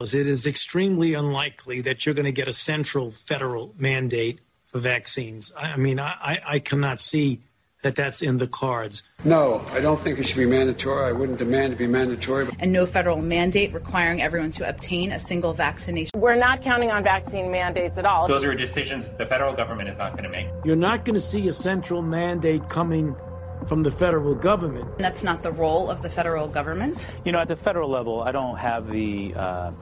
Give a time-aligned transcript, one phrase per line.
[0.00, 5.52] It is extremely unlikely that you're going to get a central federal mandate for vaccines.
[5.54, 7.42] I mean, I, I cannot see
[7.82, 9.02] that that's in the cards.
[9.24, 11.08] No, I don't think it should be mandatory.
[11.08, 12.48] I wouldn't demand to be mandatory.
[12.58, 16.10] And no federal mandate requiring everyone to obtain a single vaccination.
[16.14, 18.26] We're not counting on vaccine mandates at all.
[18.26, 20.48] Those are decisions the federal government is not going to make.
[20.64, 23.16] You're not going to see a central mandate coming
[23.66, 24.98] from the federal government.
[24.98, 27.08] That's not the role of the federal government.
[27.24, 29.34] You know, at the federal level, I don't have the.
[29.34, 29.72] Uh,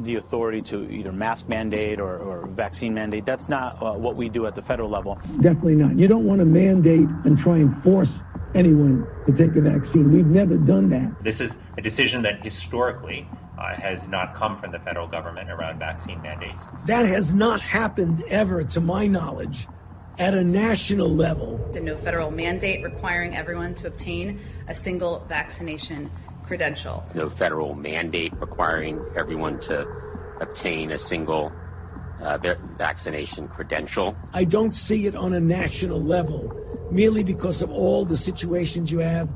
[0.00, 3.26] the authority to either mask mandate or, or vaccine mandate.
[3.26, 5.18] That's not uh, what we do at the federal level.
[5.40, 5.98] Definitely not.
[5.98, 8.08] You don't want to mandate and try and force
[8.54, 10.12] anyone to take a vaccine.
[10.12, 11.22] We've never done that.
[11.22, 15.78] This is a decision that historically uh, has not come from the federal government around
[15.78, 16.70] vaccine mandates.
[16.86, 19.66] That has not happened ever, to my knowledge,
[20.18, 21.70] at a national level.
[21.80, 26.10] No federal mandate requiring everyone to obtain a single vaccination
[26.44, 27.04] credential.
[27.14, 29.86] No federal mandate requiring everyone to
[30.40, 31.52] obtain a single
[32.20, 32.38] uh,
[32.76, 34.16] vaccination credential.
[34.32, 36.52] I don't see it on a national level,
[36.90, 39.28] merely because of all the situations you have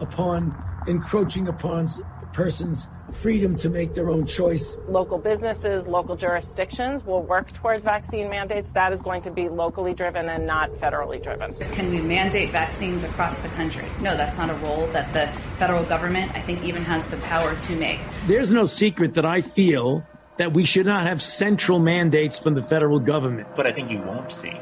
[0.00, 1.88] upon encroaching upon
[2.32, 4.78] person's freedom to make their own choice.
[4.88, 8.70] Local businesses, local jurisdictions will work towards vaccine mandates.
[8.72, 11.54] That is going to be locally driven and not federally driven.
[11.72, 13.86] Can we mandate vaccines across the country?
[14.00, 17.54] No, that's not a role that the federal government, I think, even has the power
[17.54, 18.00] to make.
[18.26, 20.04] There's no secret that I feel
[20.38, 23.48] that we should not have central mandates from the federal government.
[23.56, 24.58] But I think you won't see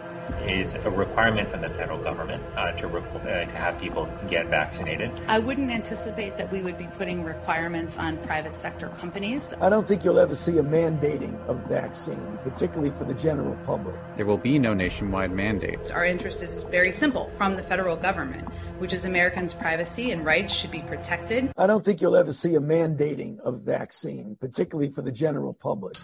[0.47, 5.11] is a requirement from the federal government uh, to, uh, to have people get vaccinated.
[5.29, 9.55] I wouldn't anticipate that we would be putting requirements on private sector companies.
[9.61, 13.97] I don't think you'll ever see a mandating of vaccine, particularly for the general public.
[14.17, 15.91] There will be no nationwide mandate.
[15.91, 18.49] Our interest is very simple from the federal government,
[18.79, 21.53] which is Americans' privacy and rights should be protected.
[21.57, 25.97] I don't think you'll ever see a mandating of vaccine, particularly for the general public.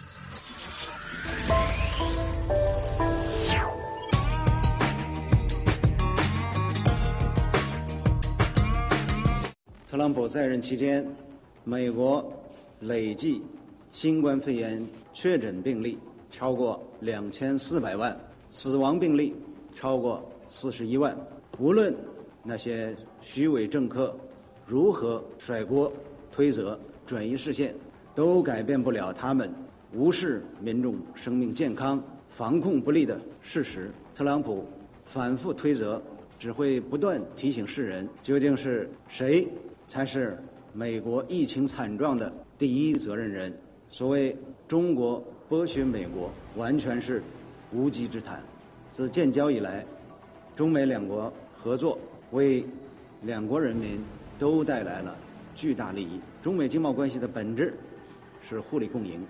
[9.95, 11.07] 特朗普在任期间，
[11.63, 12.29] 美国
[12.81, 13.41] 累计
[13.93, 15.97] 新冠肺炎确诊病例
[16.29, 18.13] 超过两千四百万，
[18.49, 19.33] 死亡病例
[19.73, 21.17] 超过四十一万。
[21.59, 21.95] 无论
[22.43, 24.13] 那些虚伪政客
[24.67, 25.89] 如何甩锅、
[26.29, 27.73] 推责、转移视线，
[28.13, 29.49] 都改变不了他们
[29.93, 33.89] 无视民众生命健康、防控不力的事实。
[34.13, 34.65] 特朗普
[35.05, 36.01] 反复推责，
[36.37, 39.47] 只会不断提醒世人，究竟是谁？
[39.87, 40.37] 才是
[40.73, 43.55] 美国疫情惨状的第一责任人。
[43.89, 44.35] 所谓
[44.67, 47.21] 中国剥削美国，完全是
[47.71, 48.41] 无稽之谈。
[48.89, 49.85] 自建交以来，
[50.55, 51.97] 中美两国合作
[52.31, 52.65] 为
[53.21, 53.99] 两国人民
[54.39, 55.15] 都带来了
[55.53, 56.19] 巨大利益。
[56.41, 57.73] 中美经贸关系的本质
[58.41, 59.25] 是互利共赢。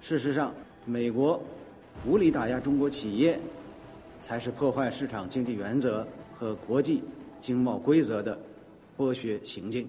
[0.00, 0.54] 事实上，
[0.84, 1.40] 美国
[2.06, 3.38] 无理打压中国企业，
[4.20, 7.02] 才是破坏市场经济原则和国际
[7.40, 8.38] 经贸规则的
[8.96, 9.88] 剥削行径。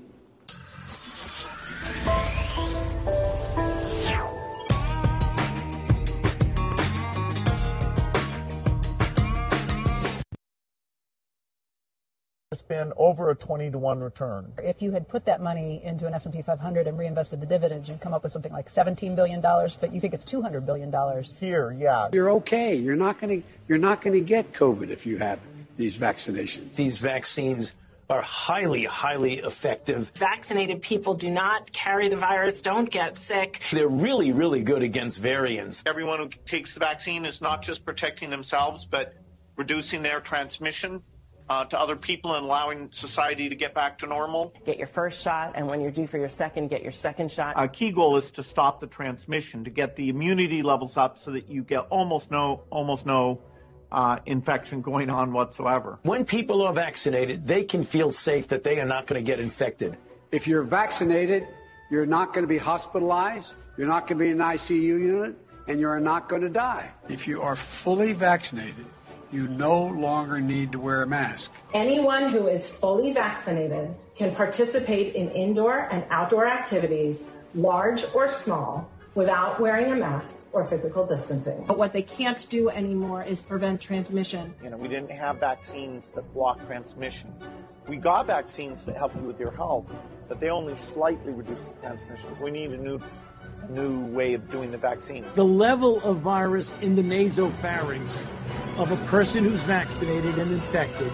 [12.52, 14.52] It's been over a 20 to 1 return.
[14.58, 18.02] If you had put that money into an S&P 500 and reinvested the dividends, you'd
[18.02, 21.36] come up with something like 17 billion dollars, but you think it's 200 billion dollars.
[21.40, 22.10] Here, yeah.
[22.12, 22.74] You're okay.
[22.74, 25.40] You're not going to you're not going to get COVID if you have
[25.78, 26.74] these vaccinations.
[26.74, 27.76] These vaccines
[28.10, 30.12] are highly, highly effective.
[30.16, 33.62] Vaccinated people do not carry the virus, don't get sick.
[33.72, 35.84] They're really, really good against variants.
[35.86, 39.14] Everyone who takes the vaccine is not just protecting themselves, but
[39.56, 41.04] reducing their transmission.
[41.52, 44.54] Uh, to other people and allowing society to get back to normal.
[44.68, 47.58] Get your first shot, and when you're due for your second, get your second shot.
[47.58, 51.32] Our key goal is to stop the transmission, to get the immunity levels up so
[51.32, 53.42] that you get almost no, almost no
[53.92, 56.00] uh, infection going on whatsoever.
[56.04, 59.40] When people are vaccinated, they can feel safe that they are not going to get
[59.40, 59.98] infected.
[60.32, 61.48] If you're vaccinated,
[61.90, 65.36] you're not going to be hospitalized, you're not going to be in an ICU unit,
[65.68, 66.92] and you're not going to die.
[67.08, 68.86] If you are fully vaccinated,
[69.32, 71.52] you no longer need to wear a mask.
[71.74, 77.18] Anyone who is fully vaccinated can participate in indoor and outdoor activities,
[77.54, 81.64] large or small, without wearing a mask or physical distancing.
[81.68, 84.54] But what they can't do anymore is prevent transmission.
[84.64, 87.34] You know, we didn't have vaccines that block transmission.
[87.88, 89.86] We got vaccines that help you with your health,
[90.28, 92.40] but they only slightly reduce the transmissions.
[92.40, 93.00] We need a new
[93.62, 95.26] a new way of doing the vaccine.
[95.36, 98.26] The level of virus in the nasopharynx
[98.78, 101.12] of a person who's vaccinated and infected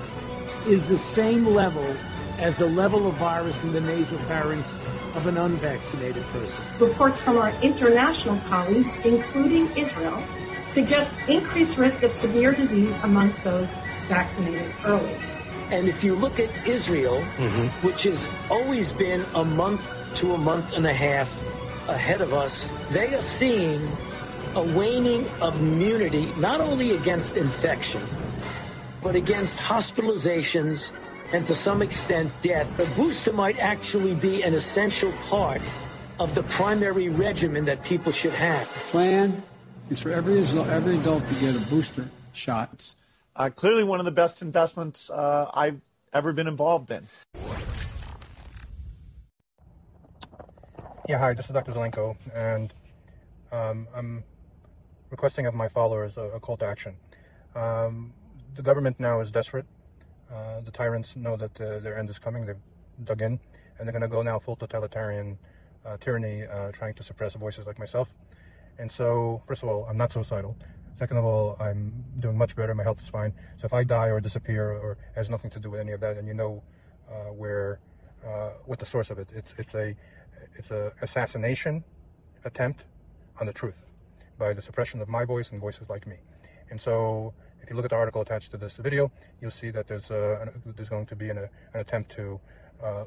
[0.68, 1.95] is the same level
[2.38, 4.71] as the level of virus in the nasopharynx
[5.15, 6.63] of an unvaccinated person.
[6.79, 10.21] Reports from our international colleagues, including Israel,
[10.65, 13.71] suggest increased risk of severe disease amongst those
[14.07, 15.15] vaccinated early.
[15.71, 17.67] And if you look at Israel, mm-hmm.
[17.88, 19.81] which has always been a month
[20.15, 21.33] to a month and a half
[21.88, 23.81] ahead of us, they are seeing
[24.53, 28.01] a waning of immunity, not only against infection,
[29.01, 30.91] but against hospitalizations
[31.36, 32.66] and to some extent death.
[32.78, 35.62] The booster might actually be an essential part
[36.18, 38.62] of the primary regimen that people should have.
[38.74, 39.44] The plan
[39.90, 42.96] is for every, every adult to get a booster shot.
[43.36, 45.82] Uh, clearly, one of the best investments uh, I've
[46.14, 47.06] ever been involved in.
[51.10, 51.74] Yeah, hi, this is Dr.
[51.74, 52.74] Zelenko, and
[53.52, 54.24] um, I'm
[55.10, 56.96] requesting of my followers a, a call to action.
[57.56, 58.14] Um,
[58.56, 59.66] the government now is desperate.
[60.36, 62.46] Uh, the tyrants know that uh, their end is coming.
[62.46, 62.56] They've
[63.04, 63.40] dug in,
[63.78, 65.38] and they're going to go now full totalitarian
[65.86, 68.10] uh, tyranny, uh, trying to suppress voices like myself.
[68.78, 70.58] And so, first of all, I'm not suicidal.
[71.00, 72.74] Second of all, I'm doing much better.
[72.76, 73.34] My health is fine.
[73.60, 76.18] So if I die or disappear or has nothing to do with any of that,
[76.18, 76.64] and you know
[77.34, 77.80] where
[78.66, 79.96] what the source of it, it's it's a
[80.56, 81.84] it's a assassination
[82.46, 82.86] attempt
[83.40, 83.84] on the truth
[84.38, 86.18] by the suppression of my voice and voices like me.
[86.70, 87.34] And so,
[87.65, 90.38] if you look at the article attached to this video, you'll see that there's uh,
[90.41, 92.39] an, there's going to be an, an attempt to
[92.83, 93.06] uh,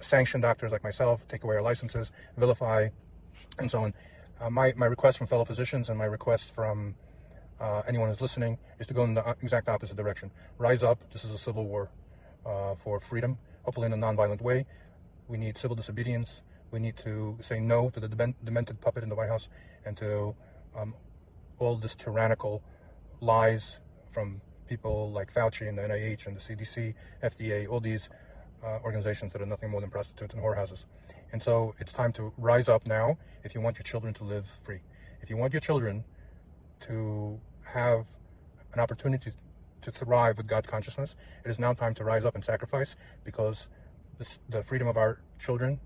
[0.00, 2.88] sanction doctors like myself, take away our licenses, vilify,
[3.60, 3.94] and so on.
[4.40, 6.96] Uh, my my request from fellow physicians and my request from
[7.60, 10.32] uh, anyone who's listening is to go in the exact opposite direction.
[10.58, 10.98] Rise up.
[11.12, 11.88] This is a civil war
[12.44, 14.66] uh, for freedom, hopefully in a nonviolent way.
[15.28, 16.42] We need civil disobedience.
[16.72, 19.48] We need to say no to the dement- demented puppet in the White House
[19.86, 20.34] and to
[20.76, 20.94] um,
[21.60, 22.62] all this tyrannical
[23.20, 23.78] lies
[24.10, 28.08] from people like Fauci and the NIH and the CDC, FDA, all these
[28.62, 30.84] uh, organizations that are nothing more than prostitutes and whorehouses.
[31.32, 34.46] And so it's time to rise up now if you want your children to live
[34.64, 34.80] free.
[35.22, 36.04] If you want your children
[36.80, 38.06] to have
[38.72, 39.32] an opportunity
[39.82, 43.68] to thrive with God consciousness, it is now time to rise up and sacrifice because
[44.18, 45.80] this, the freedom of our children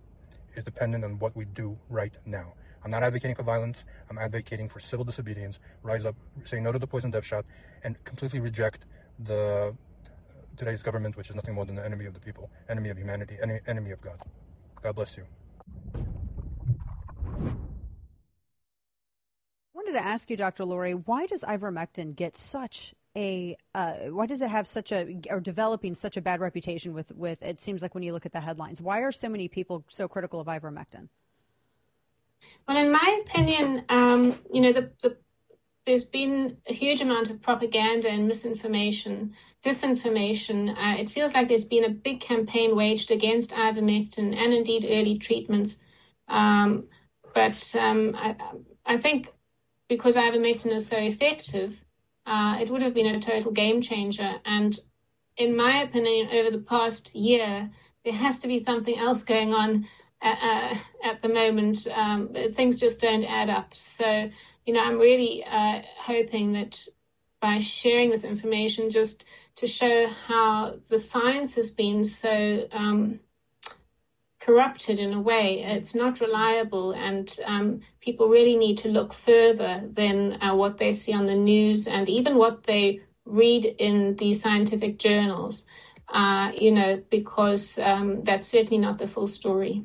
[0.54, 2.54] is dependent on what we do right now.
[2.84, 3.84] I'm not advocating for violence.
[4.10, 5.58] I'm advocating for civil disobedience.
[5.82, 7.44] Rise up, say no to the poison death shot,
[7.84, 8.86] and completely reject
[9.20, 9.74] the
[10.56, 13.36] today's government, which is nothing more than the enemy of the people, enemy of humanity,
[13.40, 14.18] enemy, enemy of God.
[14.82, 15.24] God bless you.
[15.94, 16.00] I
[19.74, 20.64] wanted to ask you, Dr.
[20.64, 25.40] Laurie, why does ivermectin get such a uh, why does it have such a or
[25.40, 28.40] developing such a bad reputation with with it seems like when you look at the
[28.40, 31.08] headlines why are so many people so critical of ivermectin
[32.66, 35.16] well in my opinion um, you know the, the,
[35.86, 41.64] there's been a huge amount of propaganda and misinformation disinformation uh, it feels like there's
[41.64, 45.76] been a big campaign waged against ivermectin and indeed early treatments
[46.28, 46.84] um,
[47.34, 48.36] but um, I,
[48.86, 49.28] I think
[49.88, 51.76] because ivermectin is so effective
[52.26, 54.34] uh, it would have been a total game changer.
[54.44, 54.78] And
[55.36, 57.70] in my opinion, over the past year,
[58.04, 59.88] there has to be something else going on
[60.22, 60.74] uh, uh,
[61.04, 61.86] at the moment.
[61.86, 63.74] Um, things just don't add up.
[63.74, 64.30] So,
[64.66, 66.78] you know, I'm really uh, hoping that
[67.40, 69.24] by sharing this information, just
[69.56, 73.18] to show how the science has been so um,
[74.40, 75.64] corrupted in a way.
[75.66, 80.92] It's not reliable, and um, people really need to look further than uh, what they
[80.92, 85.64] see on the news and even what they read in the scientific journals,
[86.08, 89.84] uh, you know, because um, that's certainly not the full story.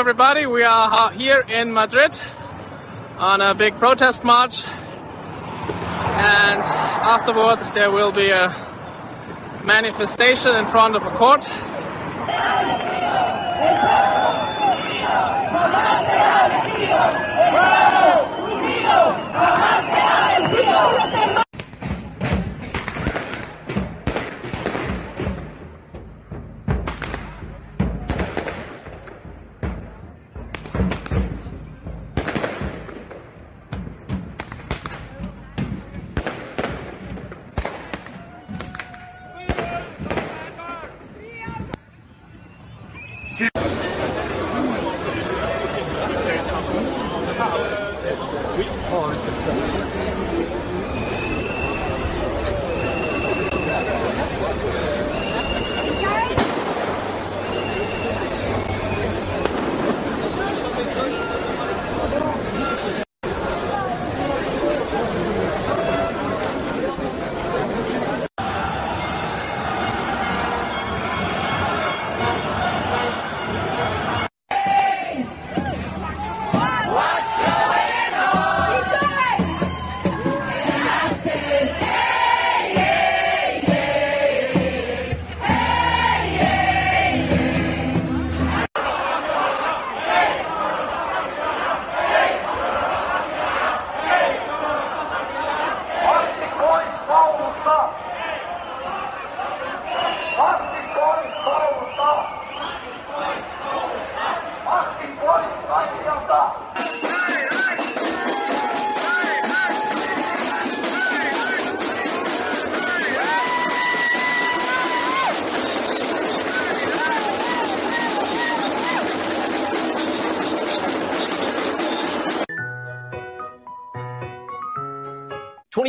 [0.00, 0.46] everybody.
[0.46, 2.18] We are here in Madrid
[3.18, 6.62] on a big protest march, and
[7.04, 8.48] afterwards there will be a
[9.62, 11.46] manifestation in front of a court.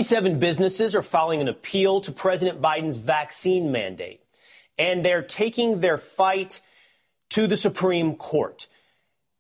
[0.02, 4.20] 27 businesses are filing an appeal to President Biden's vaccine mandate,
[4.76, 6.60] and they're taking their fight
[7.30, 8.66] to the Supreme Court.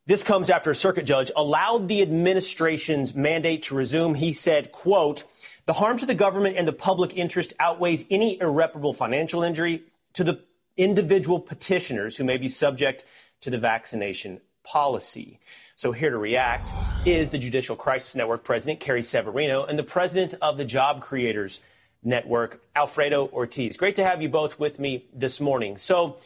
[0.05, 4.13] This comes after a circuit judge allowed the administration's mandate to resume.
[4.13, 5.23] He said, quote,
[5.65, 9.81] the harm to the government and the public interest outweighs any irreparable financial injury
[10.13, 10.43] to the
[10.77, 13.03] individual petitioners who may be subject
[13.39, 15.39] to the vaccination policy.
[15.81, 16.69] So here to react
[17.07, 21.59] is the Judicial Crisis Network President, Carrie Severino, and the President of the Job Creators
[22.03, 23.77] Network, Alfredo Ortiz.
[23.77, 25.77] Great to have you both with me this morning.
[25.77, 26.17] So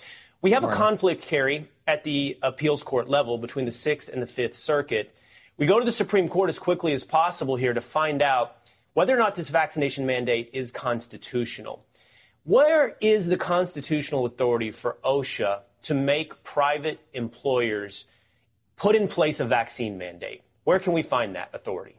[0.41, 4.27] we have a conflict, Carrie, at the appeals court level between the Sixth and the
[4.27, 5.15] Fifth Circuit.
[5.55, 8.57] We go to the Supreme Court as quickly as possible here to find out
[8.93, 11.85] whether or not this vaccination mandate is constitutional.
[12.43, 18.07] Where is the constitutional authority for OSHA to make private employers
[18.75, 20.41] put in place a vaccine mandate?
[20.63, 21.95] Where can we find that authority?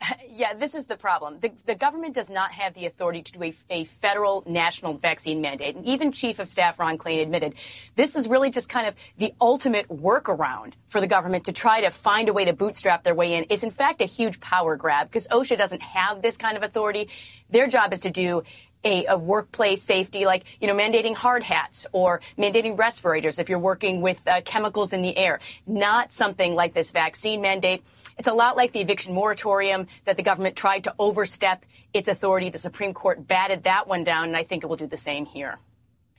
[0.36, 1.38] Yeah, this is the problem.
[1.38, 5.40] The, the, government does not have the authority to do a, a, federal national vaccine
[5.40, 5.76] mandate.
[5.76, 7.54] And even Chief of Staff Ron Klain admitted
[7.94, 11.90] this is really just kind of the ultimate workaround for the government to try to
[11.90, 13.46] find a way to bootstrap their way in.
[13.48, 17.08] It's in fact a huge power grab because OSHA doesn't have this kind of authority.
[17.50, 18.42] Their job is to do
[18.84, 23.58] a, a, workplace safety, like, you know, mandating hard hats or mandating respirators if you're
[23.58, 27.82] working with uh, chemicals in the air, not something like this vaccine mandate.
[28.18, 32.50] It's a lot like the eviction moratorium that the government tried to overstep its authority.
[32.50, 35.26] The Supreme Court batted that one down, and I think it will do the same
[35.26, 35.58] here.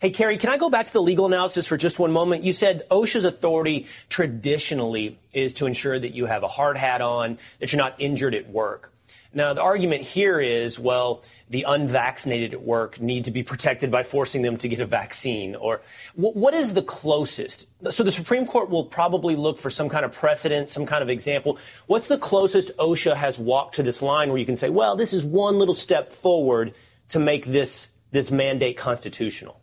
[0.02, 2.44] Hey, Carrie, can I go back to the legal analysis for just one moment?
[2.44, 7.38] You said OSHA's authority traditionally is to ensure that you have a hard hat on,
[7.60, 8.92] that you're not injured at work.
[9.36, 14.04] Now, the argument here is, well, the unvaccinated at work need to be protected by
[14.04, 15.56] forcing them to get a vaccine.
[15.56, 15.82] Or
[16.16, 17.68] what is the closest?
[17.92, 21.10] So the Supreme Court will probably look for some kind of precedent, some kind of
[21.10, 21.60] example.
[21.88, 25.12] What's the closest OSHA has walked to this line where you can say, well, this
[25.12, 26.74] is one little step forward
[27.10, 29.60] to make this, this mandate constitutional?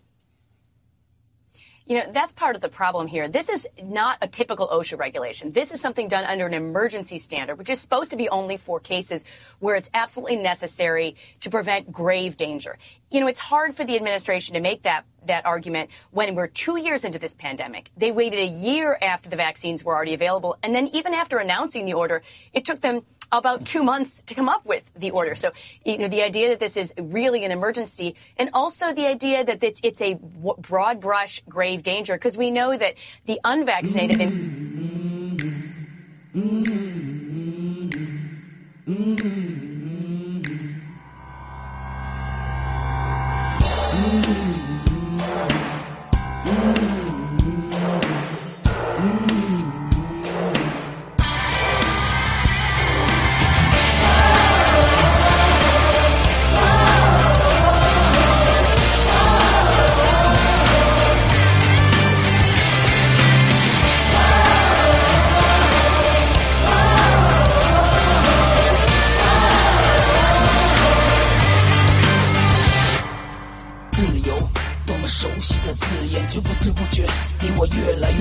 [1.86, 3.28] You know, that's part of the problem here.
[3.28, 5.52] This is not a typical OSHA regulation.
[5.52, 8.78] This is something done under an emergency standard, which is supposed to be only for
[8.78, 9.24] cases
[9.58, 12.78] where it's absolutely necessary to prevent grave danger.
[13.10, 16.76] You know, it's hard for the administration to make that that argument when we're two
[16.76, 17.90] years into this pandemic.
[17.96, 20.56] They waited a year after the vaccines were already available.
[20.62, 22.22] And then even after announcing the order,
[22.52, 25.34] it took them about two months to come up with the order.
[25.34, 25.52] So,
[25.84, 29.64] you know, the idea that this is really an emergency and also the idea that
[29.64, 30.18] it's, it's a
[30.58, 32.94] broad brush grave danger because we know that
[33.26, 34.72] the unvaccinated and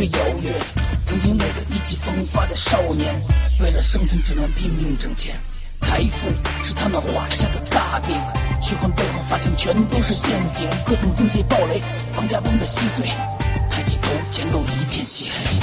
[0.02, 0.52] 被邀约
[1.06, 3.14] 曾经那个意气风发的少年
[3.60, 5.36] 为了生存只能拼命挣钱
[5.80, 6.28] 财富
[6.64, 8.20] 是他们画下的大饼。
[8.60, 11.80] 虚幻背后发现全都是陷阱各种经济暴雷
[12.12, 13.06] 房价崩的稀碎
[13.70, 15.61] 抬起头前都一片漆黑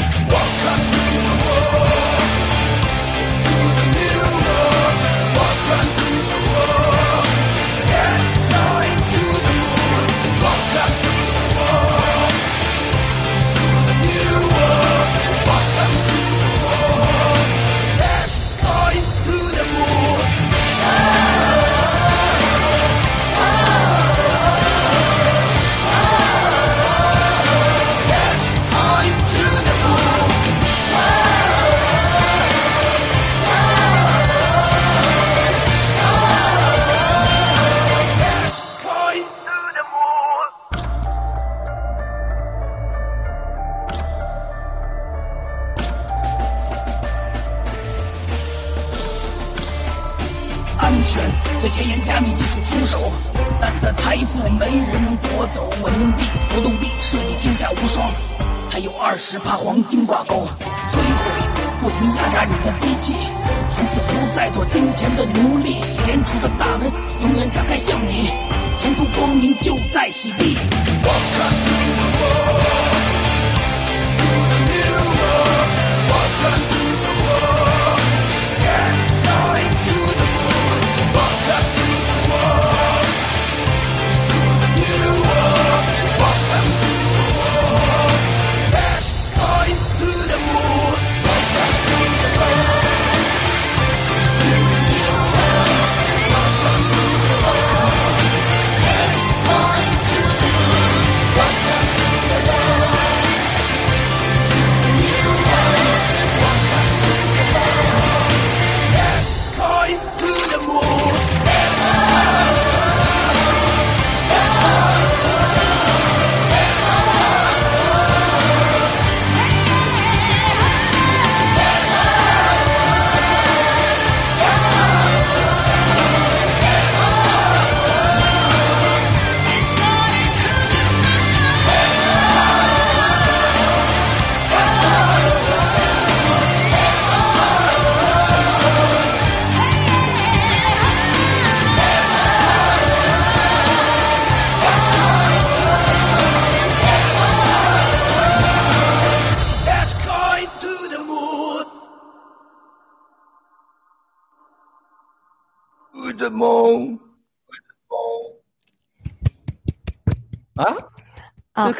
[59.19, 60.47] 十八黄金挂钩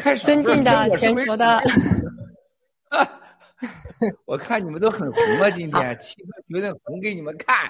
[0.09, 0.15] 啊！
[0.15, 1.61] 尊敬的全球的，
[4.25, 5.49] 我看你们都很红啊！
[5.51, 7.69] 今天七哥决定红给你们看，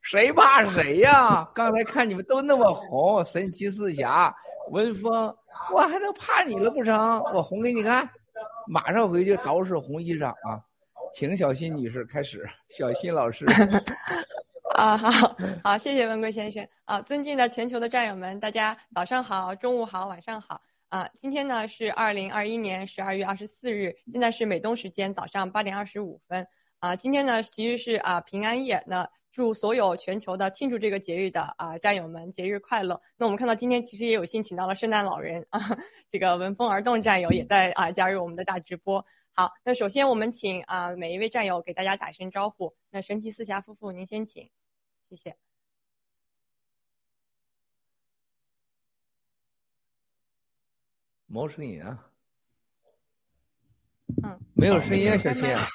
[0.00, 1.48] 谁怕谁呀？
[1.54, 4.34] 刚才看你们都那么红，神奇四侠、
[4.70, 5.34] 文峰，
[5.72, 7.18] 我还能怕你了不成？
[7.34, 8.08] 我红给你看，
[8.68, 10.60] 马上回去捯饬红衣裳啊！
[11.14, 13.44] 请小新女士开始，小新老师。
[14.76, 15.10] 啊，好
[15.62, 16.66] 好，谢谢文贵先生。
[16.86, 20.60] 啊，尊敬的全球的战友们，大家早上好，中午好，晚上好。
[20.92, 26.46] 啊，今天呢是二零二一年十二月二十四日，现在是美东时间早上八点二十五分。
[26.80, 33.00] 啊，今天呢其实是啊平安夜，那祝所有全球的庆祝这个节日的啊战友们节日快乐。
[33.16, 35.58] 那我们看到今天其实也有幸请到了圣诞老人啊，
[36.12, 39.02] 这个闻风而动战友也在啊加入我们的大直播。
[39.32, 42.74] 好，那首先我们请啊每一位战友给大家打一声招呼。
[42.90, 44.50] 那神奇四侠夫妇您先请。
[45.08, 45.51] 谢谢。
[51.32, 51.98] 没声音啊？
[54.22, 55.48] 嗯，没有声音啊，小新。
[55.54, 55.66] 啊，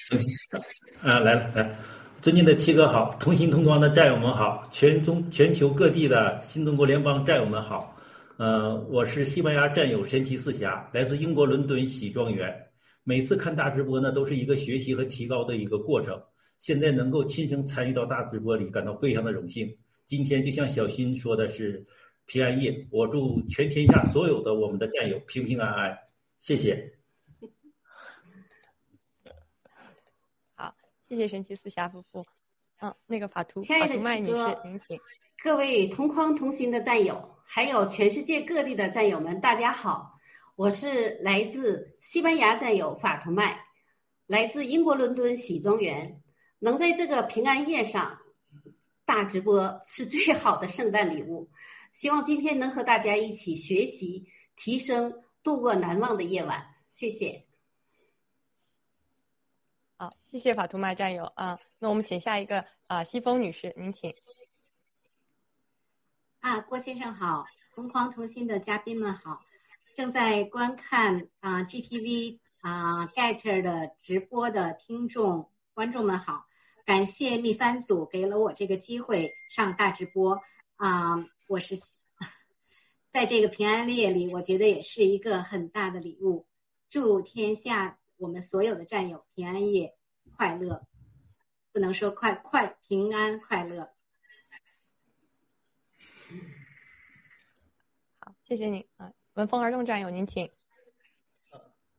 [1.02, 1.76] 啊来了来，
[2.22, 7.98] 尊敬的七哥好，同心同光的战友们好，全中全球各地的新中国联邦战友们好。
[8.38, 12.56] 呃，我是西班牙战友神奇四侠，来自英国伦敦喜庄园。
[13.04, 16.22] 每次看大直播呢，都是一个学习和提高的一个过程。
[16.60, 19.76] 现在能够亲身参与到大直播里，感到非常的荣幸。
[20.06, 21.84] 今天就像小新说的是
[22.28, 25.98] 平安夜，我祝全天下所有的我们的战友平平安安。
[26.40, 27.00] 谢谢。
[30.54, 30.76] 好，
[31.08, 32.26] 谢谢神奇四侠夫妇。
[32.82, 35.00] 嗯，那个法图亲爱的麦女士，您请。
[35.42, 40.20] 各位同框同行的战友，还有全世界各地的战友们，大家好，
[40.58, 43.58] 我是来自西班牙战友法图麦，
[44.26, 46.22] 来自英国伦敦喜庄园。
[46.60, 48.20] 能在这个平安夜上
[49.06, 51.50] 大直播是最好的圣诞礼物。
[51.98, 56.76] 希望今天能和大家一起学习、提升，度过难忘的夜晚。
[56.86, 57.48] 谢谢。
[59.98, 61.60] 好，谢谢法图麦战友啊。
[61.80, 64.14] 那我们请下一个啊，西风女士，您请。
[66.42, 69.42] 啊，郭先生好，同框同心的嘉宾们好，
[69.96, 76.46] 正在观看啊 GTV 啊 Get 的直播的听众观众们好。
[76.86, 80.40] 感谢蜜番组给了我这个机会上大直播
[80.76, 81.26] 啊！
[81.48, 81.76] 我是
[83.12, 86.46] 在这个平安夜里，我觉得也是一个很大的礼物。
[86.90, 89.96] 祝天下我们所有的战友平安夜
[90.36, 90.86] 快乐，
[91.72, 93.92] 不能说快快平安快乐。
[98.20, 99.12] 好，谢谢您啊！
[99.34, 100.50] 闻风而动战友，您请。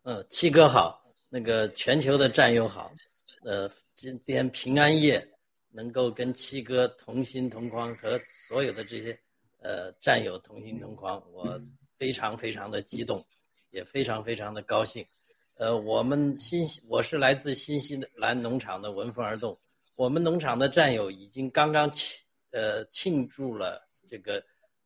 [0.03, 2.93] 呃，七哥好，那个全球的战友好，
[3.43, 3.71] 呃。
[3.99, 5.29] 今天平安夜，
[5.71, 9.21] 能够跟七哥同心同框，和所有的这些
[9.61, 11.61] 呃战友同心同狂，我
[11.99, 13.25] 非常非常的激动，
[13.71, 15.07] 也非常非常的高兴。
[15.55, 19.59] 呃，我们新我是来自新西兰农场的闻风而动，
[19.97, 24.42] 我们农场的战友已经刚刚庆呃庆祝了这个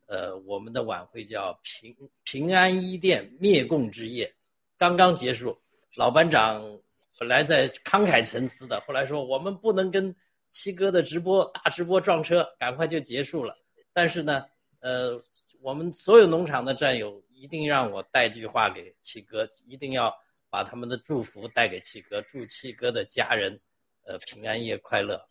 [0.06, 4.34] 呃我们的晚会叫平平安一店灭共之夜，
[4.78, 5.56] 刚刚结束，
[5.94, 6.80] 老班长。
[7.18, 10.12] 本来在慷慨陈词的，后来说我们不能跟
[10.50, 13.56] 七哥的直播大直播撞车，赶快就结束了。
[13.92, 14.44] 但是呢，
[14.82, 15.22] 呃，
[15.60, 20.12] 我们所有农场的战友一定让我带句话给七哥，一定要
[20.50, 23.60] 把他们的祝福带给七哥，祝七哥的家人，
[24.04, 25.24] 呃，平安夜快乐，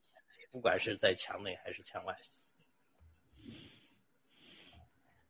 [0.49, 2.15] 不管是在墙内还是墙外。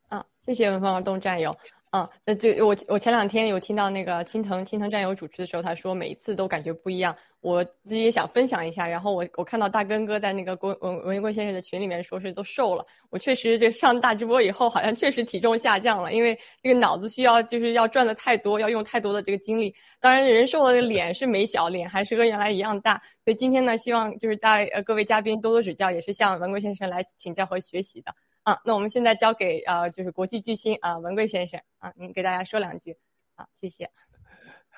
[0.07, 1.57] 啊，谢谢文芳而动战友。
[1.93, 7.13] 嗯，那就我我前两天有听到那个青藤青藤战友主持的时候，他说每一次都感觉不一样。
[7.41, 8.87] 我自己也想分享一下。
[8.87, 12.85] 然后我我看到大根哥在那个郭文文贵先生的群里面说是都瘦了。
[13.09, 19.75] 我确实这上大直播以后，好像确实体重下降了，因为这个脑子需要就是要转的太多，要用太多的这个精力。
[19.99, 22.93] 当然人瘦了，脸是没小，脸还是跟原来一样大。
[23.25, 28.13] 所以今天呢，希望就是大呃各位嘉宾多多指教，也是向文贵先生来请教和学习的。
[28.43, 32.97] 啊，那我们现在交给呃，就是国际巨星啊，文贵先生啊，您给大家说两句，
[33.35, 33.89] 啊，谢谢。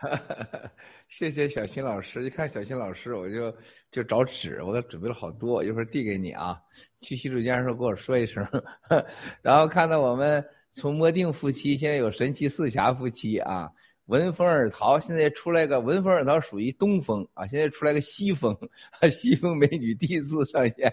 [1.07, 3.55] 谢谢小新老师，一看小新老师，我就
[3.89, 6.59] 就找纸，我给准备了好多，一会儿递给你啊。
[6.99, 8.45] 去洗手间的时候跟我说一声。
[9.41, 13.71] 然后看到我们从魔定夫妻，现在有神奇四侠夫妻啊，
[14.07, 18.53] 闻风而逃，现在出来个闻风而逃，属于东风啊，现在出来个西风，
[19.09, 20.91] 西风美女第一次上线，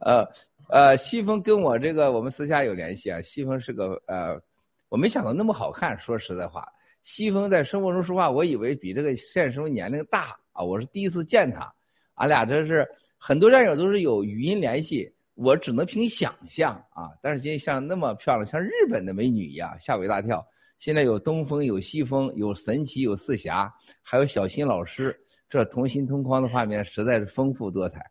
[0.00, 0.28] 呃。
[0.70, 3.20] 呃，西风跟我这个我们私下有联系啊。
[3.22, 4.40] 西风是个呃，
[4.88, 5.98] 我没想到那么好看。
[6.00, 6.66] 说实在话，
[7.02, 10.62] 西风在生活中说话，我以为比这个现实中年龄大啊。
[10.62, 11.72] 我是第一次见他，
[12.14, 12.86] 俺俩这是
[13.18, 17.10] 很多战友都是有语音联系，我只能凭想象啊。
[17.20, 20.44] 但是今天像那么漂亮，像日本的美女一样，吓我一大跳。
[20.78, 23.72] 现在有东风，有西风，有神奇，有四侠，
[24.02, 28.04] 还有小新老师，这同心同框的画面实在是丰富多彩。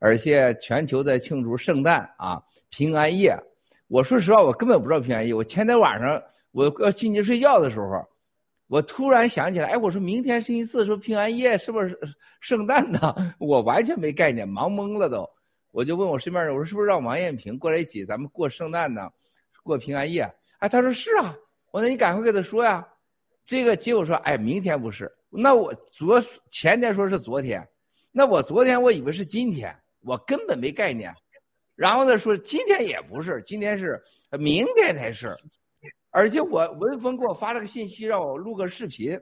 [0.00, 3.36] 而且全球在庆祝圣诞啊，平安夜。
[3.86, 5.32] 我说实话，我根本不知道平安夜。
[5.32, 8.04] 我前天晚上我要进去睡觉的时候，
[8.66, 11.98] 我突然想起来，哎，我说明天星期四，说平安夜是不是
[12.40, 13.14] 圣诞呢？
[13.38, 15.28] 我完全没概念，忙懵了都。
[15.70, 19.08] 我就问我身边人，我说是不是让王艳平过来一起，咱们过圣诞呢，
[19.62, 20.22] 过平安夜？
[20.58, 21.36] 哎，他说是啊。
[21.72, 22.86] 我说你赶快给他说呀。
[23.46, 25.10] 这个结果说，哎，明天不是。
[25.28, 27.66] 那我昨前天说是昨天，
[28.12, 29.76] 那我昨天我以为是今天。
[30.02, 31.14] 我根本没概念，
[31.74, 34.02] 然后呢说今天也不是，今天是
[34.38, 35.36] 明天才是，
[36.10, 39.18] 而且我文峰给我发了个信息让我录个视频，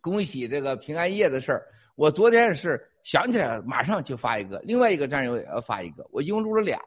[0.00, 1.66] 恭喜这个平安夜的事儿。
[1.94, 6.78] 我昨天是想起来了，马上就发一个，另外一个战友也要发一个，我一共录了俩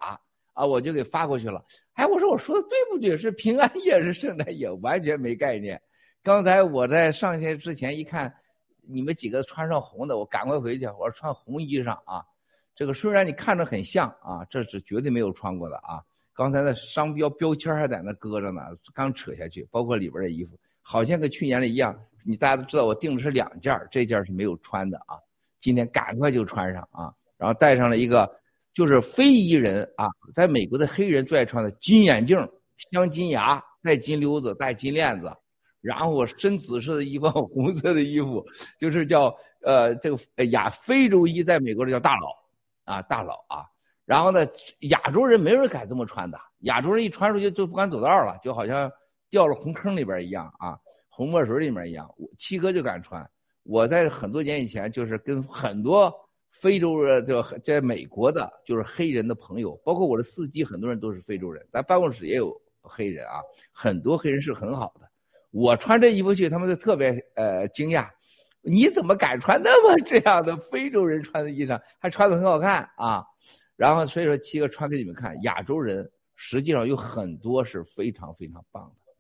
[0.54, 1.64] 啊，我就给发过去了。
[1.94, 3.18] 哎，我说我说的对不对？
[3.18, 5.80] 是平安夜是圣诞夜，完全没概念。
[6.24, 8.34] 刚才我在上线之前一看，
[8.82, 12.26] 你们几个穿上红的，我赶快回去，我说穿红衣裳啊。
[12.76, 16.04] 这个虽然你看着很像啊，这是绝对没有穿过的啊。
[16.34, 18.62] 刚才的商标标签还在那搁着呢，
[18.94, 21.98] 刚扯下去，包括里边的衣服，好像跟去年的一样。
[22.26, 25.16] 你大家都知道，我订的是两件这件是没有穿的啊。
[25.62, 28.30] 今天赶快就穿上啊，然后戴上了一个，
[28.74, 32.38] 就是非裔人啊，在美国的黑人最爱穿的金眼镜、
[32.92, 35.32] 镶金牙、戴金溜子、戴金链子，
[35.80, 38.46] 然后深紫色的衣服、红色的衣服，
[38.82, 42.45] 就是叫呃这个亚非洲裔，在美国这叫大佬。
[42.86, 43.66] 啊，大佬啊，
[44.06, 44.48] 然后呢，
[44.90, 48.90] 亚洲人没人敢这么穿的，亚洲人一穿出去就不敢走道了，就好像
[49.30, 52.10] 掉了红坑里边一样啊，红墨水里面一样。
[52.38, 53.28] 七哥就敢穿，
[53.64, 56.14] 我在很多年以前就是跟很多
[56.52, 65.10] 非洲人，就在美国的，就是黑人的朋友，包括我的司机，很多人都是非洲人，咱办公室也有黑人啊，很多黑人是很好的。
[65.52, 68.10] 我穿这衣服去，他们就特别呃惊讶。
[68.66, 73.24] 你怎么敢穿那么这样的非洲人穿的衣裳，还穿的很好看啊？
[73.76, 79.14] 然后所以说七哥穿给你们看，亚洲人实际上有很多是非常非常棒的。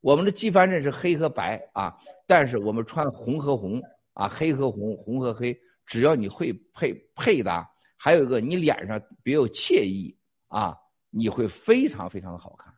[0.00, 3.80] 我们的纪梵阵是黑和白啊，但是我们穿红和红
[4.14, 10.16] 啊，黑和红，红和黑，只要你会配配搭，还有一个你脸上别有惬意
[10.48, 10.74] 啊，
[11.10, 12.74] 你会非常非常的好看。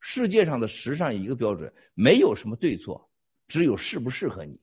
[0.00, 3.08] 世界上的时尚一个标准，没有什么对错，
[3.46, 4.58] 只有适不适合你。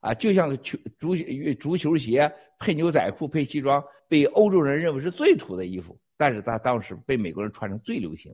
[0.00, 1.16] 啊，就像球足
[1.58, 8.32] 足球鞋配牛仔裤配西装，被欧洲人认为是最土的衣服，但是他当时被美国人穿成最流行。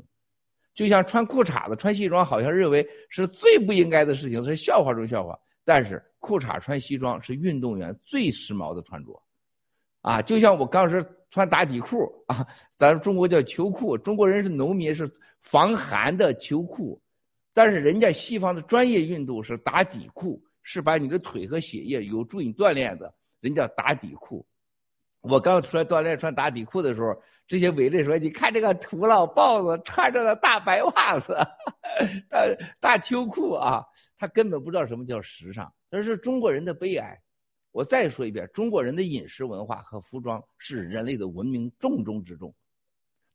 [0.75, 5.39] 就像穿裤衩子穿西装，好像认为是最不应该的事情，是笑话中笑话。
[5.65, 9.23] 但是裤衩穿西装是运动员最时髦的穿着。
[10.03, 12.47] 啊，就像我当时穿打底裤啊，
[12.77, 17.01] 咱们中国叫秋裤，中国人是农民是防寒的秋裤，
[17.55, 20.44] 但是人家西方的专业运动是打底裤。
[20.65, 24.45] 是把你的腿和血液有助于你锻炼的，人家打底裤。
[25.21, 31.37] 我刚出来锻炼穿打底裤的时候，这些伟人说：“你看这个土老豹子穿着的大白袜子，
[32.29, 32.45] 大
[32.81, 33.85] 大秋裤啊，
[34.19, 37.19] 他根本不知道什么叫时尚。”这是中国人的悲哀。
[37.71, 42.55] 我再说一遍，中国人的饮食文化和服装是人类的文明重中之重，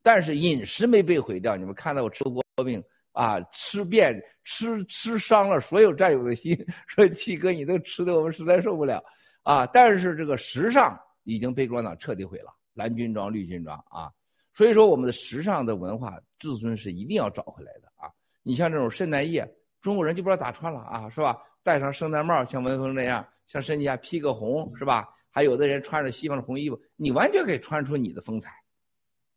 [0.02, 1.56] 但是饮食没被毁掉。
[1.56, 2.82] 你们看到我吃锅饼。
[3.12, 9.02] 啊，吃遍吃吃伤了所有战友的心， 说七哥你都吃的我们实在受不了，
[9.42, 9.66] 啊！
[9.66, 14.10] 但是这个时尚已经被共产党彻底毁了，蓝军装、绿军装啊，
[14.54, 18.10] 所以说我们的时尚的文化自尊是一定要找回来的啊！
[18.42, 19.48] 你像这种圣诞夜，
[19.80, 21.36] 中国人就不知道咋穿了啊，是吧？
[21.62, 25.08] 戴上圣诞帽，像文峰那样，像身下披个红，是吧？
[25.30, 28.50] 还有的人穿着西方的红衣服，你完全可以穿出你的风采，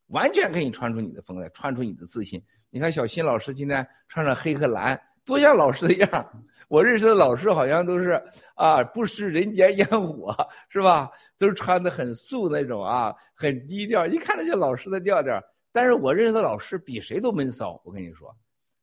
[0.08, 2.44] 完全可以穿出你的风采，穿出你的自信。
[2.74, 8.20] 你看小新老师今天穿着黑和蓝，多像老师的样我认识的老师好像都是
[8.56, 10.36] 啊，不食人间烟火，
[10.70, 11.08] 是吧？
[11.38, 15.40] 都是穿的很素那种啊，很低调，一看那就老师的调调。
[15.72, 17.80] 但是我认识的老师比谁都闷骚。
[17.86, 18.36] 我跟你说，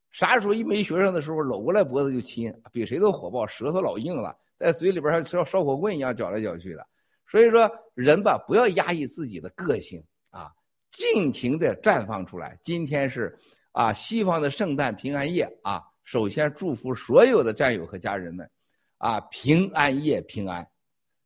[0.09, 6.87] 啥时候一没学生的时候，搂过来脖子就亲，比谁都火爆，舌头老硬了，在嘴里边像烧烧火棍一样搅来搅去的。
[7.27, 10.49] 所以说，人吧，不要压抑自己的个性啊，
[10.93, 12.57] 尽情的绽放出来。
[12.63, 13.37] 今天是。
[13.71, 18.49] 啊，西方的圣诞平安夜啊，首先祝福所有的战友和家人们，
[18.97, 20.67] 啊，平安夜平安，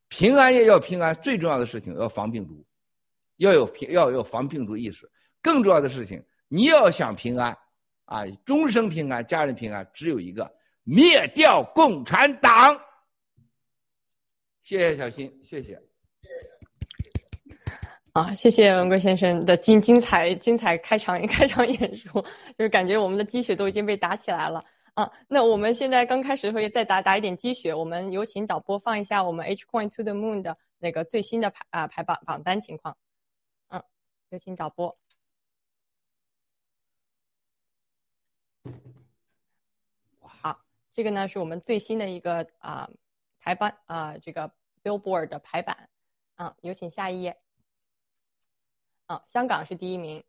[0.09, 2.65] 平安夜要平安，最重要的事情要防病毒，
[3.37, 5.09] 要有平要有防病毒意识，
[5.41, 7.57] 更重要的事情，你要想平安，
[8.05, 10.49] 啊，终生平安，家人平安，只有一个，
[10.83, 12.79] 灭掉共产党。
[14.63, 15.81] 谢谢小新，谢谢。
[18.15, 22.21] 啊，谢谢文贵先生的精精彩精彩开场 开场演说，
[22.57, 25.11] 就是感觉我们的积雪都已经被打起来了啊。
[25.27, 32.95] 那我们现在刚开始会再打打一点积雪，我们有请导播放一下我们 H Coin to the Moon 的那个最新的排啊排榜榜单情况。
[33.67, 33.83] 嗯，
[34.29, 34.97] 有请导播。
[40.21, 40.61] 好，
[40.93, 42.89] 这个呢是我们最新的一个啊
[43.41, 44.49] 排版啊这个
[44.81, 45.89] Billboard 的排版
[46.35, 47.35] 啊，有请下一页。
[49.07, 50.23] 啊，香港是第一名。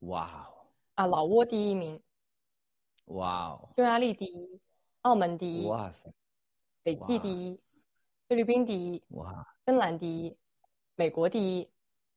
[0.00, 0.66] 哇哦！
[0.94, 2.02] 啊，老挝第一名。
[3.06, 3.68] 哇哦！
[3.76, 4.60] 匈牙利第一，
[5.02, 5.66] 澳门第一。
[5.66, 6.12] 哇塞！
[6.82, 7.60] 北济第一，
[8.28, 9.04] 菲律宾第一。
[9.08, 9.56] 哇！
[9.64, 10.36] 芬兰第一，
[10.94, 11.70] 美国第一，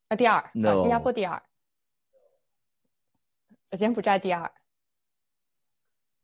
[0.08, 1.42] 啊第二，啊新加坡第二，
[3.72, 4.54] 柬埔寨第二，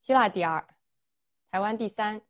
[0.02, 0.68] 希腊第二，
[1.52, 2.22] 台湾第三。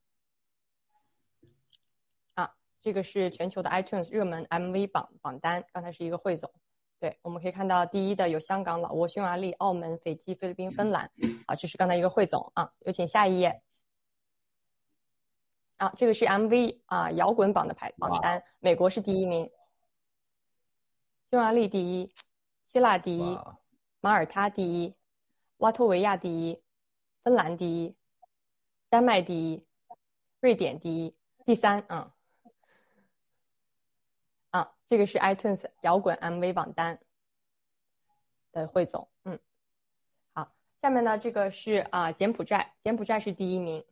[2.84, 6.52] 这个是全球的 iTunes 热门 MV 榜榜单，刚才是一个汇总。
[7.00, 11.10] 对，我们可以看到第一的有香港、老挝、匈牙利、澳门、斐济、菲律宾、芬兰。
[11.46, 12.74] 啊，这是刚才一个汇总啊。
[12.80, 13.62] 有请下一页。
[15.78, 19.50] 啊，这个是 MV 啊摇滚榜的排榜单，美国是第一名，
[21.30, 22.14] 匈牙利第一，
[22.74, 23.40] 希腊第一，
[24.02, 24.94] 马耳他第一，
[25.58, 26.62] 拉脱维亚第一，
[27.24, 27.96] 芬兰第一，
[28.90, 29.66] 丹麦第一，
[30.42, 31.16] 瑞典第一，
[31.46, 32.14] 第三啊。
[34.94, 37.00] 这个是 iTunes 摇滚 MV 榜单
[38.52, 39.40] 的汇总，嗯，
[40.34, 40.54] 好，
[40.84, 43.84] 下面呢，这个是啊柬埔寨，柬埔寨是第一名，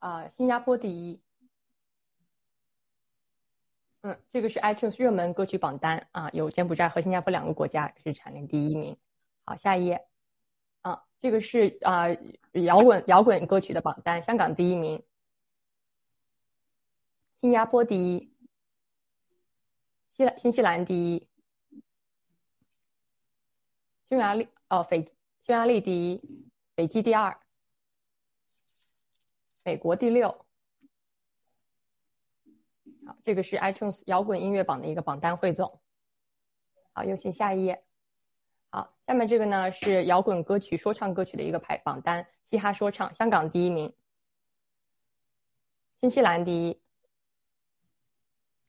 [0.00, 1.22] 啊新加坡第一，
[4.02, 8.94] 嗯，这个是 iTunes 热门歌曲榜单啊，有柬埔寨和新加坡两个国家是蝉联第一名，
[9.46, 10.06] 好，下一页，
[10.82, 12.08] 啊，这个是啊
[12.52, 15.02] 摇滚摇滚歌曲的榜单，香港第一名。
[17.40, 18.32] 新加坡第一，
[20.16, 21.28] 西新西兰第一，
[24.08, 25.04] 匈牙利哦，斐
[25.40, 27.38] 匈牙利第一，斐济第二，
[29.62, 30.44] 美国第六。
[33.06, 35.80] 好，这个是 iTunes 摇滚音乐榜的一个榜单汇总。
[36.92, 37.84] 好，有请下一页。
[38.70, 43.94] 好，下面这个呢是摇滚歌曲、说唱歌曲的一个排榜单，嘻哈说唱，香港第一名，
[46.00, 46.80] 新西兰第一。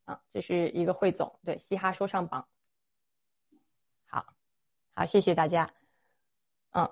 [0.10, 2.48] 啊，这是一个汇总，对嘻哈说唱榜。
[4.08, 4.26] 好，
[4.96, 5.70] 好，谢谢大家。
[6.72, 6.90] 嗯，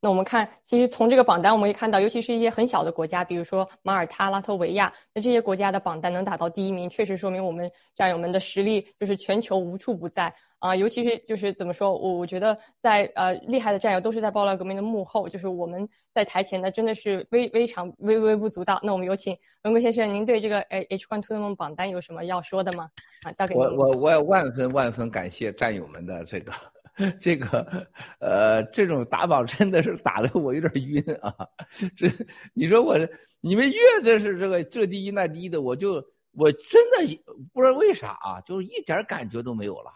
[0.00, 10.34] 那我们看，其实从这个榜单我们可以看到，尤其是一些很小的国家，比如说马耳他、拉脱维亚，那这些国家的榜单能打到第一名，确实说明我们战友们的实力就是全球无处不在。
[10.58, 18.80] 啊，尤其是就是怎么说，我我觉得在呃厉害的战友都是在爆料革命的幕后，就是我们在台前呢真的是微微常微微不足道。
[18.82, 22.90] 那我们有请文贵先生，您对这个 H One Two 的梦榜单有什么要说的吗？
[23.22, 26.52] 啊，交给我我我也万分万分感谢战友们的这个
[27.20, 27.86] 这个
[28.18, 31.32] 呃这种打榜真的是打的我有点晕啊！
[31.96, 32.08] 这
[32.52, 32.96] 你说我
[33.40, 39.92] 你们越这是这个这第一那第一的，我就我真的不知道为啥啊，就是一点感觉都没有了。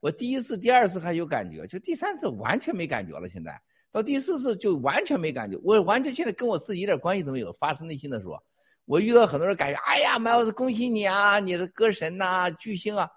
[0.00, 3.28] 我第一次、第二次还有感觉，就第三次完全没感觉了。
[3.28, 7.52] 现在到第四次就完全没感觉，我完全现在跟我自己一点关系都没有。
[7.54, 8.42] 发自内心的说，
[8.84, 13.08] 我遇到很多人感觉，哎呀麦老师恭喜你啊，你是歌神呐，巨星啊。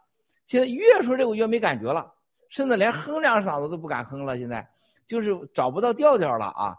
[0.48, 2.12] 现在越说这个越没感觉了，
[2.50, 4.38] 甚至连哼两嗓子都不敢哼了。
[4.38, 4.67] 现在
[5.08, 6.76] 就是找不到调调了啊。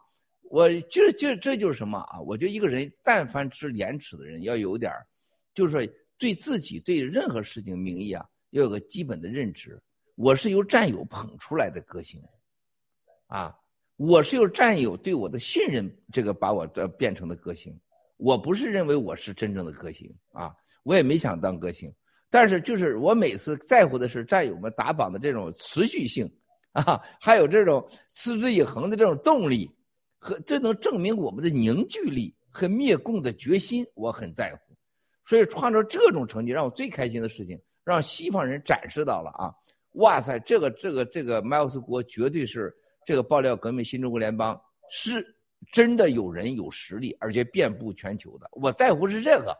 [0.50, 2.20] 我这这这就是什么啊？
[2.20, 4.92] 我觉得一个人但凡知廉耻的人，要有点
[5.54, 5.86] 就是
[6.18, 9.80] 对自己对任何事情名义啊，要有个基本的认知。
[10.14, 12.22] 我是由战友捧出来的歌星，
[13.29, 13.57] 啊，
[13.96, 17.75] 我是由战友对我的信任，这个把我这变成的歌星。
[18.18, 21.92] 我不是认为我是真正的歌星啊，我也没想当歌星。
[22.31, 26.31] 但是就是我每次在乎的是战友们打榜的这种持续性，
[26.72, 29.70] 啊，还有这种持之以恒的这种动力，
[30.18, 34.75] 和这能证明我们的凝聚力和灭共的决心，我很在乎。
[35.27, 39.55] 所以创造这种成绩让我最开心的事情，让西方人展示到了啊。
[39.94, 42.74] 哇塞，这个这个这个 Miles 国绝对是
[43.05, 44.59] 这个爆料革命新中国联邦
[44.90, 45.37] 是
[45.70, 48.48] 真的有人有实力，而且遍布全球的。
[48.52, 49.57] 我在乎是这个，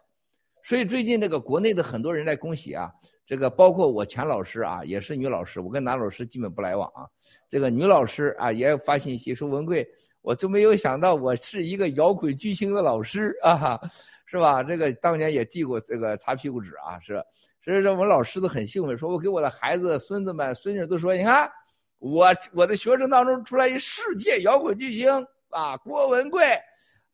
[0.63, 2.91] 所以最近这个国内的很多人在恭喜啊，
[3.27, 7.07] 这个包括我钱老师啊，也是女老师，我跟男老师基本不来往啊。
[7.51, 9.87] 这个女老师啊也发信息说文贵，
[10.23, 13.79] 我都没有想到我是一个摇滚巨星的老师啊，
[14.25, 14.63] 是吧？
[14.63, 17.23] 这个当年也递过这个擦屁股纸啊，是。
[17.65, 21.51] 所以说，我们老师都很兴奋，说我给我的孩子、孙子们、孙女都说：“你看，
[21.99, 25.09] 我我的学生当中出来一世界摇滚巨星
[25.51, 26.59] 啊，郭文贵。”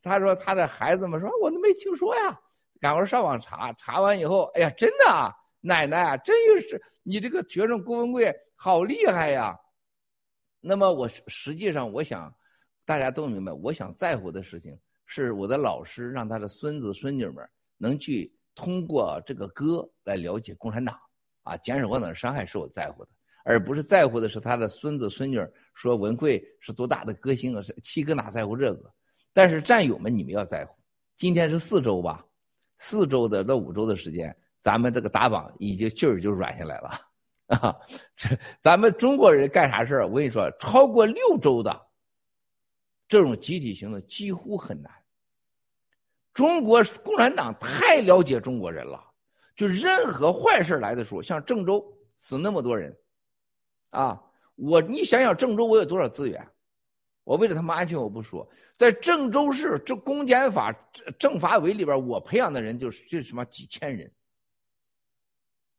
[0.01, 2.41] 他说他的孩子们说：“我都没听说呀，
[2.81, 5.31] 赶快上网查，查完以后，哎呀，真的啊，
[5.61, 9.55] 奶奶啊，真有是你这个学生郭文贵好厉害呀。
[10.61, 12.35] 那么我实际上我想，
[12.87, 20.99] 大家都明白，我想在乎的事情是我的老师让他的孙子孙女们能去通过这个歌来了解共产党，
[21.45, 23.11] 啊，减少共产党的伤害是我在乎的，
[23.45, 25.39] 而不是在乎的是他的孙子孙女
[25.75, 28.93] 说文贵是多大的歌星啊，七哥哪在乎这个？
[29.33, 30.75] 但是战友们，你们要在乎。
[31.17, 32.27] 今天是四周吧，
[32.79, 36.91] 四周的到五周的时间，咱们这个打榜已经劲儿就软下来了。
[37.63, 37.79] 啊，
[38.17, 40.09] 这咱们中国人干啥事儿？
[40.09, 41.87] 我跟你说，超过六周的
[43.09, 44.93] 这种集体行动几乎很难。
[46.39, 49.05] 中国共产党太了解中国人了，
[49.57, 51.85] 就任何坏事来的时候，像郑州
[52.17, 52.97] 死那么多人，
[53.91, 54.23] 啊，
[54.55, 56.49] 我你想想郑州我有多少资源？
[57.25, 60.73] 我为了他们安全我不说，在郑州市这公检法
[61.19, 64.09] 政法委里边，我培养的人就是这什么几千人。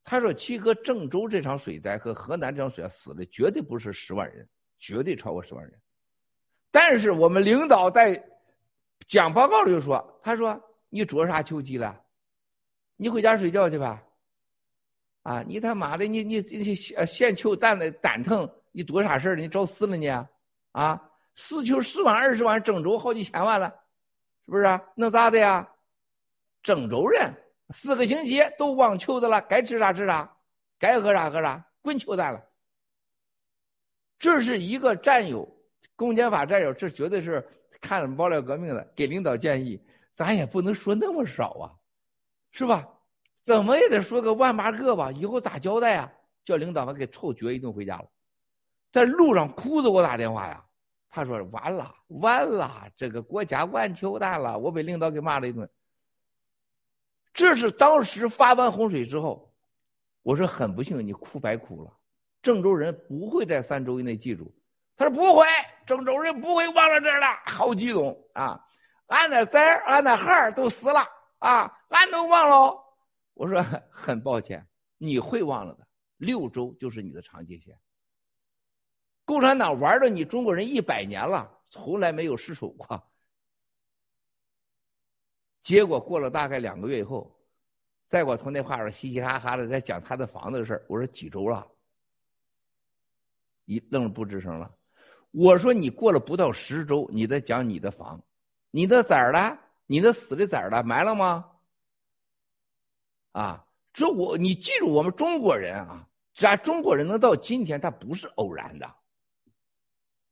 [0.03, 4.45] 他说：“七哥，郑州这场水灾和河南这场水灾死的绝对不是十万人，
[4.77, 5.73] 绝对超过十万人。
[6.69, 8.21] 但是我们领导在
[9.07, 10.59] 讲报告里就说：‘他说
[10.89, 11.99] 你着啥秋鸡了？
[12.95, 14.03] 你回家睡觉去吧。
[15.23, 19.35] 啊，你他妈的，你你你现秋蛋的蛋疼，你多啥事儿？
[19.35, 20.07] 你找死了你？
[20.71, 23.69] 啊，死球十万二十万，郑州好几千万了，
[24.45, 24.79] 是不是？
[24.95, 25.67] 能咋的呀？
[26.63, 27.33] 郑州人。”
[27.71, 30.35] 四个星期都忘球的了，该吃啥吃啥，
[30.79, 32.43] 该喝啥喝啥，滚球蛋了。
[34.17, 35.47] 这是一个战友，
[35.95, 37.47] 公检法战友，这绝对是
[37.79, 39.81] 看了爆料革命的，给领导建议，
[40.13, 41.71] 咱也不能说那么少啊，
[42.51, 42.87] 是吧？
[43.43, 46.11] 怎么也得说个万八个吧，以后咋交代啊？
[46.45, 48.07] 叫领导把给臭撅一顿回家了，
[48.91, 50.65] 在路上哭着给我打电话呀，
[51.09, 55.69] 他说完了完了，这个国家完球蛋了，我被领导给骂了一顿。
[57.33, 59.53] 这是当时发完洪水之后，
[60.23, 61.93] 我说很不幸，你哭白哭了。
[62.41, 64.51] 郑州人不会在三周以内记住。
[64.99, 65.47] 他说不会，
[65.85, 67.25] 郑州人不会忘了这儿的。
[67.45, 68.61] 好激动啊！
[69.07, 70.99] 俺那崽儿、俺那孩儿都死了
[71.37, 72.77] 啊，俺能忘了？
[73.33, 75.87] 我说 很抱歉，你会忘了的。
[76.17, 77.79] 六周就是你的长界线。
[79.23, 83.01] 共产党玩了你中国人一百年了，从来没有失手过。
[85.63, 87.33] 结果过了大概两个月以后，
[88.05, 90.85] 再给我从那话上嘻嘻哈哈的在讲他的房子的事儿。
[90.89, 91.65] 我说几周了，
[93.63, 94.69] 一愣了不吱声了。
[95.31, 98.21] 我说你过了不到十周，你再讲你的房，
[98.71, 99.57] 你的崽儿呢？
[99.85, 100.83] 你的死的崽儿呢？
[100.83, 101.45] 埋了吗？
[103.31, 108.87] 啊，这我你记住，我们中国人啊，咱中国人能到今天，他不是偶然的。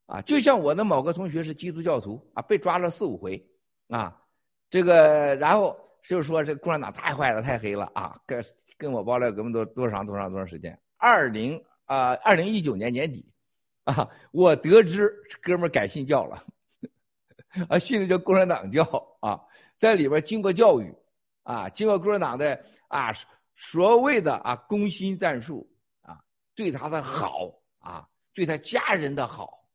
[0.07, 3.45] 啊，就像我的某个同学是基督教徒啊，被抓了四五回
[3.89, 4.19] 啊。
[4.69, 8.19] 这个，然后就是说，这共产党太坏了，太黑了啊！
[8.25, 8.45] 跟
[8.77, 10.77] 跟我爆料，革命多多长多长多长时间？
[10.97, 13.25] 二零啊，二零一九年年底，
[13.88, 15.09] 啊，我得知
[15.41, 16.45] 哥们改信教了，
[17.69, 18.83] 啊，信的叫共产党教
[19.21, 19.39] 啊，
[19.77, 20.93] 在里边经过教育，
[21.43, 23.13] 啊，经过共产党的啊
[23.55, 25.65] 所谓的啊攻心战术
[26.01, 26.21] 啊，
[26.53, 29.67] 对他的好啊，对他家人的好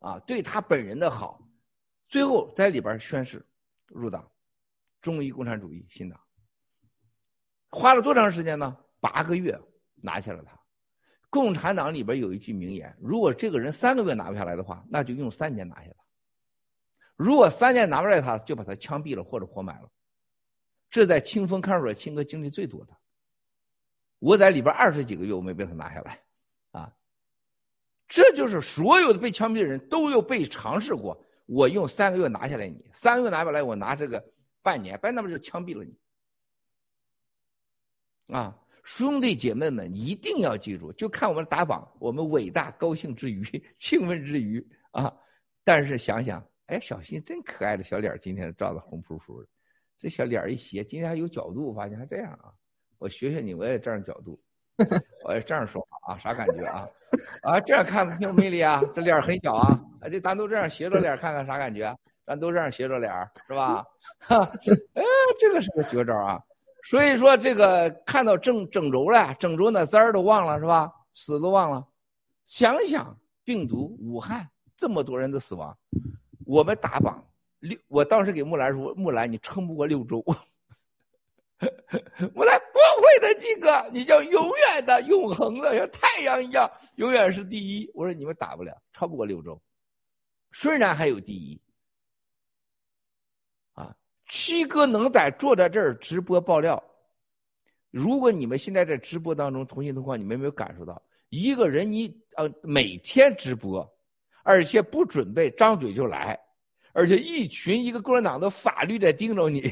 [0.00, 1.40] 啊，对他本人的好，
[2.08, 3.46] 最后在里边宣誓
[3.86, 4.28] 入党。
[5.00, 6.20] 中医共产主义新党
[7.70, 8.76] 花了多长时间呢？
[9.00, 9.60] 八个月
[9.96, 10.61] 拿下了他。
[11.32, 16.04] 共产党里边有一句名言：如果这个人三个月拿不下来的话，那就用三年拿下他；
[17.16, 19.90] 如果三年拿不来，他就把他枪毙了或者活埋了。
[20.90, 22.94] 这在清风看守所，清哥经历最多的。
[24.18, 26.22] 我在里边二十几个月，我没被他拿下来，
[26.72, 26.94] 啊，
[28.06, 31.18] 这就是所有的被枪毙的人都有被尝试过。
[31.46, 34.22] 我用三个月拿下来你，三个月拿不来，我拿这个。
[34.64, 35.92] 半年，半年那不就枪毙了你？
[38.32, 43.42] 啊，兄弟姐妹们一定要记住，就看我们打榜，我们伟大高兴之余，
[43.78, 45.12] 兴奋之余啊！
[45.64, 49.48] 但是想想，哎，小新真可爱的小脸，今天照的红扑扑的，
[49.96, 52.52] 这小脸一斜，今天还有角度，发现还这样啊！
[52.98, 54.40] 我学学你，我也这样角度，
[55.24, 56.88] 我也这样说话啊，啥感觉啊？
[57.42, 58.82] 啊，这样看挺有魅力啊！
[58.92, 61.96] 这脸很小啊，啊，这咱都这样斜着脸看看啥感觉？
[62.24, 63.12] 咱都这样斜着脸
[63.46, 63.84] 是吧？
[64.18, 64.44] 哈，
[64.94, 65.02] 哎，
[65.38, 66.42] 这个是个绝招啊！
[66.84, 70.92] 所以说，这个看到郑郑州了，郑州那字儿都忘了是吧？
[71.14, 71.86] 死都忘了。
[72.44, 75.76] 想想病毒武汉这么多人的死亡，
[76.44, 77.24] 我们打榜
[77.60, 80.22] 六，我当时给木兰说：“木兰，你撑不过六周。
[82.34, 87.88] ”木兰不会的，金哥，你叫永远的、永恒的，像太阳一样，永远是第一。
[87.94, 89.60] 我说你们打不了，超不过六周，
[90.50, 91.60] 虽然还有第一。
[94.34, 96.82] 七哥能在坐在这儿直播爆料。
[97.90, 103.86] 如果你们现在在直播当中同心同框，你们有没有感受到一个人你呃每天直播，
[104.42, 106.40] 而且不准备张嘴就来，
[106.94, 109.70] 而且一群一个共产党的法律在盯着你，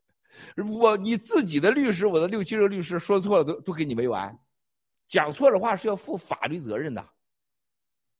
[0.80, 4.34] 我你自己的律师，我的六七个律师说错了都都给你没完，
[5.06, 7.06] 讲错的话是要负法律责任的，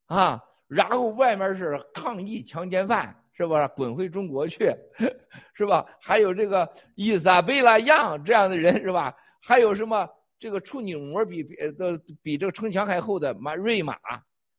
[0.04, 3.24] 啊，然后外面是抗议强奸犯。
[3.38, 3.68] 是吧？
[3.68, 4.68] 滚回中国去，
[5.54, 5.86] 是吧？
[6.00, 9.14] 还有这个伊莎贝拉样这样的人，是吧？
[9.40, 10.08] 还有什么
[10.40, 13.96] 这个处女膜比比的比这个城墙还厚的马瑞马，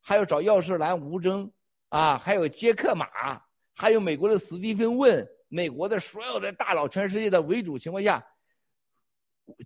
[0.01, 1.51] 还有找钥匙兰吴征
[1.89, 3.05] 啊，还有杰克马，
[3.75, 8.25] 还有美国的史蒂芬问，美国的所有的大佬，全世界的为主情况下，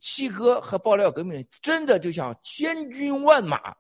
[0.01, 3.76] 七哥和爆料革命真的就像千军万马，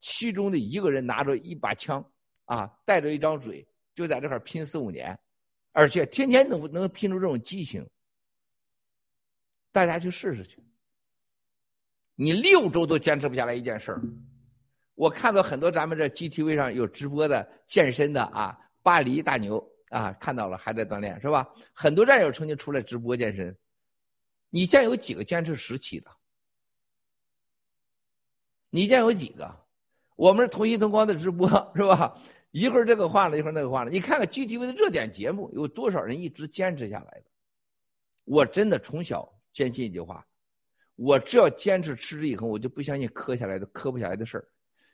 [0.00, 2.02] 其中的一个人拿着一把枪
[2.46, 3.67] 啊，带着一张嘴。
[3.98, 5.18] 就在这块拼四五年，
[5.72, 7.84] 而且天天能能拼出这种激情，
[9.72, 10.62] 大家去试试去。
[12.14, 14.00] 你六周都坚持不下来一件事儿。
[14.94, 21.52] 我看到很多咱们这 GTV 上有直播的健身的啊，巴黎大牛啊，看到了还在锻炼是吧？
[21.72, 23.58] 很多战友曾经出来直播健身，
[24.48, 26.10] 你见有几个坚持十期的？
[28.70, 29.66] 你见有几个？
[30.14, 32.16] 我们是同心同光的直播是吧？
[32.50, 33.90] 一会儿这个换了，一会儿那个换了。
[33.90, 37.24] 你看看 GTV 的热点节目，有多少人一直坚持下来的？
[38.24, 40.26] 我真的从小坚信一句话：
[40.96, 44.48] 我只要坚持持之以恒，我就不相信磕下来的磕不下来的事儿。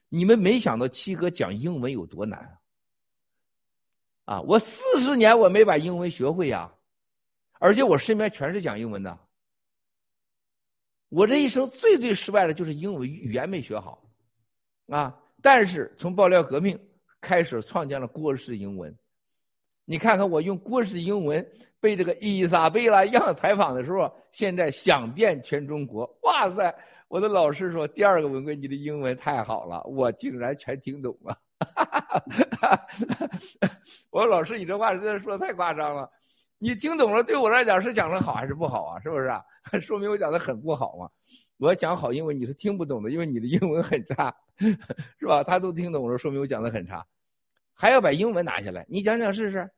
[0.09, 2.41] 你们没想到七哥讲英文有多难
[4.25, 4.35] 啊！
[4.37, 6.73] 啊，我四十年我没把英文学会呀，
[7.61, 9.19] 而且我身边全是讲英文的。
[11.09, 14.03] 我这一生最最失败的就是英文语言没学好，
[14.89, 15.17] 啊！
[15.41, 16.77] 但是从爆料革命。
[17.25, 18.95] 开始创建了郭氏英文，
[19.87, 21.45] 你看看我用郭氏英文
[21.81, 26.05] 被这个伊莎贝拉样采访的时候，现在响遍全中国。
[26.25, 26.75] 哇塞！
[27.09, 31.39] 我的老师说，第二个文贵，你的英文太好了，我竟然全听懂了。
[34.11, 36.11] 我说老师，你这话真的说的太夸张了。
[36.59, 39.01] 你听懂了，对我来讲是讲的好还是不好啊？
[39.01, 39.43] 是不是啊？
[39.81, 41.09] 说明我讲的很不好嘛。
[41.59, 44.35] 我讲好英文你是听不懂的，因为你的英文很差，
[45.21, 45.45] 是吧？
[45.45, 47.05] 他都听懂了，说明我讲的很差。
[47.75, 49.69] 还要把英文拿下来，你讲讲试试。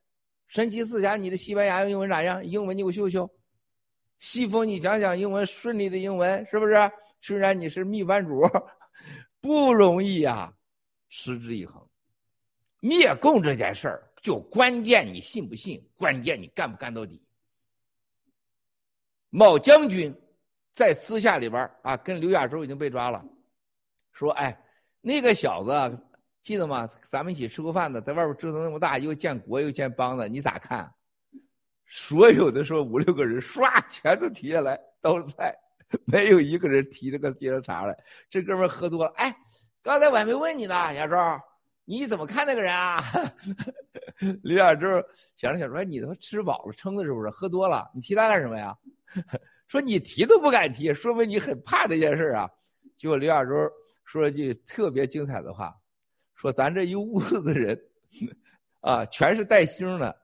[0.48, 2.44] 神奇四侠，你的西班牙英文咋样？
[2.46, 3.28] 英文你给我秀秀。
[4.18, 6.74] 西风，你讲讲英文顺利的英文是不是？
[7.20, 8.42] 虽然你是秘番主，
[9.40, 10.54] 不容易呀，
[11.08, 11.84] 持之以恒。
[12.80, 17.20] 灭共这件事儿，就关键你信不信，关键你干不干到底。
[19.30, 20.14] 某将军
[20.70, 23.24] 在私下里边啊，跟刘亚洲已经被抓了，
[24.12, 24.56] 说：“哎，
[25.00, 26.02] 那个小子。”
[26.46, 26.88] 记得吗？
[27.02, 30.88] 咱们一起吃过饭的，在外边折腾那么大，又建国又建邦的，你咋看？
[31.88, 35.52] 所有的说五六个人，唰，全都提下来都在，
[36.06, 37.98] 没有一个人提这个接着茬来。
[38.30, 39.36] 这哥们喝多了，哎，
[39.82, 41.16] 刚才我还没问你呢，亚洲，
[41.84, 43.02] 你怎么看那个人啊？
[44.44, 44.86] 刘亚洲
[45.34, 47.30] 想着想说，你他妈吃饱了撑的是不是？
[47.30, 48.72] 喝多了，你提他干什么呀？
[49.66, 52.48] 说你提都不敢提，说明你很怕这件事啊。
[52.96, 53.50] 结果刘亚洲
[54.04, 55.74] 说了句特别精彩的话。
[56.36, 57.76] 说咱这一屋子人，
[58.80, 60.16] 啊，全是带星的，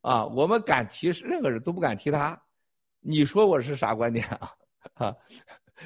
[0.00, 2.38] 啊，我们敢提任何人都不敢提他，
[3.00, 4.52] 你说我是啥观点啊？
[4.94, 5.16] 啊，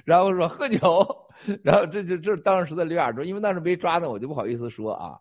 [0.05, 1.07] 然后说喝酒，
[1.63, 5.21] 然后这就这当时的刘亚洲，因为当时没抓呢，我就不好意思说啊。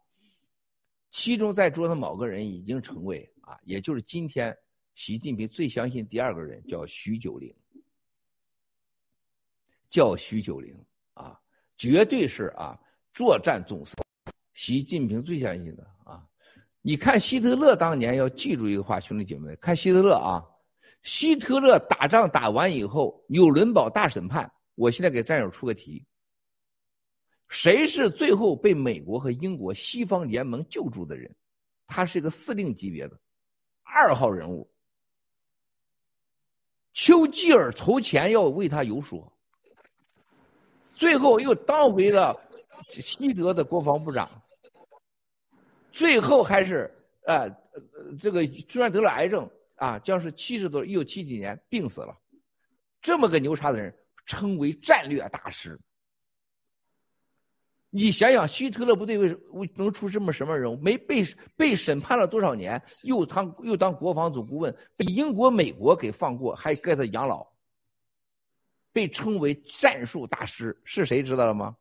[1.10, 4.58] 其中在桌的某个人已经成为啊，也就是今天
[4.96, 7.54] 习近平最相信第二个人，叫徐九龄，
[9.90, 10.74] 叫徐九龄
[11.14, 11.38] 啊，
[11.78, 12.80] 绝对是啊，
[13.14, 13.96] 作战总司。
[14.58, 16.28] 习近平最相信的啊！
[16.82, 20.44] 你看希特勒当年要记住一个话，兄弟姐妹，看希特勒啊！
[21.04, 26.04] 希特勒打仗打完以后，纽伦堡大审判，我现在给战友出个题：
[27.48, 31.34] 谁是最后被美国和英国西方联盟救助的人？
[31.86, 33.16] 他是一个司令级别的
[33.84, 34.68] 二号人物。
[36.94, 39.32] 丘吉尔筹钱要为他游说，
[40.96, 42.36] 最后又当回了
[42.88, 44.28] 西德的国防部长。
[45.92, 46.90] 最后还是
[47.26, 47.50] 呃，
[48.20, 52.18] 这个居然得了癌症啊，将是七十多，一九七几年病死了。
[53.02, 53.94] 这么个牛叉的人，
[54.26, 55.80] 称为战略大师。
[57.90, 60.78] 你想想，希特勒部队为为能出这么什么人物？
[60.78, 61.24] 没被
[61.56, 67.48] 被审判了多少年，又当又当国防总顾问，被英国、美国给放过，还给他养老。
[68.92, 71.24] 被称为战术大师是谁？
[71.24, 71.76] 知道了吗？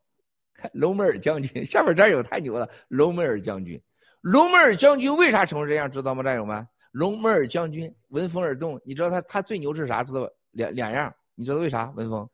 [0.72, 3.80] 隆美尔将军，下边战友太牛了，隆美尔将军。
[4.26, 5.88] 隆美尔将军为啥成为这样？
[5.88, 6.66] 知道吗，战友们？
[6.90, 8.80] 隆美尔将军闻风而动。
[8.84, 10.02] 你知道他他最牛是啥？
[10.02, 10.28] 知道吧？
[10.50, 11.92] 两两样，你知道为啥？
[11.94, 12.28] 文风，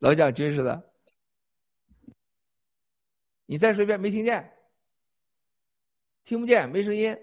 [0.00, 0.82] 老讲军事的，
[3.46, 4.52] 你再说一遍，没听见？
[6.24, 7.16] 听不见，没声音。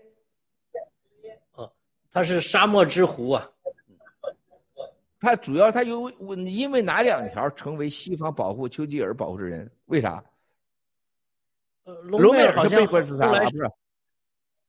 [1.51, 1.71] 哦，
[2.09, 3.47] 他是沙漠之狐啊。
[5.19, 9.71] 他主要他有因为哪两条成为西方保护丘吉尔保护之人？
[9.85, 10.23] 为啥？
[12.01, 13.71] 隆美尔好像被迫自杀了，不是？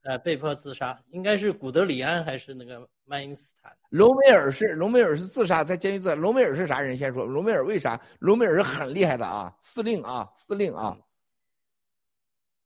[0.03, 3.73] 呃，被迫自杀，应该是古德里安还是那个曼因斯坦？
[3.89, 6.15] 隆美尔是隆美尔是自杀在监狱自杀。
[6.15, 6.97] 隆美尔是啥人？
[6.97, 7.97] 先说隆美尔为啥？
[8.19, 10.97] 隆美尔是很厉害的啊，司令啊，司令啊，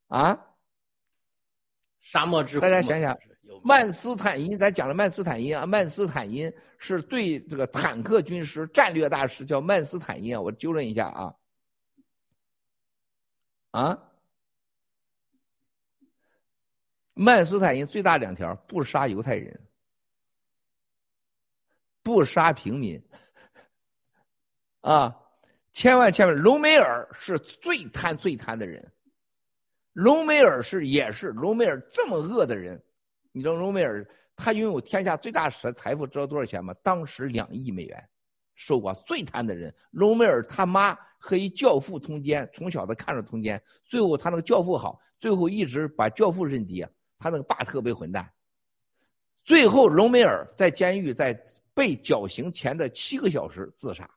[0.08, 0.45] 啊，
[1.99, 3.16] 沙漠之大家想想，
[3.64, 11.36] 曼斯坦因，咱讲了曼斯坦因啊，曼斯坦因是对这个坦克军师、战略大师叫曼斯坦因啊，我纠正一下啊，
[13.70, 14.03] 啊。
[17.18, 19.59] 曼斯坦因最大两条：不杀犹太人，
[22.03, 23.03] 不杀平民。
[24.82, 25.13] 啊，
[25.74, 28.93] 千万千万，隆美尔是最贪最贪的人。
[29.93, 32.80] 隆美尔是也是隆美尔这么恶的人，
[33.32, 36.72] 你知道隆美尔他拥有天下最大财财富，知道多少钱吗？
[36.84, 38.09] 当时两亿美元，
[38.53, 39.74] 受过最贪的人。
[39.89, 46.88] 隆美尔他妈和一教父通奸，从小他看着通奸，最后他那个教父好，最后一直把教父认爹。
[47.20, 48.32] 他那个爸特别混蛋，
[49.43, 51.34] 最后隆美尔在监狱在
[51.74, 54.09] 被绞刑前的七个小时自杀。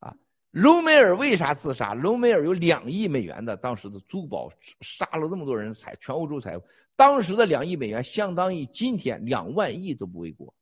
[0.00, 0.16] 啊，
[0.50, 1.94] 隆美尔为啥自杀？
[1.94, 6.60] 隆美尔有两亿美元的当时的珠宝，杀了那么多人财，全欧洲财，
[6.96, 10.54] 当时的两亿美元相当于今天两万亿都不为过，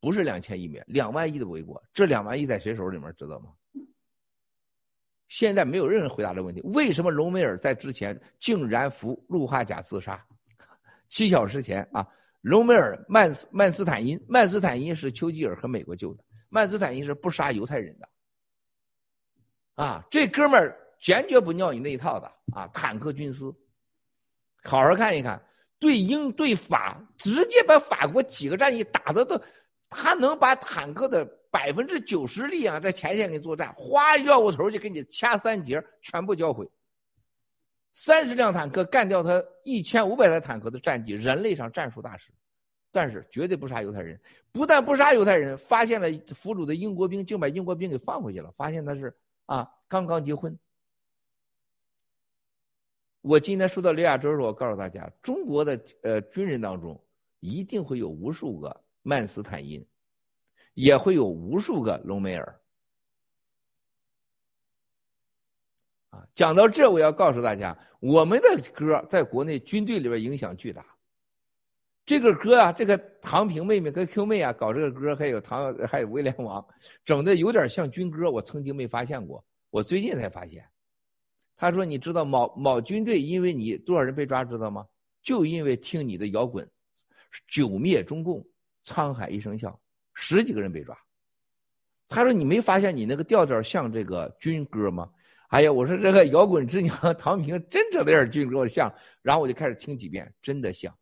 [0.00, 1.82] 不是两千亿美元，两万亿都不为过。
[1.92, 3.50] 这两万亿在谁手里面知道吗？
[5.28, 10.24] 现在没有任何回答这个问题：为什么隆美尔在之前竟然服氯化钾自杀？
[11.08, 12.06] 七小时前啊，
[12.42, 16.24] 隆美尔曼斯曼斯坦因，曼斯坦因是丘吉尔和美国救的。
[16.48, 18.08] 曼斯坦因是不杀犹太人的，
[19.74, 22.68] 啊，这哥们儿坚决不尿你那一套的啊！
[22.72, 23.44] 坦克军师，
[24.62, 25.44] 好好看一看，
[25.80, 29.40] 对英对法，直接把法国几个战役打的都，
[29.90, 31.28] 他能把坦克的。
[31.56, 36.68] 百分之九十力量在前线给你作战，哗绕过头就给你掐三节，全部销毁。
[37.94, 42.30] 三十辆坦克干掉他一千五百台坦克的战绩，人类上战术大师，
[42.92, 44.20] 但是绝对不杀犹太人。
[44.52, 48.52] 不但不杀犹太人，发现了俘虏的英国兵，竟把英国兵给放回去了。
[48.52, 50.54] 发现他是啊，刚刚结婚。
[53.22, 57.02] 我今天说到刘亚洲的时候，我告诉大家，中国的呃军人当中
[57.40, 59.82] 一定会有无数个曼斯坦因。
[60.76, 62.60] 也会有无数个隆美尔，
[66.10, 70.84] 啊，讲到这，我要告诉大家，我们的歌在国内军队里边影响巨大。
[72.04, 76.62] 这个歌啊，这个唐平妹妹跟 Q 妹啊搞这个歌，还有唐还有威廉王，
[77.06, 78.30] 整的有点像军歌。
[78.30, 80.62] 我曾经没发现过，我最近才发现。
[81.56, 84.86] 他说：“你知道某某军队因为你多少人被抓，知道吗？
[85.22, 86.70] 就因为听你的摇滚，
[87.48, 88.46] 九灭中共，
[88.84, 89.76] 沧海一声笑。”
[90.18, 90.96] 十几个人被抓，
[92.08, 95.08] 他说：“你没发现你那个调调像这个军歌吗？”
[95.48, 100.92] 哎呀，我说这个摇滚之娘 唐平真整的点军歌像，然后我就开始听几遍，真的像。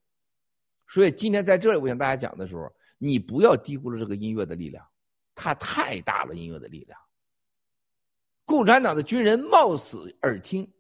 [0.89, 4.85] 所以今天在这里我向大家讲的时候，你不要低估了这个音乐的力量，
[5.35, 6.99] 它太大了，音乐的力量。
[8.45, 10.71] 共产党的军人冒死耳听，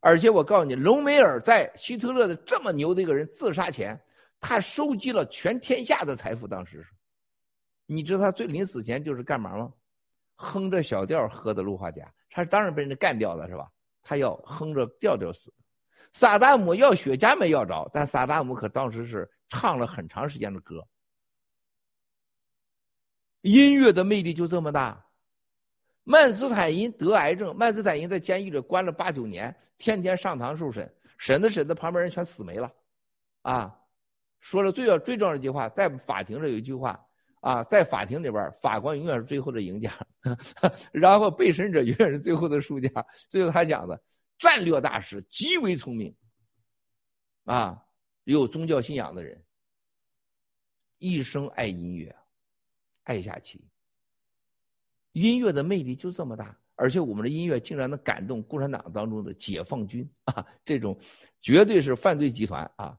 [0.00, 3.98] 而且我告诉你，隆美尔在希特勒的这么牛的一个人自杀前，
[4.40, 6.88] 他收集了全天下的财富，当时是。
[7.92, 9.72] 你知道他最临死前就是干嘛吗？
[10.34, 13.70] 哼着小调喝的氯化钾，他当然被人家干掉了，是吧？
[14.02, 15.52] 他要哼着调调死。
[16.12, 20.84] 萨达姆要雪茄没要着，但萨达姆可当时是唱了很长时间的歌。
[23.42, 25.04] 音乐的魅力就这么大。
[26.04, 32.72] 曼斯坦因得癌症，曼斯坦因在监狱里关了八九年，天天上堂受审，审着审着，旁边人全死没了，
[33.42, 33.78] 啊，
[34.40, 37.00] 说了最要最重要的一句话，在法庭上有一句话。
[37.42, 39.92] 啊，在法庭里边，法官永远是最后的赢家，
[40.92, 42.88] 然后被审者永远是最后的输家。
[43.28, 44.00] 最后他讲的，
[44.38, 46.14] 战略大师极为聪明，
[47.44, 47.84] 啊，
[48.24, 49.44] 有宗教信仰的人，
[50.98, 52.14] 一生爱音乐，
[53.02, 53.60] 爱下棋。
[55.10, 60.96] 音乐的魅力就这么大，而且我们的音乐竟然能感动共产党当中的解放军 啊，这种
[61.40, 62.96] 绝对是犯罪集团啊。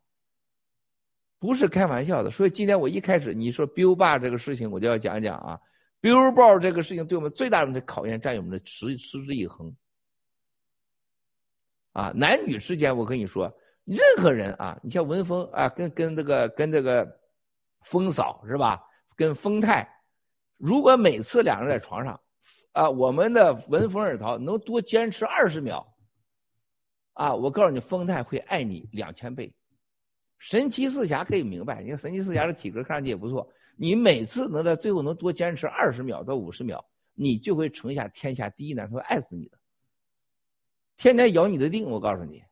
[1.44, 5.60] 不是开玩笑的，所以今天我一开始你说 bill bar 这个事情，我就要讲讲啊
[6.02, 9.76] ，Billboard 这个事情对我们最大的考验，战友们的持持之以恒。
[11.92, 17.06] 啊，男女之间，我跟你说，任何人啊，你像文峰啊，跟跟这个跟这个
[17.82, 18.82] 风嫂是吧？
[19.18, 19.86] 跟丰泰，
[20.56, 22.18] 如果每次两人在床上，
[22.72, 25.86] 啊，我们的闻风而逃能多坚持二十秒，
[27.16, 29.54] 啊，我告诉你，丰泰会爱你两千倍。
[30.44, 36.84] 神奇四侠可以明白，你看神奇四侠的体格看上去也不错，你每次能在最后能多坚持二十秒到五十秒，
[37.14, 39.58] 你就会成下天下第一男，他会爱死你的。
[40.98, 42.44] 天天咬你的腚，我告诉你，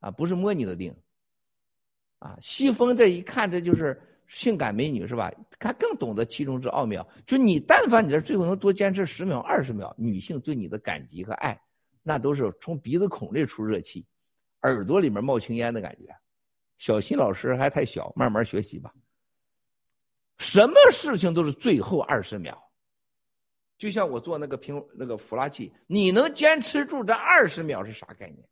[0.00, 0.94] 啊，不是摸你的腚，
[2.18, 5.32] 啊，西风这一看这就是性感美女是吧？
[5.58, 7.06] 他更懂得其中之奥妙。
[7.24, 11.58] 就你但凡你这最后能多坚持十秒、二十秒，女性对你的感激和爱，
[12.02, 14.04] 那都是从鼻子孔里出热气，
[14.64, 16.14] 耳朵里面冒青烟的感觉。
[16.84, 18.92] 小新老师还太小，慢慢学习吧。
[20.36, 22.62] 什么事情都是最后二十秒。
[23.78, 28.46] 就像我做那个平那个弗拉器，你能坚持住这二十秒是啥概念？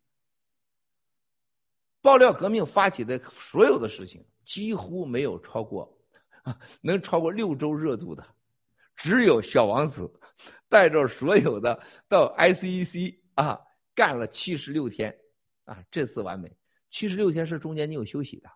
[2.01, 5.95] 爆料革命发起的所有的事情，几乎没有超过
[6.81, 8.27] 能超过六周热度的，
[8.95, 10.11] 只有小王子
[10.67, 11.79] 带着所有的
[12.09, 13.61] 到 ICEC 啊
[13.93, 15.15] 干了七十六天
[15.65, 16.51] 啊，这次完美。
[16.93, 18.49] 七十六天是中间你有休息的，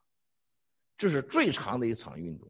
[0.96, 2.50] 这是最长的一场运动。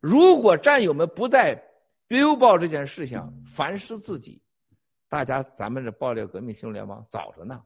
[0.00, 1.62] 如果战友们不在
[2.08, 4.40] ，biu 暴这件事情反思自己，
[5.10, 7.62] 大家咱们这爆料革命新闻联盟早着呢。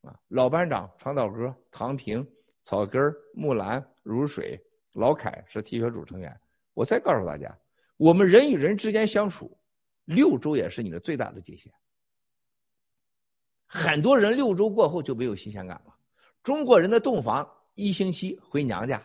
[0.00, 2.26] 啊，老班长长岛哥、唐平、
[2.62, 4.58] 草根、木兰、如水、
[4.92, 6.34] 老凯是提学组成员。
[6.72, 7.54] 我再告诉大家，
[7.98, 9.54] 我们人与人之间相处，
[10.06, 11.70] 六周也是你的最大的界限。
[13.72, 15.94] 很多人六周过后就没有新鲜感了。
[16.42, 19.00] 中国人的洞房一星期回娘家，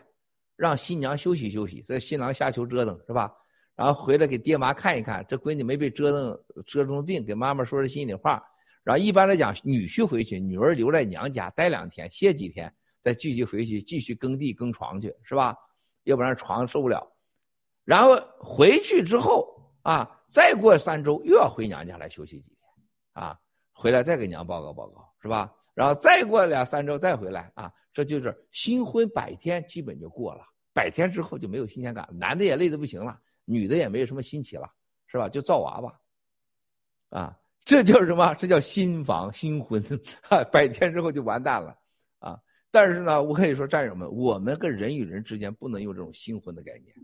[0.56, 3.32] 让新娘休息休息，这新郎瞎球折腾是吧？
[3.76, 8.42] 然后回来给爹妈看一看，这闺女没被折腾折腾病，给妈妈说说心里话。
[8.82, 15.54] 然后一般来讲，女婿回去，女儿留在娘家待两天，歇几天，再继续回去继续耕地耕床去，是吧？
[16.02, 17.06] 要不然床受不了。
[17.84, 19.46] 然后回去之后
[19.82, 22.68] 啊，再过三周又要回娘家来休息几天，
[23.12, 23.38] 啊。
[23.78, 25.52] 回来再给娘报告报告，是吧？
[25.74, 34.66] 然后再过两三周再回来啊，这就是新婚百天基本就过了，百天之后就没有新鲜感，男的也累得不行了，女的也没有什么新奇了，
[35.06, 35.28] 是吧？
[35.28, 36.00] 就造娃娃，
[37.10, 38.34] 啊，这叫什么？
[38.36, 39.82] 这叫新房新婚，
[40.22, 41.78] 哈， 百天之后就完蛋了，
[42.20, 42.40] 啊！
[42.70, 46.94] 但是呢，我可以说战友们，我们跟人与人之间不能用这种新婚的概念，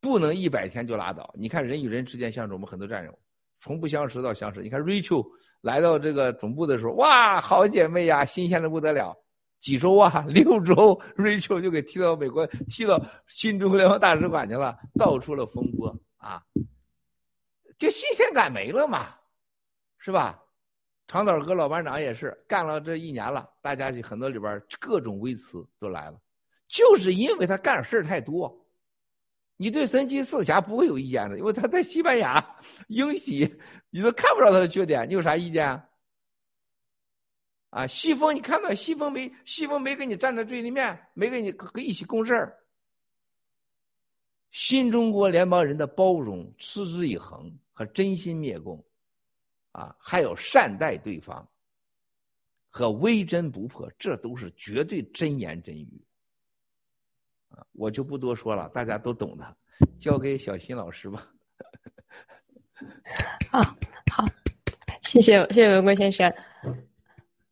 [0.00, 1.34] 不能一百天就拉倒。
[1.36, 3.18] 你看人与人之间相处，我们很多战友。
[3.58, 5.26] 从不相识到相识，你看 Rachel
[5.60, 9.16] 来到这个总部的时候，哇，好姐妹呀，新鲜的不得了。
[9.58, 16.40] 几周啊，六周， Rachel 就给踢到美国，踢到新中国联邦大使馆去了，造出了风波啊。
[17.76, 19.14] 这新鲜感没了嘛，
[19.98, 20.40] 是吧？
[21.08, 26.20] 长岛哥老班长也是干了这一年了，大家就很多里边各种微词都来了，
[26.68, 28.54] 就是因为他干事太多。
[29.60, 32.56] 你对神奇四侠不会有意见的，因为他在西班牙
[32.86, 33.58] 英喜，
[33.90, 35.68] 你都看不着他的缺点，你有啥意见？
[35.68, 35.88] 啊，
[37.70, 39.30] 啊西风，你看到西风没？
[39.44, 41.52] 西风没跟你站在对立面，没跟你
[41.82, 42.56] 一起共事儿。
[44.52, 48.82] 新中国联邦人的包容、持之以恒和真心灭共，
[49.72, 51.46] 啊，还有善待对方
[52.70, 56.00] 和微针不破，这都是绝对真言真语。
[57.72, 59.56] 我就不多说了，大家都懂的，
[60.00, 61.26] 交给小新老师吧。
[63.50, 63.60] 啊，
[64.12, 64.24] 好，
[65.02, 66.32] 谢谢谢谢文贵先生。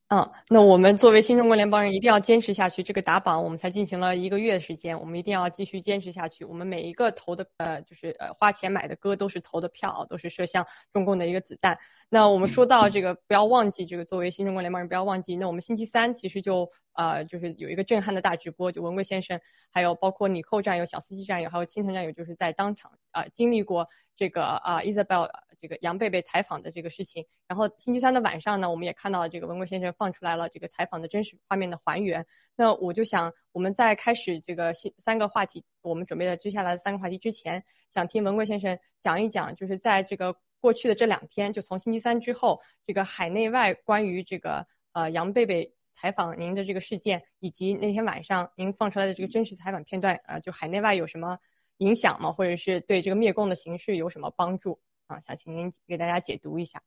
[0.08, 2.80] 嗯，那我们作为新中国联邦人，一定要坚持下去。
[2.80, 6.44] 这个打榜我们才进行了一个月的时间，我们一定要继续坚持下去。
[6.44, 11.76] 我们每一个投的呃，就是呃花钱买的歌，都是投的票，都是射向中共的一个子弹。
[12.08, 15.34] 那我们说到这个，不要忘记这个，作为新中国联邦人，不要忘记。
[15.34, 19.40] 那我们星期三其实就呃，就是有一个震撼的大直播，就文贵先生，
[19.72, 25.28] 还有包括你寇战友、小司机战友，还有青藤战友，就是在当场啊经历过这个啊，Isabel。
[25.58, 32.24] 这个杨贝贝采访的这个事情，然后星期三的晚上呢，我们也看到这个文贵先生放出来了这个采访的真实画面的还原。
[32.54, 51.38] 那我就想，我们在开始这个新三个话题，我们准备的接下来的三个话题之前，想听文贵先生讲一讲，就是在这个过去的这两天，就从星期三之后，这个海内外关于这个呃杨贝贝采访您的这个事件，以及那天晚上您放出来的这个真实采访片段，呃，就海内外有什么
[51.78, 52.30] 影响吗？
[52.32, 54.78] 或者是对这个灭共的形势有什么帮助？
[55.06, 56.82] 啊，想请您给大家解读一下。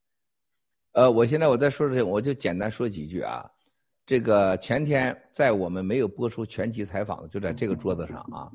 [0.94, 3.50] 呃，我现在我在说这，我就简单说几句啊。
[4.06, 8.52] 这个前天在我们没有播出全集采访，就在这个桌子上啊，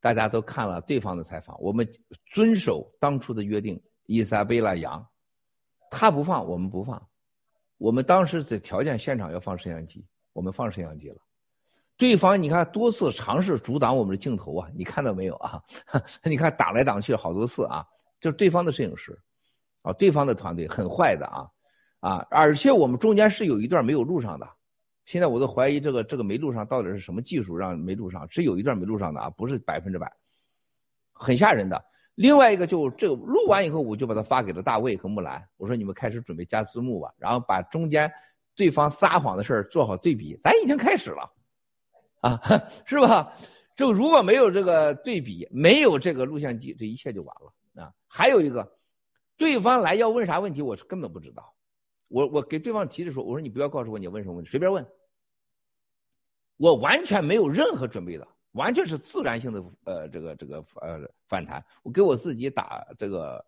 [0.00, 1.60] 大家都看了对方的采访。
[1.60, 1.86] 我们
[2.32, 5.06] 遵守当初的约定，伊莎贝拉杨，
[5.90, 7.06] 他不放，我们不放，
[7.76, 10.02] 我们当时的条件，现场要放摄像机，
[10.32, 11.16] 我们放摄像机了。
[11.98, 15.60] 对方你看多次尝试阻挡我们的镜头啊，你看到没有啊？
[16.22, 17.84] 你看挡来挡去好多次啊，
[18.20, 19.18] 就是对方的摄影师，
[19.82, 21.50] 啊，对方的团队很坏的啊，
[21.98, 24.48] 啊，而且我们中间是有一段没有录上的，
[25.06, 30.08] 现在我都怀疑这个这个没录上到底是什么技术让没录上，是有一段没录上的啊，不是百分之百，
[31.12, 31.84] 很吓人的。
[32.14, 38.08] 另外一个就这个录完以后，我就把它发给了大卫和木兰，我说你们开始准备加字幕吧，然后把中间
[38.54, 41.28] 对方撒谎的事儿做好对比，咱已经开始了。
[42.20, 42.40] 啊，
[42.86, 43.32] 是吧？
[43.76, 47.92] 就如果没有这个对比，没有这个录像机，这一切就完了啊。
[48.06, 48.76] 还有一个，
[49.36, 51.54] 对方来要问啥问题，我是根本不知道。
[52.08, 54.84] 我我给对方提的时候，我说你不要告诉我你问什么问题，随便问。
[56.56, 61.64] 我完全没有任何准备的，完全是自然性的呃这个这个呃反弹。
[61.84, 63.44] 我给我自己打这个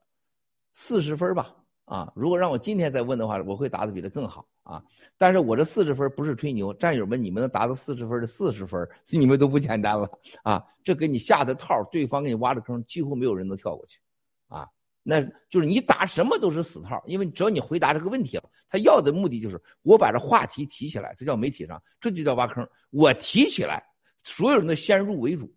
[0.74, 1.56] 四十分吧。
[1.90, 4.80] 啊，如果让我今天再问的话，我会答的比这更好啊。
[5.18, 10.08] 但是我这四十分不是吹牛，战友们，你们能达到四十分的四十分， 你们都不简单了
[10.44, 10.64] 啊。
[10.84, 13.98] 这给你下的套，对方给你挖的坑，几乎没有人能跳过去，
[14.46, 14.68] 啊，
[15.02, 22.64] 那就是你答什么都是死套，因为只要你回答这个问题了，他要的目的就是我把这话题提起来，这叫媒体上，这就叫挖坑。
[22.90, 23.82] 我提起来，
[24.22, 25.52] 所有人都先入为主，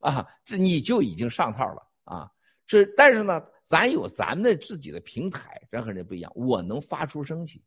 [0.00, 2.32] 啊，这你就已经上套了啊。
[2.66, 3.38] 这但是呢。
[3.66, 6.30] 咱有咱们的自己的平台，人和人不一样。
[6.36, 7.60] 我能发出声去，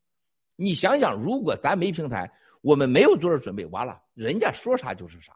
[0.56, 2.32] 你想想，如果咱没平台，
[2.62, 5.34] 我们没有做准备，完了，人家说啥就是啥。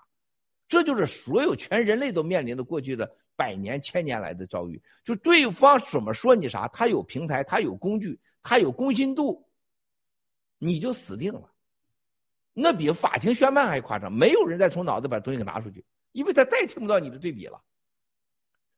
[0.69, 4.81] 这就是所有全人类都面临的过去的百年、千年来的遭遇。
[5.03, 9.45] 就对方怎么说你啥，他有平台，他有工具，他有公信度，
[10.59, 11.51] 你就死定了。
[12.53, 15.83] 那比法庭宣判还夸张，没有人再从脑子把东西给拿出去，
[16.13, 17.61] 因为他再听不到你的对比了。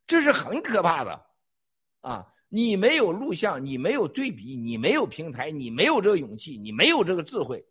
[0.08, 1.35] 这是很可怕的。
[2.06, 7.66] 啊，你没有录像，你没有对比，你没有平台，你没有这个勇气，你没有这个智慧，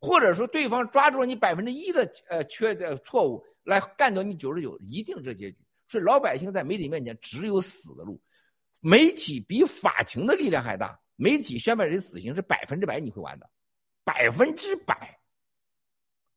[0.00, 5.58] 或者说对方抓住了你百分之一的呃缺的错误来干掉你九十九，一定这结局。
[5.88, 8.18] 所以老百姓在媒体面前只有死的路，
[8.80, 10.98] 媒体比法庭的力量还大。
[11.16, 13.46] 媒体宣判人死刑是百分之百你会完的，
[14.04, 15.20] 百分之百。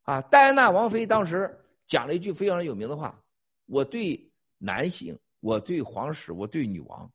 [0.04, 3.18] 啊，戴安娜王妃当时讲了一句非常有名的话：
[3.66, 7.10] 我对男性，我对皇室，我对女王。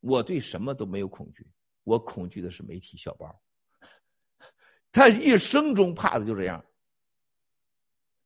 [0.00, 1.46] 我对什么都没有恐惧，
[1.84, 3.34] 我恐惧的是媒体小报。
[4.92, 6.64] 他一生中怕的就这样。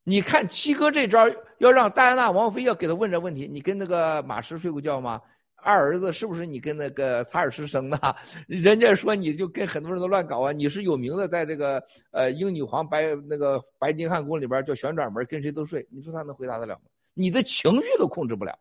[0.05, 1.27] 你看七哥这招，
[1.59, 5.20] 要让戴安娜王妃要给他问这问题：你跟那个马什睡过觉吗？
[5.64, 8.16] 二儿子是不是你跟那个查尔斯生的？
[8.49, 10.51] 人家说你就跟很多人都乱搞啊！
[10.51, 15.87] 你是有名的，在这个呃英女皇白那个白金汉宫里边叫旋转门，跟谁都睡。
[15.89, 16.83] 你说他能回答得了吗？
[17.14, 18.59] 你的情绪都控制不了。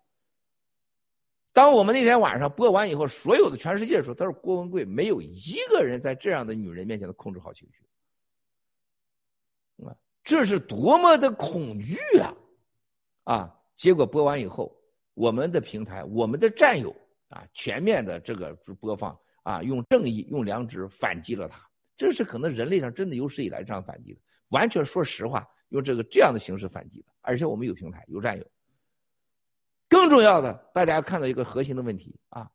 [1.54, 7.84] 当我们那天晚上播完以后，所有的全世界说，他说郭文贵没有一个人在这样的女人面前能控制好情绪，
[9.86, 9.94] 啊，
[10.24, 12.34] 这是多么的恐惧啊！
[13.26, 14.74] 啊，结果播完以后，
[15.14, 16.96] 我们的平台，我们的战友
[17.28, 21.62] 啊，全面的这个播放啊，用正义、用良知反击了他，
[21.98, 28.46] 这是可能人类上真的有史以来这样反击的，完全说实话，用这个这样的形式反击的，而且我们有平台，有战友。
[29.92, 32.50] 更重要的，大家看到一个核心的问题啊，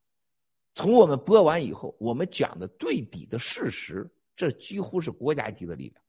[0.74, 6.02] 从我们播完以后，我们讲的对比的事实，这几乎是国家级的力量。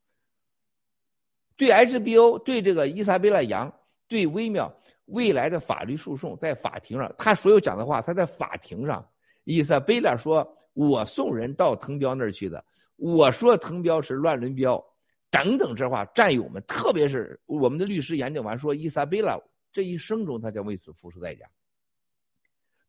[1.57, 3.69] 对 HBO，对这个伊莎贝拉杨，
[4.07, 4.73] 对微妙
[5.07, 9.05] 未来的法律诉讼，在法庭上，他所有讲的话，他在法庭上，
[9.43, 12.63] 伊莎贝拉说：“我送人到滕彪那儿去的，
[12.95, 14.81] 我说滕彪是乱伦彪，
[15.29, 19.37] 等等这话，战友们，特别是我们的律师研究完说，伊莎贝拉。”
[19.77, 21.47] 这一生中，他将为此付出代价。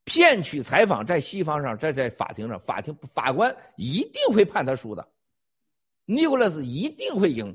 [0.05, 5.07] 骗取采访，在西方上，在在法庭上，法庭法官一定会判他输的。
[6.07, 7.55] 尼古拉斯一定会赢。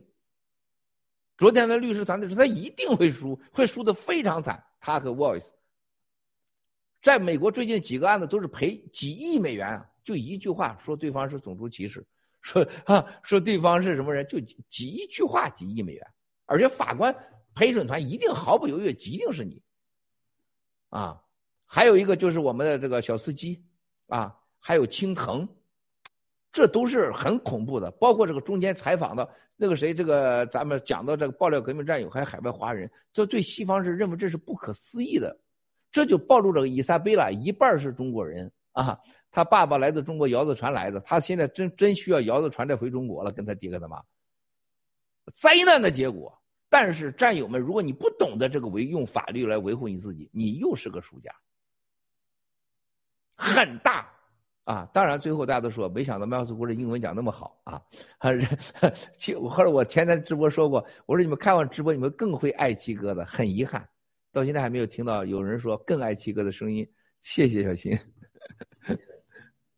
[1.35, 4.63] 昨天的律师团队说，他一定会输，会输的非常惨。
[4.79, 5.49] 他和 Voice
[7.01, 12.05] 在美国最近几个案子都是赔几亿美元啊，就一句话说对方是种族歧视，
[12.43, 16.07] 说啊说对方是什么人，就几一句话几亿美元，
[16.45, 17.11] 而且法官。
[17.55, 19.61] 陪审团一定毫不犹豫，一定是你，
[20.89, 21.21] 啊，
[21.65, 23.63] 还有一个就是我们的这个小司机，
[24.07, 25.47] 啊，还有青藤，
[26.51, 27.91] 这都是很恐怖的。
[27.91, 35.35] 包括这个中间采访的那个谁，这个咱们讲到这个爆料革命战友，还有海外华人，这对西方是认为这是不可思议的。
[35.91, 38.99] 这就暴露了伊莎贝拉一半是中国人啊，
[39.29, 44.01] 他爸爸来自中国摇子船来的，他现在真真需要摇子船再回中国了，跟他爹跟他妈，
[45.31, 46.35] 灾难的结果。
[46.75, 51.31] 但是战友们，如果你不懂得这个维用法律来维护你自己，你又是个输家，
[53.35, 54.11] 很大，
[54.63, 57.79] 啊，当然最后大家都说，没想到麦克斯国的英文讲那么好啊！
[58.17, 58.31] 啊，
[59.19, 63.87] 其后来我前天直播说过，我说你们看完直播，你们更会爱七哥的，很遗憾，
[64.31, 66.83] 到现在还没有听到有人说更爱七哥的声音。
[67.21, 67.95] 谢谢小新。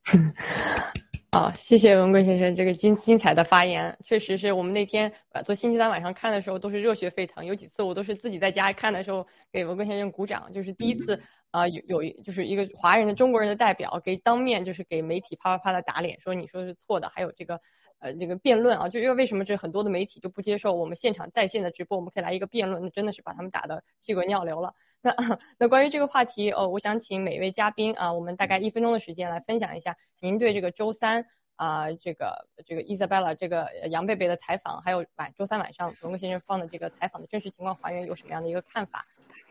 [1.35, 11.21] 好，谢谢文贵先生这个精精彩的发言，确实是我们那天呃做星期三晚上看的时候都是热血沸腾，有几次我都是自己在家看的时候给文贵先生鼓掌，就是第一次
[11.51, 17.59] 啊有有就是一个华人的中国人的代表给当面就是给媒体啪啪啪的打脸，说你说的是错的，还有这个
[18.05, 24.71] 呃这个辩论啊，就因为为什么这很多的媒体就不接受我们现场在线的直播，我们可以来一个辩论，那真的是把他们打的屁滚尿流了。
[25.01, 25.11] 那
[25.57, 31.25] 那关于这个话题，哦，我想请每位嘉宾啊，我们大概一分钟的时间来分享一下您对这个周三
[31.55, 39.03] 啊，这个这个伊莎贝拉这个杨贝贝的采访，还有晚周三晚上文贵先生放的这个采访的真实情况还原有什么样的一个看法？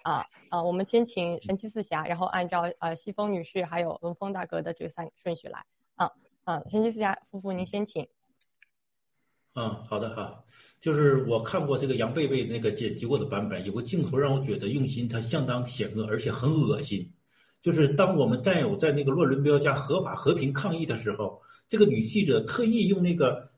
[0.02, 5.64] 啊啊，我们先请神奇四侠，然后按照呃西风女士还有文峰大哥的这三顺序来。
[5.96, 6.10] 啊
[6.44, 8.06] 啊，神奇四侠夫妇您先请。
[9.56, 10.42] 嗯，好的哈，
[10.80, 17.08] 就是我看过这个杨贝贝那个剪辑过的版本，有个镜头让我觉得用心，它相当险恶，而且很恶心。
[17.62, 23.48] 就是当我们战友在那个洛伦标家合法和平抗议的时候，这个女记者特意用那个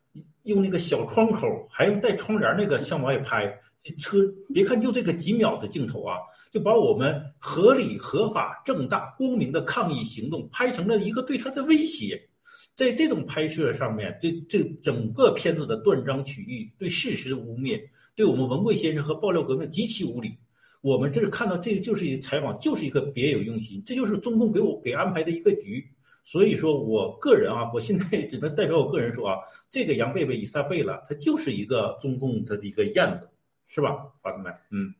[0.43, 3.59] 用那个小窗口，还用带窗帘那个向外拍
[3.99, 4.19] 车，
[4.53, 6.17] 别看就这个几秒的镜头啊，
[6.51, 12.29] 就把我们合理、合法、正大、光明的抗议行动拍成了一个对他的威胁。
[12.77, 17.81] 在这种拍摄上面，这这整个片子的断章取义，对事实的污蔑，
[18.13, 20.37] 对我们文贵先生和爆料革命极其无礼。
[20.81, 25.83] 我们这是看到，这就是一个采访，就是一个别有用心，这就是中共给我给安排的一个局。
[26.23, 29.37] 所以说我个人啊，我现在只能代表我个人说啊，
[29.71, 33.27] 这个杨贝贝、伊莎贝拉，他就是一个中共他的一个燕子，
[33.67, 34.53] 是吧，法子们？
[34.69, 34.93] 嗯，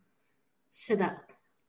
[0.72, 1.27] 是的。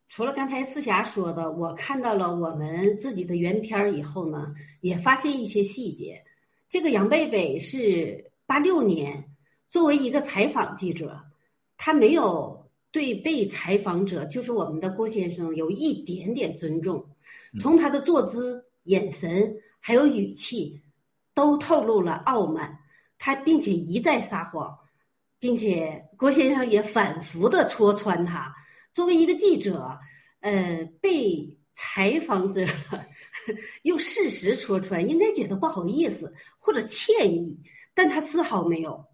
[0.09, 6.25] 除了刚才思霞说的，我看到了我们自己的原片儿以后呢，也发现一些细节。
[6.69, 9.23] 这个杨贝贝是八六年
[9.69, 11.21] 作为一个采访记者，
[11.77, 17.07] 他没有对被采访者，就是我们的郭先生，有一点点尊重。
[17.61, 20.81] 从他的坐姿、眼神还有语气，
[21.35, 22.79] 都透露了傲慢。
[23.19, 24.79] 他并且一再撒谎，
[25.39, 28.55] 并且郭先生也反复的戳穿他。
[28.93, 29.99] 作为一个记者，
[30.41, 32.67] 呃，被采访者
[33.83, 37.57] 用事实戳穿，应该觉得不好意思或者歉意，
[37.95, 39.05] 但他丝毫没有，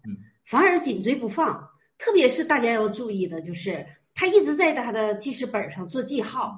[0.45, 1.67] 反而紧追不放。
[1.97, 6.57] 特别是大家要注意的，就是他一直在他的记事本上做记号，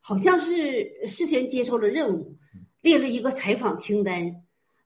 [0.00, 2.36] 好像是事先接受了任务，
[2.80, 4.32] 列了一个采访清单，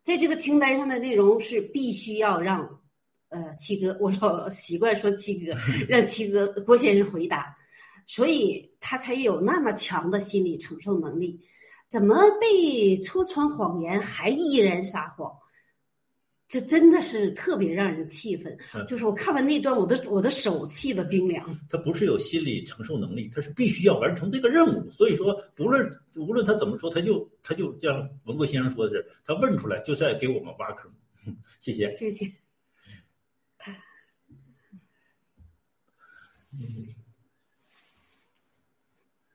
[0.03, 2.69] 在这个清单上的内容是必须要让，
[3.29, 5.55] 呃，七哥，我老习惯说七哥，
[5.89, 7.55] 让七哥郭先生回答。
[8.15, 11.41] 所以他才有那么强的心理承受能力，
[11.89, 15.33] 怎么被戳穿谎言还依然撒谎？
[16.47, 18.55] 这真的是特别让人气愤。
[18.87, 21.59] 就是我看完那段，我的我的手气得冰凉。
[21.71, 24.91] 他不是有心理承受能力，他是必须要完成这个任务。
[24.91, 30.93] 所以说，不论无论他怎么说，他就他就像文国先生说的是，他问出来就在给我们挖坑。
[31.63, 32.31] 谢谢，谢谢。
[36.61, 36.95] 嗯。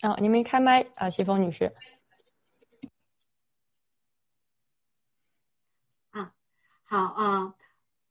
[0.01, 1.73] 啊，您没开麦啊，西风女士。
[6.11, 6.33] 啊，
[6.83, 7.55] 好啊，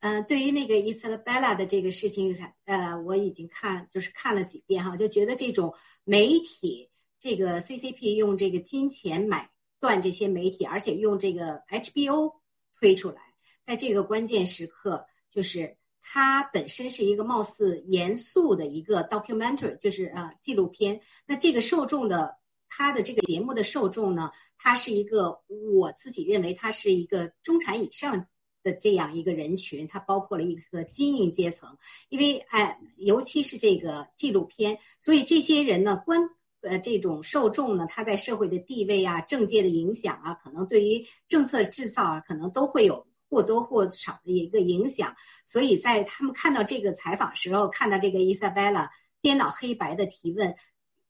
[0.00, 12.40] 嗯，对于那个伊莎贝拉的这个事情，呃，我已经看，就是看了几遍哈，就觉得这种媒体，这个 CCP 用这个金钱买断这些媒体，而且用这个 HBO
[12.80, 13.22] 推出来，
[13.64, 15.76] 在这个关键时刻，就是。
[16.08, 21.00] 它本身是一个貌似严肃的一个 documentary，就是啊纪录片。
[21.26, 22.36] 那这个受众的，
[22.68, 28.24] 它的这个节目的受众呢，它是一个我自己认为它是一个中产以上
[28.62, 31.76] 的这样一个人群，它包括了一个精英阶层。
[32.08, 36.20] 因为哎，尤其是这个纪录片，所以这些人呢，关
[36.60, 43.05] 呃这种受众呢，他在社会的地位啊、政界的影响啊，可能对于政策制造啊，可能都会有。
[43.28, 45.14] 或多或少的一个影响，
[45.44, 50.54] 所以在他们看到这个采访时候，看到这个伊莎贝拉颠倒黑白的提问，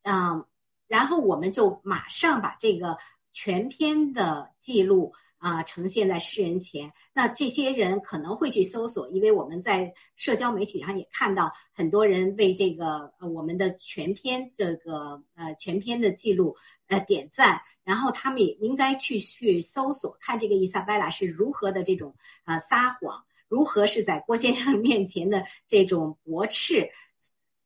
[0.03, 0.47] 嗯，
[0.87, 2.99] 然后我们就马上把这个
[3.33, 5.13] 全篇的记录
[5.47, 6.93] 啊呈现在世人前。
[7.13, 16.57] 那这些人可能会去搜索，因为我们在社交媒体上也看到很多人为这个呃我们的全篇这个呃全篇的记录。
[16.89, 26.89] 呃，点赞，然后他们也应该去去搜索，看这个伊莎贝拉是如何的这种啊撒谎，如何是在郭先生 面前的这种驳斥，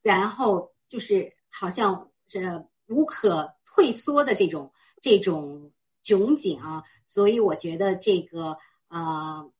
[0.01, 4.71] 然后就是好像是无可退缩的这种
[5.03, 5.71] 这种
[6.03, 9.51] 窘境啊，所以我觉得这个呃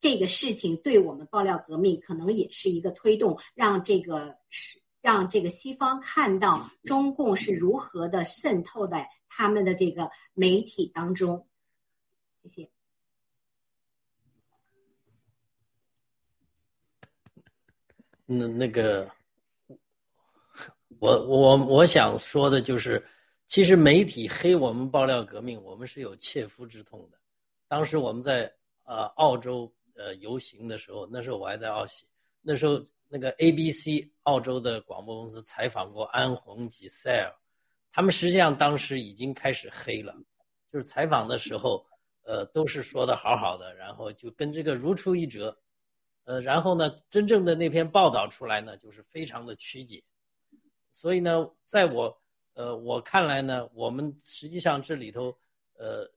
[0.00, 11.46] 这个事情对我们爆料革命可能也是一个推动，让这个是让这个西方看到中共是如何的渗透在他们的这个媒体当中。
[12.42, 12.70] 谢谢。
[18.28, 19.08] 那那个，
[20.98, 23.06] 我我我想说的就是，
[23.46, 27.18] 其实媒体黑我们爆料革命，我们是有切肤之痛的。
[27.68, 28.52] 当时我们在
[28.84, 32.06] 呃澳洲呃游行的时候，那时候我还在澳喜，
[32.42, 37.32] 那时候那个 ABC 澳洲的广播公司采访过安红及塞尔，
[37.92, 40.14] 他们实际上当时已经开始黑了，
[40.72, 41.86] 就是采访的时候，
[42.24, 45.56] 呃都是说的好好的，然后就跟这个如出一辙。
[46.24, 50.02] 呃，然后呢，真正的那篇报道出来呢，就是非常的曲解，
[50.90, 52.20] 所以呢，在我
[52.56, 55.36] 呃我看来呢，我们实际上这里头
[55.74, 56.10] 呃，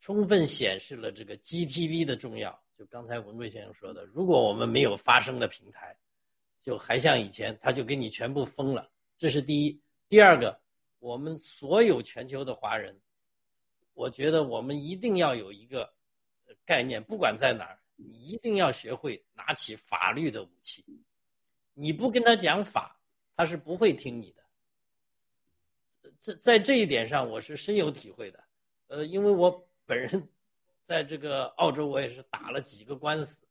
[0.00, 2.60] 充分显示了这个 GTV 的重要。
[2.76, 5.96] 就刚才文贵先生说的，如果我们没有发声的平台，
[6.60, 8.90] 就还像以前，他就给你全部封了。
[9.16, 9.80] 这是第一。
[10.08, 10.60] 第二个，
[10.98, 13.00] 我们所有全球的华人，
[13.94, 15.94] 我觉得我们一定要有一个
[16.64, 17.78] 概念，不管在哪儿。
[17.94, 20.84] 你一定要学会拿起法律的武器，
[21.72, 23.00] 你不跟他讲法，
[23.34, 24.45] 他是不会听你的。
[26.26, 28.42] 这在这一点上，我是深有体会的。
[28.88, 30.28] 呃，因为我本人
[30.82, 33.46] 在这个澳洲，我也是打了几个官司，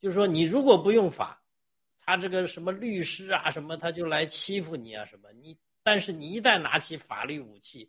[0.00, 1.40] 就是说你如果不用法，
[2.00, 5.30] 他这个什么律师啊什么，他就来欺负你啊什么。
[5.34, 7.88] 你但是你一旦拿起法律武器，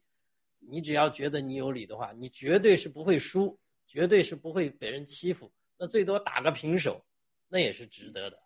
[0.60, 3.58] 你只要觉得你有理的话，你绝对是不会输，
[3.88, 5.52] 绝对是不会被人欺负。
[5.80, 7.04] 那最多打个平手，
[7.48, 8.38] 那也是值得的。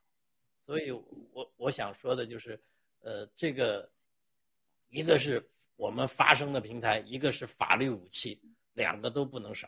[0.66, 0.90] 所以，
[1.34, 2.58] 我我想说的就是，
[3.02, 3.90] 呃，这个
[4.88, 5.46] 一个是
[5.82, 8.40] 我们发声的平台，一个是法律武器，
[8.74, 9.68] 两个都不能少。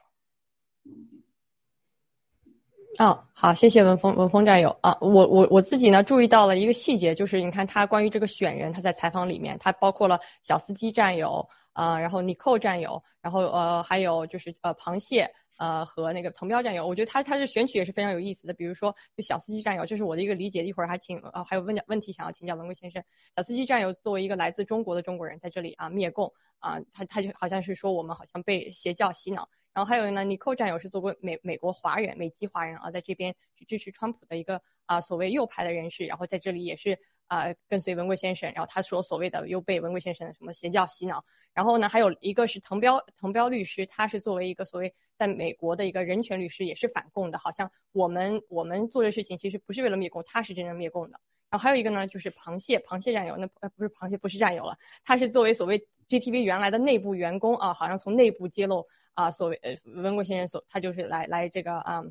[2.99, 15.28] 哦，好，谢谢文峰文峰战友啊，我我我自己呢注意到了一个细节，就是你看他关于这个选人，他在采访里面，他包括了小司机战友啊，然后尼寇战友，然后呃还有就是呃螃蟹。
[15.58, 18.54] 呃，和那个藤标战友，我觉得他他的选取也是非常有意思的。
[18.54, 20.64] 比如说，就小司机战友，这是我的一个理解。
[20.64, 23.04] 一会儿还请呃，还有问问题想要请教文贵先生。
[23.36, 29.47] 小司机战友作为一个来自中国的中国人，在这里啊灭共啊，他他就好像是说我们好像被邪教洗脑。
[29.74, 36.97] 然后还有呢，尼寇战友是作为美美国华人、美籍华人啊，在这边是支持川普的一个啊所谓右派的人士，然后在这里也是
[37.28, 38.51] 啊跟随文贵先生。
[38.54, 41.24] 然后他说所谓的又被文贵先生什么邪教洗脑。
[41.54, 47.38] 然后呢，还有一个是藤彪藤彪律师，他是作为一个所谓在美国的一个人权律师，也是反共的。
[47.38, 51.20] 好像我们我们做的事情其实不是为了灭共，他是真正灭共的。
[51.49, 62.04] 然后还有一个呢，就是螃蟹螃蟹战友，那呃不是螃蟹不是战友了，他是作为所谓 GTV 原来的内部员工啊，好像从内部揭露啊，所谓呃文国先生所他就是来来这个啊。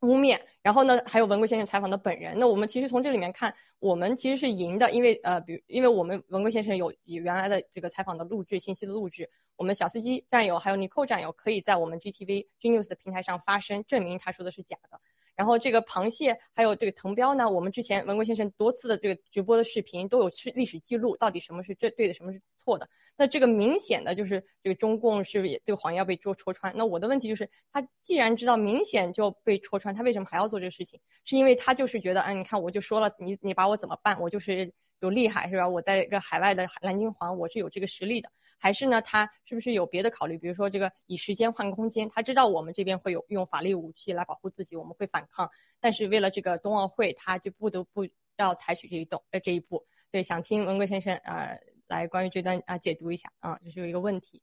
[0.00, 2.38] 污蔑，然后呢，还有文贵先生采访的本人。
[2.38, 15.00] 那我们其实从这里面看，我们其实是赢的，因为呃，比如因为我们文贵先生有原来的这个采访的录制信息的录制，我们小司机战友还有尼寇战友可以在我们 GTV Genius 的平台上发声，证明他说的是假的。
[15.38, 22.88] 然后这个螃蟹还有这个藤标呢，我们之前文国先生多次的这个直播的视频都有是历史记录，到底什么是这对的，什么是错的？
[23.16, 26.74] 那这个明显的就是这个中共是也这个谎言要被戳戳穿。
[26.76, 30.98] 那我的问题就是，他既然知道明显就被戳穿，他为什么还要做这个事情？
[31.24, 34.20] 是因为他就是觉得，嗯，你看我就说了，你你把我怎么办？
[34.20, 35.68] 我就是有厉害是吧？
[35.68, 38.30] 我在一个海外的蓝金黄，我是有这个实力的。
[38.60, 39.00] 还是呢？
[39.02, 40.36] 他是不是有别的考虑？
[40.36, 45.48] 比如说这个以时间换空间，他知道我们这边会有用法律武器来保护自己，我们会反抗。
[45.78, 48.04] 但是为了这个冬奥会，他就不得不
[48.36, 49.86] 要采取这一动呃这一步。
[50.10, 51.50] 对，想听文贵先生啊
[51.86, 54.42] 来关于这段啊解读一下啊，这是有一个问题。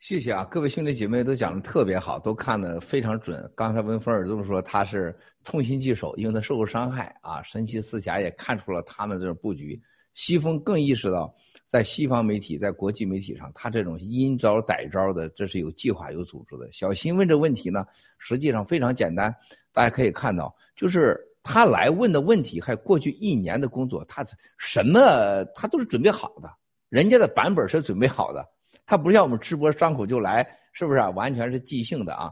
[0.00, 3.48] 谢谢啊，各位兄弟姐妹都讲的特别好，都看的非常准。
[3.54, 7.42] 刚才文峰尔这么说他是痛心疾首，因为他受过伤害啊。
[7.42, 9.78] 神奇四侠也看出了他们这种布局。
[10.14, 11.32] 西风更意识到。
[11.66, 16.66] 在西方媒体，在国际媒体上，他这种阴招歹招的，这是有计划、有组织的。
[16.72, 17.86] 小新问这问题呢，
[18.18, 19.32] 实际上非常简单，
[19.70, 24.24] 大家可以看到，就是他来问的问题，还过去一年的工作，他
[24.56, 26.50] 什么他都是准备好的，
[26.88, 28.44] 人家的版本是准备好的，
[28.90, 31.08] 他不像我们直播张口就来，是不是啊？
[31.10, 32.28] 完全是即兴的啊！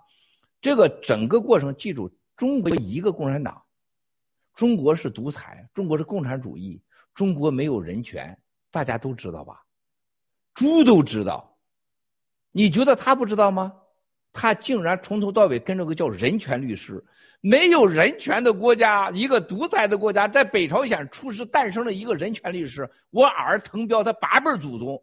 [0.60, 3.62] 这个整个过程，记住，中国一个共产党，
[4.56, 6.82] 中国是独裁，中国是共产主义，
[7.14, 8.36] 中国没有人权。
[8.72, 9.62] 大家都知道吧？
[10.52, 11.56] 猪都知道，
[12.50, 13.72] 你觉得他不知道吗？
[14.32, 17.00] 他竟然从头到尾跟着个叫人权律师，
[17.40, 22.90] 没有人权的国家，一个独裁的国家，在北朝鲜出世诞生了一个人权律师。
[23.10, 25.00] 我儿滕彪他八辈祖宗，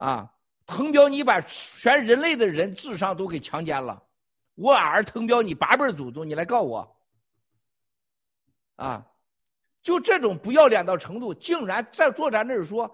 [0.00, 0.32] 啊，
[0.64, 4.02] 滕彪，你把全人类的人智商都给强奸了，
[4.54, 6.96] 我儿滕彪，你八辈祖宗，你来告我，
[8.76, 9.06] 啊，
[9.82, 12.90] 就这种不要脸到程度，竟然在坐咱这儿说，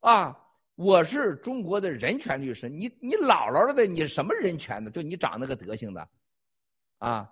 [0.00, 0.34] 啊，
[0.74, 4.90] 我是中国的人权律师，你你姥姥的，你什么人权呢？
[4.90, 6.08] 就你长那个德行的，
[6.96, 7.30] 啊，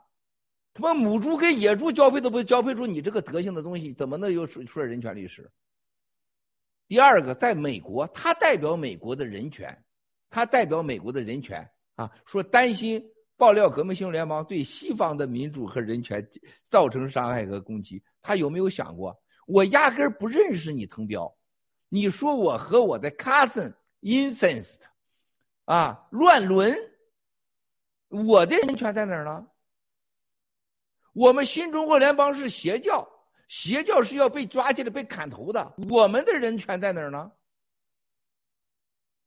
[0.74, 5.50] 他妈母猪跟野猪交配都不交配出你这个德行的东西，怎么能有出出人权律师？
[6.88, 9.76] 第二个，在美国，他代表美国的人权，
[10.30, 13.04] 他代表美国的人权啊，说担心
[13.36, 16.26] 爆料革命行动联盟对西方的民主和人权
[16.68, 18.02] 造成伤害和攻击。
[18.22, 21.36] 他有没有想过，我压根儿不认识你滕彪，
[21.88, 24.78] 你说我和我的 cousin incest，
[25.64, 26.76] 啊，乱伦，
[28.08, 29.46] 我的人权在哪儿呢？
[31.12, 33.08] 我们新中国联邦是邪教。
[33.48, 35.74] 邪教是要被抓起来、被砍头的。
[35.88, 37.30] 我们的人权在哪儿呢？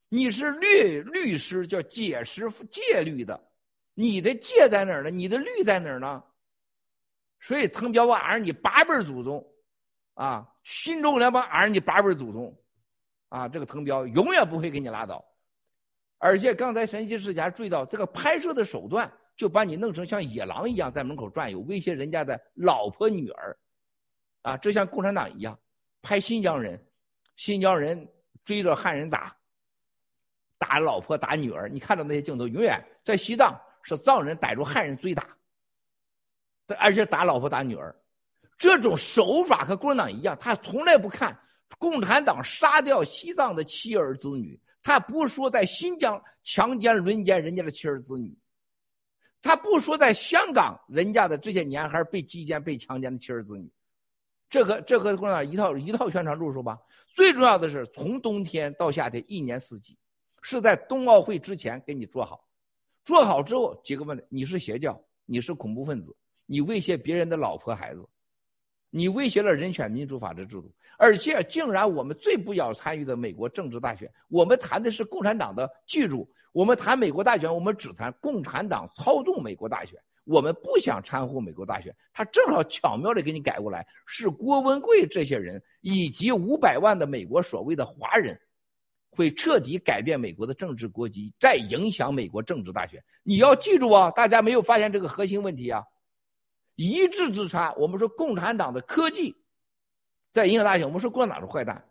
[0.10, 3.40] 你是律律师，叫解释戒律的，
[3.94, 5.10] 你的戒在哪儿呢？
[5.10, 6.24] 你的律在哪儿呢？
[7.40, 9.46] 所以藤彪俺是你八辈祖宗，
[10.16, 12.60] 啊，新中国联邦俺是你八辈祖宗，
[13.30, 15.24] 啊，这个藤彪永远不会给你拉倒。
[16.18, 23.58] 而且刚才神奇世家注意到这个拍摄的手段，就把你弄成像野狼一样在门口转悠，威胁人家的老婆女儿。
[24.50, 25.58] 啊，这像共产党一样，
[26.02, 26.84] 拍新疆人，
[27.36, 28.12] 新疆人
[28.44, 29.38] 追着汉人打，
[30.58, 31.70] 打老婆打女儿。
[31.70, 35.28] 你看到那些镜头，永远在西藏是藏人逮住汉人追打，
[36.80, 37.96] 而且打老婆打女儿。
[38.58, 41.40] 这种手法和共产党一样，他从来不看
[41.78, 48.36] 共产党杀掉西藏的妻儿子女，他不说在新疆强奸轮奸人家的妻儿子女，
[49.44, 53.72] 他不说在香港人家的这些年孩被击奸被强奸的妻儿子女。
[54.50, 56.80] 这个这个共产党一套一套宣传路数吧。
[57.08, 59.98] 最重要的是，从冬天到夏天，一年四季，
[60.42, 62.48] 是在冬奥会之前给你做好，
[63.04, 66.16] 做好之后几个问题：你是邪教，你是恐怖分子，
[66.46, 68.08] 你威胁别人的老婆孩子，
[68.90, 75.70] 你威胁了人权、民主、法治制度，而且竟然我们最不要参与的美国政治大选，我们谈的是共产党的。
[75.88, 80.00] 记住，我们谈美国大选，我们只谈共产党操纵美国大选。
[80.30, 88.40] 我们不想掺和美国大选，他正好巧妙的给你改过来，是郭文贵这些人以及五百万的美国所谓的华人，
[89.10, 93.04] 会彻底改变美国的政治国籍，再影响美国政治大选。
[93.24, 95.84] 你要记住啊，大家没有发现这个核心问题啊？
[96.76, 99.36] 一字之差，我们说共产党的科技
[100.32, 101.84] 在影响大选，我们说共产党是坏蛋。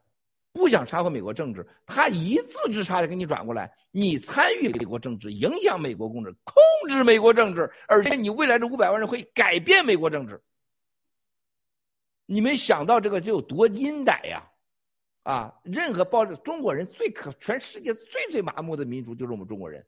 [0.59, 6.55] 不想掺和美国政治，他一字之差的给你转过来，你参与美国政治，影响美国政治，控
[6.89, 10.43] 制美国政治，而且你未来这五百万人会改变美国政治。
[12.27, 14.51] 你没想到这个就有多阴歹呀！
[15.23, 19.87] 啊，任何报中国人最可，全世界最最麻木的民族就是我们中国人。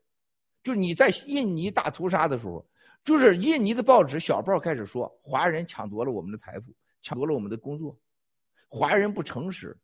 [0.63, 2.65] 就你在印尼大屠杀的时候，
[3.03, 7.97] 就是印尼的报纸小报开始说，华人抢夺了我们的财富，抢夺了我们的工作，
[8.69, 9.77] 华人不诚实。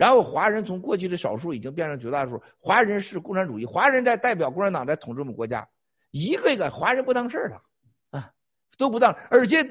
[0.00, 5.68] 然后华人从过去的少数已经变成绝大多数，华人是共产主义，华人在代表共产党在统治我们国家，
[6.10, 7.62] 一个一个华人不当事儿了，
[8.08, 8.32] 啊，
[8.78, 9.62] 都不当，而且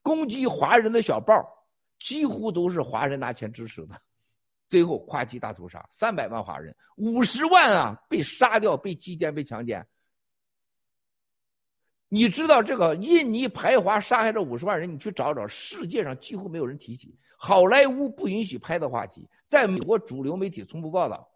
[0.00, 1.46] 攻击华人的小报
[1.98, 3.94] 几乎都是华人拿钱支持的，
[4.70, 9.86] 最后跨级大屠杀，三百万华人，五十万啊被杀掉、被击奸、被强奸。
[12.14, 17.12] 你知道这个印尼排华杀害这五十万人，你去找找，世界上几乎没有人提起。
[17.36, 21.28] 好莱坞不允许拍的话题，在美国主流媒体从不报道。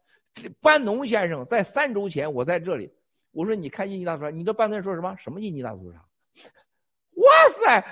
[0.60, 2.88] 班农先生在三周前，我在这里，
[3.32, 5.16] 我说你看印尼大屠杀，你这班农说什么？
[5.18, 5.98] 什么印尼大屠杀？
[7.16, 7.84] 哇塞！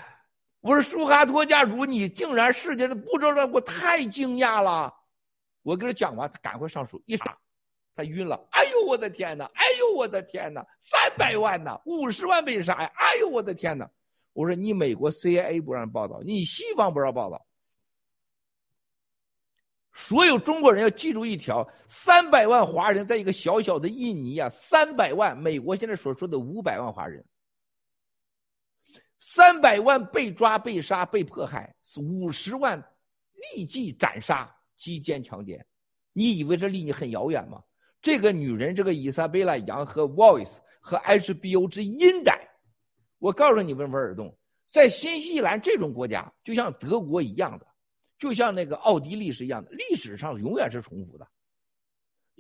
[0.61, 4.95] 我说舒哈托家族，你竟然世界上不知道，我太惊讶了。
[5.65, 7.37] 我跟他讲完，他赶快上手一杀，
[7.97, 8.47] 他晕了。
[8.51, 9.51] 哎呦我的天哪！
[9.55, 10.64] 哎呦我的天哪！
[10.78, 12.93] 三百万呐，五十万被杀呀！
[12.94, 13.90] 哎呦我的天哪！
[14.35, 17.44] 我说你美国 CIA 不让报道，你西方不让报道。
[19.94, 27.24] 所有中国人要记住一条：三百万华人在一个小小的印尼啊，三百万美国现在所说的五百万华人，
[29.18, 32.78] 三百万被抓、被杀、被迫害，五十万
[33.55, 35.66] 立即斩杀、击奸、强奸。
[36.12, 37.62] 你以为这离你很遥远吗？
[38.07, 42.39] 这个女人，这个伊莎贝拉·杨和 Voice 和 HBO 之阴歹，
[43.19, 44.33] 我告诉你们，文尔东，
[44.70, 47.66] 在新西兰这种国家，就像德国一样的。
[48.16, 51.27] 就像那个奥地利是一样的，历史上永远是重复的。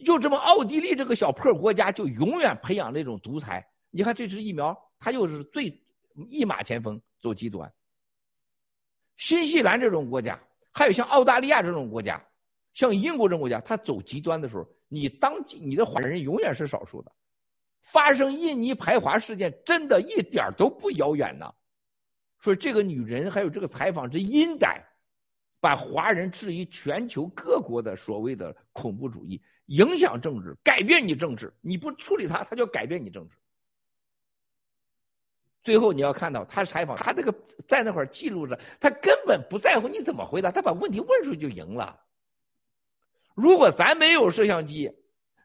[0.04, 3.68] 就这么，奥地利这个小破国家就永远培养那种独裁。
[3.90, 5.82] 你看这支疫苗，它就是最
[6.30, 7.68] 一马前锋，走极端。
[9.16, 10.40] 新西兰这种国家，
[10.72, 12.24] 还有像澳大利亚这种国家，
[12.72, 17.12] 像英国这种国家，它走极端的时候，你当你的华人永远是少数的。
[17.82, 21.52] 发生印尼排华事件，真的一点都不遥远呐。
[22.40, 24.82] 说这个女人还有这个采访之阴歹，
[25.60, 31.52] 把华人置于全球各国的所谓的恐怖主义，影响政治，改变你政治。
[31.60, 33.36] 你不处理他，他就改变你政治。
[35.62, 37.32] 最后你要看到他采访，他这个
[37.66, 41.98] 在那块记录着，他根本不在乎你怎么回答，他把问题问出去就赢了。
[43.36, 44.92] 如果咱没有摄像机。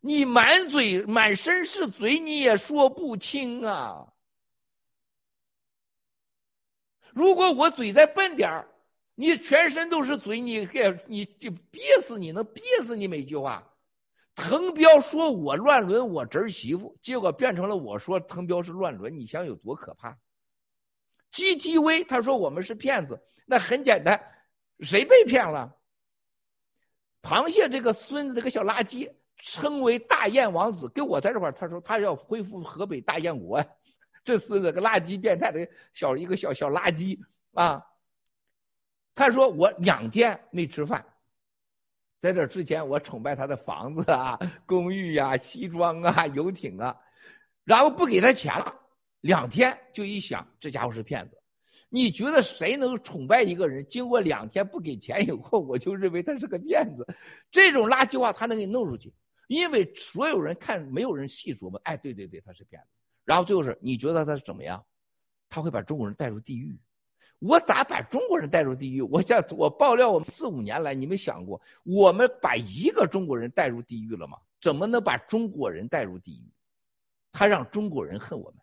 [0.04, 4.08] 你满嘴满身是嘴，你也说不清啊。
[7.12, 8.68] 如果我嘴再笨点儿，
[9.14, 13.72] 你全身都是嘴，你给你就憋死你，能憋死你每句话。
[14.34, 20.18] 滕彪说我乱伦我侄儿媳妇，结果变成了我说滕彪是乱伦，你想有多可怕
[21.32, 24.20] ？GTV 他说我们是骗子，那很简单，
[24.80, 25.78] 谁被骗了？
[27.22, 29.12] 螃蟹这个孙子，这个小垃圾。
[29.44, 33.60] 称为大燕王子，跟我在这块他说他要恢复河北大燕国，
[34.24, 37.20] 这孙子个垃圾变态的小一个小小垃圾
[37.56, 37.84] 啊！
[39.16, 41.04] 他说我两天没吃饭，
[42.22, 44.38] 在这之前我崇拜他的房子啊、
[44.68, 46.96] 公寓呀、西装啊、游艇啊，
[47.64, 48.72] 然后不给他钱了，
[49.22, 51.41] 两天就一想这家伙是骗子。
[51.94, 53.86] 你觉得谁能崇拜一个人？
[53.86, 57.06] 经过两天不给钱以后，我就认为他是个骗子。
[57.52, 59.14] 这种垃圾话他能给你弄出去。
[59.50, 61.78] 因为所有人看，没有人细琢磨。
[61.84, 62.88] 哎，对对对，他是骗子。
[63.26, 64.82] 然后最后是，你觉得他是怎么样？
[65.50, 66.80] 他会把中国人带入地狱。
[67.40, 69.02] 我咋把中国人带入地狱？
[69.02, 74.38] 我想我爆料，我们四五年来，你们想过，我们把一个中国人带入地狱了吗？
[74.62, 76.50] 怎么能把中国人带入地狱？
[77.34, 78.61] 他让中国人恨我们。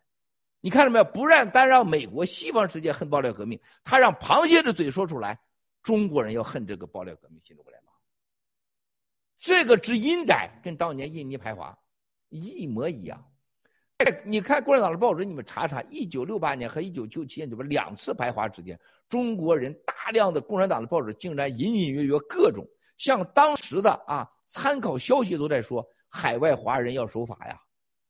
[0.60, 1.04] 你看到没有？
[1.04, 5.38] 不让单让美国西方世界恨爆料革命，他让螃蟹的嘴说出来，
[5.82, 7.94] 中国人要恨这个爆料革命新中国联邦。
[9.38, 11.76] 这个之阴歹跟当年印尼排华
[12.28, 13.24] 一模一样。
[14.24, 18.78] 你看共产党的报纸，你们查查，一九六八年和一九九七年，这不两次排华之间，
[19.08, 22.64] 中国人大量的共产党的报纸竟然隐隐约约各种
[22.96, 27.60] 像当时的啊参考消息都在说海外华人要守法呀，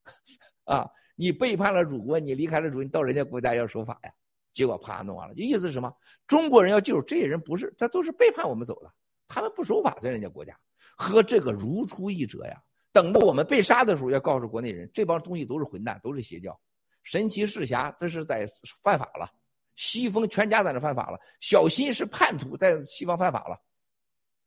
[0.64, 4.12] 啊，你背叛了祖国，你离开了祖国，你到人家国家要守法呀，
[4.54, 5.92] 结果啪弄完了，意思是什么？
[6.28, 8.92] 中国人要记住，这些人不是，他都是背叛我们走的，
[9.26, 10.56] 他们不守法，在人家国家。
[10.96, 12.62] 和这个如出一辙呀！
[12.92, 16.58] 等到我们被杀的时候，要告诉国内人，这帮东西都是混蛋，都是邪教。
[17.04, 18.48] 神奇世侠这是在
[18.82, 19.30] 犯法了，
[19.76, 23.60] 西风全家在那犯法了，小新是叛徒，在西方犯法了，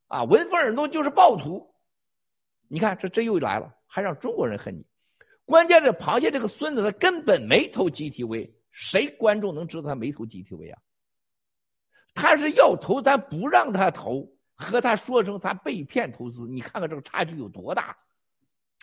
[0.07, 1.73] 啊，文风尔东就是暴徒。
[2.68, 4.85] 你看，这这又来了，还让中国人恨你。
[5.45, 10.81] 关键这螃蟹这个孙子，他根本没投 GTV，谁观众能知道他没投 GTV 啊？
[12.13, 14.31] 他是要投，咱不让他投。
[14.63, 17.97] 和他说声他被骗投资，你看看这个差距有多大，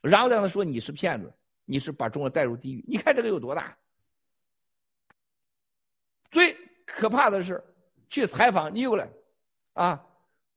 [0.03, 1.33] 然后再让他说你是骗子，
[1.65, 3.79] 你是把中国带入地狱，你看这个有多大。
[6.33, 6.53] 最
[6.85, 7.63] 可怕的是
[8.09, 9.09] 去采访尼古来，
[9.75, 10.05] 啊，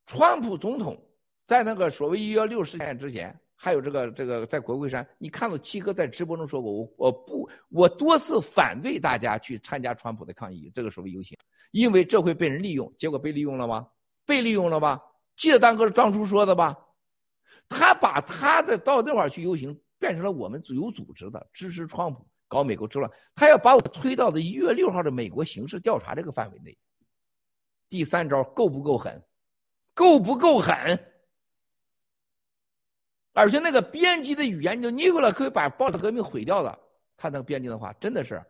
[0.07, 0.99] 川普总统
[1.45, 11.38] 在那个所谓一月六事件之前，还有这个这个在国会山，你看到七哥在直播中说过，我我不我多次反对大家去参加川普的抗议，这个所谓游行，
[11.69, 13.88] 因为这会被人利用，结果被利用了吗？
[14.25, 14.99] 被利用了吧？
[15.38, 16.75] 记得当哥当初说的吧？
[17.69, 23.11] 他把他的到那块去游行，变成了我们有组织的支持川普搞美国之乱。
[23.35, 26.75] 他要把我推到的一月六号的美国刑事调查这个范围内。
[27.89, 29.23] 第三招够不够狠？
[29.93, 30.97] 够不够狠？
[33.33, 36.79] 而且那个编辑的语言，就尼古拉可以把报道革命毁掉的。
[37.17, 38.43] 他那个编辑的话，真的是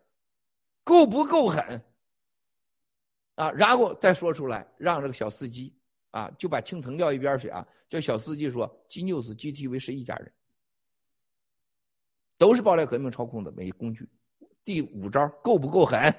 [0.84, 1.82] 够不够狠？
[3.36, 5.76] 啊，然后再说出来，让这个小司机。
[6.12, 7.66] 啊，就把青藤撂一边去啊！
[7.90, 10.30] 叫小司机说，G News、GTV 是一家人，
[12.38, 14.06] 都是爆料革命操控的每一工具。
[14.66, 16.14] 第五招够不够狠？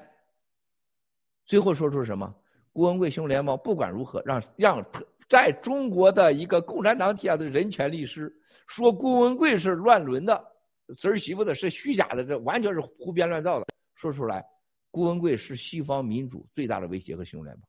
[1.44, 2.34] 最后说出什么？
[2.72, 8.30] 郭文贵兄联盟不管如何，让让特在中国的一个共产党底下的人权律师
[8.66, 10.46] 说郭文贵是乱伦的
[10.94, 13.66] 侄儿媳妇的，是虚假的，这完全是胡编乱造的。
[13.94, 14.44] 说出来，
[14.90, 17.64] 郭文贵是西方民主最大的威胁和行动联盟。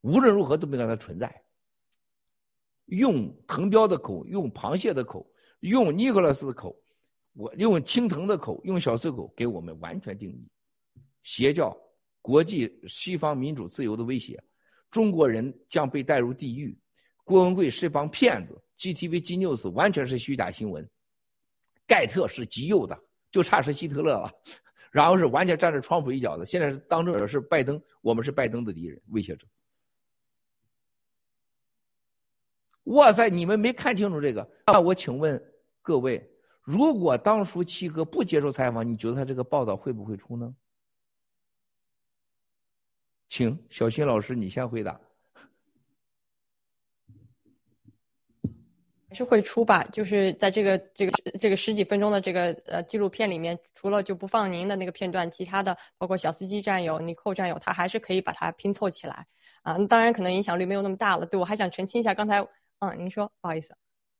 [0.00, 1.44] 无论如何都没让它存在。
[2.86, 5.30] 用藤彪的口，用螃蟹的口，
[5.60, 6.74] 用尼古拉斯的口，
[7.34, 10.48] 我用青藤的口，用小四口给我们完全定义：
[11.22, 11.76] 邪教、
[12.22, 14.42] 国际西方民主自由的威胁，
[14.94, 16.78] 中国人将被带入地狱。
[17.24, 20.88] 郭文贵是帮骗子，GTV、G News 完全是虚假新闻。
[21.84, 22.96] 盖特是极右的，
[23.28, 24.30] 就差是希特勒了，
[24.92, 26.46] 然后是完全站在川普一角的。
[26.46, 29.44] 现在是当政者是拜登，我们是拜登的敌人，威胁者。
[32.84, 34.48] 哇塞，你们没看清楚这个？
[34.68, 35.42] 那我请问
[35.82, 36.24] 各位，
[36.62, 40.54] 如果当初七哥不接受采访，你觉得他这个报道会不会出呢？
[43.34, 44.96] 请小新老师，你先回答。
[49.08, 59.26] 还是会出吧，就是在这个这个这个十几分钟的这个呃纪录片里面，除了就不放您的那个片段，其他的包括小司机战友、尼寇战友，他还是可以把它拼凑起来
[59.64, 59.76] 啊。
[59.88, 61.26] 当然，可能影响力没有那么大了。
[61.26, 62.40] 对我还想澄清一下，刚才
[62.78, 63.76] 嗯，您说不好意思，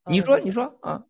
[0.07, 1.01] 你说你说啊。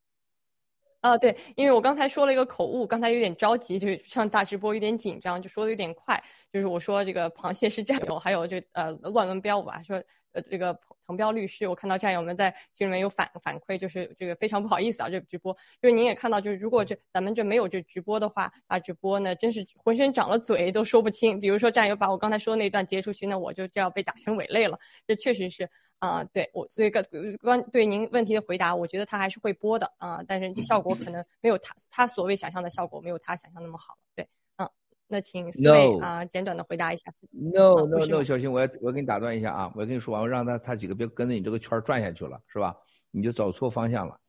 [1.05, 6.19] 啊，对，因为我刚才说了一个口误，刚才有点着急，就是上大直播有点紧张，就说的有点快。
[6.51, 10.03] 就是我说这个螃蟹是战友，还有这呃乱伦标吧，说
[10.33, 10.73] 呃这个
[11.07, 21.39] 滕彪律师，我看到战友们在群里面有反反馈，就是这个非常不好意思啊，这直播，就是您也看到，就是如果这咱们这没有这直播的话，大直播呢真是浑身长了嘴都说不清。
[21.39, 25.69] 比如说战友把我刚才说那段截出去，那我就这样被打成伪类了，这确实是。
[26.05, 27.03] 啊，对我，所以关
[27.41, 33.97] 关对您问题的回答，我觉得他还是会播的啊，但是效果可能没有他他所谓想象的效果，没有他想象那么好。
[34.15, 34.29] 对，
[34.59, 34.69] 嗯，
[35.09, 37.11] 那请四位啊简短的回答一下。
[37.31, 42.77] No No No，小新，我要我给你打断一下啊，我要跟你说完，我让他他几个别跟着你这个圈转下去了，是吧？
[43.11, 44.21] 你就走错方向了。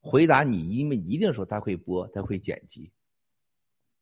[0.00, 2.90] 回答你，因为一定说他会播，他会剪辑。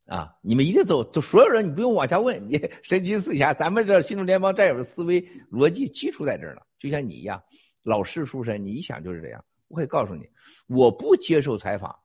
[0.06, 0.34] 啊！
[0.42, 2.50] 你们一定走，就所有人，你不用往下问。
[2.50, 5.22] 你 神奇四侠，咱们这新中联邦战友的思维
[5.52, 7.40] 逻辑基础在这儿呢，就像你一样，
[7.84, 9.44] 老师出身，你一想就是这样。
[9.68, 10.28] 我可以告诉你，
[10.66, 11.96] 我不接受采访，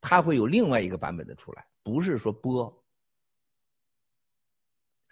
[0.00, 2.84] 他会有另外一个版本的出来，不是说播。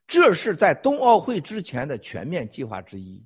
[0.08, 3.24] 这是在冬奥会之前的全面计划之一。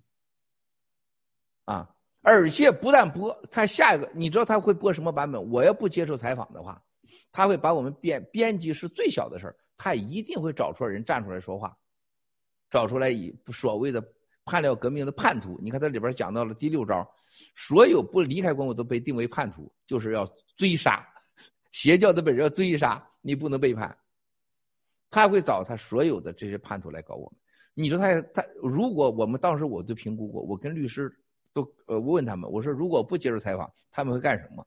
[1.64, 1.88] 啊，
[2.20, 5.50] 而且不但播，他下一个，你知道他会播什么版本？
[5.50, 6.84] 我要不接受采访的话。
[7.32, 11.74] 他会把我们编编辑是最小的事儿，他一定会找出来人站出来说话，
[12.68, 14.02] 找出来以所谓的
[14.48, 15.58] 叛了革命的叛徒。
[15.62, 17.06] 你看这里边讲到了第六招，
[17.54, 20.26] 所有不离开公务都被定为叛徒，就是要
[20.56, 21.06] 追杀，
[21.72, 23.96] 邪教的本人要追杀，你不能背叛。
[25.10, 27.38] 他会找他所有的这些叛徒来搞我们。
[27.74, 31.14] 你说他他如果我们当时我都评估过，我跟律师
[31.52, 34.66] 都呃问他们，我说如果不接受采访，他们会干什么？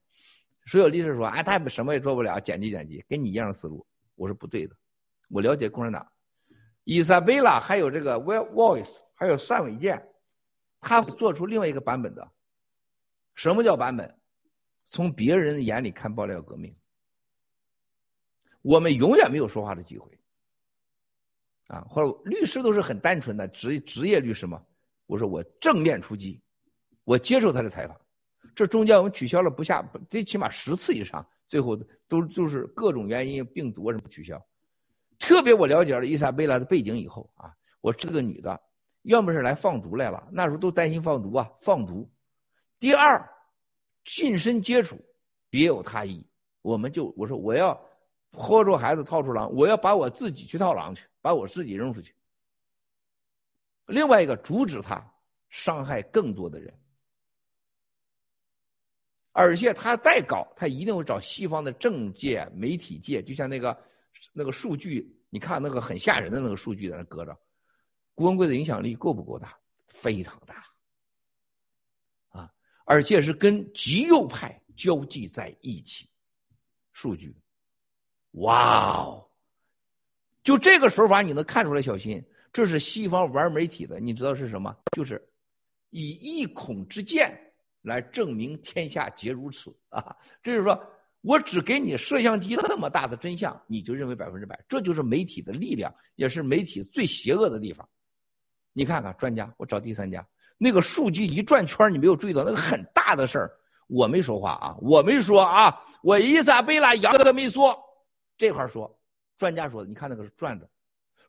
[0.67, 3.83] 所有律师说：“啊，他们什么也做不了，剪辑剪辑，跟你一样的思路。”
[4.15, 4.75] 我说不对的，
[5.27, 6.05] 我了解共产党，
[6.83, 8.91] 伊莎贝拉还有这个 Voice，
[9.21, 10.03] 还有单伟健，
[10.79, 12.27] 他做出另外一个版本的。
[13.35, 14.11] 什么叫版本？
[14.85, 16.75] 从别人眼里看爆料革命，
[18.63, 20.09] 我们永远没有说话的机会。
[21.67, 24.59] 啊，或者律师都是很单纯的职职业律师嘛。
[25.05, 26.41] 我说我正面出击，
[27.03, 27.95] 我接受他的采访。
[28.55, 31.77] 这中间我们取消了不下最起码十次以上，最后
[32.07, 34.43] 都就是各种原因，病毒什么取消。
[35.19, 38.59] 特别我了解了伊莎贝拉的背景以后啊，我这个女的，
[39.03, 42.09] 要么是来放毒来了，那时候都担心放毒啊，放毒。
[42.79, 43.23] 第二，
[44.05, 44.97] 近身接触，
[45.49, 46.25] 别有他意。
[46.61, 47.79] 我们就我说我要
[48.31, 52.13] 拖住孩子套出狼，我要把我自己去套狼去，把我自己扔出去。
[53.87, 55.03] 另外一个阻止他
[55.49, 56.73] 伤害更多的人。
[59.33, 63.77] 而且他再搞，他一定会找西方的政界、媒体界，就像那个
[64.33, 67.37] 那个数据，你看那个很吓人的那个数据在那搁着，
[68.21, 69.57] 郭文贵的影响力够不够大？
[69.87, 70.63] 非常大，
[72.29, 72.49] 啊！
[72.85, 76.07] 而且是跟极右派交际在一起，
[76.91, 77.35] 数据，
[78.33, 79.27] 哇哦！
[80.43, 82.23] 就这个手法你能看出来，小心，
[82.53, 84.75] 这是西方玩媒体的，你知道是什么？
[84.91, 85.21] 就是
[85.89, 87.35] 以一孔之见。
[87.83, 90.15] 来证明天下皆如此啊！
[90.43, 90.79] 这就是说
[91.21, 97.89] 我只给你摄像机那么大的真相，你就认为百分之百，这就是媒体的力量，也是媒体最邪恶的地方。
[98.73, 100.25] 你看看专家，我找第三家，
[100.57, 103.51] 那个数据一转圈，你没有注意到那个很大的事儿，
[103.87, 107.77] 我没说话啊，我没说啊，我伊莎贝拉杨都没说，
[108.37, 108.99] 这块说，
[109.37, 110.69] 专家说的，你看那个是转着，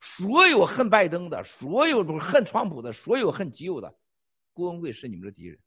[0.00, 3.92] 所有恨拜登的，所有都恨川普的，所有恨极右的，
[4.52, 5.58] 郭文贵是你们的敌人。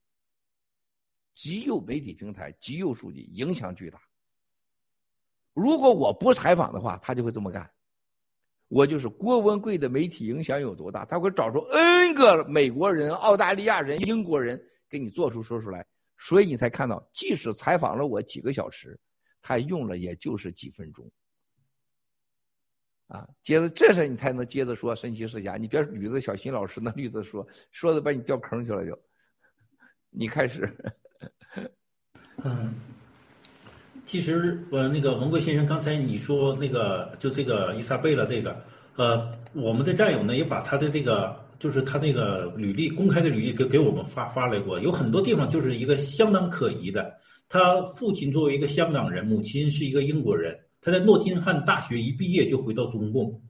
[1.34, 4.00] 极右媒体平台，极右数据影响巨大。
[5.54, 7.70] 如果我不采访的话，他就会这么干。
[8.68, 15.86] 我就是郭文贵的媒体影响有多大，他会找出 N 个美国人、澳大利亚人、英国人给你做出说出来，
[16.18, 19.00] 所以你才看到，即使采访了我几个小时，
[19.42, 21.10] 他用了也就是几分钟。
[23.08, 29.00] 啊，接着这事你才能接着说神奇世家，你别捋着小新老师那捋着说，说的把你掉坑去了就。
[30.10, 30.76] 你开始。
[32.44, 32.74] 嗯，
[34.06, 38.56] 其实呃那个文贵先生，刚才你说那个就这个伊莎贝拉这个，
[38.96, 47.12] 呃，我们的战友呢也把他的这个就是他那个履历公开的履历给给我们发发来过，有很多地方就是一个相当可疑的。
[47.50, 50.56] 他父亲作为一个香港人，母亲是一个英国人。
[50.82, 53.42] 他在诺丁汉大学一毕业就回到中共。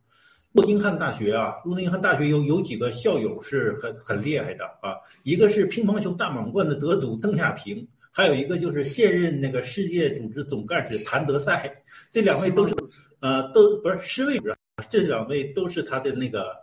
[0.53, 12.73] 诺丁汉大学啊，诺丁汉大学有有几个校友是很很厉害的啊，一个是乒乓球大满贯的得主邓亚萍，还有一个就是现任那个世界组织总干事谭德赛，这两位都是
[13.19, 14.41] 呃都不是施魏，
[14.89, 16.55] 这两位都是他的那个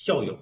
[0.00, 0.34] 校友。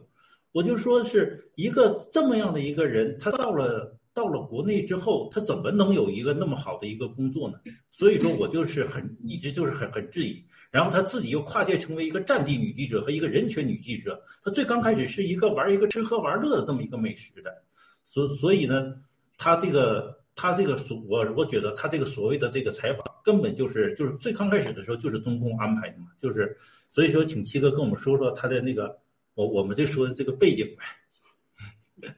[0.53, 3.99] 我就说是一个这么样的一个人，他到了。
[4.15, 7.59] 到了国内之后，他怎么能有一个那么好的一个工作呢？
[7.91, 10.45] 所以说我就是很一直就是很很质疑。
[10.71, 14.23] 然后他自己又跨界成为一个战地女记者和一个人权女记者。
[14.45, 17.63] 他最刚开始是一个玩一个吃喝玩乐的这么一个美食的，
[18.05, 18.95] 所所以呢，
[19.39, 26.59] 他这个他这个所我我觉得他这个所谓的这个采访根本就是就是最刚开始的时候就是中共安排的嘛，就是
[26.91, 28.99] 所以说请七哥跟我们说说他的那个
[29.35, 32.11] 我我们就说的这个背景呗。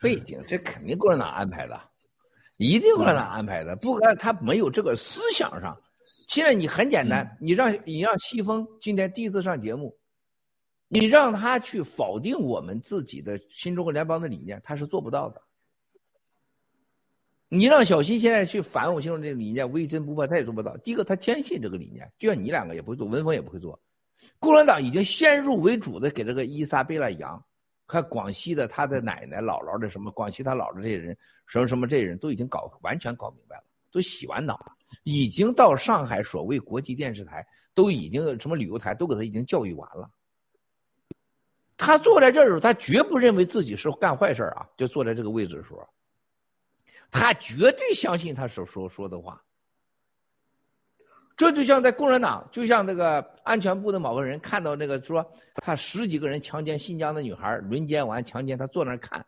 [0.00, 1.78] 背景这肯定共产党安排的，
[2.56, 3.76] 一定共产党安排的。
[3.76, 5.78] 不然他没有这个思想上。
[6.28, 9.94] 现在你很简单，你让你让西风今天第一次上节目，
[10.88, 15.42] 你让他去否定我们自己的新中国联邦的理念，他是做不到的。
[17.50, 20.74] 你让小新现在去反我心中这个理念，微真不破，他也做不到。
[20.78, 23.78] 第一个，他坚信这个理念，就像你两个也不会做，文峰也不会做。
[24.38, 27.44] 共产党已经先入为主的给这个伊莎贝拉杨。
[27.88, 31.16] 看广西的他的奶奶姥姥的什么，广西他姥姥这些人
[31.48, 37.44] 什么什么这些人都已经搞完全搞明白了，都洗完脑了，已经到上海所谓国际电视台
[37.74, 40.08] 都已经什么旅游台都给他已经教育完了。
[41.76, 45.84] 他坐在这儿的时候，他绝不认为自己是干坏事啊，就坐在这个位置的时候，
[47.10, 49.42] 他绝对相信他所说说的话。
[51.36, 59.24] 这就像在共产党，就像那个安全部的某个人看到那个说他十几个人强奸新疆的女孩，轮奸完强奸，他坐那儿看，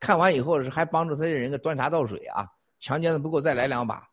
[0.00, 2.48] 看完以后是还帮助他这人给端茶倒水啊，
[2.80, 4.08] 强奸的不够再来两把。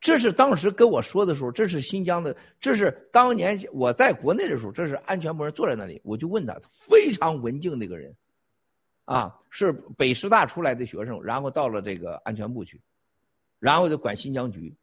[0.00, 6.54] 这是当时跟我说的时候，这是新疆的，这是当年我在国内的时候，这是安全部人坐在那里，我就问他，
[6.88, 8.14] 非常文静那个人，
[9.04, 12.80] 啊，是北师大出来的学生，然后到了这个安全部去，
[13.58, 14.74] 然后就管新疆局。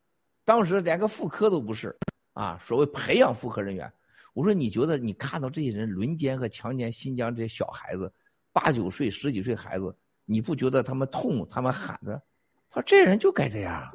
[0.45, 1.95] 当时连个副科都不是，
[2.33, 3.91] 啊，所谓培养副科人员。
[4.33, 8.11] 我说你觉得你看到这些人轮奸和强奸新疆这些小孩子，
[8.53, 9.95] 八九岁、十几岁孩子，
[10.25, 11.47] 你不觉得他们痛？
[11.49, 12.21] 他们喊着，
[12.69, 13.91] 他说这人就该这样。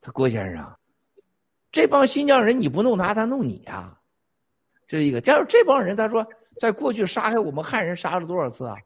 [0.00, 0.76] 他郭先生，
[1.70, 4.00] 这帮新疆人你不弄他，他弄你啊。
[4.86, 5.20] 这是一个。
[5.20, 6.26] 假如这帮人，他说
[6.58, 8.76] 在过去杀害我们汉人杀了多少次啊？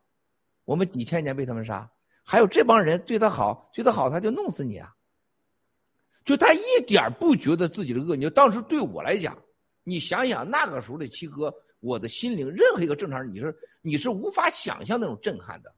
[0.71, 1.91] 我们几千年被他们杀，
[2.23, 4.95] 还有这帮人对他好，对他好他就弄死你啊。
[6.25, 9.37] 就他一点不觉得自己的恶，你就当时对我来讲，
[9.83, 13.53] 你想想那个时候的七哥，我的心灵，任何一个正常人，你是
[13.83, 15.75] 你是无法想象那种震撼的。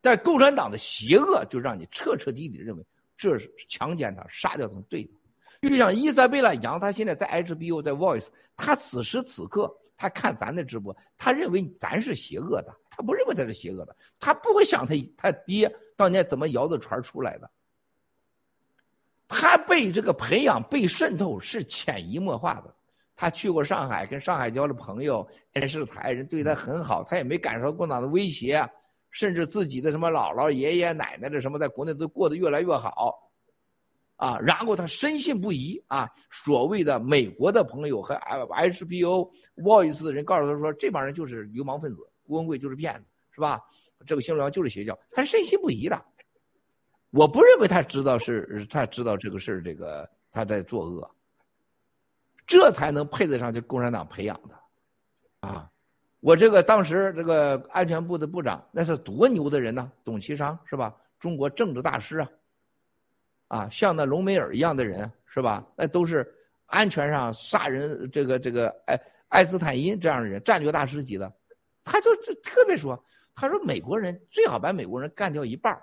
[0.00, 2.84] 但共产党的邪恶就让你彻彻底底认为
[3.16, 5.10] 这是强奸他、杀掉他对的。
[5.68, 8.26] 就像伊莎贝拉杨，他现在在 HBO 在 Voice，
[8.56, 17.48] 他此时此刻他看咱的直播，他认为咱是邪恶的，他不认为他是邪恶的，他不会想他他爹当年怎么摇着船出来的。
[19.28, 22.74] 他被这个培养、被渗透是潜移默化的。
[23.14, 28.68] 他去过上海，跟上海交了朋友，电视台人对他很好，他也没感受到共产党的威胁，
[29.10, 33.30] 甚至自己的什么姥姥、爷爷奶奶的什么，在国内都过得越来越好，
[34.16, 36.10] 啊，然后他深信不疑啊。
[36.30, 43.60] 所谓的美国的朋友和 HBO Voice 的人告诉他说，这帮人就是流氓分子，郭文贵就是骗子，是吧？
[44.06, 46.00] 这个新闻就是邪教，他是深信不疑的。
[47.10, 51.10] 我不认为他知道是，他知道这个事儿，这个他在作恶，
[52.46, 55.68] 这才能配得上这共产党培养的，啊！
[56.20, 60.94] 我这个当时这个安全部的部长，那是多牛的人呢，董其昌是吧？
[61.18, 62.30] 中国政治大师啊，
[63.48, 65.66] 啊，像那隆美尔一样的人是吧？
[65.76, 66.30] 那都是
[66.66, 71.32] 安全上杀人，这个这个爱爱斯坦因这样的人，战略大师级的，
[71.90, 73.02] 他就就特别说，
[73.34, 75.82] 他说美国人最好把美国人干掉一半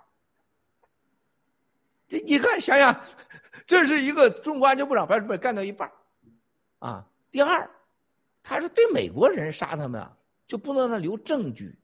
[2.07, 3.01] 这你看，想想，
[3.65, 5.91] 这是一个中国安全部长，把日本干掉一半
[6.77, 7.03] 啊。
[7.31, 7.67] 第二，
[8.43, 10.15] 他是对美国人杀他们啊，
[10.45, 11.75] 就不能让他留证据。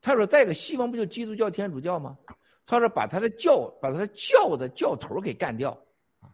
[0.00, 2.16] 他说，再一个，西方不就基督教、天主教吗？
[2.64, 5.78] 他说，把他的教，把他的教的教头给干掉，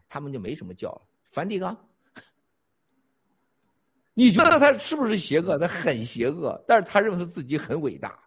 [0.08, 1.02] 他们就没什么教了。
[1.24, 1.76] 梵蒂冈，
[4.18, 5.58] 你觉得他是不是邪恶？
[5.58, 8.18] 他很邪恶，但是他认为他自己很伟大。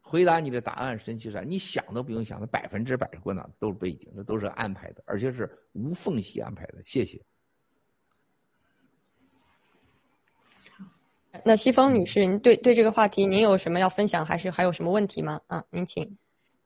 [0.00, 6.82] 回答你的答案，神奇山，你想都不用想，他百分之百是共产党，都是背景，这都是安排的，而且是无缝隙安排的。
[6.84, 7.24] 谢谢。
[11.44, 15.40] 那西风女士，您对对这个话题您有什么要分享，还是还有什么问题吗？
[15.46, 16.18] 啊，您请。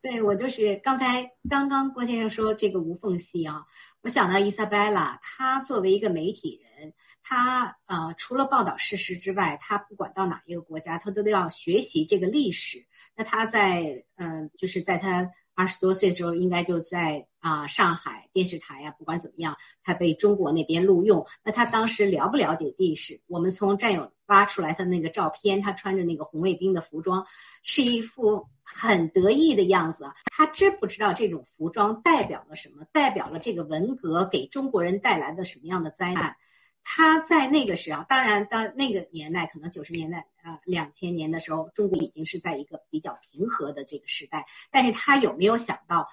[0.03, 3.65] 对我就是刚才刚刚郭先生说这个无缝隙啊，
[4.01, 12.87] 我想到伊莎贝拉，她作为一个媒体人，她呃除了报道事实之外，她不管到哪一个国家，她都都要学习这个历史。
[13.15, 15.31] 那她在嗯、就是在她
[15.61, 21.27] 二十多岁的时候，应该就在啊、上海电视台呀、不管怎么样，他被中国那边录用。
[21.45, 23.21] 那他当时了不了解历史？
[23.27, 27.27] 我们从战友挖出来的那个照片，他穿着那个红卫兵的服装，
[27.63, 30.47] 是一副很得意的样子他。
[30.47, 32.87] 知不知道这种服装代表了什么？
[32.91, 36.35] 代表了这个文革给中国人带来的什么样的灾难？
[36.83, 44.47] 他在那个时候，当然到那个年代，可能九十年代啊，两千年的时候，中国已经是在一个比较平和的这个时代。
[44.71, 46.09] 但是他有没有想到，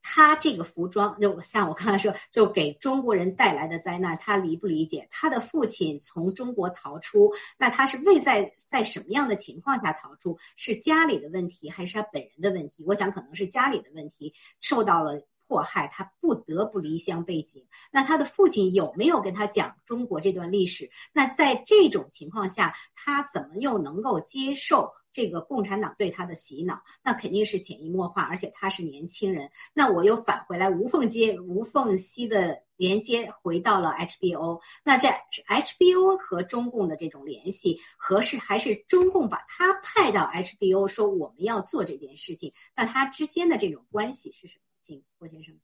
[0.00, 5.06] 他这个服装，就像我刚才说，就给中国人带来的灾难，他理不理解？
[5.10, 10.38] 他的父亲从中国逃出，那他是为在在什么样的情况下逃出？
[10.56, 12.82] 是家里的问题，还是他本人的问题？
[12.86, 15.20] 我想可能是家里的问题受到了。
[15.48, 20.90] 迫害他不得不离乡背井，那他的父亲有没有跟他讲中国这段历史？
[21.14, 26.82] 那在这种情况下，他怎么又能够接受这个共产党对他的洗脑？
[27.02, 29.50] 那肯定是潜移默化，而且他是年轻人。
[29.72, 34.60] 那我又返回来无缝接无缝隙的连接回到了 HBO。
[34.84, 35.08] 那这
[35.46, 42.52] HBO 和中共的这种联系合适，还是中共把他派到 HBO 说我们要做这件事情？
[42.76, 44.64] 那他之间的这种关系是什么？
[44.88, 45.54] 请郭先生。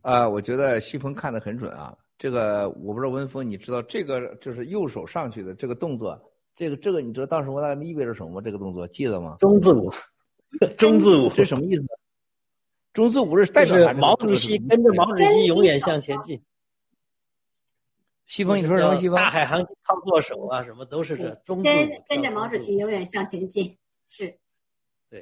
[0.00, 1.94] 啊，我觉得西风看得很准啊。
[2.16, 6.18] 这个我不知道文峰，你知道这个就是右手上去的这个动作，
[6.56, 8.40] 这个这个你知道当时我那意味着什么吗？
[8.42, 9.36] 这个动作记得吗？
[9.40, 9.90] 中字舞，
[10.78, 11.84] 中字舞，这什么意思？
[12.94, 16.42] 中字舞是代表是毛主席跟着毛主席永远向前进。
[18.24, 18.96] 西风，你说什么？
[18.96, 21.74] 西风，大海航行靠舵手啊，什么都是这中字舞。
[21.74, 23.76] 跟跟着毛主席永远向前进，
[24.08, 24.38] 是。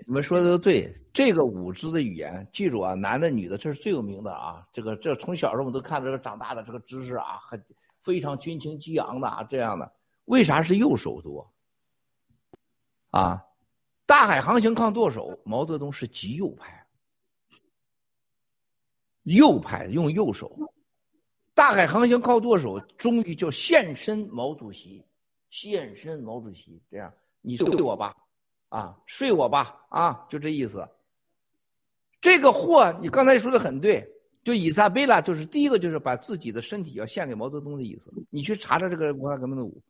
[0.06, 0.94] 你们说的都对。
[1.12, 4.66] 这个舞姿的语言，记住啊，男的女的，这是最有名的啊。
[4.73, 7.62] 这个这从小时候我们都看这个长大的这个姿势啊，很
[8.01, 9.93] 非常军情激昂的啊，这样的。
[10.27, 11.52] 为啥是右手多？
[13.10, 13.44] 啊，
[14.06, 16.86] 大海航行靠舵手，毛泽东是极右派，
[19.24, 20.56] 右派用右手。
[21.52, 25.05] 大海航行靠舵手，终于就现身毛主席，
[25.51, 27.12] 现身毛主席，这样
[27.43, 28.16] 你对我吧。
[28.72, 29.76] 啊，睡我吧！
[29.90, 30.88] 啊，就这意思。
[32.22, 34.02] 这个货，你刚才说的很对。
[34.42, 38.10] 就以撒贝拉，就是第一个，就是把自己的身体要献给毛泽东的意思。
[38.30, 39.80] 你去查查这个文化革命的舞。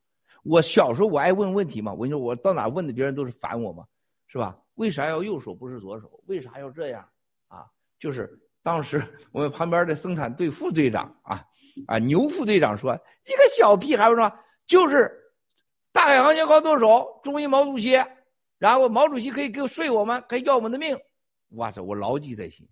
[0.43, 3.85] 我小时候我爱问问题嘛，我跟你说，我到哪问的，别人都是烦我嘛，
[4.27, 4.59] 是吧？
[4.75, 6.21] 为啥要右手不是左手？
[6.27, 7.09] 为啥要这样？
[7.47, 7.65] 啊，
[8.01, 9.01] 就是当时
[9.31, 11.43] 我们旁边的生产队副队长啊
[11.87, 14.31] 啊牛副队长说，一个小屁孩说，
[14.67, 15.11] 就是
[15.93, 17.97] 大海航行靠舵手，忠于毛主席。
[18.63, 20.97] 然后毛主席可以给我睡我们，可以要我们的命，
[21.57, 22.65] 哇塞，我牢记在心。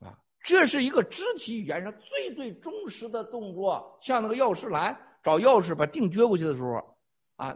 [0.00, 6.96] 啊，这是一个肢体语言上最最忠实的动作，像那个钥匙篮找钥匙把腚撅过去的时候，
[7.36, 7.54] 啊，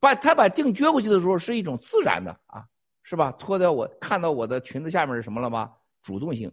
[0.00, 2.66] 把他把腚撅过去的时候是一种自然的啊，
[3.04, 3.30] 是吧？
[3.38, 5.72] 脱掉我看到我的裙子下面是什么了吗？
[6.02, 6.50] 主动性。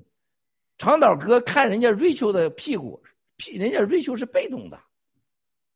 [0.78, 3.02] 长岛哥看人家瑞秋的屁股，
[3.38, 4.80] 屁人家瑞秋是被动的。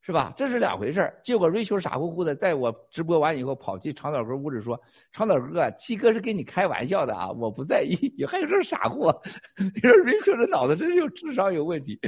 [0.05, 0.31] 是吧？
[0.37, 4.79] 这是两回事儿结果瑞秋傻乎乎的，在我直播完以后，跑去长岛哥屋里说
[5.11, 7.95] ：“长岛哥，七哥是跟你开玩笑的啊，我不在意。”
[8.29, 9.19] 还有这傻货？
[9.57, 11.99] 你说瑞秋这脑子真是有智商有问题。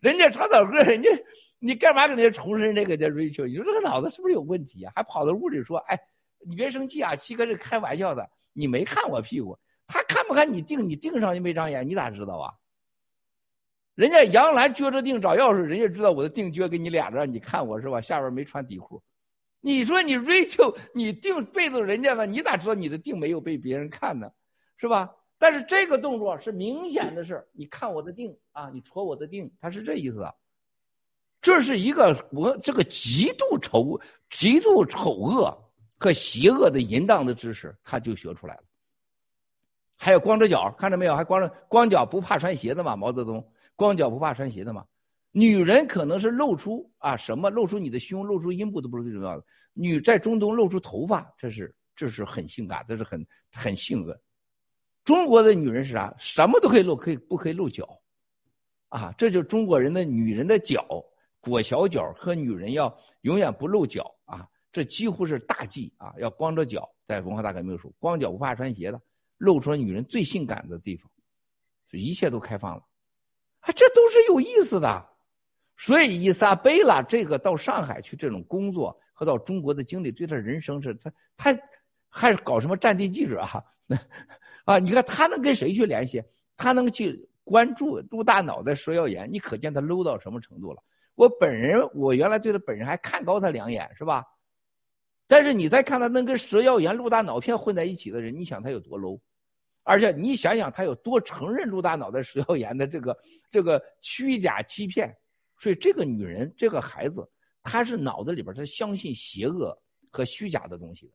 [0.00, 1.08] 人家长岛哥，人家
[1.58, 3.46] 你干嘛给人家重申这个叫瑞秋？
[3.46, 4.92] 你说这个脑子是不是有问题啊？
[4.94, 5.98] 还跑到屋里说：“哎，
[6.46, 8.28] 你别生气啊，七哥是开玩笑的。
[8.52, 10.86] 你没看我屁股，他看不看你腚？
[10.86, 12.52] 你腚上就没长眼，你咋知道啊？”
[13.96, 17.98] 人家杨澜撅着腚找钥匙，人家知道我的腚撅给你俩着，你看我是吧？
[17.98, 19.02] 下边没穿底裤，
[19.62, 24.30] 你说你 Rachel，你腚背着人家呢，你咋知道你的腚没有被别人看呢？
[24.76, 25.10] 是吧？
[25.38, 30.34] 但是这个动作是明显的是，你看我的腚啊，你戳我的腚，他是这意思啊。
[31.40, 33.98] 这是一个我这个极度丑、
[34.28, 35.56] 极度丑恶
[35.96, 38.62] 和邪恶的淫荡的知识，他就学出来了。
[39.96, 41.16] 还有光着脚，看着没有？
[41.16, 42.94] 还光着光脚不怕穿鞋的嘛？
[42.94, 43.42] 毛泽东。
[43.76, 44.84] 光脚不怕穿鞋的嘛？
[45.30, 49.44] 女人可能是露出啊什么，露出你的胸，露出阴部都不是最重要的。
[49.74, 54.18] 女在中东露出头发，这是这是很性感，这是很很性恶。
[55.04, 56.14] 中国的女人是啥？
[56.18, 57.86] 什么都可以露，可以不可以露脚？
[58.88, 60.86] 啊，这就是中国人的女人的脚，
[61.38, 66.88] 裹小脚和女人要永远不露脚啊，这几乎是大忌啊，要光着脚。
[67.06, 68.98] 在文化大革命的时候，光脚不怕穿鞋的，
[69.36, 71.10] 露出了女人最性感的地方，
[71.92, 72.82] 一切都开放了。
[73.66, 75.06] 啊，这都是有意思的，
[75.76, 81.58] 所以伊莎贝拉这个到上海去这种工作和到中国的经历，对他人生是他他
[82.08, 83.62] 还是搞什么战地记者啊？
[84.64, 86.22] 啊，你看他能跟谁去联系？
[86.56, 90.82] 他能去关注陆大脑袋蛇妖炎，你可见他 low 到什么程度了？
[91.16, 94.24] 我本人，我原来对他本人还看高他两眼，是吧？
[95.26, 99.18] 但是你再看他能跟蛇妖炎、陆大脑片混在一起的人，你想他有多 low？
[99.86, 103.16] 而且你想想他有多承认陆大脑袋石耀炎的这个
[103.52, 105.16] 这个虚假欺骗？
[105.58, 107.26] 所以这个女人，这个孩子，
[107.62, 109.74] 她是脑子里边她相信邪恶
[110.10, 111.12] 和虚假的东西的，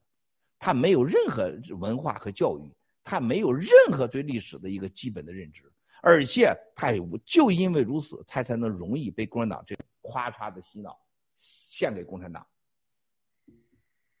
[0.58, 2.62] 她没有任何文化和教育，
[3.04, 5.70] 她没有任何对历史的一个基本的认知，
[6.02, 6.92] 而且她
[7.24, 10.98] 就因为如此，她才能容易被共产党这咔嚓的洗脑，
[11.38, 12.44] 献给共产党，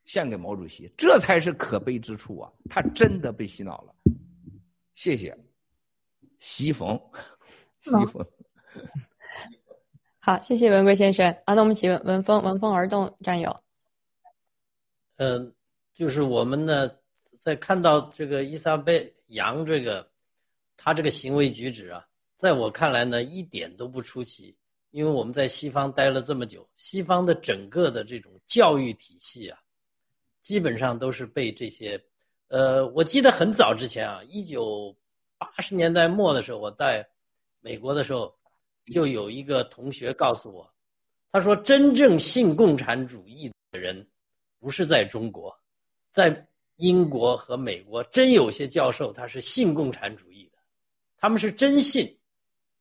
[0.04, 2.52] 献给毛主席，这才是可悲之处啊！
[2.68, 3.94] 他真的被洗脑了。
[4.94, 5.36] 谢谢，
[6.38, 7.00] 西冯，
[7.82, 8.26] 西冯。
[10.18, 11.54] 好，谢谢文贵先生啊。
[11.54, 13.62] 那我们请问文峰，文峰儿童战友。
[15.16, 15.54] 嗯，
[15.92, 16.90] 就是我们呢，
[17.38, 20.08] 在看到这个伊莎贝杨这个
[20.76, 22.06] 他这个行为举止啊，
[22.36, 24.56] 在我看来呢，一点都不出奇。
[24.90, 29.58] 因为我们在西方待了这么久，西方的整个的这种教育体系啊，
[30.42, 31.98] 基本上都是被这些，
[32.52, 34.94] 呃，我记得很早之前啊，一九
[35.38, 37.02] 八十年代末的时候，我在
[37.62, 38.30] 美国的时候，
[38.92, 40.70] 就有一个同学告诉我，
[41.32, 44.06] 他说真正信共产主义的人，
[44.60, 45.58] 不是在中国，
[46.10, 46.46] 在
[46.76, 50.58] 英国和美国，真有些教授他是信共产主义的，
[51.16, 52.06] 他们是真信，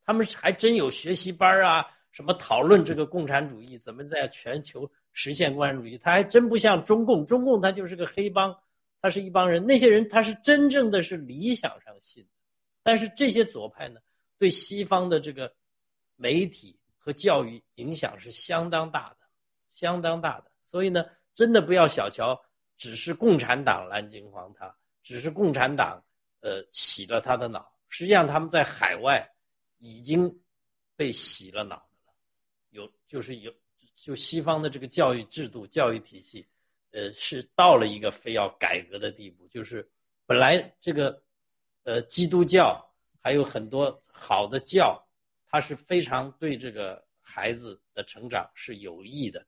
[0.05, 1.87] 他们还真有学习班啊。
[2.11, 5.97] 什么讨论这个共产主义怎么在全球实现共产主义？
[5.97, 8.53] 他还真不像中共，中共他就是个黑帮，
[9.01, 9.65] 他是一帮人。
[9.65, 12.25] 那些人他是真正的是理想上信，
[12.83, 13.99] 但是这些左派呢，
[14.37, 15.53] 对西方的这个
[16.15, 19.27] 媒体和教育影响是相当大的，
[19.71, 20.51] 相当大的。
[20.63, 21.03] 所以呢，
[21.33, 22.39] 真的不要小瞧，
[22.77, 26.03] 只是共产党蓝金黄他，只是共产党
[26.39, 29.27] 呃洗了他的脑，实际上他们在海外
[29.79, 30.33] 已经
[30.95, 32.13] 被洗了脑了。
[32.69, 33.53] 有就是有，
[33.95, 36.47] 就西方的这个教育制度、教育体系，
[36.91, 39.47] 呃，是到了一个非要改革的地步。
[39.47, 39.87] 就是
[40.25, 41.21] 本来这个，
[41.83, 42.81] 呃，基督教
[43.21, 45.01] 还有很多好的教，
[45.47, 49.45] 它是非常对这个孩子的成长是有益的，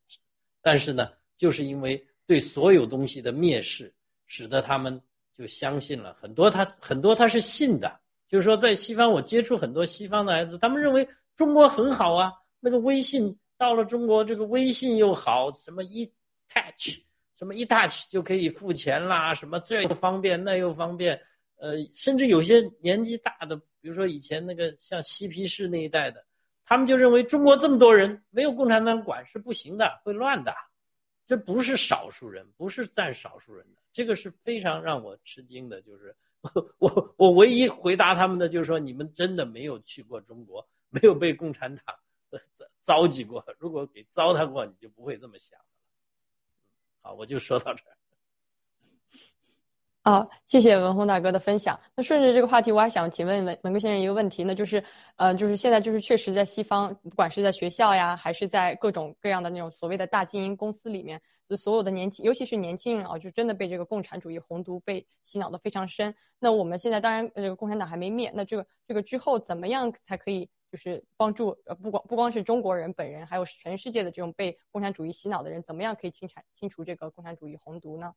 [0.62, 3.94] 但是呢，就是因为对所有东西的蔑视，
[4.26, 5.02] 使得他们
[5.34, 6.50] 就相信了很多。
[6.50, 12.32] 他很多他是信的，就是说在西方，我接触很多西方的孩子，他们认为中国很好啊。
[12.66, 16.06] 那个微信到了中国，这个微信又好，什么一
[16.48, 16.98] touch，
[17.38, 21.20] 什么一 touch 就可以付钱啦，什么这又方便那又方便，
[21.58, 26.26] 呃，甚至有些年纪大的，比如说以前那个像嬉皮士那一代的，
[26.66, 30.54] 他们就认为中国这么多人没有共产党管是不行的，会乱的，
[31.26, 36.16] 这不是少数人，不是占少数人的，这个是非常让我吃惊的，就是
[36.80, 41.96] 我我唯一回答他们的就是说，你们真的没有去过中国，没有被共产党。
[42.82, 45.58] 糟践过，如果给糟蹋过，你就不会这么想。
[47.06, 47.98] 好，我就说到这儿。
[50.06, 51.78] 好， 谢谢文宏大哥的分享。
[51.96, 54.82] 那顺着这个话题，我还想请问文文贵先生一个问题，那就是，
[55.18, 66.16] 呃，就是现在就是确实在西方，不管是在学校呀，还是在各种各样的那种所谓的大经营公司里面，就所有的年轻，尤其是年轻人啊，就真的被这个共产主义红毒被洗脑的非常深。
[66.40, 70.50] 那我们现在当然，这个共产党还没灭，那这个这个之后怎么样才可以？
[70.74, 78.12] 就是帮助呃，不光不光是中国人本人，还有全世界的这种被共产主义洗脑的人，怎么样可以清产清除这个共产主义红毒呢？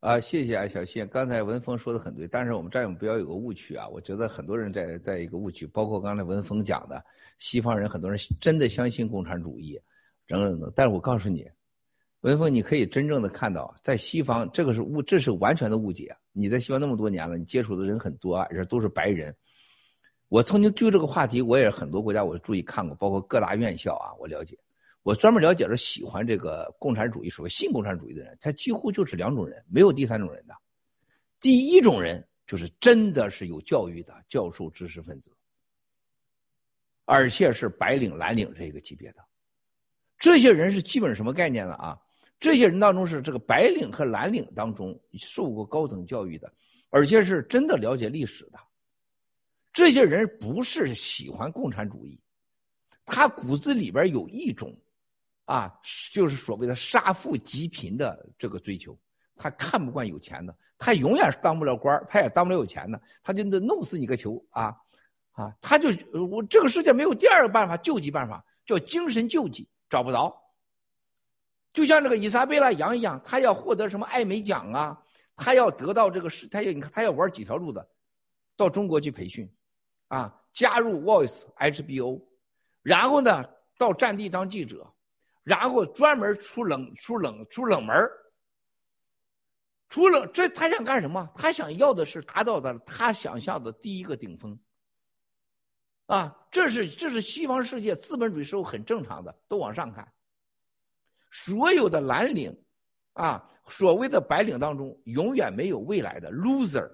[0.00, 7.00] 啊，谢谢啊，小谢，刚才文峰说的很对，但是我们战友不要有个误区啊，我觉得很多人在在一个误区，包括刚才文峰讲的，
[7.38, 9.80] 西方人很多人真的相信共产主义，
[10.26, 10.72] 等等等。
[10.74, 11.48] 但是我告诉你，
[12.22, 16.12] 文峰，你可以真正的看到，在西方这个是误，这是完全的误解。
[16.32, 19.32] 你在西方那么多年了，你接触的人很多，而且都是白人。
[20.30, 24.56] 我曾经就这个话题，我也很多国家我注意看过，包括各大院校啊，我了解。
[25.02, 30.54] 我专门了解了喜欢这个共产主义、所谓新共产主义的人，他几乎就是两种人，没有第三种人的。
[31.40, 35.32] 第一种人就是真的是有教育的教授、知识分子，
[37.06, 39.24] 而且是白领、蓝领这个级别的。
[40.16, 41.74] 这些人是基本什么概念呢？
[41.74, 41.98] 啊，
[42.38, 46.52] 这些人当中是这个白领和蓝领当中受过高等教育的，
[46.90, 48.60] 而且是真的了解历史的。
[49.72, 52.20] 这些人不是喜欢共产主义，
[53.04, 54.76] 他骨子里边有一种，
[55.44, 55.72] 啊，
[56.12, 58.98] 就是所谓的杀富济贫的这个追求。
[59.36, 64.76] 他看不惯有钱的，他永远是当不了官他也当不了有钱的，他就得弄死你个球啊！
[65.32, 65.88] 啊，他就
[66.28, 70.36] 我这个世界没有第二个办法救济办法，叫精神救济，找不着。
[71.72, 75.02] 就像这个伊莎贝拉杨一样，他要获得什么艾美奖啊，
[75.36, 77.88] 他要得到这个是，他要你看他要玩几条路的，
[78.56, 79.50] 到中国去培训，
[80.10, 82.20] 啊，加入 Voice HBO，
[82.82, 83.44] 然后呢
[83.78, 84.86] 到战地当记者，
[85.42, 87.96] 然后专门出冷出冷出冷门
[89.88, 91.28] 出了这他想干什么？
[91.36, 94.58] 他想要的是达到的他想象的第一个顶峰。
[96.06, 100.12] 啊，这是这是西方世界资本主义社会很正常的，都往上看。
[101.30, 102.52] 所有的蓝领，
[103.12, 106.90] 啊，所谓的白领当中，永远没有未来的 loser，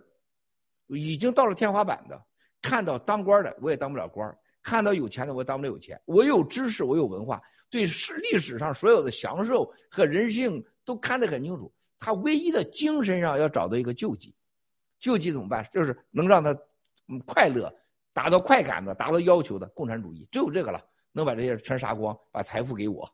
[0.88, 2.22] 已经到了天花板的。
[2.62, 4.30] 看到当官的，我也当不了官；
[4.62, 6.00] 看到有钱的，我当不了有钱。
[6.04, 11.72] 我有知识，我有文化，对史历史上所有的享受和人性都看得很清楚。
[11.98, 14.34] 他唯一的精神上要找到一个救济，
[15.00, 15.68] 救济怎么办？
[15.72, 16.56] 就是能让他
[17.24, 17.72] 快乐。
[18.12, 23.06] 达到快感的，达到要求的共产主义，只有这个了，能把这些全杀光，把财富给我。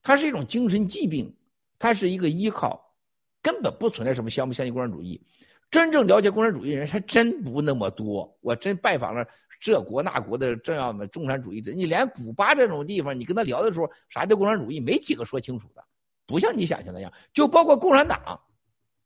[0.00, 1.36] 它是一种精神疾病，
[1.76, 2.94] 它是一个依靠，
[3.42, 5.20] 根本不存在什么相不相信共产主义。
[5.72, 8.32] 真正了解共产主义人还真不那么多。
[8.42, 9.26] 我真拜访了
[9.58, 15.82] 这国那国的这样的共产主义者，你连古巴这种地方，你跟他聊的时候，啥叫共产主义，没几个说清楚的，
[16.26, 17.12] 不像你想象那样。
[17.32, 18.38] 就包括共产党，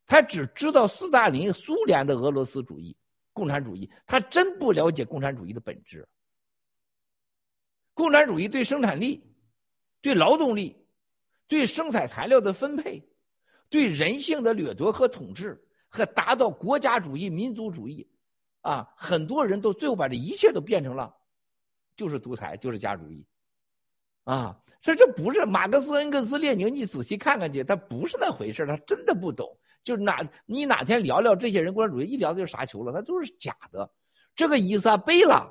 [0.06, 2.94] 他只知道斯大林、苏联的俄罗斯主义。
[3.32, 6.09] 共产主义，他真不了解共产主义的本质。
[7.93, 9.22] 共产主义对生产力、
[10.01, 10.74] 对劳动力、
[11.47, 13.06] 对生产材料的分配、
[13.68, 15.62] 对人性的掠夺和统治，
[15.97, 18.06] 和达到国家主义、民族主义，
[18.60, 21.14] 啊，很多人都最后把这一切都变成了，
[21.97, 23.27] 就是独裁，就是家主义，
[24.24, 29.59] 啊，所以这不是马克思、恩格斯、列宁，你仔细看看去，他不是那回事，他真的不懂。
[29.82, 33.89] 就是哪你哪天聊聊这些人共产主义，一聊就是傻球了，他都是假的。
[34.35, 35.48] 这个伊莎贝拉，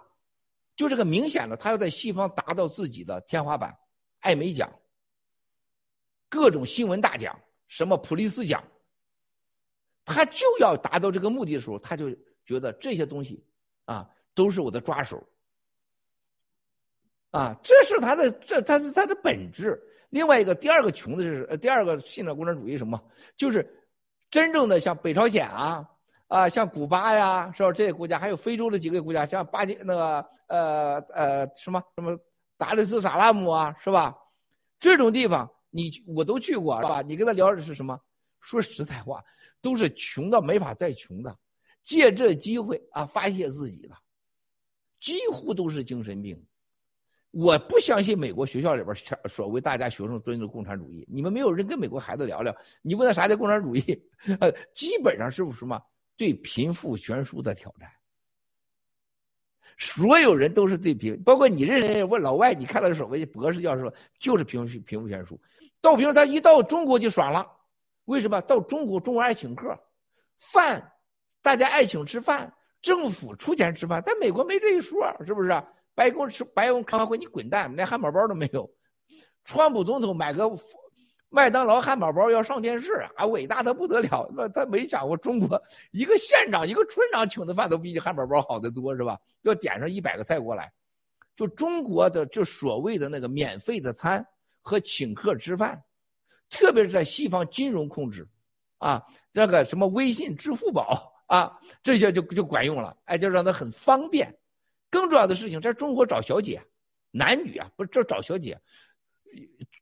[0.76, 3.74] 就这个明显的，他要在西方达到自己的天花板，
[4.20, 4.70] 艾美奖、
[6.28, 7.34] 各种新闻大奖、
[7.70, 8.62] 什么普利斯奖，
[10.06, 12.10] 他就要达到这个目的的时候，他就
[12.46, 13.44] 觉得这些东西
[13.86, 15.22] 啊都是我的抓手，
[17.32, 19.82] 啊，这是他的这他是他的本质。
[20.10, 23.04] 另外一个第二个穷的是第二个信了共产主义什么
[23.36, 23.70] 就是。
[24.32, 25.88] 真正的像北朝鲜啊
[26.28, 27.72] 啊，像古巴呀，是吧？
[27.72, 32.20] 这些国家还有非洲的几个国家，像巴基那个呃呃什么什么
[32.58, 34.14] 达雷斯萨拉姆啊，是吧？
[34.78, 37.02] 这种地方你我都去过，是吧？
[37.02, 37.98] 你跟他聊的是什么？
[38.42, 39.24] 说实在话，
[39.66, 41.36] 都是穷到没法再穷的，
[41.82, 43.96] 借这机会啊发泄自己的，
[45.00, 46.40] 几乎都是精神病。
[47.32, 48.96] 我不相信美国学校里边
[49.28, 51.04] 所谓大家学生尊重共产主义。
[51.12, 53.82] 你们没有人跟美国孩子聊聊，你问他啥叫共产主义？
[54.40, 55.82] 呃，基本上是不什么
[56.16, 57.90] 对贫富悬殊的挑战。
[59.80, 65.42] 所有人都是对贫，包括你认识问老外，你看到的所谓的博士教授就是贫富贫富悬殊。
[65.82, 67.46] 到平他一到中国就爽了，
[68.06, 68.42] 为什么？
[68.42, 69.78] 到中国中国爱请客，
[70.38, 70.92] 饭
[71.42, 72.52] 大家爱请吃饭，
[72.82, 75.64] 政府出钱吃饭，在美国没这一说，是不是？
[75.94, 78.70] 白宫吃白宫开完会，你滚蛋，连汉堡包都没有。
[79.44, 80.50] 川普总统买个
[81.30, 84.30] 麦当劳汉堡包要上电视啊，伟大的不得了。
[84.36, 85.62] 那他没想过中国
[85.92, 89.18] 一个县长、一个村长请的饭都比你汉堡包好得多，是吧？
[89.44, 90.72] 要点上一百个菜过来，
[91.36, 94.26] 就中国的就所谓的那个免费的餐
[94.62, 95.82] 和请客吃饭，
[96.50, 98.28] 特别是在西方金融控制，
[98.78, 104.34] 啊，那个什么微信、支付宝啊，这些就就管用了，哎，就让他很方便。
[104.90, 106.62] 更重要的事情，在中国找小姐，
[107.12, 108.58] 男女啊，不是这找小姐，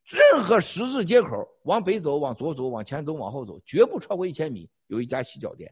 [0.03, 5.71] 任何十字街口，往北走，往左走，往前走，往后走，绝不超过一千米，有一家洗脚店。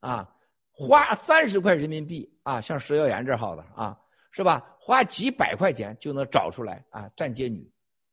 [0.00, 0.32] 啊，
[0.70, 3.98] 花三十块人民币啊，像佘耀岩这号的啊，
[4.30, 4.76] 是吧？
[4.78, 7.68] 花几百块钱就能找出来啊，站街女，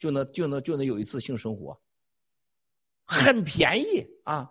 [0.05, 1.75] 就能就能就能有一次性生活，
[3.05, 4.47] 很便宜啊。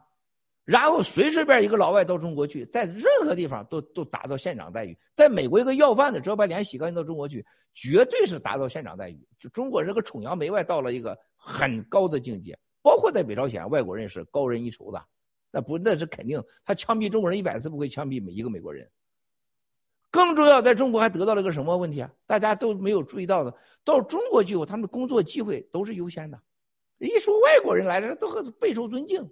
[0.65, 4.99] 然后随随便一个老外到中国去，在任何地方都都达到县长待遇。
[5.15, 9.29] 在美国，一个要饭的只要把脸洗干净到中国去，绝对是达到县长待遇。
[9.39, 12.59] 就中国人个崇洋媚外到了一个很高的境界。
[12.83, 15.01] 包括在北朝鲜，外国人是高人一筹的，
[15.53, 16.43] 那不那是肯定。
[16.65, 18.91] 他枪毙中国人一百次，不会枪毙每一个美国人。
[20.15, 22.09] 更重要，在中国还得到了个什么问题啊？
[22.25, 26.41] 大家都没有注意到的，到中国去后，他们的工作机会都是优先的。
[26.99, 29.29] 一说外国人来了，都备受尊敬。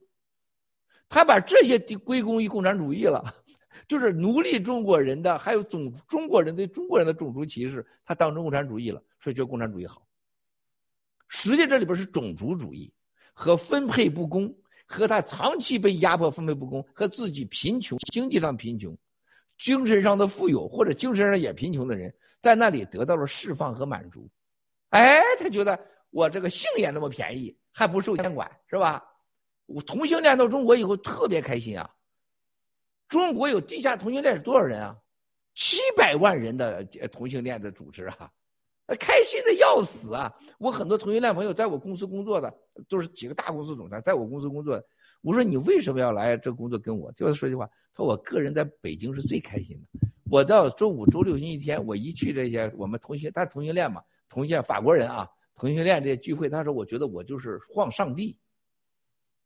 [1.09, 3.33] 他把这些归功于共产主义了，
[3.87, 10.05] 就是奴隶中国人的，还有种中国人对中国人的种族歧视，他当成共产主义了，所以觉得共产主义好。
[11.29, 12.93] 实际这里边是种族主义
[13.33, 14.53] 和分配不公，
[14.85, 18.99] 和他长期被压迫、分配不公，和自己贫穷、经济上贫穷，
[19.63, 24.29] 精神上的富有或者精神上也贫穷的人，在那里得到了释放和满足。
[24.89, 25.79] 哎，他觉得
[26.11, 29.01] 我这个性也那么便宜，还不受监管，是吧？
[29.67, 31.89] 我同性恋到中国以后特别开心啊！
[33.09, 34.97] 中国有地下同性恋是多少人啊？
[35.55, 38.29] 七百万人的同性恋的组织啊，
[38.99, 40.35] 开心的要死啊！
[40.59, 42.53] 我很多同性恋朋友在我公司工作的，
[42.89, 44.83] 都是几个大公司总裁，在我公司工作。
[45.23, 47.13] 我说你为什么要来这工作跟我？
[47.13, 50.09] 就他说句话，他说我个人在北京是最开心的。
[50.31, 58.39] 我到周五、周六、星期天，我一去这些我们同性，他是同性恋嘛，同性恋法国人啊，同性恋这些聚会，他说我觉得我就是晃上帝，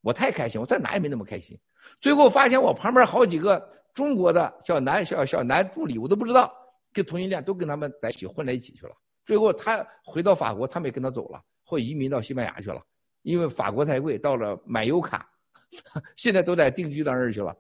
[0.01, 1.59] 我太开心，我在哪也没那么开心。
[2.01, 6.53] 最后发现我旁边好几个中国的小男小小男助理，我都不知道
[6.93, 8.93] 跟同性恋都跟他们在一起混在一起去了。
[9.25, 12.81] 最后他回到法国，他们也跟他走了，或移民到西班牙去了，
[13.23, 15.29] 因为法国太贵，到了买油卡。
[16.15, 17.55] 现在都在定居到那儿去了，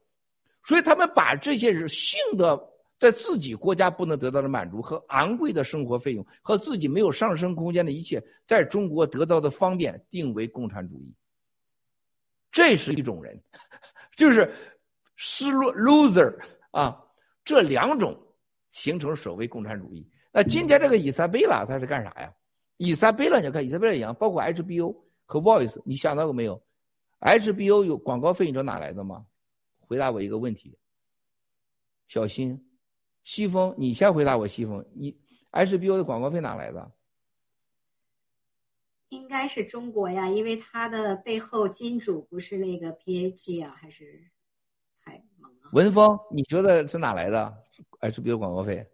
[0.66, 2.60] 所以他们把这些是性的
[2.98, 11.14] 在自己国家不能得到的满足和昂贵的生活费用和自己没有上升空间的一切，在中国得到的方便定为共产主义。
[12.50, 13.40] 这是一种人，
[14.16, 14.52] 就是
[15.14, 16.34] 失落 loser
[16.72, 17.00] 啊，
[17.44, 18.18] 这两种
[18.70, 20.04] 形成所谓共产主义。
[20.32, 22.32] 那今天这个伊莎贝拉他是干啥呀？
[22.78, 26.60] 伊莎贝拉你看伊莎贝拉一样，包括 HBO 和 Voice，你想到过没有
[27.20, 29.24] ？HBO 有广告费，你知道哪来的吗？
[29.86, 30.78] 回答我一个问题。
[32.08, 32.64] 小新，
[33.24, 34.46] 西风，你先回答我。
[34.46, 35.16] 西风，你
[35.52, 36.92] HBO 的广告费哪来的？
[39.08, 44.24] 应该是中国呀，因为它的背后金主不是那个 PAG 啊，还是
[44.98, 45.70] 海蒙啊？
[45.72, 47.56] 文峰，你觉得是哪来的
[48.00, 48.86] ？HBO 广告费？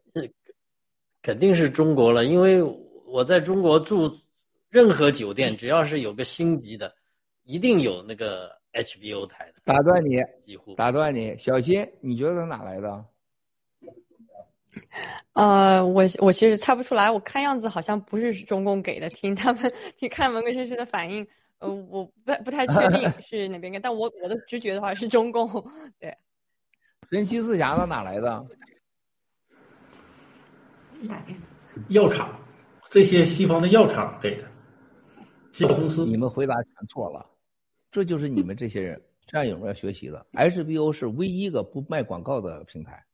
[1.23, 2.63] 肯定是中国了，因为
[3.07, 4.19] 我在中国住
[4.69, 6.95] 任何酒店，只要是有个星级的。
[7.45, 9.55] 一定有那个 HBO 台的。
[9.65, 13.05] 打断你，几乎打断你，小新，你觉得哪来的？
[15.35, 19.09] 呃，我我其实猜不出来，我看样子好像不是中共给的。
[19.11, 21.27] 听他们，你看文革先生的反应，
[21.59, 25.47] 呃，我不不太确定 是哪边给，但我我的直觉的话是中共。
[26.01, 26.17] 对，
[27.11, 28.47] 神奇四侠的哪来的？
[31.89, 32.41] 药厂，
[32.91, 34.45] 这些西方的药厂给的。
[35.53, 37.27] 这个公司，你们回答全错了。
[37.93, 40.27] 这就是你们这些人战友们要学习的。
[40.33, 43.05] HBO 是唯一一个不卖广告的平台。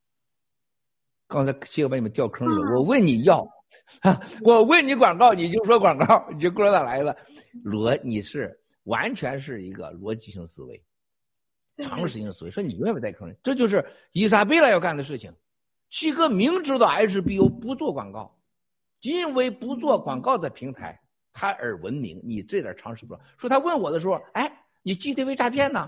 [1.26, 2.76] 刚才七哥把你们掉坑里了。
[2.76, 3.46] 我问你要，
[4.40, 7.14] 我问你广告，你就说广告，你就不知道哪来的。
[7.64, 10.80] 逻，你是完全是一个逻辑性思维，
[11.82, 12.50] 常识性思维。
[12.50, 15.30] 说你永远不带坑里，这就是伊莎贝拉要干的事情。
[15.90, 18.38] 七哥明知道 HBO 不做广告，
[19.00, 20.98] 因为不做广告的平台，
[21.32, 22.20] 他而闻名。
[22.24, 23.26] 你这点常识不知道。
[23.36, 24.57] 说他问我的时候，哎。
[24.88, 25.86] 你 GTV 诈骗呢，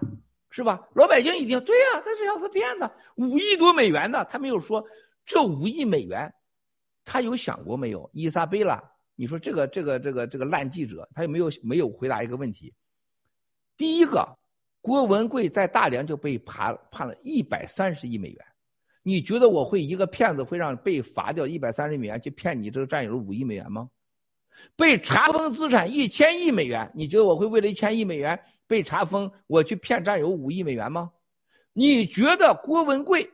[0.50, 0.86] 是吧？
[0.94, 4.84] 老百姓一听，对呀，他是要他骗的，五亿多美元呢，他没有说
[5.24, 6.30] 这五亿美元，
[7.02, 8.10] 他有想过没有？
[8.12, 8.78] 伊莎贝拉，
[9.16, 12.74] 你说这个这个这个这个烂记者，他有没有没有回答一个问题？
[13.74, 14.36] 第一个，
[14.82, 18.44] 郭文贵在大连就被判判了一百三十亿美元，
[19.02, 23.88] 你觉得我会一个骗子会让被罚掉一百三十美元去骗你这个战友五亿美元吗？
[24.76, 28.38] 被查封资产一千亿美元，你觉得我会为了一千亿美元？
[28.66, 31.10] 被查封，我去骗战友五亿美元吗？
[31.72, 33.28] 你觉得郭文贵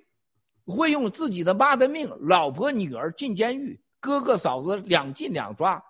[0.65, 5.83] 会用自己的妈的命、老婆女儿进监狱，哥哥嫂子两进两抓，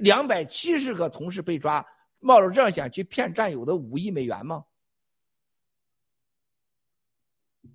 [0.00, 1.84] 两百七十个同事被抓，
[2.18, 4.64] 冒着这样险去骗战友的五亿美元吗？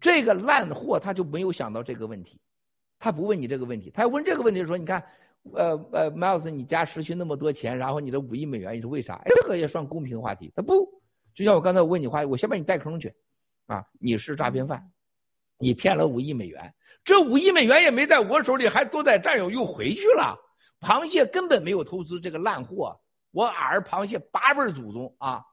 [0.02, 2.38] 这个烂货他就没有想到这个问题，
[2.99, 5.02] 他不问你这个问题，他问这个问题说：“你看，
[5.52, 9.22] 呃呃，Miles，你家失去那么多钱，然后你的五亿美元你是为啥？
[9.26, 10.88] 这个也算公平话题。”他不。
[11.34, 13.14] 就像我刚才我问你话，我先把你带坑去，
[13.65, 14.91] 啊，你是诈骗犯，
[15.57, 20.38] 你骗了五亿美元，这五亿美元也没在我手里，还都在战友又回去了。
[20.80, 22.99] 螃蟹根本没有投资这个烂货，
[23.32, 25.44] 我儿螃蟹八辈祖宗啊！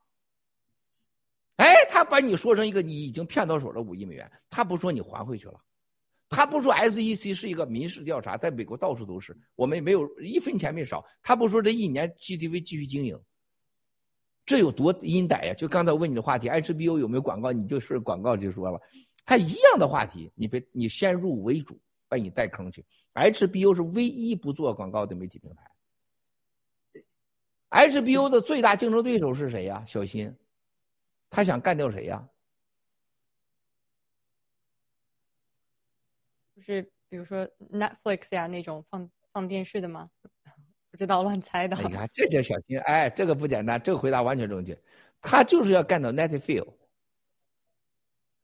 [1.57, 5.61] 哎，他把你说成一个你已经骗到手了五亿美元，他不说你还回去了，
[6.31, 13.21] 他不说 SEC 是一个民事调查，在美国到处都是，我们也没有一分钱没少，他不说这一年 GTV 继续经营。
[14.47, 15.55] 这有多阴歹呀！
[15.55, 17.53] 就刚才问你的话题，HBO 有没有广告？
[17.53, 18.81] 你就是广告就说了，
[19.25, 21.79] 他一样的话题，你别你先入为主，
[22.09, 22.85] 把你带坑去。
[23.15, 25.71] HBO 是唯一不做广告的媒体平台。
[27.89, 29.85] HBO 的最大竞争对手是谁呀？
[29.87, 30.33] 小新，
[31.29, 32.29] 他想干掉谁呀？
[36.61, 40.11] 就是比如说 Netflix 呀那种放放电视的吗？
[40.91, 41.75] 不知道乱猜的。
[41.77, 42.79] 你看，这叫小心。
[42.81, 44.79] 哎，这个不简单，这个回答完全正确。
[45.23, 46.67] 他就是要干到 Netflix。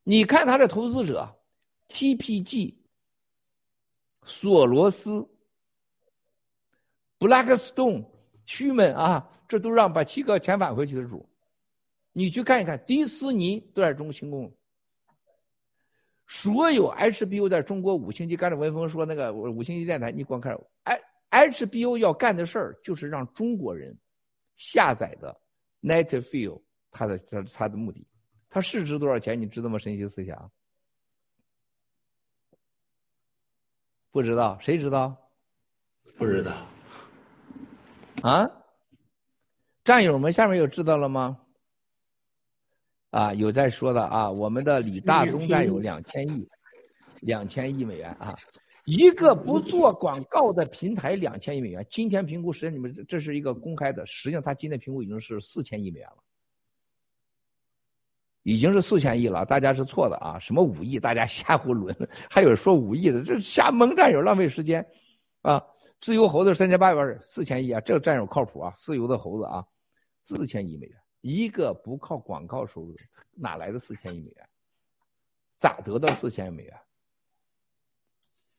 [0.04, 1.36] 你看他的投资者
[1.88, 2.76] ，TPG
[4.24, 5.28] 索罗斯、
[7.18, 8.06] Blackstone、
[8.46, 11.28] 虚门啊，这都让把七个钱返回去的主。
[12.12, 14.55] 你去看一看，迪士尼都在中国清宫。
[16.28, 21.00] 所有 HBO 在中国五星级，刚才文峰说那个五星级电台，你光看，哎
[21.30, 23.96] ，HBO 要干的事儿就是让中国人
[24.56, 25.38] 下载的
[25.82, 28.04] Netflix，它的它它的目的，
[28.48, 29.40] 它市值多少钱？
[29.40, 29.78] 你知道吗？
[29.78, 30.50] 神奇思想，
[34.10, 35.16] 不知道，谁知道？
[36.18, 36.66] 不知道。
[38.22, 38.50] 啊？
[39.84, 41.38] 战友们，下面有知道了吗？
[43.16, 46.46] 啊，有在说的啊，我们的李大东战友两千亿，
[47.20, 48.36] 两千亿美元啊，
[48.84, 56.18] 一个不做广告的平台两千亿美元，今天评估实际上你们这是一个公开的，实际上他今天评估已经是四千亿美元了，
[58.42, 61.96] 已经是四千亿了，大家是错的啊，什么五亿，大家瞎胡抡，
[62.28, 64.86] 还有说五亿的，这瞎蒙战友浪费时间，
[65.40, 65.64] 啊，
[66.02, 69.64] 自由猴子三千八百万四千亿啊，这个战友靠谱啊，自由的猴子啊，
[70.26, 70.98] 四千亿美元。
[71.26, 72.94] 一个不靠广告收入，
[73.34, 74.48] 哪来的四千亿美元？
[75.58, 76.80] 咋得到四千亿美元？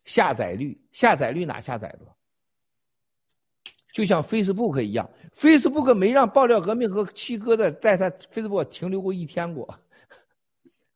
[0.04, 2.00] 下载率，下载率哪下载的？
[3.94, 9.80] 就像 Facebook 一样，Facebook 没让爆料革命和七哥的在他 Facebook 停留过一天过。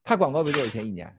[0.03, 1.15] 他广告费多少钱一年？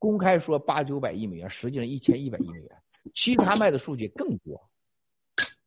[0.00, 2.82] 公开说八九百亿美元，实际上一千一百亿美元。
[3.14, 4.68] 其他卖的数据更多。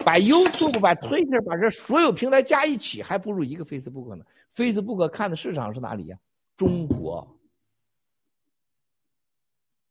[0.07, 4.23] 把 YouTube、把 Twitter、把这所有平台加一起，还不如一个 Facebook 呢。
[4.55, 6.17] Facebook 看的市场是哪里呀？
[6.55, 7.37] 中国。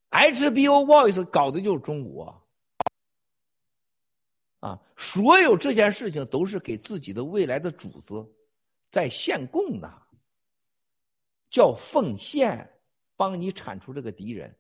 [0.09, 2.43] HBO Voice 搞的就是中国。
[4.61, 8.27] 啊，所有这件事情都是给自己的未来的主子
[8.91, 9.93] 在献供呢，
[11.51, 12.67] 叫奉献，
[13.19, 14.57] 帮你铲除这个敌人。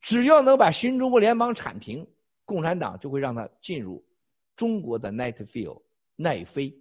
[0.00, 2.06] 只要能把新中国联邦铲平，
[2.44, 4.00] 共产党就会让他进入。
[4.56, 5.82] 中国的 Netfield
[6.16, 6.76] 奈飞，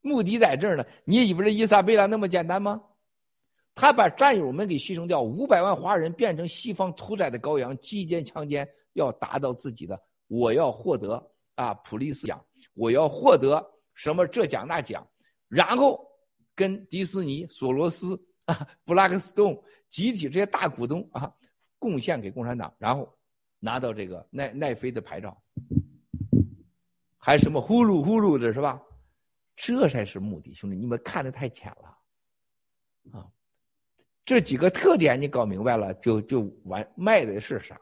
[0.00, 0.84] 目的在这儿呢。
[1.04, 2.82] 你以为这伊莎贝拉那么简单吗？
[3.74, 11.22] 他把战友们给牺牲掉，五百万华人变成西方屠宰的羔羊，击奸强奸，要达到自己的，我要获得
[11.56, 12.42] 啊普利斯奖，
[12.72, 13.62] 我要获得
[13.92, 15.06] 什么这奖那奖，
[15.46, 16.10] 然后
[16.54, 19.54] 跟迪士尼、索罗斯啊、布拉克斯顿
[19.90, 21.30] 集体这些大股东啊
[21.78, 23.15] 贡献给共产党，然后
[23.58, 25.36] 拿到这个奈奈飞的牌照。
[27.16, 28.80] 还什么呼噜呼噜的是吧？
[29.56, 33.26] 这才是目的，兄弟，你们看的太浅了，啊！
[34.24, 36.86] 这几个特点你搞明白了，就就完。
[36.94, 37.80] 卖的是啥？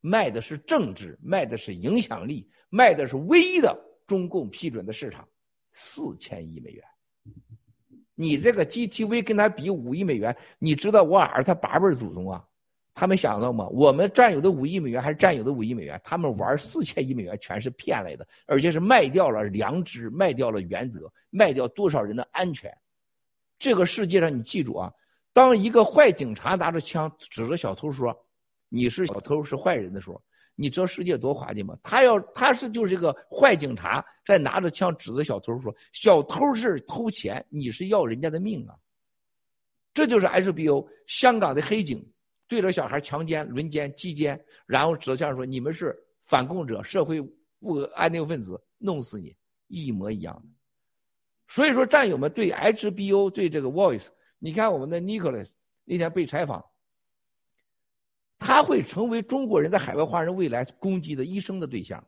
[0.00, 5.28] 卖的是政治，卖的是影响力，卖的是唯一的中共批准的市场，
[5.70, 6.84] 四千亿美元。
[8.14, 12.44] 你这个 GTV 跟他比五亿美元，你知道我儿子八辈祖宗啊？
[12.94, 13.66] 他们想到吗？
[13.68, 16.00] 我们占有的五亿美元还是占有的五亿美元？
[16.04, 22.72] 他们玩四千亿美元全是骗来的，而且是卖掉了良知，卖掉了原则，卖掉多少人的安全。
[23.58, 24.92] 这个世界上，你记住啊，
[25.32, 28.16] 当一个坏警察拿着枪指着小偷说
[28.70, 30.22] ：“你是小偷，是坏人”的时候，
[30.54, 31.76] 你知道世界多滑稽吗？
[31.82, 38.76] 他要他是就是一个坏警察在拿着枪指着小偷说：“小偷是偷钱，你是要人家的命啊！”
[39.92, 42.04] 这就是 HBO 香港的黑警。
[42.46, 47.20] 对着小孩强奸、轮奸、击奸，然后指向说：“你们是反共者、社会
[47.58, 49.34] 不安定分子，弄死你！”
[49.68, 50.48] 一模一样的。
[51.48, 54.06] 所以说，战友们对 HBO 对这个 Voice，
[54.38, 55.50] 你看我们的 Nicholas
[55.84, 56.64] 那天被采访，
[58.38, 62.06] 他会成为中国人在海外华人未来攻击的一生的对象，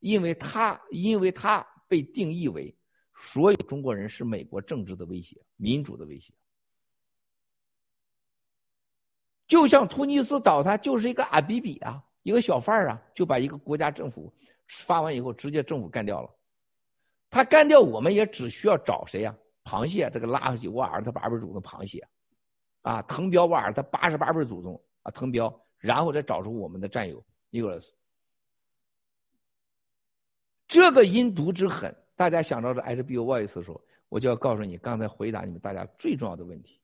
[0.00, 2.74] 因为他因为他被定义为
[3.14, 6.32] 所有中国人是美国政治的威胁、民主的威胁。
[9.46, 14.32] 就像突尼斯倒塌就是一个阿比比啊，一个小贩儿啊，就把一个国家政府
[14.66, 16.30] 发完以后，直接政府干掉了。
[17.30, 19.36] 他干掉我们也只需要找谁呀？
[19.64, 22.06] 螃蟹这个拉回去，瓦尔他八辈祖宗螃蟹，
[22.82, 27.92] 啊，滕彪瓦尔他八十八辈祖宗啊，滕彪，然后再找出我们的战友尼古拉斯。
[30.68, 36.80] 这个阴毒之狠，大家想到这 HBO Voice 的时候，我就要告诉你，刚才回答你们大家最重要的问题。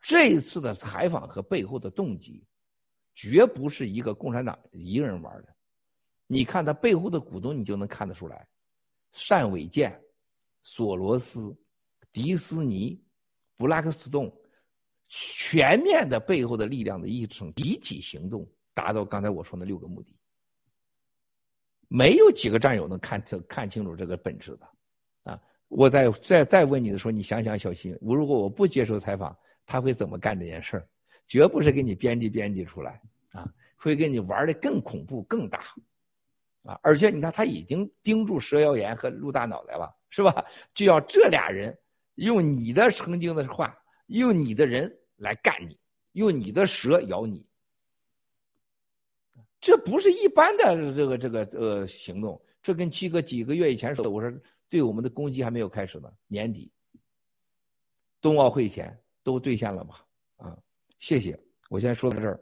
[0.00, 2.44] 这一次的采访和背后的动机，
[3.14, 5.48] 绝不是一个共产党一个人玩的。
[6.26, 8.46] 你看他背后的股东，你就能看得出来：
[9.28, 10.00] 单伟建、
[10.62, 11.56] 索罗斯、
[12.12, 13.02] 迪斯尼、
[13.56, 14.30] 布拉克斯顿，
[15.08, 20.14] 全面的背后的力量的一种集体行动，达到刚才我说那六个目的。
[21.88, 24.68] 没有几个战友能看清看清楚这个本质的。
[25.24, 29.36] 啊，我再再再问你的时候，你想想，小新，我如果我不接受采访。
[29.68, 30.88] 他会怎么干这件事儿？
[31.26, 32.98] 绝不是给你编辑编辑出来
[33.32, 33.46] 啊，
[33.76, 35.60] 会给你玩的更恐怖、更大，
[36.62, 36.80] 啊！
[36.82, 40.42] 而且你看，他已经盯住蛇妖炎和陆大脑袋了，是吧？
[40.72, 41.78] 就要这俩人
[42.14, 45.78] 用你的曾经的话，用你的人来干你，
[46.12, 47.46] 用你的蛇咬你。
[49.60, 54.32] 这不是一般的这个这个呃行动，这跟七哥几个月以前说的，我说
[54.70, 56.72] 对我们的攻击还没有开始呢，年底
[58.18, 60.02] 冬奥会前都兑现了吧？
[60.38, 60.56] 啊，
[60.98, 61.38] 谢谢，
[61.68, 62.40] 我先说到这儿。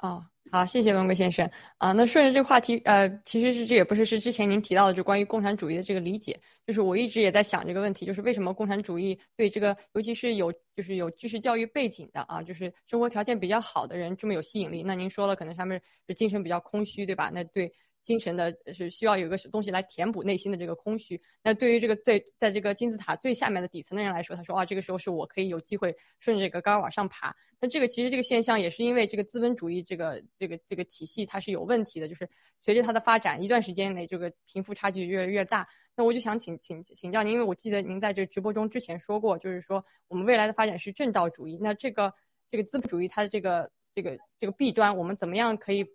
[0.00, 1.92] 哦，好，谢谢文贵先生啊。
[1.92, 14.82] 那顺着这个话题，呃，其实是这也不是是之前您提到的，就关于共产主义的这个理解，就是我一直也在想这个问题，就是为什么共产主义对这个，尤其是有就是有知识教育背景的啊，就是生活条件比较好的人这么有吸引力？
[14.82, 17.30] 那您说了，可能他们是精神比较空虚，对吧？
[17.32, 17.72] 那对。
[18.04, 21.20] 精神的是需要有一个东西来填补内心的这个空虚。
[21.42, 27.34] 那对于这个最在这个金字塔最下面的底层的人来说，他说啊，这个时候是我可以有机会顺着这个杆往上爬。
[27.58, 32.28] 那这个其实这个现象也是因为这个资本主义这个这个这个体系它是有问题的，就是
[32.60, 35.66] 随着它的发展，一段时间内这个贫富差距越来越大。
[35.96, 41.58] 那我就想请请请教您，因为我记得您在这直播中之前说过，就是说我们未来的发展是正道主义。
[41.60, 42.12] 那这个
[42.50, 45.86] 这个资本主义它的这个这个这个弊端，我们怎么样可以？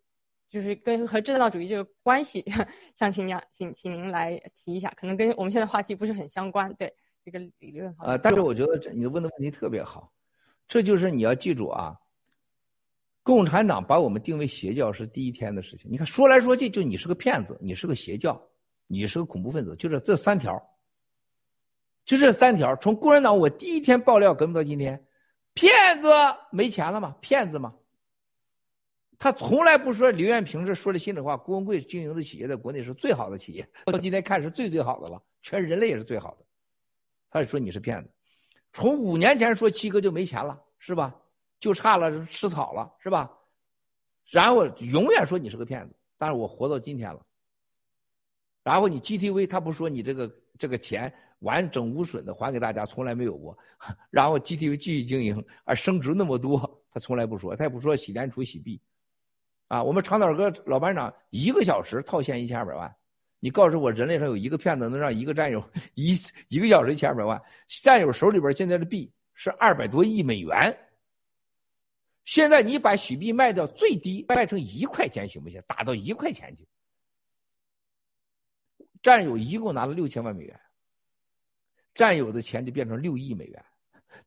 [0.49, 2.43] 就是跟和正道主义这个关系，
[2.95, 6.73] 想请您请请您来提一下，可能跟我们现在话题不是很相关。
[6.73, 6.91] 对
[7.23, 10.11] 这个理论啊，但是我觉得这你问的问题特别好，
[10.67, 11.95] 这就是你要记住啊，
[13.21, 15.91] 共产党把我们定为邪教是第一天的事情。
[15.91, 18.41] 你看说来说去就你是个骗子，你是个邪教，
[18.87, 20.59] 你是个恐怖分子，就是这三条，
[22.05, 22.75] 就这三条。
[22.77, 25.05] 从共产党我第一天爆料革命到今天，
[25.53, 26.09] 骗子
[26.51, 27.15] 没钱了吗？
[27.21, 27.75] 骗子吗？
[29.19, 36.45] 他从来不说刘艳平是说的心里话，郭文贵经营的企业在国内是最好的企业， 到今天看是最最好的了，全人类也是最好的。
[37.29, 38.09] 他就说你是骗子，
[38.71, 41.13] 从五年前说七哥就没钱了，是吧？
[41.59, 43.29] 就差了吃草了，是吧？
[44.29, 47.19] 然后永远说你是个骗子，但是我活到今天了。
[48.63, 53.57] 然后你 GTV 他不说你这个这个钱完整无损的还给大家，从来没有过。
[54.09, 58.79] 然后 GTV 继续经营，而升值那么多，他从来不说，他也不说洗联储洗币。
[59.69, 62.93] 啊，我们长岛哥老班长一个小时套现一千二百万，
[63.39, 65.63] 你告诉我人类上有一个骗子能让一个战友
[65.93, 66.15] 一
[66.47, 67.39] 一个小时一千二百万？
[67.81, 70.75] 战友手里边现在的币是二百多亿美元。
[72.25, 75.61] 现在你把许币卖掉最低卖成一块钱行不行？
[75.67, 76.67] 打到一块钱去，
[79.03, 80.59] 战友一共拿了六千万美元，
[81.93, 83.65] 战友的钱就变成六亿美元，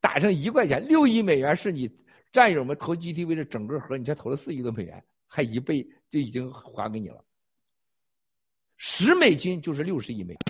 [0.01, 1.91] 打成一块钱，六亿美元是你
[2.31, 5.05] 战友们投 GTV 的整个盒，你才投了四亿多美元。
[5.35, 7.25] 还一倍就已经还给你了，
[8.77, 10.41] 十美金就是六十亿美元，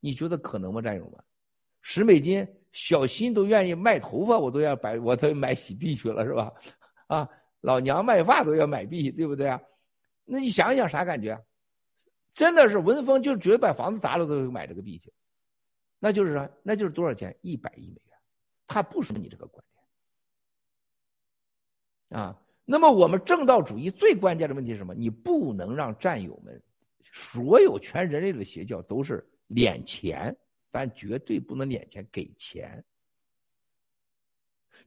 [0.00, 1.24] 你觉得可能吗，战友们？
[1.80, 6.52] 十美金，小新都愿意卖头发，我都要买，我都买洗币去了，是吧？
[7.06, 9.62] 啊，老娘卖发都要买币，对不对啊？
[10.24, 11.40] 那你想想啥感觉？
[12.34, 15.12] 真的是文峰就绝把房子砸了都买这个币去，
[16.00, 17.32] 那就是啥，那就是多少钱？
[17.42, 18.18] 一百亿美元，
[18.66, 19.64] 他不说你这个观
[22.08, 22.41] 点啊。
[22.64, 24.94] 那么我们正道主义最关键的问题是什么？
[24.94, 26.62] 你不能让战友们，
[27.12, 30.34] 所有全人类的邪教都是敛钱，
[30.70, 32.82] 咱绝对不能敛钱给钱。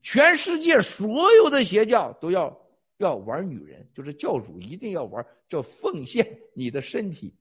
[0.02, 2.58] 全世界所有的邪教都要
[2.98, 7.36] 要玩女人，就是教主一定要玩，叫奉献你的身体。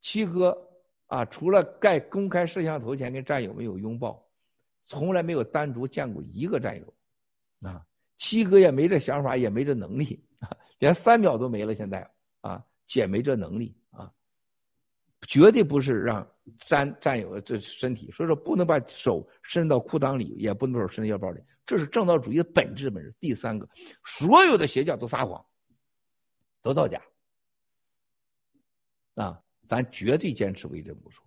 [0.00, 0.56] 七哥
[1.06, 4.24] 啊，除了盖公开摄像头前跟战友们有拥抱，
[4.84, 6.94] 从来没有单独见过一个战友，
[7.68, 7.84] 啊。
[8.18, 10.24] 七哥也没这想法，也没这能力，
[10.78, 11.74] 连三秒都没了。
[11.74, 12.08] 现在
[12.40, 14.10] 啊，姐没这能力啊，
[15.28, 16.26] 绝对不是让
[16.58, 23.14] 占占有这身体，所以说不能把手伸到裤裆里，也不能手伸到腰包里，这是正道主义的本质本质。
[23.20, 23.68] 第三个，
[24.04, 25.44] 所有的邪教都撒谎，
[26.62, 27.02] 都造假
[29.14, 31.22] 啊，咱绝对坚持为真不说，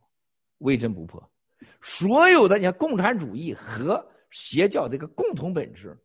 [0.59, 1.31] 为真不破。
[1.81, 5.95] 所有的你看，共产主义和邪教这个共同本质。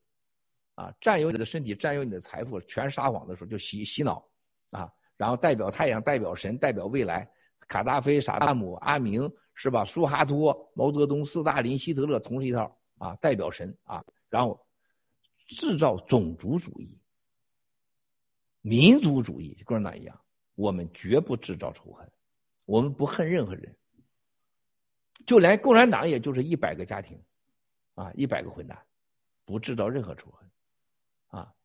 [0.74, 4.26] 啊，占有你的身体，占有你的财富，全撒谎的时候就洗洗脑，
[4.70, 7.30] 啊，然后代表太阳，代表神，代表未来，
[7.68, 9.84] 卡扎菲、萨达姆、阿明是吧？
[9.84, 14.60] 苏哈托、毛泽东、斯大林、希特勒同是一套啊，代表神啊，然后
[15.46, 16.98] 制造种族主义、
[18.60, 20.20] 民族主义，跟那一样，
[20.56, 22.10] 我们绝不制造仇恨，
[22.64, 23.72] 我们不恨任何人，
[25.24, 27.16] 就连共产党也就是一百个家庭，
[27.94, 28.76] 啊，一百个混蛋，
[29.44, 30.50] 不制造任何仇恨。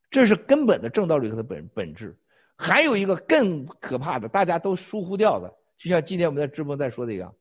[0.09, 2.17] 这是根本的正道理和的本本质，
[2.55, 7.33] 还有一个更可怕的，大家都疏忽掉的，就像今天我们在直播在说的一样，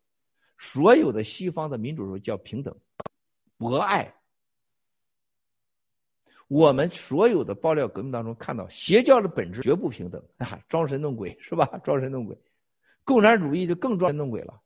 [0.58, 2.76] 所有的西方的民主说叫平等、
[3.56, 4.14] 博爱，
[6.48, 11.66] 我们所有的爆料革命当中看到，邪教的本质绝不平等啊，装神弄鬼是吧？
[11.82, 12.36] 装神弄鬼，
[13.02, 14.60] 共产主义就更装神弄鬼了，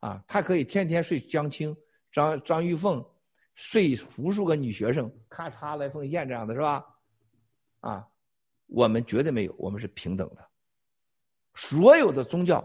[0.00, 1.76] 啊，他可以天天睡江青、
[2.12, 3.04] 张张玉凤，
[3.54, 6.84] 睡无数个女学生，咔嚓来奉献这样的是吧？
[7.88, 8.08] 啊，
[8.66, 10.48] 我们绝对没有，我们是平等的，
[11.54, 12.62] 所有的宗教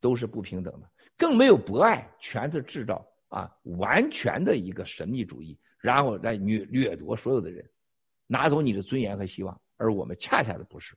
[0.00, 7.68] 都是不平等的，更没有博爱，全是制造啊，完全的一个神秘主义，然后来掠掠夺所有的人。
[8.28, 10.96] 拿走你的尊严和希望，而我们恰恰的不是，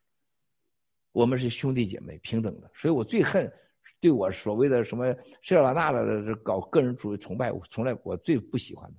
[1.12, 3.52] 我们是兄弟姐妹平等的，所以我最恨
[4.00, 8.96] 对我所谓的什么这了那了的搞个人主义崇拜，我从来我最不喜欢的。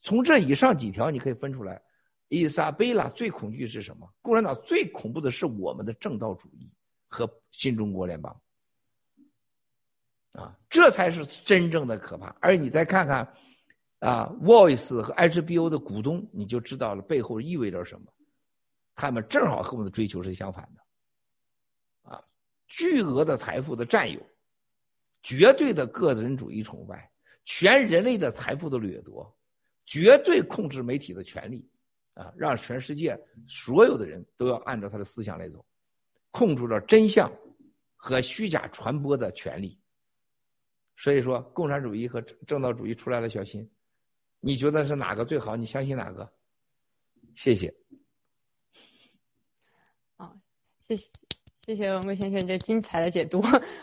[0.00, 1.82] 从这以上几条你可以分出来，
[2.30, 4.10] 伊莎贝拉最恐惧是什么？
[4.22, 6.68] 共产党最恐怖的是我们的正道主义
[7.06, 8.40] 和新中国联邦，
[10.32, 12.34] 啊，这才是真正的可怕。
[12.40, 13.30] 而你再看看。
[14.00, 18.10] 啊，Voice 和 HBO 的股东，你就知道了背后意味着什么。
[18.94, 22.10] 他们正好和我们的追求是相反的。
[22.10, 22.24] 啊，
[22.66, 24.18] 巨额的财富的占有，
[25.22, 27.12] 绝对的个人主义崇拜，
[27.44, 29.30] 全人类的财富的掠夺，
[29.84, 31.62] 绝对控制媒体的权利，
[32.20, 33.18] 啊，让全世界
[33.48, 35.64] 所有的人都要按照他的思想来走，
[36.30, 37.32] 控制了真相
[37.96, 39.78] 和虚假传播的权利。
[40.96, 43.66] 所以说，共产主义和正道主义出来了，小心。
[44.38, 45.56] 你觉得是哪个最好？
[45.56, 46.30] 你相信哪个？
[47.34, 47.74] 谢谢。
[50.16, 50.36] 啊，
[50.86, 51.08] 谢谢
[51.66, 53.40] 谢谢文贵先生这精彩的解读。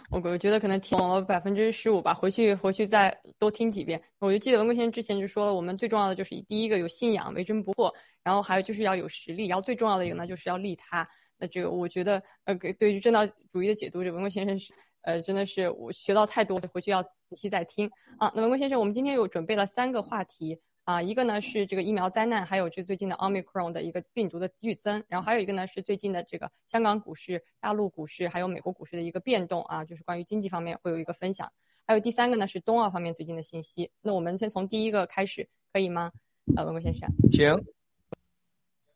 [0.09, 4.01] 我我觉得可能听懂了百分之十五吧，回去回去再多听几遍。
[4.19, 7.93] 我就记得文贵先生之前就说了，我们最重要的就是第一个有信仰，为真不破，
[8.23, 11.07] 然后还有就是要有实力，然后最重要的一个呢就是要利他。
[11.37, 14.73] 那这个我觉得呃，对于正道主义的解读，这文贵先生是
[15.03, 17.03] 呃真的是我学到太多，回去要。
[17.29, 20.57] 仔细再听啊，那文贵先生，我们今天有准备了三个话题
[20.87, 31.51] 啊，一个呢是这个疫苗灾难，还有这最近的奥密克戎的一个病毒的剧增，然后还有一个呢是最近的这个香港股市、大陆股市还有美国股市的一个变动啊，就是关于经济方面会有一个分享，
[31.85, 33.91] 还有第三个呢是冬奥方面最近的信息。
[34.01, 36.09] 那我们先从第一个开始，可以吗？
[36.55, 37.53] 呃，文贵先生，请。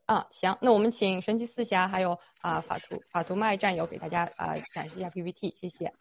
[0.05, 5.93] 啊，行，那我们请神奇四侠还有啊法图法图麦战友给大家啊展示一下 PPT，谢谢。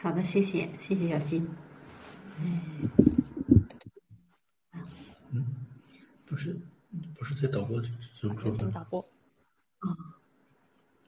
[0.00, 1.44] 好的，谢谢，谢谢小新。
[2.38, 2.88] 嗯，
[6.28, 6.56] 不是，
[7.16, 8.70] 不是在导播怎么说的？
[8.70, 9.00] 导播。
[9.78, 9.96] 啊。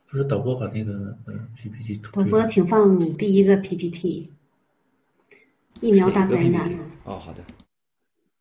[0.07, 4.31] 不是导播把那个呃 PPT 导播，请放第一个 PPT。
[5.81, 6.69] 疫苗大灾难。
[7.05, 7.45] 哦，好的。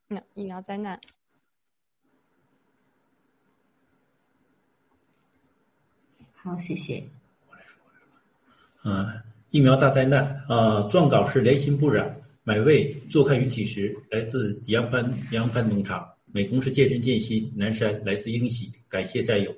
[0.07, 0.99] 那疫苗灾难。
[6.34, 7.07] 好，谢谢。
[8.84, 9.22] 嗯。
[9.51, 10.88] 疫苗大灾难啊！
[10.91, 19.53] 撰稿是连心不染，买位坐看云起时，来自杨帆杨帆农场，美工是健身健心，南山来自英喜，感谢战友。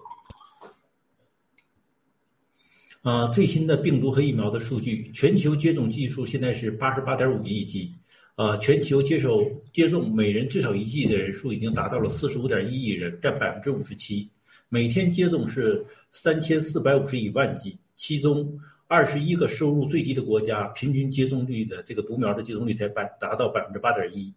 [3.01, 7.93] 啊，最新的病毒和疫苗的数据，全球接种剂数现在是八十八点五亿剂，
[8.35, 9.39] 啊，全球接受
[9.73, 14.29] 接种每人至少一剂的人数已经达到了四十五点一亿人，占百分之五十七，
[14.69, 18.59] 每天接种是三千四百五十一万剂，其中。
[18.87, 24.33] 二十一个收入最低的国家，平均接种率的这个毒苗的接种率才百达到百分之八点一，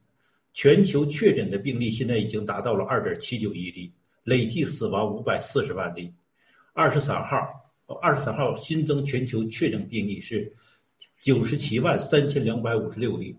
[0.54, 6.10] 全球确诊的病例现在已经达到了二点七九亿例，累计死亡五百四十万例。
[6.72, 7.38] 二十三号，
[8.00, 10.50] 二十三号新增全球确诊病例是
[11.20, 13.36] 九十七万三千两百五十六例，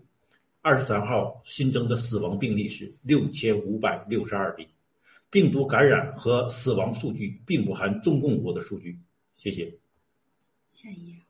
[0.60, 4.68] 二十三号新增的死亡病例是六千五百六十二例。
[5.30, 8.96] 病毒感染和死亡数据并不含中共国的数据。
[9.36, 9.74] 谢谢。
[10.72, 11.25] 下一页。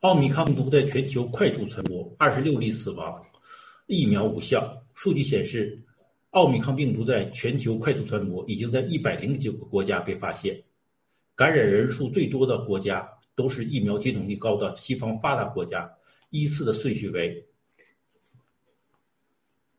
[0.00, 3.24] 奥密克戎病毒在全球快速传播，二十六例死亡，
[3.86, 4.76] 疫苗无效。
[4.92, 5.82] 数据显示，
[6.30, 10.62] 奥密克戎病毒在全球快速传播，已经在一百零九个国家被发现。
[11.34, 15.90] 感染人数最多的国家都是疫苗接种率高的西方发达国家，
[16.28, 17.46] 依次的顺序为：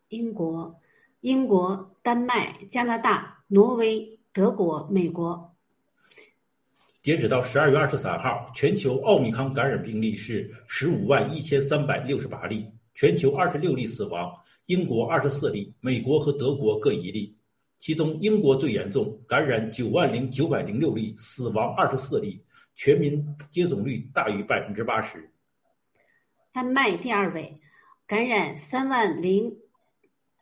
[0.10, 0.80] 英国、
[1.22, 5.56] 英国、丹麦、加拿大、挪威、德国、美国。
[7.08, 14.30] 截止到十二月二十三号，全球奥密康感染病例是十五万一千三百六十八例，全球二十六例死亡，
[14.66, 17.34] 英国二十四例，美国和德国各一例。
[17.80, 22.44] 其中英国最严重，感染九万零九百零六例，死亡二十四例，
[22.76, 25.32] 全民接种率大于百分之八十。
[26.52, 27.58] 丹麦第二位，
[28.06, 29.50] 感染三万零，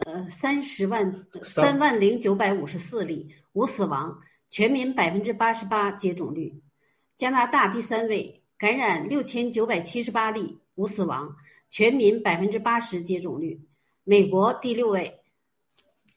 [0.07, 4.17] 呃三十万三万零九百五十四例，无死亡。
[4.55, 6.53] 全民百分之八十八接种率，
[7.17, 11.35] 加拿大第三位，感染六千九百七十八例，无死亡，
[11.67, 13.59] 全民百分之八十接种率。
[14.05, 15.13] 美国第六位，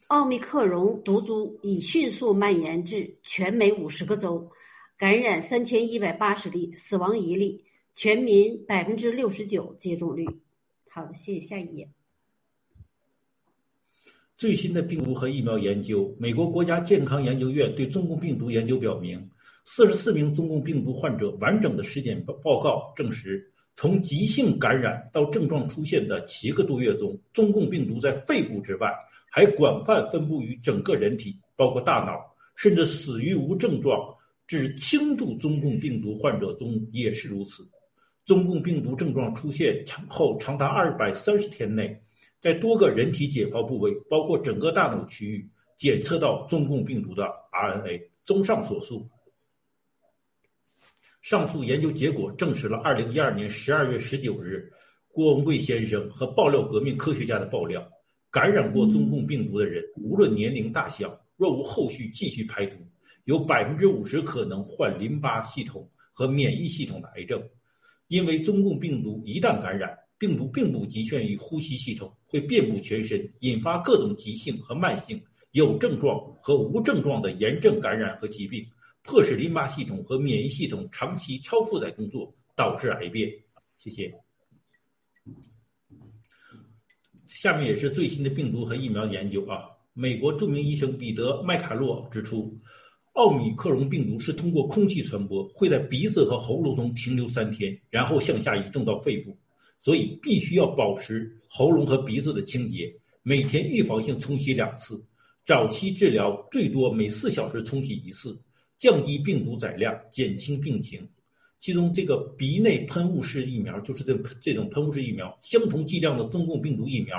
[0.07, 4.49] 奥密克戎毒株已迅速蔓延至全美五十个州，
[4.97, 7.65] 感染三千一百八十例，死亡一例，
[7.97, 10.25] 全民百分之六十九接种率。
[10.89, 11.41] 好的，谢谢。
[11.41, 11.91] 下一页。
[14.39, 19.29] 最新的病毒和疫苗研究，美国国家健康研究院对中共病毒研究表明，
[19.65, 23.45] 四十四名中共病毒患者完整的尸检报报告证实，
[23.75, 28.95] 从急性感染到症状出现的七个多月中，中共病毒在肺部之外。
[29.31, 32.19] 还广泛分布于整个人体，包括大脑，
[32.55, 33.99] 甚至死于无症状
[34.47, 37.69] 至轻度中共病毒患者中也是如此。
[38.25, 42.01] 中共病毒症状出现后长达二百三十天内，
[42.41, 48.01] 在多个人体解剖部位，包括整个大脑区域，检测到中共病毒的 RNA。
[48.25, 49.09] 综上所述，
[51.23, 54.71] 上述研究结果证实了二零一二年十二月十九日
[55.09, 57.87] 郭文贵先生和爆料革命科学家的爆料。
[58.31, 62.77] 感染过中共病毒的人，无论年龄大小，若无后续继续排毒，
[63.25, 67.43] 有百分之五十可能患淋巴系统和免疫系统的癌症。
[68.09, 75.21] 因为中共病毒一旦感染，病毒并不局限于呼吸系统，会遍布全身，引发各种急性和慢性、
[75.53, 78.65] 有症状和无症状的炎症感染和疾病，
[79.03, 83.33] 迫使淋巴系统和免疫系统长期超负载工作，导致癌变。
[83.79, 84.15] 谢谢。
[87.27, 89.65] 下面也是最新的病毒和疫苗研究啊！
[89.93, 92.57] 美国著名医生彼得·麦卡洛指出，
[93.15, 99.37] 奥米克戎病毒是通过空气传播，会在鼻子和喉咙中停留三天，然后向下移动到肺部，
[99.81, 102.93] 所以必须要保持喉咙和鼻子的清洁，
[103.23, 105.03] 每天预防性冲洗两次，
[105.45, 108.39] 早期治疗最多每四小时冲洗一次，
[108.77, 111.09] 降低病毒载量，减轻病情。
[111.61, 117.17] 其中，这个鼻内喷雾式疫苗就是这这种喷雾式疫苗，相同剂量的中共病毒疫苗，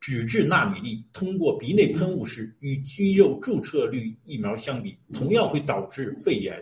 [0.00, 6.60] 脂质纳米粒通过鼻内喷雾式与肌肉注射率疫苗相比，同样会导致肺炎，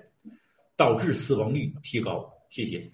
[0.77, 2.31] 导致死亡率提高。
[2.51, 2.91] 谢谢。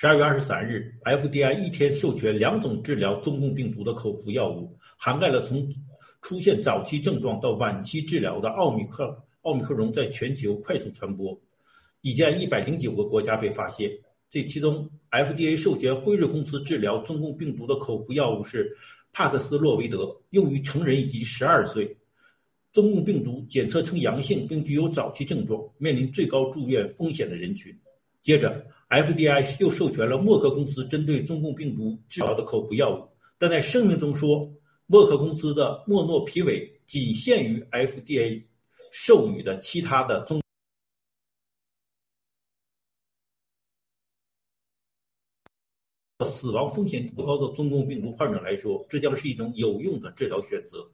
[0.00, 5.68] 十二月二十三日，FDA 一天授权两种治疗中共病毒的口服药物，涵盖了从
[6.22, 9.20] 出现早期症状到晚期治疗的奥密克。
[9.42, 11.36] 奥密克戎在全球快速传播，
[12.02, 13.90] 已在一百零九个国家被发现。
[14.30, 18.70] 这其中，FDA 授权辉瑞公司治疗中共病毒的口服药物是
[19.12, 21.92] 帕克斯洛维德，用于成人以及十二岁
[22.72, 27.76] 中共病毒检测呈阳性并具有早期症状、面临最高住院风险的人群。
[28.22, 33.08] 接着 FDI 又授权了默克公司针对中共病毒治疗的口服药物，
[33.38, 34.50] 但在声明中说，
[34.86, 38.44] 默克公司的莫诺皮韦仅限于 FDA。
[38.90, 40.40] 授予的其他的中
[46.24, 50.90] 死亡风险不高的中共病毒患者来说，这将是一种有用的治疗选择。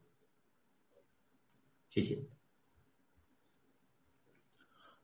[1.89, 2.19] 谢谢。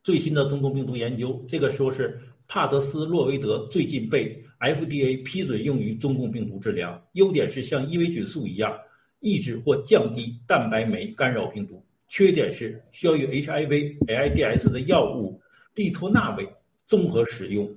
[0.03, 2.21] 最新的中共病毒研究，这个说是
[2.53, 8.77] 帕德斯洛维德最近被 FDA 批准用于中共病毒治疗，优点是像伊维菌素一样
[9.21, 11.81] 抑制或降低蛋白酶干扰病毒。
[12.09, 15.41] 缺点是需要与 HIV、AIDS 的药物
[15.75, 16.45] 利托那韦
[16.85, 17.73] 综合使用。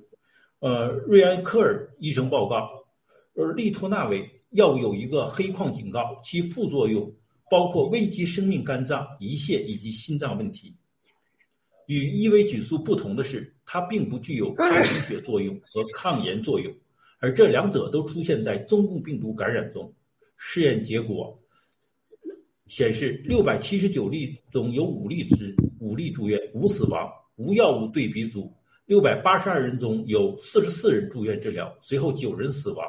[0.59, 2.69] 呃，瑞安科尔医生报告，
[3.35, 7.09] 呃，利托那韦药物有一个黑框警告，其副作用
[7.49, 10.75] 包括危及生命肝脏、胰腺以及心脏问题。
[11.87, 16.73] 与伊维菌素不同的是，它并不具有抗凝血作用和抗炎作用，
[17.19, 19.93] 而这两者都出现在中共病毒感染中。
[20.37, 21.39] 试验结果。
[22.67, 28.51] 显示六百七十九例中有五例之五例住院无死亡，无药物对比组
[28.87, 32.87] 六百八十二人中有四十四人住院治疗，随后九人死亡。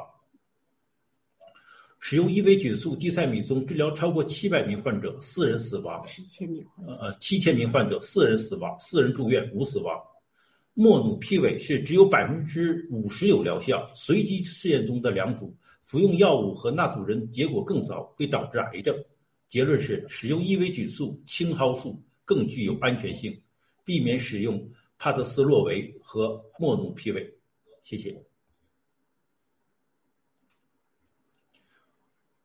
[2.00, 6.00] 使用伊维菌素地塞米松治疗超过七百名患者，四人死亡。
[6.00, 10.02] 七千名患者，呃，七千名患者，四人死亡，四人住院无死亡。
[10.78, 18.94] 莫努皮韦是只有百分之五十有疗效，随机试验中的两组服用药物和那组人结果更糟，会导致癌症。
[19.48, 23.34] 结论是，使用伊维菌素、青蒿素更具有安全性，
[23.86, 27.26] 避免使用帕特斯洛韦和莫努皮韦。
[27.82, 28.14] 谢谢。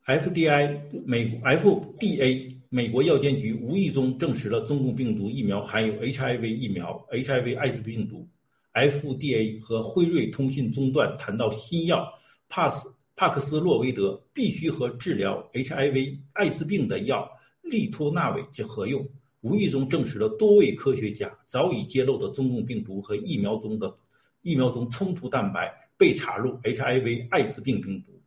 [0.06, 8.26] FDI 美 FDA 美国药监局无意中证实了中共病毒疫苗含有 HIV 疫苗、HIV 艾滋病毒。
[8.72, 12.10] FDA 和辉瑞通信中断谈到新药
[12.48, 12.90] 帕斯。
[13.14, 17.30] 帕克斯洛维德必须和治疗 HIV 艾滋病的药
[17.60, 19.06] 利托纳韦之合用，
[19.42, 23.94] 无意中证实了多位科学家早已揭露的中共病毒和疫苗中的
[24.40, 28.18] 疫苗中冲突蛋白被插入 HIV 艾滋病病毒。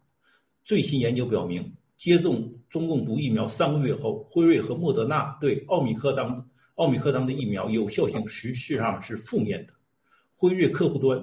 [0.63, 9.71] 最新研究表明，接种中共毒疫苗三个月后，辉瑞和莫德纳对奥密克当奥密克当的疫苗有效性实际上是负面的。
[10.35, 11.17] 辉瑞客户端，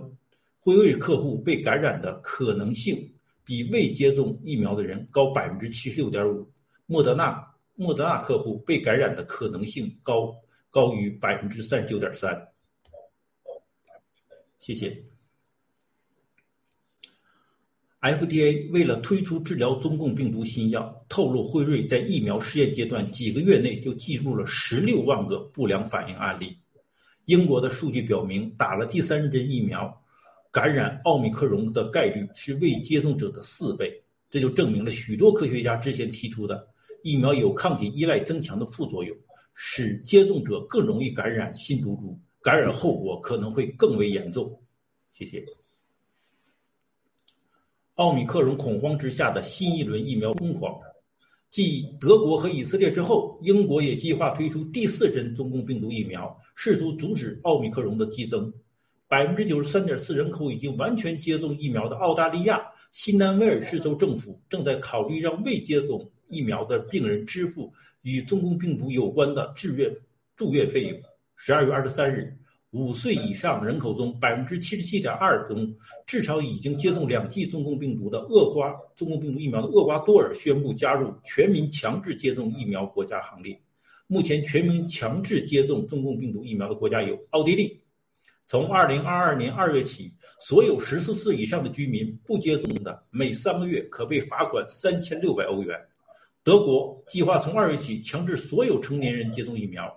[0.60, 3.06] 辉瑞客户被感染的可能性
[3.44, 6.50] 比未接种疫苗的人高百分之七十六点五。
[6.86, 10.34] 莫德纳莫德纳客户被感染的可能性高
[10.70, 12.48] 高于百分之三十九点三。
[14.58, 15.11] 谢谢。
[18.02, 26.58] FDA 为了推出治疗中共病毒新药，透露辉瑞在疫苗试验阶段几个月内就记录了十六万个不良反应案例。
[27.26, 30.02] 英国的数据表明，打了第三针疫苗，
[30.50, 33.96] 感染奥密克戎的概率是未接种者的四倍。
[34.28, 36.66] 这就证明了许多科学家之前提出的
[37.04, 39.16] 疫苗有抗体依赖增强的副作用，
[39.54, 44.60] 使接种者更容易感染新毒株，感染后果可能会更为严重。
[45.12, 45.44] 谢谢。
[47.96, 50.74] 奥密克戎恐慌之下的新一轮疫苗疯狂，
[51.50, 58.50] 继德国和以色列之后，英国也计划推出第四针中共病毒疫苗，试图阻止奥密克戎的激增。
[59.06, 62.62] 百分之九十三点四人口已经完全接种疫苗的澳大利亚
[62.92, 67.70] 新南威尔士州政府正在考虑让未接种疫苗的病人支付
[68.00, 69.94] 与中共病毒有关的住院
[70.34, 70.98] 住院费用。
[71.36, 72.34] 十二月二十三日。
[72.72, 75.70] 五岁以上人口中，百分之七十七点二中
[76.06, 83.60] 至少已经接种两剂中共病毒的厄瓜中共病毒疫苗的厄瓜多尔宣布加入全民强制接种疫苗国家行列。
[84.06, 87.78] 目前，全民强制接种中共病毒疫苗的国家有奥地利，
[88.46, 95.78] 从二零二二年二月起，所有十四岁以上的居民不接种的，每三个月可被罚款三千六百欧元。
[96.42, 99.94] 德国计划从二月起强制所有成年人接种疫苗。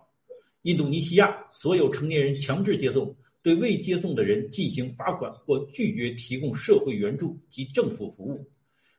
[0.66, 8.44] 印度尼西亚所有成年人强制接种，对未接种的人进行罚款或拒绝提供社会援助及政府服务。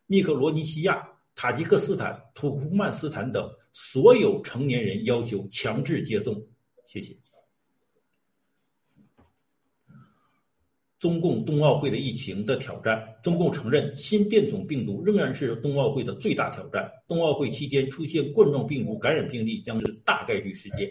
[0.06, 1.02] 密克罗尼西亚、
[1.34, 6.40] 塔吉克斯坦、土库曼斯坦等所有成年人要求强制接种。
[6.86, 7.16] 谢谢。
[11.01, 16.88] 中共冬奥会的疫情的挑战，中共承认新变种病毒仍然是冬奥会的最大挑战。
[17.09, 20.88] 冬奥会期间出现冠状病毒感染病例将是大概率事件。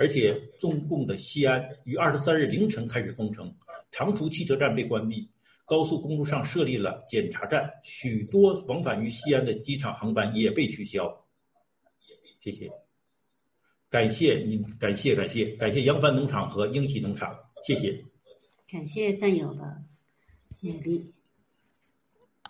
[0.00, 3.52] 而且，中共的西安于二十三日凌晨开始封城，
[3.90, 5.28] 长途汽车站被关闭，
[5.64, 11.26] 高速公路上设立了检查站，许多往返于西安的机场航班也被取消。
[12.38, 12.70] 谢谢，
[13.90, 18.04] 感谢您，感谢感谢感谢扬帆农场和英喜农场，谢谢，
[18.70, 19.82] 感谢战友的
[20.54, 21.12] 谢力。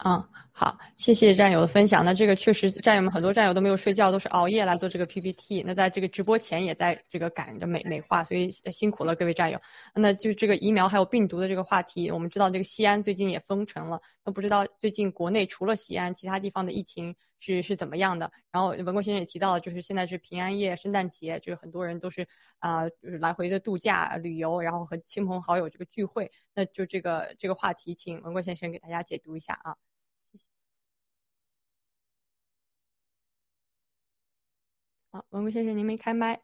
[0.04, 0.22] 嗯，
[0.60, 2.04] 好，谢谢战友的分享。
[2.04, 5.62] 那这个确实，战友们很多战友都没有睡觉，都是熬夜来做这个 PPT。
[5.64, 9.60] 那在这个直播前也在这个赶着美美化，所以辛苦了各位战友。
[9.94, 18.28] 那就这个疫苗还有病毒的这个话题，我们知道这个西安最近也封城了，那不知道最近国内除了西安，其他地方的疫情是是怎么样的？
[18.50, 22.26] 然后文国先生也提到了，就是现在是平安夜、圣诞节，就是很多人都是
[22.58, 26.28] 啊，就是来回的度假旅游，然后和亲朋好友这个聚会。
[26.52, 29.76] 那就这个这个话题，请文国先生给大家解读一下啊。
[35.10, 36.38] 好，文贵先生，您没开麦。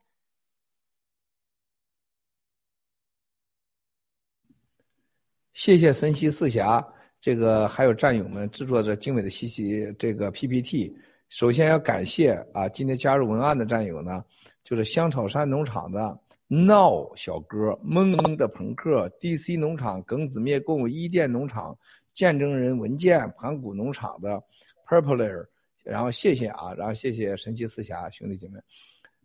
[5.53, 6.83] 谢谢神奇四侠，
[7.21, 10.97] 这个还有战友们制作这精美的西西这个 PPT。
[11.29, 14.25] 首先要感谢啊，今天加入文案的战友呢，
[14.63, 21.79] 就是香草山农场的闹小哥、萌萌的朋克、DC 农场、耿子灭共、伊甸农场、
[22.15, 24.43] 见证人文件、盘古农场的
[24.87, 25.47] Purpler。
[25.85, 28.59] 然后谢谢啊，然后谢谢神奇四侠兄弟姐妹，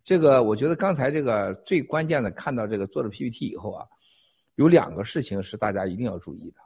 [0.03, 3.87] 这个我觉得刚才这个最关键的，看到这个做了 PPT 以后啊，
[4.55, 6.57] 有两个事情是大家一定要注意的。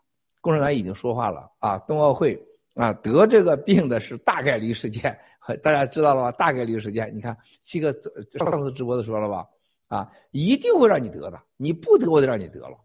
[0.42, 2.38] 共产党已经说话了啊，冬奥会
[2.74, 5.18] 啊得这个病的是大概率事件，
[5.62, 6.32] 大家知道了吧？
[6.32, 7.94] 大概率事件，你看七个
[8.40, 9.48] 上次直播的说了吧？
[9.90, 12.76] 啊，一定会让你得的，你不得我得让你得了，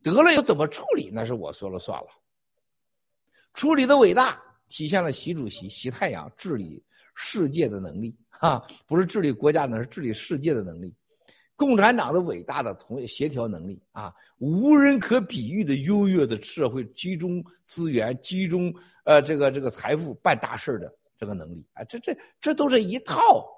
[0.00, 1.10] 得了又怎么处理？
[1.12, 2.08] 那是我说了算了，
[3.52, 4.40] 处理的伟大。
[4.68, 6.82] 体现了习主席、习太阳治理
[7.14, 10.94] 世界的能力，哈，不是治理国家，那是治理世界的能力。
[11.54, 18.70] 共产党的伟大的同协调能力啊，无人可比喻的优越的社会集中资源、集中
[19.04, 23.48] 呃这个这个财富办大事的这个能力啊，这这这都是一套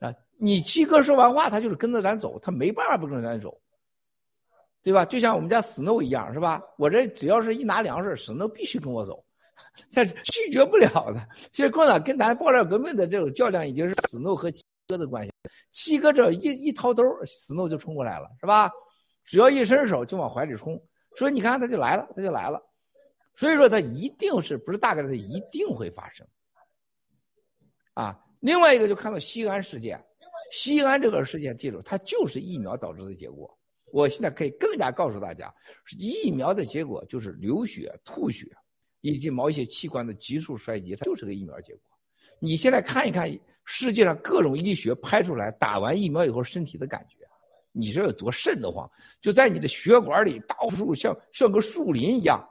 [0.00, 0.10] 啊。
[0.38, 3.60] 你七哥说完话，他就是跟着咱走，他没办法不跟着咱走，
[4.82, 5.04] 对吧？
[5.04, 6.62] 就像我们家 Snow 一样，是吧？
[6.78, 9.22] 我这只要是一拿粮食，Snow 必须跟我走。
[9.92, 11.28] 他拒绝不了的。
[11.52, 15.32] 其实共产党跟咱爆料革命的这种较量，已经是死诺和七哥的关系。
[15.70, 18.70] 七哥这一一掏兜，死诺就冲过来了，是吧？
[19.24, 20.80] 只要一伸手就往怀里冲。
[21.16, 22.60] 所以你看，他就来了，他就来了。
[23.36, 26.26] 所以说，他一定是不是大概率，他一定会发生。
[27.94, 28.18] 啊。
[28.40, 30.02] 另外一个就看到西安事件，
[30.50, 33.54] 西安这个事件，记住，它就是疫苗导致的结果。
[33.92, 35.54] 我现在可以更加告诉大家，
[35.98, 38.46] 疫苗的结果就是流血、吐血，
[39.00, 41.82] 以及毛细器官的急速衰竭，它就是个疫苗结果。
[42.38, 43.30] 你现在看一看
[43.64, 47.16] 世界上各种医学拍出来打完疫苗以后身体的感觉，
[47.72, 48.90] 你这有多瘆得慌？
[49.20, 52.42] 就在你的血管里，到处像像个树林一样，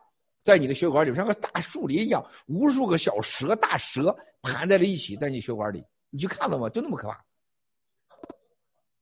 [0.43, 6.69] 在你的血管里像个大树林一样，无数个小蛇、大蛇盘在了一起，在你血管里，你去看到吗？
[6.69, 7.25] 就那么可怕。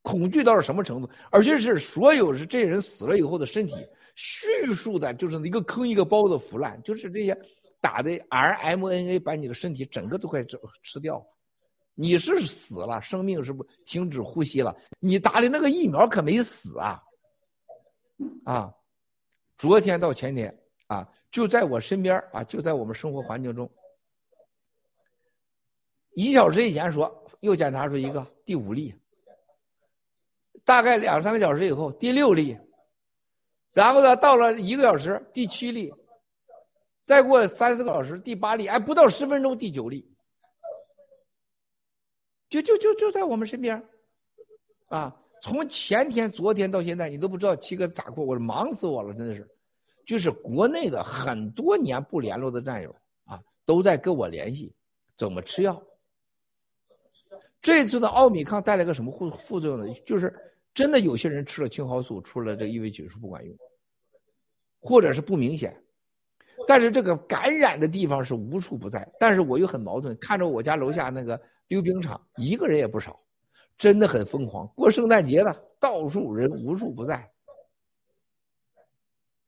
[0.01, 1.09] 恐惧到了什么程度？
[1.29, 3.75] 而且是所有是这些人死了以后的身体，
[4.17, 7.39] 迅速的，就是一个坑一个包的腐烂，就是这些
[7.79, 11.25] 打的 RMNA 把你的身体整个都快吃吃掉了。
[11.93, 14.75] 你是死了，生命是不停止呼吸了。
[14.99, 17.03] 你打的那个疫苗可没死啊！
[18.43, 18.73] 啊，
[19.55, 20.55] 昨天到前天
[20.87, 23.69] 啊，就在我身边啊，就在我们生活环境中，
[26.15, 28.95] 一小时以前说又检查出一个第五例。
[30.65, 32.57] 大概两三个小时以后，第六例，
[33.77, 35.93] 然后呢，到了一个小时，第七例，
[37.05, 40.03] 再过三四个小时，第八例，哎，不到十分钟，第九例，
[42.49, 43.87] 就就就就在我们身边，
[44.87, 49.47] 啊，从前天、昨天到现在，你都不知道七哥咋过，我忙死我了，真的是，
[50.07, 52.89] 就是国内的很多年不联络的战友
[53.25, 54.73] 啊，都在跟我联系，
[55.15, 55.79] 怎么吃药。
[57.61, 59.93] 这次的奥米康带来个什么副副作用呢？
[60.03, 60.33] 就是。
[60.77, 63.57] 真的有些人吃了青蒿素，出了这异位菌素不管用，
[64.79, 65.75] 或者是不明显，
[66.67, 69.11] 但是这个感染的地方是无处不在。
[69.19, 73.19] 但是我又很矛盾，看着我家楼下那个溜冰场，一个人也不少，
[73.75, 74.67] 真的很疯狂。
[74.75, 77.27] 过圣诞节的，到处人无处不在。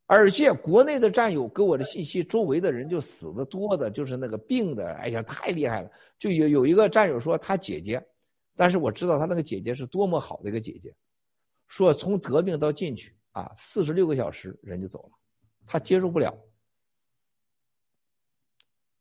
[0.07, 5.91] 而且国内的战友给我的信息，周围的人就死的多的，就是那个病的，哎呀，太厉害了。
[6.18, 8.03] 就有有一个战友说他姐姐，
[8.56, 10.91] 但是我知道他那个姐姐是多么好的一个姐姐。
[11.70, 15.12] 说从得病到进去啊，四十六个小时人就走了，
[15.66, 16.38] 他接受不了。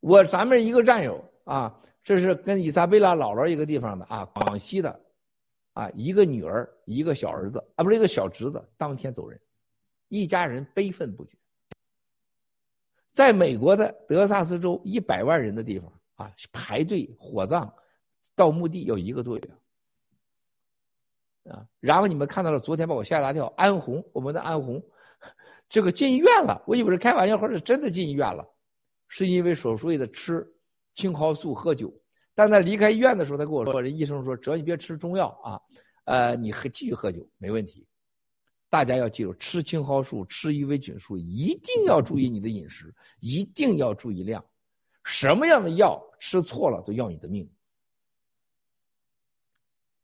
[0.01, 5.01] 我咱们一个战友啊，这是跟伊莎贝拉姥姥一个地方的啊，广西的，
[5.73, 9.41] 啊，一个女儿一个小儿子啊，不是一个小侄子，当天走人，
[10.09, 11.37] 一家人悲愤不绝。
[13.11, 17.73] 在美国的德萨斯州一百万人的地方啊，排队火葬，
[18.37, 19.51] 到墓地要一个多月。
[21.51, 23.47] 啊，然后你们看到了，昨天把我吓大跳。
[23.57, 24.83] 安红，我们的安红，
[25.69, 26.63] 这个进医院了。
[26.67, 28.47] 我以为是开玩笑，或者真的进医院了，
[29.09, 30.47] 是因为所谓的吃
[30.95, 31.93] 青蒿素、喝酒。
[32.35, 35.61] 但在离开医院的时候，他跟我说，这医生说，只要你别吃中药啊，
[36.05, 37.87] 呃，你喝继续喝酒没问题。
[38.71, 44.45] 大家要记住，吃青蒿素、吃异维菌素，一定要注意你的饮食，一定要注意量。
[45.05, 47.51] 什么样的药吃错了都要你的命。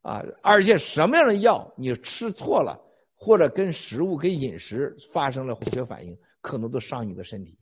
[0.05, 2.79] 啊，而且什么样的药你吃错了，
[3.15, 7.59] 或者跟食物、跟饮食发生了化学反应，可能都伤你的身体。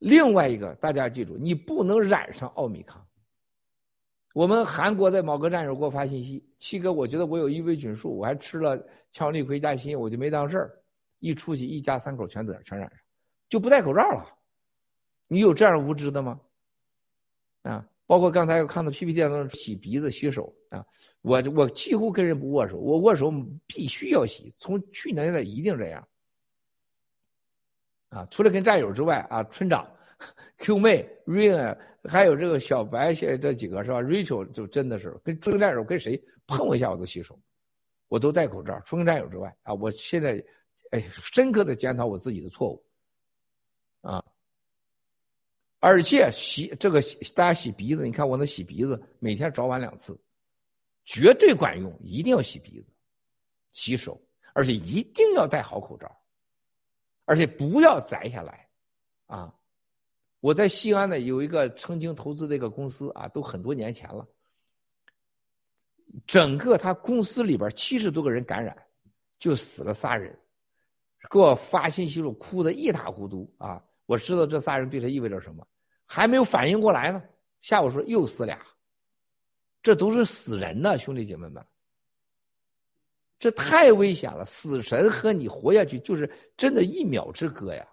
[0.00, 3.00] 另外一个，大家记住，你不能染上奥米康
[4.34, 8.76] 我们韩国的某个战友给我发信息：“七哥，我觉得我有异维菌素，我还吃了
[9.12, 10.82] 羟氯喹加锌，我就没当事儿。
[11.20, 12.98] 一出去，一家三口全得全染上，
[13.48, 14.26] 就不戴口罩了。
[15.28, 16.40] 你有这样无知的吗？
[17.62, 20.82] 啊？”包括刚才我看到 PPT 当中洗鼻子、洗手啊，
[21.20, 23.30] 我我几乎跟人不握手，我握手
[23.66, 24.50] 必须要洗。
[24.58, 26.08] 从去年的一定这样
[28.08, 29.86] 啊，除了跟战友之外啊，村长、
[30.56, 37.38] Q 妹、Rain，还有这个小白，这这几个是吧？Rachel 就真的是跟跟战友跟谁碰一下我都洗手，
[38.08, 38.80] 我都戴口罩。
[38.86, 40.42] 除了战友之外啊，我现在
[40.92, 42.82] 哎深刻的检讨我自己的错误
[44.00, 44.24] 啊。
[45.80, 50.18] 而且洗这个洗大家洗鼻子，你看我那洗鼻子，每天早晚两次，
[51.04, 51.96] 绝对管用。
[52.02, 52.86] 一定要洗鼻子、
[53.72, 54.20] 洗手，
[54.54, 56.10] 而且一定要戴好口罩，
[57.26, 58.68] 而且不要摘下来，
[59.26, 59.54] 啊！
[60.40, 64.26] 我在西安呢有一个曾经投资的一个公司啊，都很多年前了，
[66.26, 68.76] 整个他公司里边七十多个人感染，
[69.38, 70.36] 就死了仨人，
[71.30, 73.84] 给我发信息说哭的一塌糊涂啊！
[74.08, 75.66] 我知道这仨人对他意味着什么，
[76.06, 77.22] 还没有反应过来呢。
[77.60, 78.58] 下午说又死俩，
[79.82, 81.62] 这都是死人呐，兄弟姐妹们，
[83.38, 84.46] 这太危险了。
[84.46, 87.86] 死神和你活下去就是真的一秒之隔呀，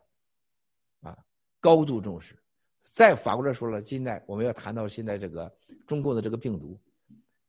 [1.02, 1.18] 啊，
[1.60, 2.34] 高度重视。
[2.84, 5.54] 再反过来说了，现在我们要谈到现在这个
[5.86, 6.80] 中共的这个病毒，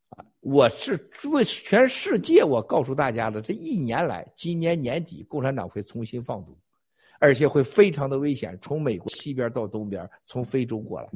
[0.08, 6.58] 啊，我是为全世界我告诉大家的，这一年来，今年年底共产党会重新放毒。
[7.18, 11.10] 而且会非常的危险，从美国西边到东边，从非洲过来，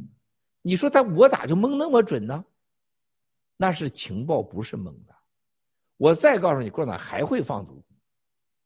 [0.62, 2.44] 你说他我咋就蒙那么准呢？
[3.56, 5.14] 那是情报不是蒙的。
[5.98, 7.82] 我再告诉你，共产党还会放毒。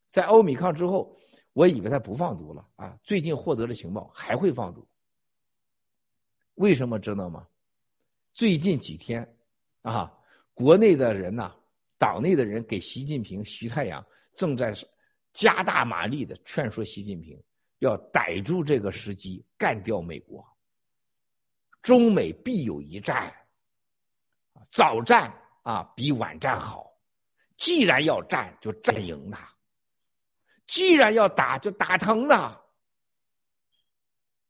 [0.09, 1.17] 在欧米康之后，
[1.51, 4.87] 我以为他不放毒了啊，最近获得了情报，还会放毒。
[6.55, 7.45] 为什么知道吗？
[8.33, 9.27] 最近几天，
[9.81, 10.13] 啊，
[10.53, 11.53] 国内的人呐，
[11.97, 14.05] 党内的人给习近平、习太阳
[14.35, 14.73] 正在
[15.35, 17.37] 加大马力的劝说习近平
[17.79, 20.41] 要逮住这个时机干掉美国。
[21.81, 23.31] 中美必有一战，
[24.71, 25.31] 早战
[25.61, 26.89] 啊比晚战好。
[27.57, 29.39] 既然要战，就战赢他；
[30.67, 32.57] 既然要打，就打疼他。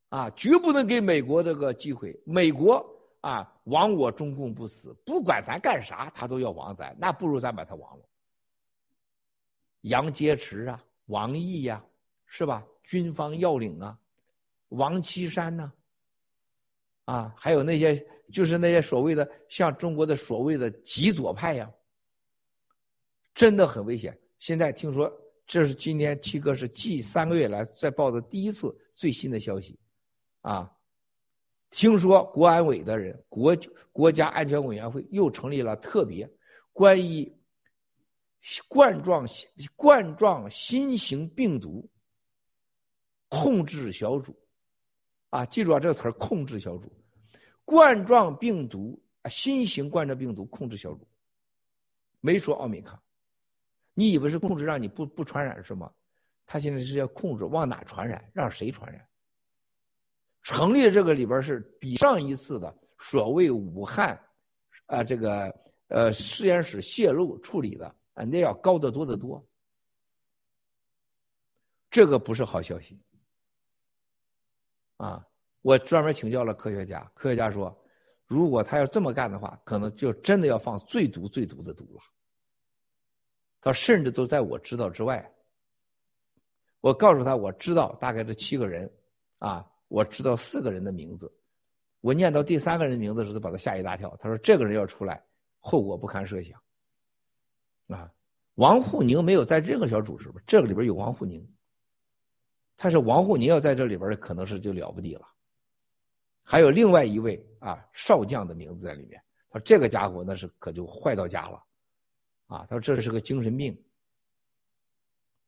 [0.10, 2.16] 啊，绝不能给美国这个机会。
[2.28, 2.86] 美国
[3.22, 6.96] 啊，亡我中共不死，不管咱干啥，他都要亡咱。
[7.00, 8.06] 那不如咱把他亡了。
[9.86, 11.84] 杨洁篪啊，王毅呀，
[12.26, 12.66] 是吧？
[12.84, 13.98] 军方要领啊，
[14.70, 15.72] 王岐山呐，
[17.06, 21.72] 啊，还有那些就是那些所谓的像中国的所谓的极左派呀，
[23.34, 24.18] 真的很危险。
[24.40, 25.12] 现在听说，
[25.46, 29.80] 这是今天七哥是近三个月来在报的第一次最新的消息。
[30.42, 30.72] 啊，
[31.70, 33.58] 听说国安委的人，国
[33.92, 36.30] 国家安全委员会又成立了特别
[36.72, 37.32] 关于
[38.68, 39.26] 冠状
[39.76, 41.90] 冠状新型病毒
[43.28, 44.38] 控制小组，
[45.30, 46.92] 啊，记住啊，这个词儿“控制小组”，
[47.66, 51.08] 冠状病毒啊新型冠状病毒控制小组，
[52.22, 52.98] 没说奥密克
[53.94, 55.92] 你以为是控制让你不不传染是吗？
[56.46, 59.04] 他现在是要控制往哪传染，让谁传染？
[60.44, 64.20] 成立这个里边是比上一次的所谓武汉，
[64.86, 65.52] 啊，这个
[65.88, 69.42] 呃实验室泄露处理的啊，那要高得多得多。
[71.92, 73.00] 这个不是好消息。
[74.98, 75.24] 啊，
[75.62, 77.78] 我专门请教了科学家，科学家说，
[78.26, 82.02] 如果他要这么干的话，可能就真的要放最毒最毒的毒了。
[83.62, 85.32] 他甚至都在我知道之外。
[86.82, 88.92] 我告诉他，我知道大概这七个人，
[89.38, 89.70] 啊。
[89.88, 91.32] 我知道四个人的名字，
[92.02, 94.14] 我念到第三个人名字的时，候，把他吓一大跳。
[94.20, 95.24] 他说：“这个人要出来，
[95.60, 96.60] 后果不堪设想。”
[97.88, 98.12] 啊，
[98.56, 100.42] 王沪宁没有在任何小组是吧？
[100.46, 101.46] 这个里边有王沪宁，
[102.78, 105.28] 他是王沪宁要在这里边的，可能是就了不地了。
[106.44, 109.22] 还有另外一位啊少将的名字在里面。
[109.50, 111.64] 他说：“这个家伙那是可就坏到家了。”
[112.48, 113.76] 啊，他说：“这是个精神病。”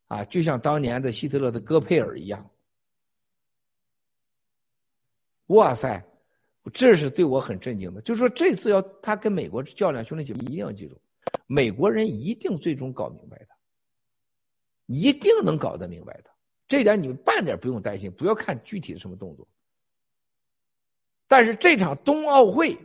[0.07, 2.49] 啊，就像当年的希特勒的戈佩尔一样。
[5.47, 6.01] 哇塞，
[6.73, 8.01] 这是对我很震惊的。
[8.01, 10.99] 就是说，这次要他跟美国较量，兄弟姐妹一定要记住，
[11.47, 13.47] 美国人一定最终搞明白的，
[14.85, 16.29] 一定能搞得明白的。
[16.67, 19.47] 这点你们半点不用担心，不要看具体的什么动作。
[21.25, 22.77] 但是这场冬奥会，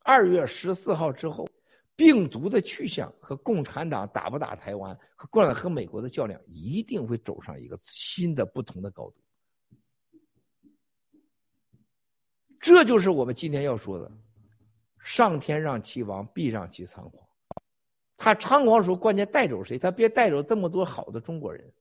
[0.00, 1.46] 二月十四号之后，
[1.94, 9.16] 病毒的去向和共产党打不打台湾，和共产党和美国的较量，一定会走上一个新的不同的高度。
[12.58, 14.10] 这就是我们今天要说的：
[14.98, 17.27] 上天让其亡，必让其仓皇。
[18.18, 19.78] 他猖狂的时候，关键带走谁？
[19.78, 21.72] 他别带走这么多好的中国人。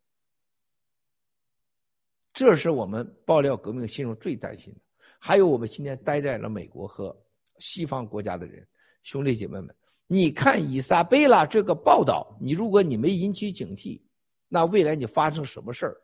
[2.31, 4.79] 这是我们爆料革命心中最担心的。
[5.19, 7.13] 还有我们今天待在了美国和
[7.57, 8.65] 西方国家的人，
[9.01, 9.75] 兄弟姐妹们，
[10.05, 13.99] 你看伊莎贝拉这个报道，你如果你没引起警惕，
[14.47, 15.97] 那未来你发生什么事儿，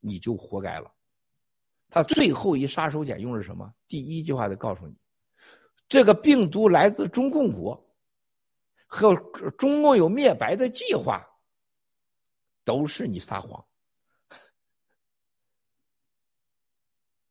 [0.00, 0.90] 你就活该了。
[1.88, 3.72] 他最后一杀手锏用是什么？
[3.86, 4.94] 第一句话就告诉你，
[5.88, 7.80] 这个病毒来自中共国，
[8.92, 9.14] 和
[9.56, 11.24] 中共有灭白的计划，
[12.64, 13.64] 都是你撒谎。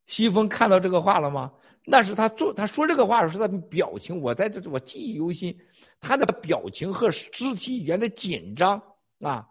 [0.06, 1.52] 西风看到这个话了吗？
[1.84, 5.56] 那是他做他说这个话的时候，他的表情，我在这我记忆犹新，
[6.00, 8.82] 他的表情和肢体语言的紧张
[9.20, 9.46] 啊，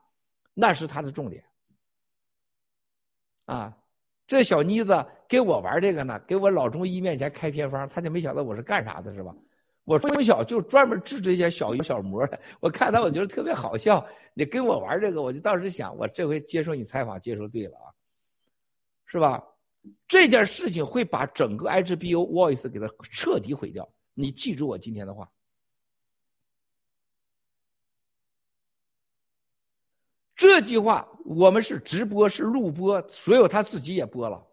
[0.53, 1.43] 那是他的重点
[3.45, 3.77] 啊。
[4.27, 9.33] 这小妮子给我玩这个呢，给我老中医面前开偏方，他就没想到我是干啥的，是吧？
[9.89, 12.39] 我从小就专门治这些小鱼小魔的。
[12.59, 14.05] 我看他，我觉得特别好笑。
[14.35, 17.89] 你跟我玩这个，我就当时想，我这回接受你采访，接受对了啊，
[19.07, 19.43] 是吧？
[20.07, 23.89] 这件事情会把整个 HBO Voice 给它彻底毁掉。
[24.13, 25.27] 你记住我今天的话。
[30.35, 34.45] 这句话我们是直播是录播，所有他自己也播了。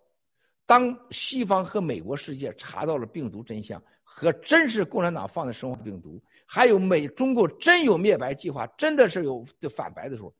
[0.65, 3.81] 当西方和美国世界查到了病毒真相
[4.19, 10.35] 和真是共产党放的生化病毒，还有美中国真有灭白计划，真的是有反白的时候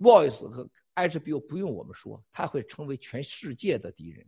[0.00, 4.26] ，Voice 和 HBO 不用我们说，他会成为全世界的敌人。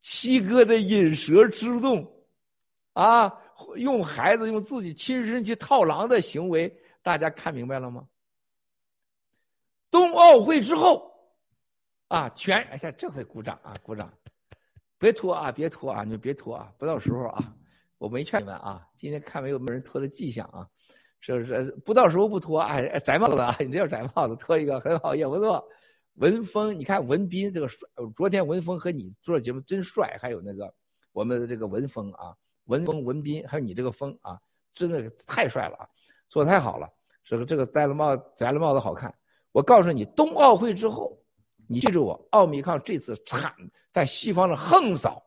[0.00, 2.12] 七哥的引蛇出洞，
[2.94, 3.32] 啊，
[3.76, 8.04] 用孩子用自己亲身去套狼的行为，大家看明白了吗？
[9.92, 11.08] 冬奥会之后，
[12.08, 14.12] 啊，全哎呀，这回鼓掌啊，鼓掌，
[14.98, 17.54] 别拖啊，别拖啊，你们别拖啊，不到时候啊，
[17.98, 20.66] 我没劝你们啊，今天看没有没人拖的迹象啊，
[21.20, 21.70] 是不是？
[21.84, 25.62] 不到时候不拖，哎，摘帽子啊，你这叫摘帽子，拖一个很好，也不错。
[26.14, 30.72] 文峰，你看文斌这个帅，昨天文峰和你做节目真帅，还有那个
[31.12, 32.34] 我们的这个文峰啊，
[32.64, 34.40] 文峰文斌，还有你这个峰啊，
[34.72, 35.86] 真的太帅了啊，
[36.30, 36.88] 做的太好了，
[37.22, 39.14] 这个这个戴了帽摘了帽子好看。
[39.52, 41.18] 我告诉你，冬奥会之后，
[41.68, 43.54] 你记住我，奥密克戎这次惨
[43.92, 45.24] 在西方的横扫，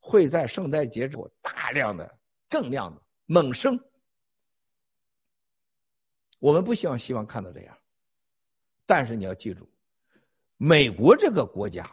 [0.00, 2.12] 会在圣诞节之后大量的
[2.48, 3.78] 更亮的猛升。
[6.38, 7.78] 我们不希望希望看到这样，
[8.84, 9.68] 但是你要记住。
[10.56, 11.90] 美国这个国家，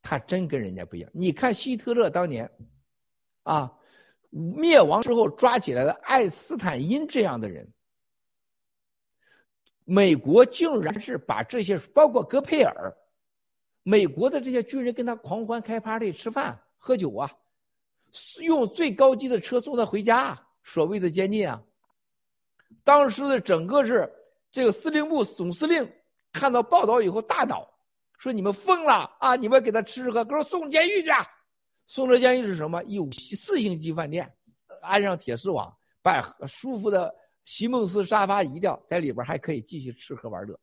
[0.00, 1.10] 他真跟人家不一样。
[1.12, 2.50] 你看希特勒当年，
[3.42, 3.72] 啊，
[4.30, 7.68] 灭亡之后抓起来的爱因斯坦因这样的人，
[9.84, 12.96] 美国竟然是把这些，包括戈佩尔，
[13.90, 17.28] 美国的这些军人跟他狂欢、开 party、吃饭、喝酒啊，
[18.40, 21.60] 用最高级的车送他回家，所谓的监禁啊。
[22.84, 24.08] 当时的整个是
[24.52, 25.84] 这个司令部总司令
[26.32, 27.68] 看到报道以后大恼。
[28.16, 29.34] 说你们疯了啊！
[29.34, 31.08] 你们给他吃吃喝，给我送监狱去。
[31.86, 32.80] 送到监狱是什么？
[32.84, 34.32] 有四星级饭店，
[34.82, 37.12] 安上铁丝网，把舒服的
[37.44, 40.56] 席梦思沙发移掉，在里边还可以继续吃喝玩乐。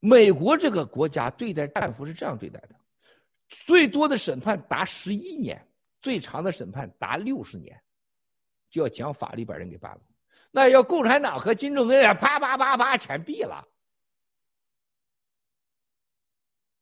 [0.00, 2.74] 美国这个国家对待战俘是这样对待的：
[3.48, 5.68] 最多的审判达十一年，
[6.00, 7.80] 最长的审判达六十年，
[8.70, 10.00] 就要讲法律把人给办了。
[10.50, 13.68] 那要共产党和金正恩啊，啪啪啪啪全毙了。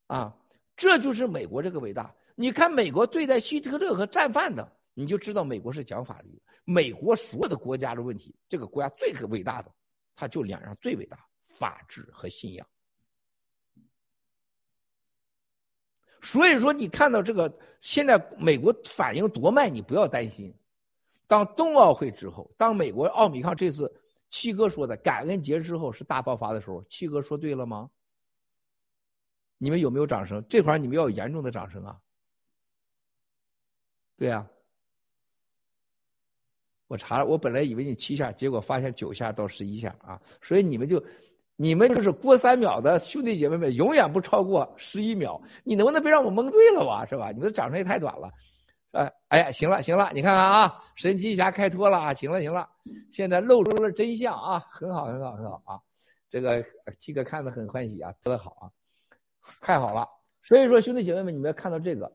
[0.07, 0.35] 啊，
[0.75, 2.15] 这就是美国这个伟大。
[2.35, 6.41] 你看美国对待希特勒和战犯的，你就知道美国是讲法律。
[6.63, 9.69] 美国所有的国家的问题，这个国家最伟大的，
[10.15, 11.19] 它就两样最伟大：
[11.57, 12.65] 法治和信仰。
[16.21, 20.53] 所以说，你看到这个现在美国反应多慢，你不要担心。
[21.27, 23.91] 当冬奥会之后，当美国奥米康这次
[24.29, 27.89] 七哥说的感恩节之后是大爆发的时候，七哥说对了吗？
[29.57, 30.43] 你们有没有掌声？
[30.47, 31.99] 这块你们要有严重的掌声啊！
[34.17, 34.47] 对呀，
[36.87, 40.21] 我查了，我本来以为你七下，结果发现九下到十一下啊！
[40.41, 41.03] 所以你们就，
[41.61, 45.41] 你们就是过三秒的兄弟姐妹们，永远不超过十一秒。
[45.65, 47.05] 你能不能别让我蒙对了吧？
[47.05, 47.33] 是吧？
[47.33, 48.31] 你的掌声也太短了。
[48.91, 52.13] 哎哎呀，行了行了，你看看啊，神奇侠开脱了啊！
[52.13, 52.65] 行了行了，
[53.11, 54.65] 现在露出了真相啊！
[54.71, 55.81] 很好很好很好啊！
[56.29, 56.63] 这个
[56.97, 58.71] 七哥看得很欢喜啊，做得好啊！
[59.59, 60.07] 太好了，
[60.43, 62.09] 所以说兄弟姐妹们，你们要看到这个，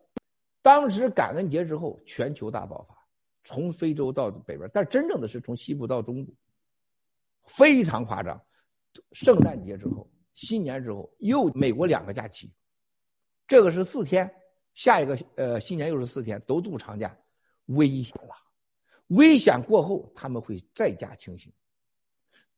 [0.63, 2.97] 当时感恩节之后，全球大爆发，
[3.45, 6.33] 从非洲到北边，但真正的是从西部到中部，
[7.45, 8.41] 非常夸张。
[9.13, 12.53] 圣诞节之后，新年之后，又美国两个假期，
[13.47, 14.33] 这个是四天，
[14.75, 17.17] 下一个呃新年又是四天，都度长假，
[17.67, 18.35] 危险了，
[19.09, 21.53] 危险过后他们会再加清醒，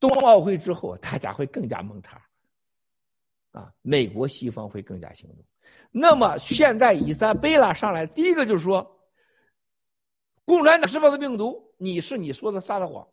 [0.01, 2.23] 冬奥会之后大家会更加蒙查。
[3.53, 5.43] 啊，美国西方会更加行动。
[5.91, 9.01] 那么现在伊莎贝拉上来，第一个就是说，
[10.45, 13.09] 共产党释放的病毒，你是你说的撒的谎，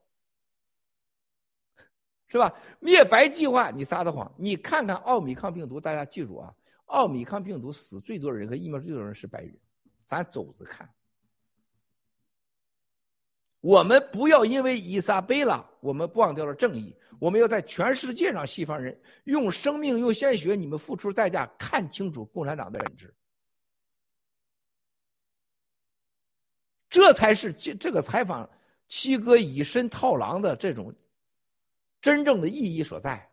[2.33, 2.51] 是吧？
[2.79, 6.51] 灭白计划你撒的谎，你看看奥米康病毒，大家记住啊，
[6.85, 9.55] 奥米康病毒死最多的人和疫苗最多的人是白人，
[10.07, 10.89] 咱走着看。
[13.61, 16.97] 我们不要因为伊莎贝拉，我们忘掉了正义。
[17.19, 23.13] 我们要在全世界上，西方人用生命、用鲜血，你们付出代价，看清楚共产党的本质。
[26.89, 28.49] 这才是这这个采访
[28.87, 30.91] 七哥以身套狼的这种
[32.03, 33.27] 真正的意义所在。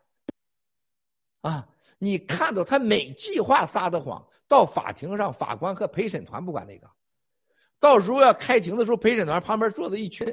[1.42, 1.68] 啊，
[1.98, 6.88] 你看到他每句话撒的谎，到法庭上，法官和陪审团不管那个。
[7.80, 10.26] 到时候要开庭的时候，陪审团旁边坐的一群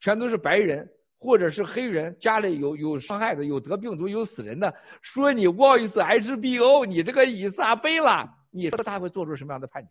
[0.00, 9.90] 全都是白人或者是黑人，家里有有伤害的、有得病毒、有死人的，说你不好意思，HBO，你这个伊莎贝拉，你说他会做出什么样的判决？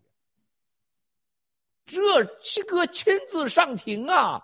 [1.86, 4.42] 这七哥亲自上庭啊，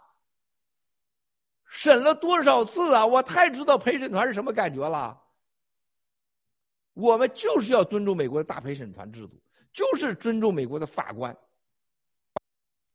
[1.68, 3.06] 审了多少次啊？
[3.06, 5.22] 我太知道陪审团是什么感觉了。
[6.94, 9.40] 我们就是要尊重美国的大陪审团制度，
[9.72, 11.38] 就是尊重美国的法官。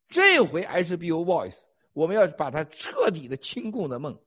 [0.09, 4.19] 这回 HBO Voice，我们要把它彻底的清共的梦，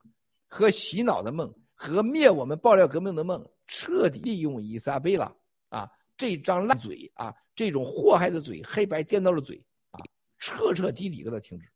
[0.48, 5.30] 和洗脑的梦，和灭我们爆料革命的梦，彻底利用伊莎贝拉
[5.70, 10.00] 啊，这张烂嘴啊，这种祸害的嘴，黑白颠倒的嘴啊，
[10.40, 11.70] 彻彻底底给他停止。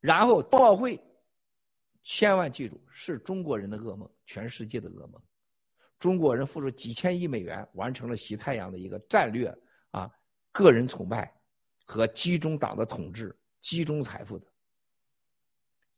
[0.00, 1.00] 然后冬奥会，
[2.02, 5.20] 千万记住，是中国人的噩梦，全世界的噩梦。
[5.98, 9.52] 中国人付出几千亿美元，完成了习太阳的一个战略
[9.90, 10.08] 啊，
[10.52, 11.32] 个人崇拜
[11.84, 14.46] 和集中党的统治、集中财富的。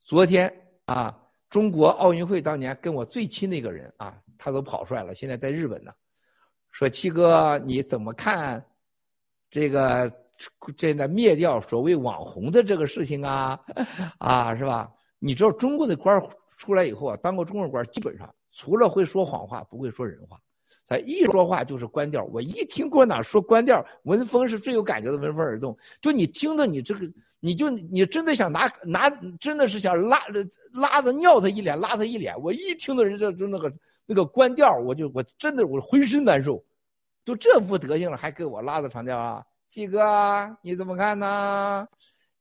[0.02, 0.50] 昨天
[0.86, 1.14] 啊，
[1.50, 5.92] 中国奥运会当年跟我最亲的一个人啊，他都跑出来了，现在在日本呢，
[6.70, 8.64] 说七哥你怎么看
[9.50, 10.10] 这个
[10.76, 13.60] 这个灭掉所谓网红的这个事情啊？
[14.18, 14.90] 啊，是吧？
[15.18, 16.22] 你知道中国的官
[16.56, 18.32] 出来以后啊，当过中国官基本上。
[18.52, 20.36] 除了会说谎话，不会说人话。
[20.84, 22.24] 他一说话就是官调。
[22.32, 25.76] 我一听共产党说官调，文风是最有感觉的，闻风而动。
[26.00, 30.18] 就你听着，你这个，你就你真的想拿拿，真的是想拉
[30.72, 32.34] 拉着尿他一脸，拉他一脸。
[32.42, 33.72] 我一听到人家就那个
[34.04, 36.60] 那个官调，我就我真的我浑身难受。
[37.24, 39.44] 都这副德行了，还给我拉着长调啊？
[39.70, 40.02] 七哥，
[40.62, 41.86] 你怎么看呢？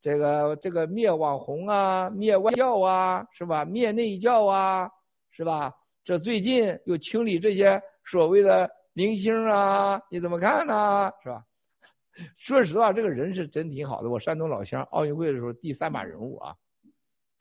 [0.02, 3.64] 这个这个灭网红啊，灭外教啊，是吧？
[3.64, 4.90] 灭内教啊，
[5.30, 5.72] 是吧？
[6.04, 11.14] 这最近又清理这些所谓的明星啊，你怎么看呢？
[11.22, 11.46] 是吧？
[12.36, 14.10] 说实话，这个人是真挺好的。
[14.10, 16.56] 我山东老乡，奥运会的时候第三把人物啊，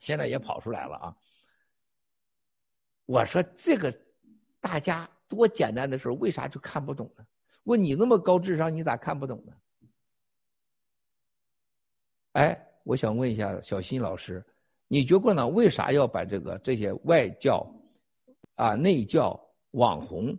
[0.00, 1.16] 现在也跑出来了啊。
[3.06, 3.90] 我说这个
[4.60, 7.24] 大家多简单的事为啥就看不懂呢？
[7.64, 9.54] 问你那么高智商，你咋看不懂呢？
[12.38, 14.44] 哎，我想问一下小新老师，
[14.86, 15.48] 你觉得呢？
[15.48, 17.68] 为啥要把这个这些外教？
[18.54, 19.36] 啊，内教、
[19.72, 20.38] 网红、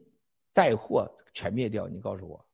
[0.54, 2.46] 带货全灭掉，你告诉我。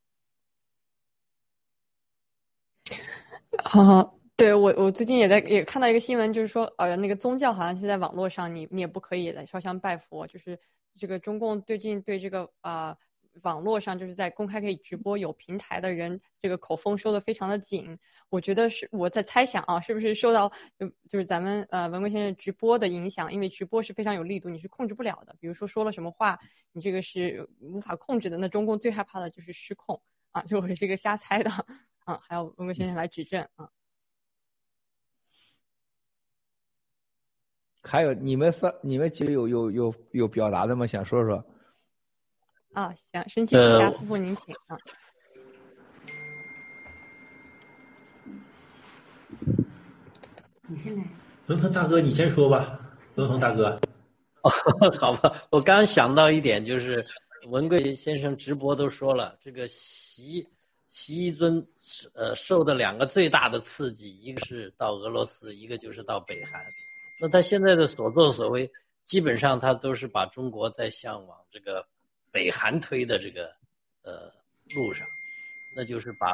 [3.58, 10.60] 啊，对我，我最近也在也看到一个新闻，就是说，呃，那个宗教好像是在网络上，你你也不可以来烧香拜佛，就是
[10.98, 12.98] 这个中共最近对这个啊。
[13.44, 17.98] 网络上就是在公开可以直播有平台的人，这个口风收的非常的紧。
[18.30, 23.32] 我觉得是我在猜想啊，是不是受到就就是咱们呃文贵先生直播的影响？
[23.32, 25.36] 因为直播是非常有力度，你是控制不了的。
[25.40, 26.40] 比如说说了什么话，
[26.72, 28.38] 你这个是无法控制的。
[28.38, 30.42] 那中共最害怕的就是失控啊！
[30.44, 31.50] 就我是一个瞎猜的
[32.06, 33.70] 啊，还要文贵先生来指正啊。
[37.84, 40.88] 还有你们三，你们几个有有有有表达的吗？
[40.88, 41.44] 想说说。
[42.76, 44.78] 啊，行，申请一下，夫妇您请啊。
[50.68, 51.04] 你先来。
[51.48, 52.78] 文鹏大哥，你先说吧。
[53.16, 53.80] 文鹏大哥。
[54.42, 54.52] 哦，
[55.00, 57.02] 好吧，我刚想到一点，就是
[57.48, 60.46] 文贵先生直播都说了，这个习
[60.90, 61.66] 习一尊
[62.14, 66.62] 呃受的两个最大的刺激，一个是到俄罗斯，一个就是到北韩。
[67.22, 68.70] 那他现在的所作所为，
[69.06, 71.88] 基本上他都是把中国在向往这个。
[72.36, 73.46] 北韩推的这个
[74.02, 74.30] 呃
[74.76, 75.08] 路上，
[75.74, 76.34] 那就是把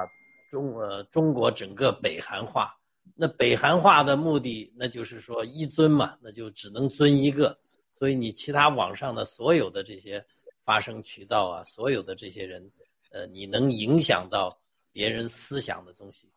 [0.50, 2.76] 中呃中国整个北韩化。
[3.16, 7.56] 那北韩化的目的，那就是说一尊嘛，那就只能尊一个。
[7.94, 10.26] 所以你其他网上的所有的这些
[10.64, 12.72] 发声渠道啊，所有的这些人，
[13.12, 14.60] 呃，你能影响到
[14.92, 16.28] 别人思想的东西，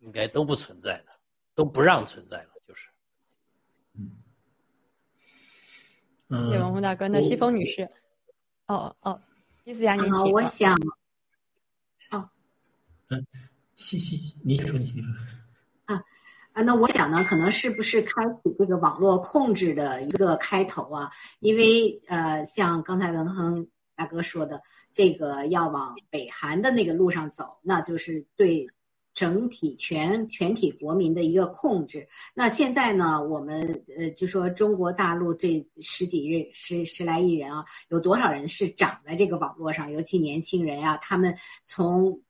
[0.00, 1.06] 应该都不存在的，
[1.54, 2.90] 都不让存在了，就是。
[3.94, 4.10] 嗯。
[6.52, 7.88] 谢文宏大哥，那西风女士。
[8.66, 9.20] 哦哦，
[9.64, 10.24] 意思阳，你好。
[10.24, 10.74] 我想，
[12.10, 12.28] 哦，
[13.10, 13.24] 嗯，
[13.76, 15.00] 西西，你说你说。
[15.84, 16.02] 啊
[16.52, 21.10] 啊，那我想呢，可能是不是开启这个网络控制的一个开头啊？
[21.38, 23.64] 因为呃，像刚才文亨
[23.94, 24.60] 大哥说的，
[24.92, 28.66] 这个要往北韩的那个路上走，那就是对。
[29.16, 32.06] 整体全全体国民的一个控制。
[32.34, 39.90] 那现在呢，我们呃就说中国大陆这十几日十十来亿人啊，有多少人是长在这个网络上？
[39.90, 42.20] 尤其年轻人呀，他们从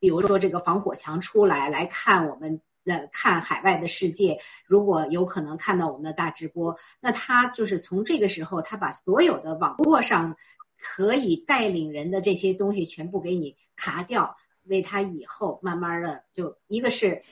[0.00, 10.36] 比如说这个防火墙出来来看我们的看海外的世界，如果有可能看到我们的大直播，那他就是从这个时候，他把所有的网络上
[10.76, 14.36] 可以带领人的这些东西全部给你卡掉。
[14.64, 17.22] 为他以后慢慢的，就一个是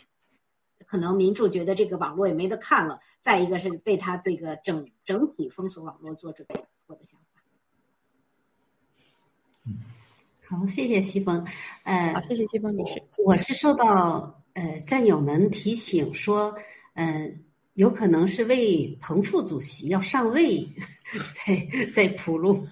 [0.87, 6.65] 可能民众觉得这个网络也没得看了，再一个是为他这个整整体封锁网络做准备。
[6.87, 7.27] 我的想法。
[10.45, 11.47] 好，谢谢西风。
[11.83, 13.03] 呃，好，谢谢西风女士。
[13.19, 16.55] 我是受到呃战友们提醒说，
[16.95, 20.67] 嗯，有可能是为彭副主席要上位，
[21.37, 22.67] 在在铺路。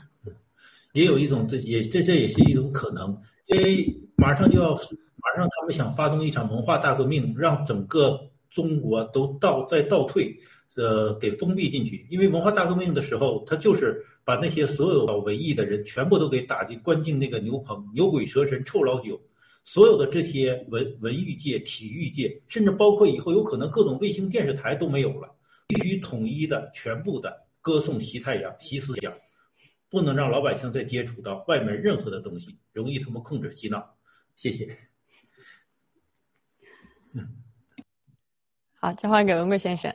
[0.94, 3.14] 也有一种，这也这这也是一种可能。
[3.48, 8.18] 因为马上就要，马上他们想发动一场文化大革命，让整个
[8.50, 10.34] 中国都倒再倒退，
[10.74, 12.06] 呃，给封闭进去。
[12.10, 19.20] 因为文化大革命的时候，他就是把那些所有的文艺的人全部都给打进关进那个牛棚，牛鬼蛇神、臭老九，
[19.64, 25.30] 所有的这些文文娱界、体育界，甚至包括以后有可能各种卫星电视台都没有了，
[25.66, 29.12] 必须统一的、全部的歌颂习太阳、习思想，
[29.90, 33.95] 不能让老百姓再接触到外面任何的东西，容易他们控制洗脑。
[34.36, 34.78] 谢谢。
[38.74, 39.92] 好，交换给文贵先生。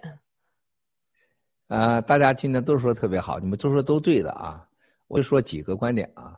[1.68, 4.68] 啊，大家今天都说特别好，你们都说都对的啊。
[5.08, 6.38] 我就说几个观点啊。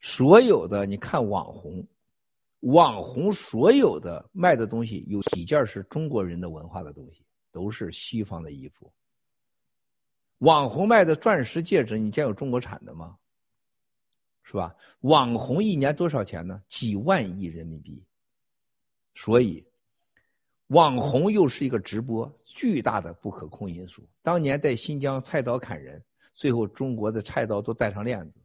[0.00, 1.86] 所有的你看网红，
[2.60, 8.92] 网红所有的卖的东西有几件是中国人的文化的东西，都是西方的衣服。
[10.38, 13.16] 网红卖的钻石戒指，你见有中国产的吗？
[14.46, 14.74] 是吧？
[15.00, 16.62] 网红一年多少钱呢？
[16.68, 18.02] 几万亿人民币。
[19.14, 19.62] 所以。
[20.70, 24.02] 网红又是一个直播巨大的不可控因素。
[24.20, 28.40] 当年在新疆菜刀砍人，最后中国的菜刀都带上链子。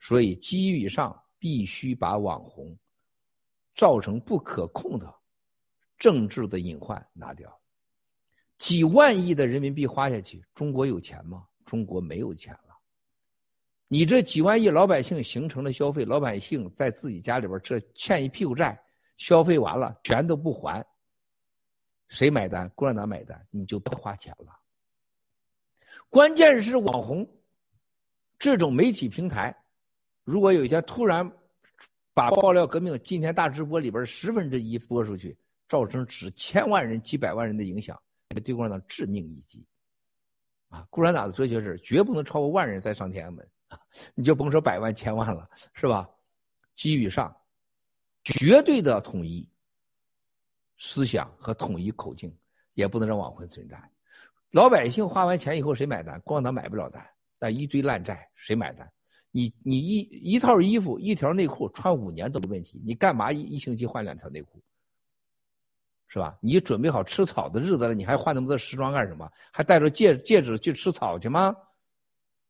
[0.00, 2.76] 所以基于上必须把网红
[3.72, 5.14] 造成不可控的
[5.96, 7.56] 政治的隐患拿掉。
[8.58, 11.46] 几万亿的人民币花下去，中国有钱吗？
[11.64, 12.71] 中国没有钱了。
[13.92, 18.82] 你这几万亿老百姓形成了消费，老百姓在自己家里边这欠一屁股债，
[19.18, 20.82] 消费完了全都不还。
[22.08, 22.66] 谁买单？
[22.70, 24.58] 共产党买单，你就别花钱了。
[26.08, 27.30] 关键是网红
[28.38, 29.54] 这种媒体平台，
[30.24, 31.30] 如果有一天突然
[32.14, 35.36] 把爆料革命今天大直播里边十分之一播出去，
[35.68, 38.00] 造成几千万人、几百万人的影响，
[38.42, 39.62] 对共产党致命一击。
[40.70, 43.46] 啊，共产党的哲学是绝不能超过万人再上天安门，
[44.14, 46.08] 你就甭说百万、千万了，是吧？
[46.74, 47.34] 基于上
[48.24, 49.48] 绝对的统一。
[50.84, 52.36] 思想和统一口径，
[52.74, 53.80] 也不能让网红存在。
[54.50, 56.20] 老百姓花完钱以后谁买单？
[56.22, 57.00] 共产党买不了单，
[57.38, 58.90] 但一堆烂债谁买单？
[59.30, 64.60] 你你一一套衣服一条内裤穿五年都没问题，你干嘛一一星期换两条内裤？
[66.08, 66.36] 是吧？
[66.40, 69.30] 你准备好吃草的日子了，你还换那么多时装干什么？
[69.52, 71.54] 还带着戒戒指去吃草去吗？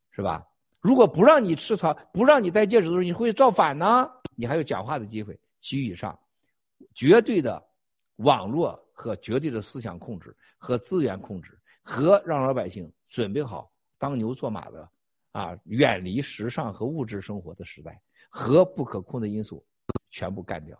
[0.09, 0.43] 是吧？
[0.83, 4.11] 如果不让你吃草，不让你戴戒指的时候，你会造反呢？
[4.35, 5.39] 你还有讲话的机会。
[5.61, 6.17] 其余以上，
[6.93, 7.63] 绝对的。
[8.17, 14.89] 网络和绝对的思想控制和资源控制，和让老百姓准备好当牛做马的
[15.31, 19.65] 啊，远离时尚和物质生活的时代，和不可控的因素
[20.11, 20.79] 全部干掉。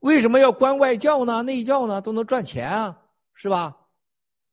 [0.00, 1.42] 为什么要关外教呢？
[1.42, 3.74] 内教呢都能赚钱啊，是吧？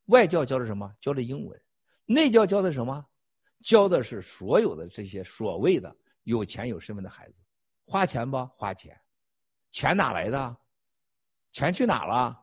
[0.06, 0.90] 外教教的什么？
[1.02, 1.62] 教的英文。
[2.06, 3.06] 内教教的什么？
[3.64, 7.42] 教的是所有的这些所谓的有钱有身份的孩子，
[7.86, 8.38] 花钱不？
[8.58, 8.96] 花钱，
[9.72, 10.58] 钱哪来的？
[11.52, 12.40] 钱去哪了？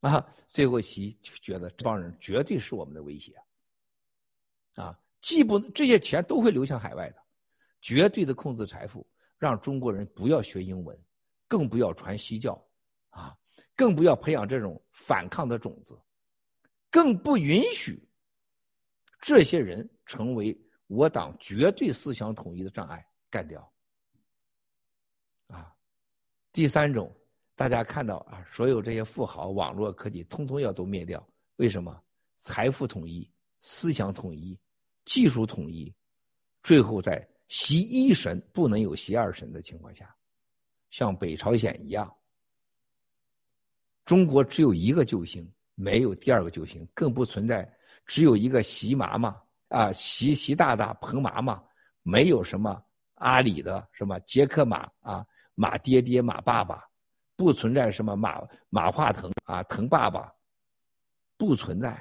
[0.00, 0.24] 啊！
[0.48, 3.34] 最后习觉得这帮人绝对是我们的威胁。
[4.76, 7.22] 啊，既不这些钱都会流向海外的，
[7.80, 9.04] 绝对的控制财富，
[9.36, 10.96] 让中国人不要学英文，
[11.48, 12.64] 更不要传西教，
[13.10, 13.36] 啊，
[13.74, 16.00] 更不要培养这种反抗的种子，
[16.90, 18.00] 更不允许
[19.20, 23.72] 这些人成为我党绝对思想统一的障碍，干掉。
[25.46, 25.72] 啊，
[26.50, 27.14] 第三种。
[27.54, 31.28] 大家看到啊，所有这些富豪、网络科技，通通要都灭掉。
[31.56, 32.00] 为什么？
[32.38, 33.28] 财富统一、
[33.58, 34.56] 思想统一、
[35.04, 35.92] 技术统一，
[36.62, 40.14] 最后在习一神不能有习二神的情况下，
[40.90, 42.16] 像北朝鲜一样，
[44.04, 47.68] 中国只有一个救星，没有第二个救星，更不存在
[48.06, 49.36] 只有一个习妈妈
[49.68, 51.62] 啊，习习大大、彭妈妈，
[52.02, 52.82] 没有什么
[53.14, 56.84] 阿里的什么杰克马啊，马爹爹、马爸爸。
[57.36, 60.28] 不存在什么马马化腾啊，腾爸爸，
[61.36, 61.96] 不存在，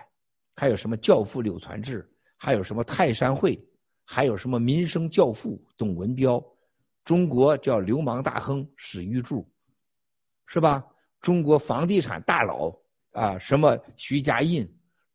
[0.56, 3.64] 还有什么教父柳传志，还有什么泰山会，
[4.04, 6.44] 还有什么民生教父董文彪，
[7.04, 9.48] 中国叫流氓大亨史玉柱，
[10.48, 10.84] 是吧？
[11.22, 12.76] 中国房地产大佬
[13.12, 14.68] 啊，什么徐家印，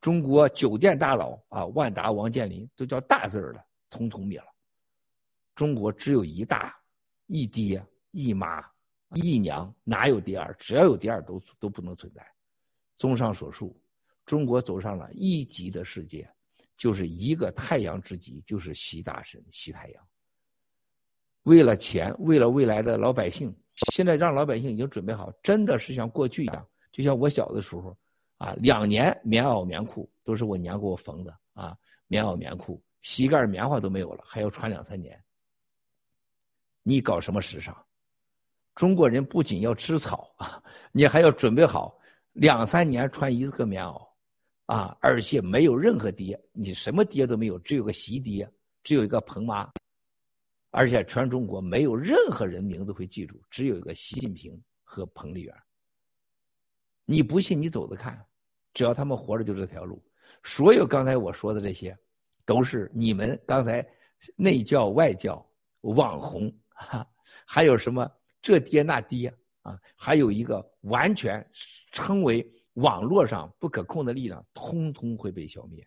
[0.03, 4.47] 中国酒店大佬啊，万达王健林都叫大字儿了，通通灭了。
[5.55, 6.77] 中国只有一大，
[7.29, 8.63] 一爹一妈。
[9.15, 10.53] 一娘哪有第二？
[10.59, 12.27] 只要有第二，都都不能存在。
[12.97, 13.79] 综上所述，
[14.25, 16.29] 中国走上了一级的世界，
[16.77, 20.05] 就是一个太阳之极，就是习大神、习太阳。
[21.43, 23.55] 为了钱，为了未来的老百姓，
[23.93, 27.97] 现在让老百姓已经准备好，真的是像过去一样，就像我小的时候，
[28.43, 35.17] 啊，两年棉袄棉裤都是我娘给我缝的啊，棉袄棉裤，膝盖棉花都没有了，还要穿两三年。
[36.83, 37.73] 你搞什么时尚？
[38.75, 41.97] 中国人不仅要吃草 啊，你还要准备好
[42.33, 44.05] 两三年穿一个棉袄，
[44.67, 48.51] 啊，而且没有任何爹，你什么爹都没有，只有个习爹，
[48.83, 49.71] 只有一个彭妈，
[50.71, 55.55] 而且全中国没有任何人名字会记住，只有一个习近平和彭丽媛。
[57.05, 58.25] 你不信，你走着看，
[58.75, 60.03] 只要他们活着，就这条路。
[60.43, 61.97] 所有刚才我说的这些，
[62.45, 63.87] 都是你们刚才
[64.37, 65.45] 内教外教
[65.83, 67.07] 网红哈，
[67.47, 68.11] 还有什么
[68.41, 71.45] 这爹那爹啊，还有一个完全
[71.93, 72.45] 称为
[72.75, 75.87] 网络上不可控的力量，通通会被消灭。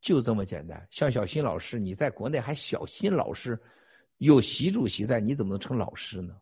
[0.00, 0.88] 就这么简单。
[0.90, 3.60] 像小新老师，你在国内还小新老师，
[4.16, 6.34] 有习主席在，你怎么能称老师呢？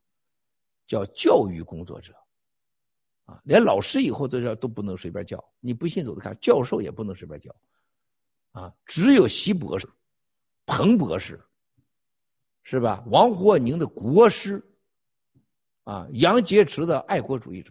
[0.87, 2.15] 叫教育工作者。
[3.29, 7.55] 啊，连老师以后都要都不能随便叫，你不信走着看，教授也不能随便叫，
[8.53, 9.87] 啊，只有习博士、
[10.65, 11.39] 彭博士，
[12.63, 13.05] 是吧？
[13.09, 14.67] 王沪宁的国师，
[15.85, 17.71] 啊，杨洁篪的爱国主义者，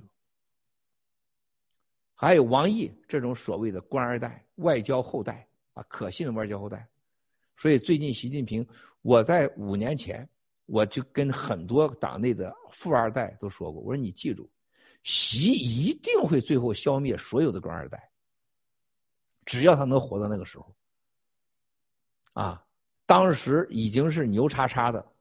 [2.13, 6.87] 还有王毅这种所谓的官二代、外交后代啊，可信的外交后代。
[7.55, 8.63] 所以最近习近平，
[9.01, 10.29] 我在五年前
[10.67, 14.47] 我就跟很多党内的富二代都说过，我说你记住。
[15.07, 18.11] 习一定会最后消灭所有的官二代，
[19.45, 20.75] 只要他能活到那个时候。
[22.33, 22.61] 啊，
[23.05, 25.13] 当时已经是牛叉叉的，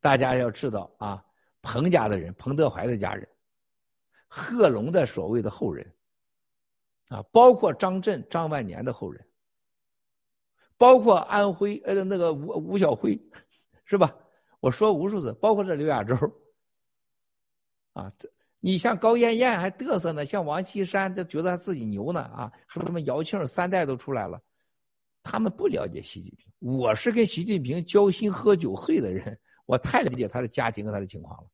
[0.00, 1.22] 大家要知道啊，
[1.60, 3.28] 彭家的人，彭德怀的家人，
[4.28, 5.94] 贺龙的所谓的后人，
[7.08, 9.22] 啊，包括张震、张万年的后人，
[10.78, 13.20] 包括安徽呃那个吴吴晓辉，
[13.84, 14.16] 是吧？
[14.58, 16.16] 我说无数次，包括这刘亚洲，
[17.92, 18.26] 啊这。
[18.64, 24.40] 你像高艳艳还嘚瑟呢，像王岐山就觉得他自己牛呢啊，什么什么姚庆三代都出来了，
[25.20, 26.46] 他们不了解习近平。
[26.60, 31.48] 我是跟习近平交心喝酒会的人，我太了解他的家庭和他的情况了。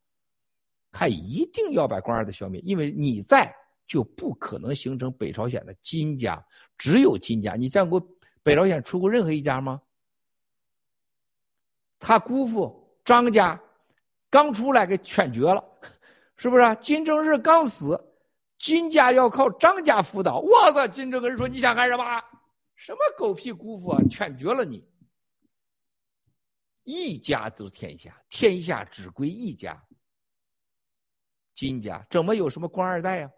[0.93, 3.51] 他一定要把官二代消灭，因为你在
[3.87, 6.45] 就不可能形成北朝鲜的金家，
[6.77, 7.55] 只有金家。
[7.55, 7.99] 你见过
[8.43, 9.81] 北朝鲜出过任何一家吗？
[11.99, 13.59] 他姑父张家
[14.29, 15.65] 刚出来给劝绝了。
[16.39, 18.01] 是不是啊金正日刚死，
[18.59, 20.39] 金家要靠张家辅导。
[20.39, 20.87] 我操！
[20.87, 22.05] 金正恩说：“你想干什么？
[22.77, 24.01] 什么狗屁姑父啊！
[24.09, 24.89] 劝绝了你。
[26.85, 29.85] 一家得天下，天下只归一家。
[31.55, 33.31] 金家怎么有什么官二代呀？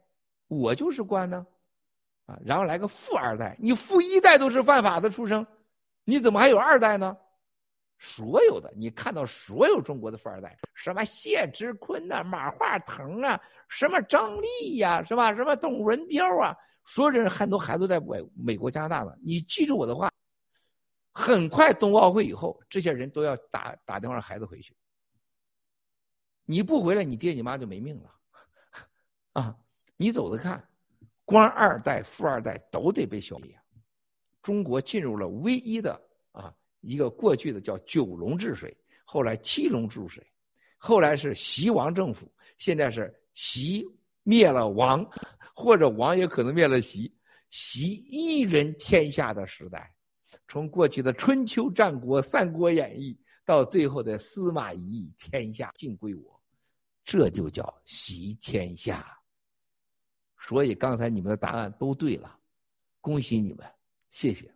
[0.47, 1.47] 我就是官呢，
[2.27, 2.39] 啊！
[2.45, 5.47] 然后来个富二代，你富一代都是犯法的出生，
[6.05, 7.17] 你怎么还有二代呢？”
[8.03, 13.39] 所有的你看到所有中国的富二代，什么谢志坤呐、马化腾啊、
[13.69, 15.35] 什么张力呀、是吧？
[15.35, 16.57] 什么董文彪啊，
[16.87, 19.15] 所有人很多孩子在美美国、加拿大呢。
[19.23, 20.11] 你记住我的话，
[21.13, 24.75] 很快冬奥会以后，这些人都要打打电话让孩子回去。
[26.47, 28.11] 你不回来，你爹你妈就没命了，
[29.35, 29.55] 啊！
[29.99, 30.67] 你走着看，
[31.27, 33.55] 官二代、富二代都得被消灭。
[34.41, 36.01] 中国进入了唯一的。
[36.81, 40.27] 一个过去的叫九龙治水，后来七龙治水，
[40.77, 43.85] 后来是习王政府，现在是习
[44.23, 45.07] 灭了王，
[45.55, 47.15] 或者王也可能灭了习，
[47.51, 49.93] 习一人天下的时代，
[50.49, 56.41] 从过去的春秋战国、三国演义，到最后的司马懿，天下尽归我，
[57.05, 59.17] 这就叫习天下。
[60.39, 62.39] 所以刚才你们的答案都对了，
[63.01, 63.67] 恭喜你们，
[64.09, 64.51] 谢谢。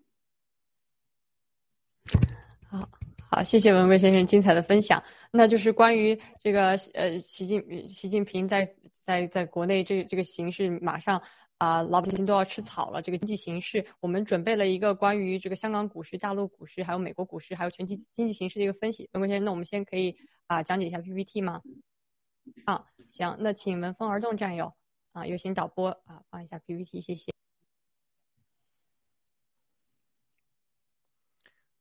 [2.69, 2.89] 好
[3.31, 5.03] 好，谢谢文贵先生精彩的分享。
[5.31, 8.69] 那就是关于这个呃，习近习近平在
[9.01, 11.21] 在在国内这这个形势，马上
[11.59, 13.03] 啊，老百姓都要吃草了。
[13.03, 19.09] 这个经济形势，我们准备了一个关于这个香港股市、大陆股市、还有美国股市，还有全球经济形势的一个分析。
[19.13, 20.17] 文贵先生，那我们先可以
[20.47, 21.61] 啊讲解一下 PPT 吗？
[22.67, 24.73] 啊，行，那请闻风而动战友
[25.13, 27.33] 啊，有请导播啊放一下 PPT，谢谢。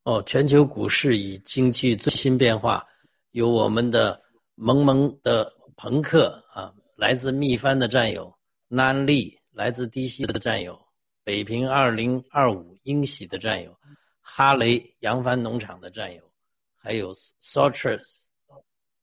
[0.04, 2.86] 哦，全球股市以经济最新变化，
[3.30, 4.20] 有我们的
[4.54, 8.30] 萌萌的朋克啊，来自密帆的战友，
[8.68, 10.78] 南利来自低西的战友，
[11.24, 13.74] 北平二零二五英喜的战友，
[14.20, 16.22] 哈雷扬帆农场的战友，
[16.76, 18.28] 还有 s o t r e s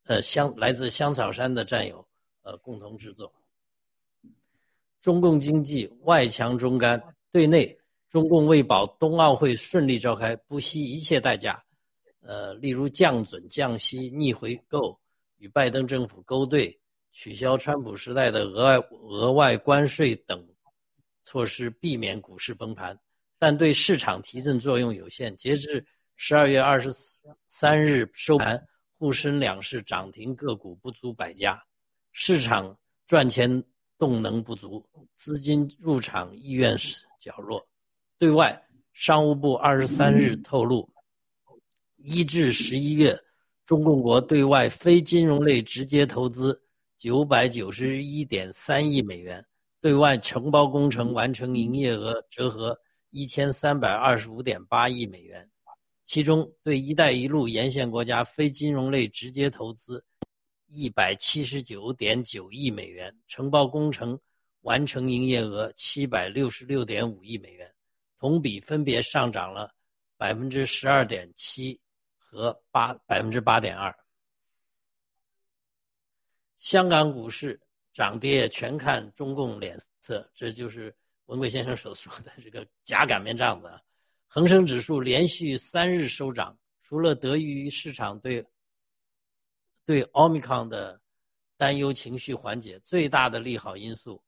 [0.04, 2.08] 呃香来自香草山的战友，
[2.44, 3.34] 呃共同制作。
[5.02, 7.76] 中共经济外强中干，对内。
[8.12, 11.64] 中共为保冬奥会顺利召开，不惜一切代价，
[12.20, 15.00] 呃，例如降准、降息、逆回购，
[15.38, 16.78] 与拜登政府勾兑，
[17.14, 20.46] 取消川普时代的额外额外关税等
[21.24, 23.00] 措施，避免股市崩盘，
[23.40, 25.34] 但对市场提振作用有限。
[25.38, 25.86] 截至
[26.18, 26.92] 十二月二十
[27.48, 28.62] 三日收盘，
[28.98, 31.64] 沪深两市涨停个股不足百家，
[32.12, 33.64] 市场赚钱
[33.98, 37.66] 动能不足，资金入场意愿是较弱。
[38.22, 40.88] 对外，商务部二十三日透露，
[41.98, 43.20] 一至十一月，
[43.66, 46.62] 中共国对外非金融类直接投资
[47.00, 49.44] 九百九十一点三亿美元，
[49.82, 55.50] 对外承包工程完成营业额折合一千三百二十五点八亿美元，
[56.06, 60.06] 其中对“一带一路”沿线国家非金融类直接投资
[60.68, 64.20] 一百七十九点九亿美元，承包工程
[64.62, 67.71] 完成营业额七百六十六点五亿美元，
[68.22, 69.70] 同比分别上涨了
[70.16, 71.78] 百分之十二点七。
[72.34, 73.94] 和八百分之八点二，
[76.58, 77.60] 香港股市
[77.92, 83.70] 涨跌全看中共脸色，这就是文贵先生所说的这个假擀面杖子。
[84.28, 88.42] 恒生指数连续三日收涨，除了得益于市场对
[89.86, 91.02] 对奥密克戎的
[91.58, 94.24] 担忧情绪缓解，最大的利好因素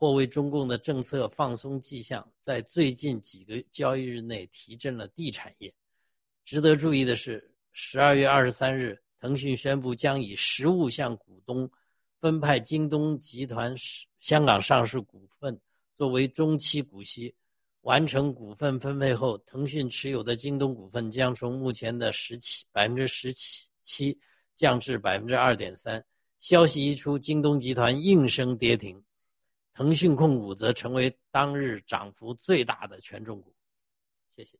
[0.00, 5.70] 或为中共的政策放松迹象，在最近几个交易日内提振了地产业。
[6.42, 11.70] 值得注意的是，十二月二十三日，腾讯宣布将以实物向股东
[12.18, 13.74] 分派京东集团
[14.20, 15.60] 香港上市股份
[15.98, 17.34] 作为中期股息。
[17.82, 24.18] 完成股份分配后，腾讯持有的京东股份将从目前的十七百分之十七七
[24.54, 26.02] 降至百分之二点三。
[26.38, 29.02] 消息一出，京东集团应声跌停，
[29.80, 33.50] 腾讯控股则成为当日涨幅最大的权重股。
[34.28, 34.58] 谢谢。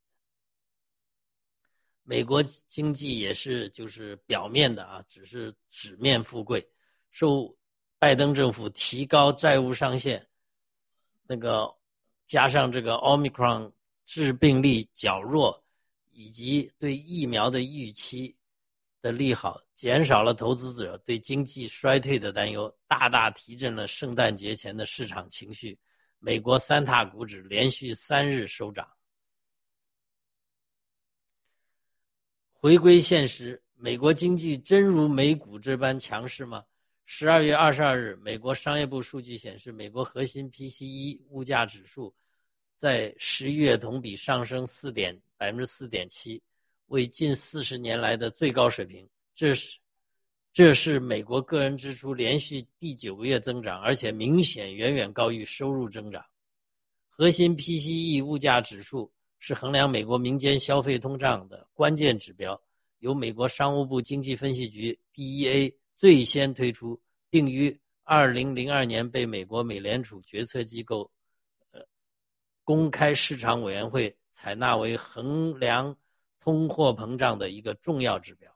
[2.01, 6.67] 美国经济也是就是表面的啊，只是纸面富贵，
[7.11, 7.55] 受
[7.99, 10.27] 拜登政府提高债务上限，
[11.27, 11.71] 那个
[12.25, 13.71] 加上这个奥密克戎
[14.07, 15.63] 致病力较弱，
[16.09, 18.35] 以及对疫苗的预期
[19.01, 25.77] 的利好，减少了投资者对经济衰退的担忧，大大提振了圣诞节前的市场情绪。
[26.19, 28.87] 美国三大股指连续三日收涨。
[32.51, 36.63] 回归现实，美国经济真如美股这般强势吗？
[37.07, 42.13] 十二月二十二日，美国商业部数据显示，美国核心 PCE 物价指数
[42.75, 46.39] 在十一月同比上升四点百分之四点七，
[46.91, 49.07] 为近四十年来的最高水平。
[49.33, 49.77] 这是
[50.53, 56.23] 这是美国个人支出连续第九个月增长，而且明显远远高于收入增长。
[57.07, 59.11] 核心 PCE 物价指数。
[59.43, 62.61] 是衡量美国民间消费通胀的关键指标，
[62.99, 71.11] 由美国商务部经济分析局 （BEA） 最先推出，并于2002年被美国美联储决策机构——
[71.73, 71.83] 呃
[72.63, 75.97] 公开市场委员会采纳为衡量
[76.41, 78.53] 通货膨胀的一个重要指标。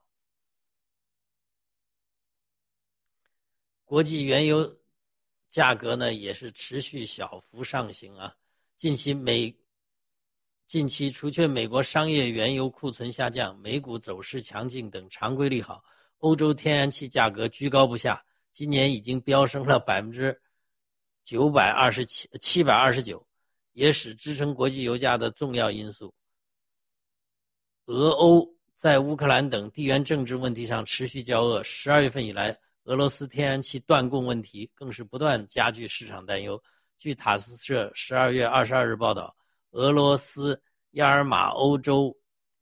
[3.85, 4.77] 国际原油
[5.49, 8.35] 价格呢，也是持续小幅上行啊，
[8.77, 9.55] 近期美。
[10.67, 15.83] 近期，除却美国商业原油库存下降、美股走势强劲等常规利好，
[16.17, 20.41] 欧洲天然气价格居高不下，今年已经飙升了百分之
[21.23, 23.23] 九百二十七七百二十九，
[23.73, 26.11] 也使支撑国际油价的重要因素。
[27.85, 36.61] 俄欧在乌克兰等地缘政治问题上持续交恶，十二月份以来，俄罗斯天然气断供问题更是不断加剧市场担忧。
[36.97, 39.35] 据塔斯社十二月二十二日报道。
[39.71, 42.17] 俄罗斯亚尔马欧洲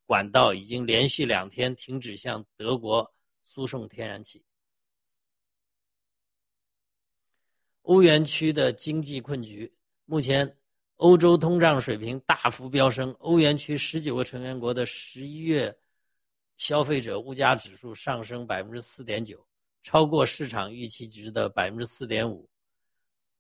[0.08, 3.14] 管道已经连续两天停止向德国
[3.46, 4.44] 输送天然气。
[7.84, 9.72] 欧元区的经济困局，
[10.06, 10.58] 目前
[10.98, 15.76] 欧洲通胀水平大幅飙升，欧元区十九个成员国的十一月
[16.58, 19.46] 消费者物价指数上升百分之四点九，
[19.82, 22.48] 超过市场预期值的百分之四点五。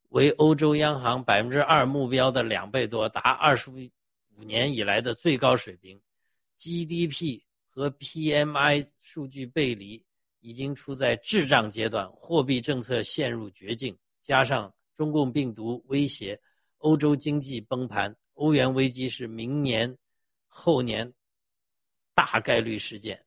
[0.09, 5.99] 为欧洲央行百分之二目标的两倍多，达二十五年以来的最高水平。
[6.57, 10.03] GDP 和 PMI 数据背离，
[10.39, 13.97] 已经处在滞胀阶段，货币政策陷入绝境。
[14.21, 16.39] 加上中共病毒威胁，
[16.83, 19.97] 欧洲经济崩盘，欧元危机是明年
[20.49, 21.11] 后年
[22.13, 23.25] 大概率事件。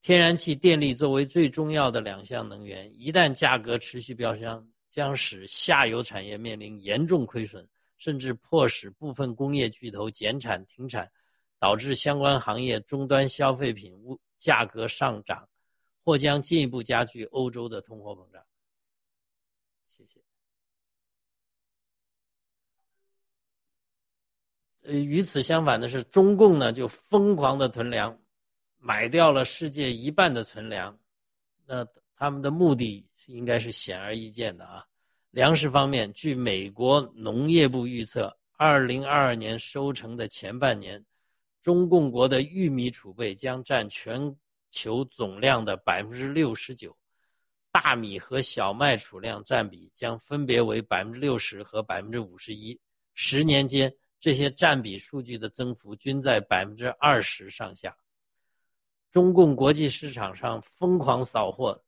[0.00, 11.10] 天然气、电力作为最重要的两项能源，一旦价格持续飙升，将使下游产业面临严重亏损，甚至迫使部分工业巨头减产停产，
[11.58, 15.46] 导致相关行业终端消费品物价格上涨，
[16.02, 18.42] 或将进一步加剧欧洲的通货膨胀。
[19.88, 20.22] 谢谢。
[24.77, 28.18] 呃，与此相反的是，中共呢就疯狂的囤粮，
[28.78, 30.98] 买掉了世界一半的存粮，
[31.66, 31.86] 那。
[32.20, 34.84] 他们的目的应该是显而易见的啊，
[35.30, 41.00] 粮食方面，据美国农业部预测，二零二二年收成的前半年，
[41.62, 44.34] 中共国的玉米储备将占全
[44.72, 46.92] 球总量的百分之六十九，
[47.70, 52.76] 大米和小麦储量占比将分别为百分之六十和百分之五十一。
[53.14, 57.96] 十年间，这些占比数据的增幅均在百分之二十上下。
[59.10, 61.82] 中共国际市场上疯狂扫货。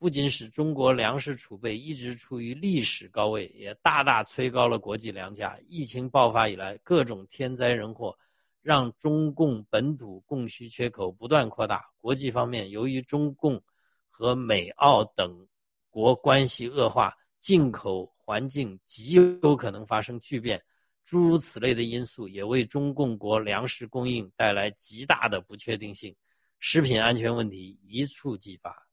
[0.00, 5.58] 不仅使中国粮食储备一直处于历史高位，也大大催高了国际粮价。
[5.66, 8.16] 疫情爆发以来，各种天灾人祸
[8.62, 11.84] 让中共本土供需缺口不断扩大。
[11.98, 13.60] 国际方面，由于中共
[14.08, 15.44] 和美澳等
[15.90, 20.62] 国关系恶化，进口环境极有可能发生巨变。
[21.08, 26.14] 诸如此类的因素，也为中共国粮食供应带来极大的不确定性，
[26.58, 28.86] 食品安全问题一触即发。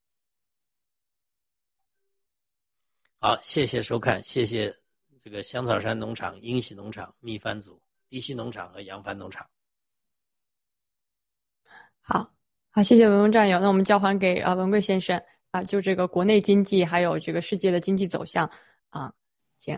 [3.18, 4.74] 好，谢谢收看，谢谢
[5.22, 9.46] 这个香草山农场、英喜农场、蜜番组、迪西农场和扬帆农场。
[12.00, 12.34] 好，
[12.70, 13.60] 好，谢谢文文战友。
[13.60, 15.22] 那我们交还给啊文贵先生
[15.52, 18.50] 啊，就这个国内经济还有这个世界的经济走向
[18.88, 19.14] 啊，
[19.60, 19.78] 请，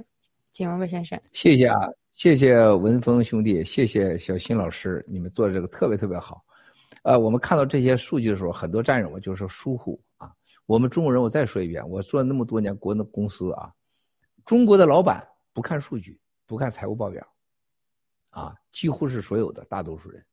[0.53, 1.19] 请文贵先生。
[1.33, 1.75] 谢谢啊，
[2.17, 6.43] 谢谢文峰兄弟，谢谢小新老师，你们做的这个特别特别好。
[7.03, 10.33] 呃，我们看到这些数据的时候，很多战友们就是疏忽啊。
[10.65, 13.71] 我们中国人，我再说一遍，我做了那么多年国内公司啊，
[14.47, 15.23] 中国的老板
[15.53, 17.23] 不看数据，不看财务报表，
[18.31, 20.25] 啊，几乎是所有的大多数人。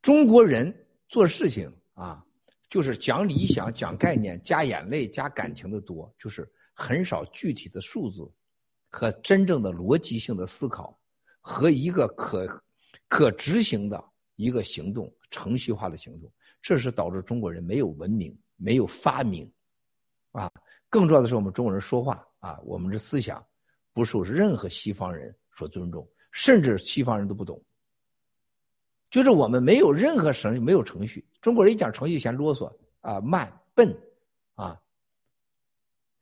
[0.00, 0.74] 中国人
[1.06, 2.24] 做事情啊，
[2.70, 8.26] 就是讲理想、讲概念、加眼泪、加感情的多，就是很少具体的数字
[8.88, 10.98] 和真正的逻辑性的思考
[11.40, 12.46] 和一个可
[13.08, 14.02] 可执行的
[14.36, 18.36] 一个行动、程序化的行动，这是导致中国人没有文明。
[18.60, 19.48] 没有发明，
[20.32, 20.50] 啊，
[20.90, 23.40] 更重要的是我们中国人说话啊，我们的思想
[23.92, 27.62] 不受任何西方人所尊重，甚至西方人都不懂。
[29.12, 31.24] 就是我们没有任何程序，没有程序。
[31.40, 32.68] 中国人一讲程序嫌啰嗦
[33.00, 33.96] 啊，慢笨。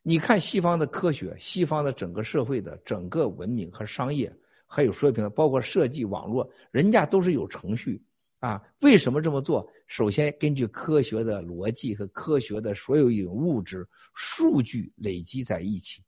[0.08, 4.32] 你看西方的科学，西方的整个社会的整个文明和商业，
[4.64, 8.00] 还有水平，包括设计网络，人家都是有程序。
[8.38, 9.68] 啊，为什么这么做？
[9.88, 16.04] 首先，根据科学的逻辑和科学的所有一种物质数据累积在一起，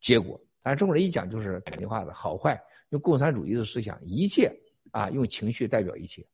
[0.00, 2.56] 结果，咱中国人一讲就是感情化的好坏，
[2.90, 4.56] 用共产主义的思想，一切
[4.92, 6.24] 啊，用情绪代表一切。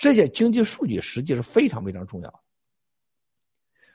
[0.00, 2.42] 这些经济数据实际是非常非常重要。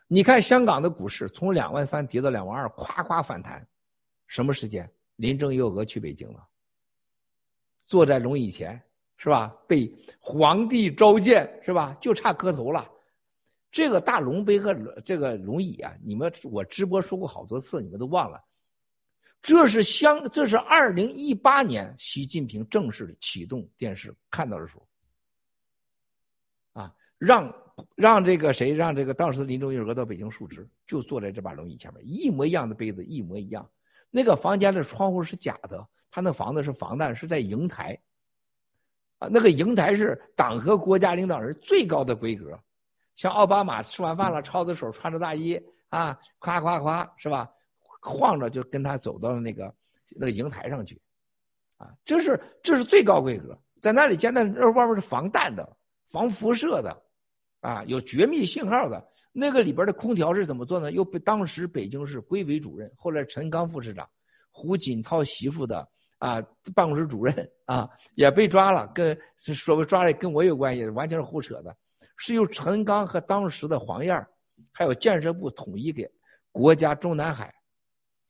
[0.07, 3.65] 你看香港的股市从两万三跌到两万二，夸夸反弹，
[4.27, 4.89] 什么时间？
[5.15, 6.45] 林郑月娥去北京了，
[7.83, 8.81] 坐在龙椅前。
[9.15, 9.55] 是吧？
[9.69, 11.95] 被皇帝召见，是吧？
[12.01, 12.91] 就差磕头了。
[13.71, 14.73] 这个大龙杯和
[15.05, 18.43] 这个龙椅啊，你们我直播说过好多次，你们都忘了。
[19.41, 27.49] 这是香，这是二零一八年习近平正式启动电视看到的时候，啊，让
[27.95, 33.69] 让这个谁，让这个当时的林郑月娥到北京述职，就坐在这把龙椅前面，一模一样的杯子，一模一样。
[34.09, 37.99] 那个房间的窗户是假的，他那房子是防弹，是在瀛台。
[39.19, 42.59] 啊那个瀛台是党和国家领导人最高的规格，
[43.15, 47.49] 像奥巴马吃完饭了，抄着手，穿着大衣啊，夸夸夸，是吧？
[48.01, 49.73] 晃着就跟他走到了那个
[50.09, 51.01] 那个瀛台上去，
[51.77, 57.01] 啊，这是这是最高规格，在那里见到那外面是防弹的、防辐射的，
[57.63, 59.03] 啊，有绝密信号的。
[59.31, 60.91] 那个里边的空调是怎么做呢？
[60.91, 64.07] 又被当时北京市规委主任，后来陈刚副市长，
[64.51, 65.89] 胡锦涛媳妇的。
[66.19, 66.41] 啊，
[66.73, 71.75] 办公室主任啊也被抓了，跟所谓抓的跟我有关系，完全是胡扯的，
[72.15, 74.25] 是由陈刚和当时的黄燕
[74.71, 76.09] 还有建设部统一给
[76.49, 77.53] 国家中南海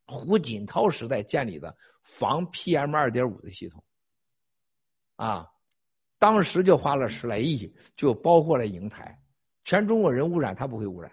[0.07, 3.83] 胡锦涛时代建立的防 PM 二点五的系统。
[5.15, 5.47] 啊，
[6.17, 9.15] 当时就花了十来亿，就包括了瀛台，
[9.63, 11.11] 全中国人污染他不会污染，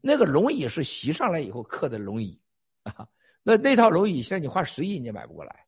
[0.00, 2.40] 那个龙椅是袭上来以后刻的龙椅
[2.82, 3.06] 啊，
[3.42, 5.64] 那那套龙椅现在你花十亿你也买不过来。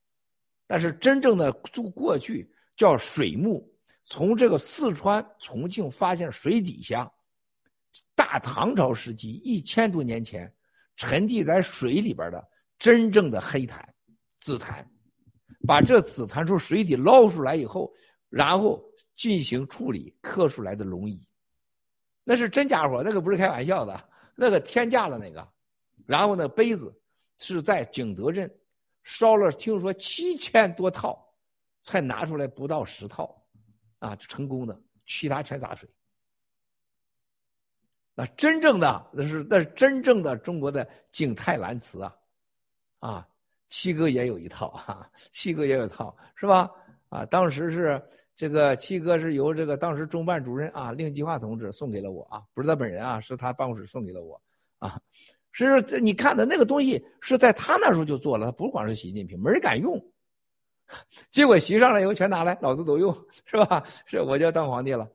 [0.67, 3.71] 但是真正的住过去叫水木，
[4.05, 7.09] 从这个四川重庆发现水底下，
[8.15, 10.53] 大唐朝时期一千多年前
[10.97, 12.43] 沉积在水里边的
[12.79, 13.87] 真正的黑檀、
[14.41, 14.85] 紫檀，
[15.67, 17.93] 把这紫檀从水底捞出来以后，
[18.31, 18.83] 然后
[19.15, 21.23] 进行处理刻出来的龙椅，
[22.25, 25.47] 那是真家伙，那个不是开玩笑的，那个天价了那个，
[26.07, 26.93] 然后呢杯子
[27.39, 28.53] 是在景德镇。
[29.07, 31.31] 烧了，听说七千多套，
[31.83, 33.39] 才拿出来不到十套，
[33.99, 35.87] 啊，成功的，其他全砸水。
[38.15, 42.17] 那真正的那是那是真正的中国的景泰蓝瓷啊，
[43.01, 43.29] 啊，
[43.69, 46.71] 七哥也有一套啊，七哥也有一套是吧？
[47.11, 48.03] 啊，当时是
[48.37, 54.41] 这个七哥是由这个当时中办主任啊令计划同志送给了我啊，不是他本人啊，是他办公室送给了我
[54.79, 55.01] 啊。
[55.53, 60.05] 是，你看的那个东西是在他那时候就做了，他不光是习近平，没人敢用。
[61.29, 63.85] 结果习上来以后全拿来，老子都用，是吧？
[64.05, 65.09] 是我就要当皇帝了。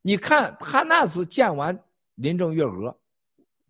[0.00, 1.78] 你看他那次见完
[2.14, 2.98] 林郑月娥，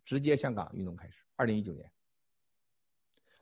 [0.05, 1.15] 直接香港运动开始。
[1.35, 1.91] 二零一九年，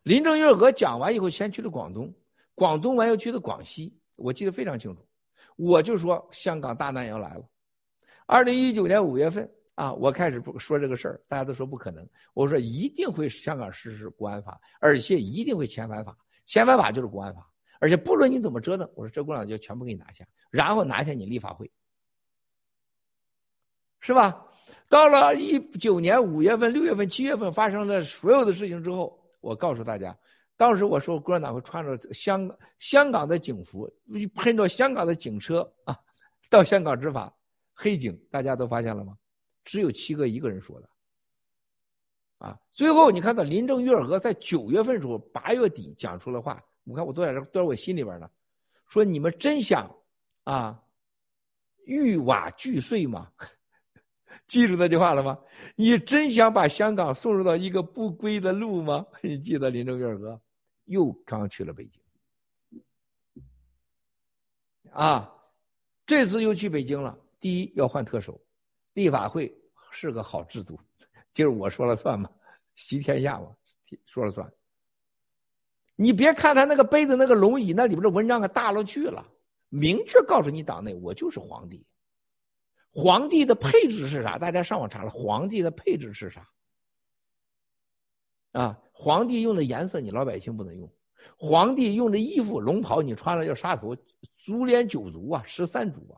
[0.04, 2.10] 林郑月娥讲完以后，先去了广东，
[2.54, 5.06] 广东完又去了广西，我记得非常清楚。
[5.56, 7.44] 我就说香港大难要来了。
[8.26, 9.50] 二零一九年五月份。
[9.76, 12.08] 啊，我开始不说这个事儿，大家都说不可能。
[12.32, 16.16] 我说一定会香港实施国安法，而且一定会遣返法，
[16.46, 17.44] 遣返法就是国安法，
[17.80, 21.68] 而且不论你怎么折腾，我说这共产党就全部给你拿下，然后拿下你立法会，
[23.98, 24.46] 是吧？
[24.88, 30.16] 到了一九年五月份、六月份、七月份发生的所有的事情之后，我告诉大家，
[30.56, 33.92] 当时我说共产党会穿着香香港的警服，
[34.34, 35.98] 喷着香港的警车啊，
[36.48, 37.34] 到香港执法，
[37.72, 39.16] 黑警，大家都发现了吗？
[39.64, 40.88] 只有七哥一个人说的，
[42.38, 48.30] 啊，最后你看到林郑月娥在九月份时候，八月底讲出了话，我看我都在这，都在我心里边呢，
[48.88, 49.90] 说你们真想
[50.44, 50.80] 啊，
[51.86, 53.32] 玉瓦俱碎吗？
[54.46, 55.38] 记住那句话了吗？
[55.74, 59.04] 你真想把香港送入到一个不归的路吗？
[59.22, 60.38] 你记得林郑月娥
[60.84, 62.82] 又刚去了北京，
[64.92, 65.32] 啊，
[66.06, 67.18] 这次又去北京了。
[67.40, 68.40] 第一要换特首。
[68.94, 69.52] 立法会
[69.90, 70.78] 是个好制度，
[71.32, 72.30] 就是我说了算嘛，
[72.76, 73.56] 习天下嘛，
[74.06, 74.48] 说了算。
[75.96, 79.26] 你别看他那个杯子、那个龙椅，那里边的文章可大了去了，
[79.68, 81.84] 明确告诉你党内我就是皇帝。
[82.90, 84.38] 皇帝的配置是啥？
[84.38, 86.48] 大家上网查了，皇帝的配置是啥？
[88.52, 90.90] 啊，皇帝用的颜色你老百姓不能用，
[91.36, 93.94] 皇帝用的衣服龙袍你穿了要杀头，
[94.36, 96.14] 足连九族啊，十三族啊。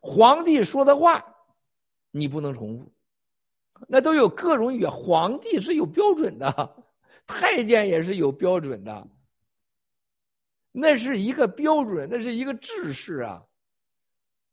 [0.00, 1.22] 皇帝说的话，
[2.10, 2.92] 你不能重复，
[3.88, 4.90] 那都有各种语言。
[4.90, 6.84] 皇帝是有标准的，
[7.26, 9.06] 太监也是有标准的，
[10.72, 13.44] 那是一个标准，那是一个制式啊，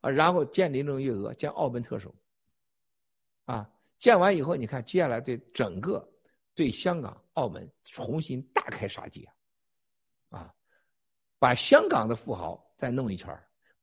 [0.01, 2.13] 啊，然后见林郑月娥，见澳门特首，
[3.45, 6.05] 啊，见完以后，你看接下来对整个
[6.57, 9.29] 对香港、澳门重新大开杀戒，
[10.29, 10.51] 啊，
[11.37, 13.29] 把香港的富豪再弄一圈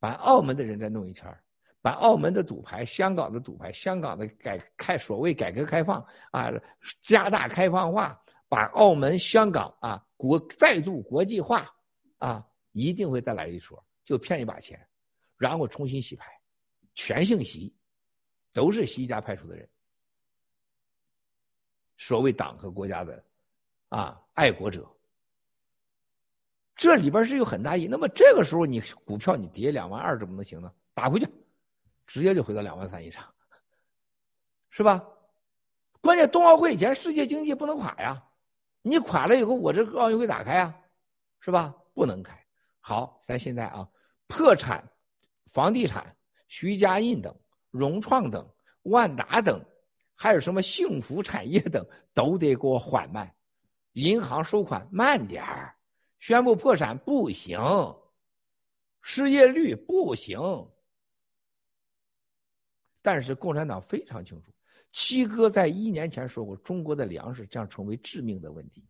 [0.00, 1.32] 把澳门的人再弄一圈
[1.80, 6.50] 把澳门的赌牌、香港的赌牌、香港的改开所谓改革开放啊，
[7.02, 11.64] 加大开放化，把澳门、香港啊国再度国际化
[12.18, 14.84] 啊，一定会再来一撮，就骗一把钱，
[15.36, 16.26] 然后重新洗牌，
[16.94, 17.72] 全姓习，
[18.52, 19.68] 都是习家派出的人，
[22.04, 23.24] 所谓党和国家的
[23.88, 24.86] 啊爱国者，
[26.76, 27.86] 这里边是有很大意义。
[27.86, 30.70] 那么这个时候你股票你跌两万二怎么能行呢？
[30.92, 31.26] 打回去。
[32.06, 33.24] 直接就回到两万三以上，
[34.68, 35.02] 是吧？
[36.02, 38.22] 关键冬奥会以前世界经济不能垮呀，
[38.82, 40.78] 你垮了以后，我这个奥运会咋开呀？
[41.40, 41.74] 是吧？
[41.94, 42.38] 不能开。
[42.80, 43.88] 好，咱现在啊，
[44.26, 44.86] 破产、
[45.46, 46.14] 房地产、
[46.48, 47.34] 徐家印等、
[47.70, 48.46] 融创等、
[48.82, 49.64] 万达等，
[50.16, 53.32] 还有什么幸福产业等，都得给我缓慢。
[53.92, 55.74] 银行收款慢点儿，
[56.18, 57.58] 宣布破产不行，
[59.02, 60.38] 失业率不行。
[63.02, 64.50] 但是共产党非常清楚，
[64.92, 68.84] 七哥在一年前说过，中国的粮食将成为致命的问题。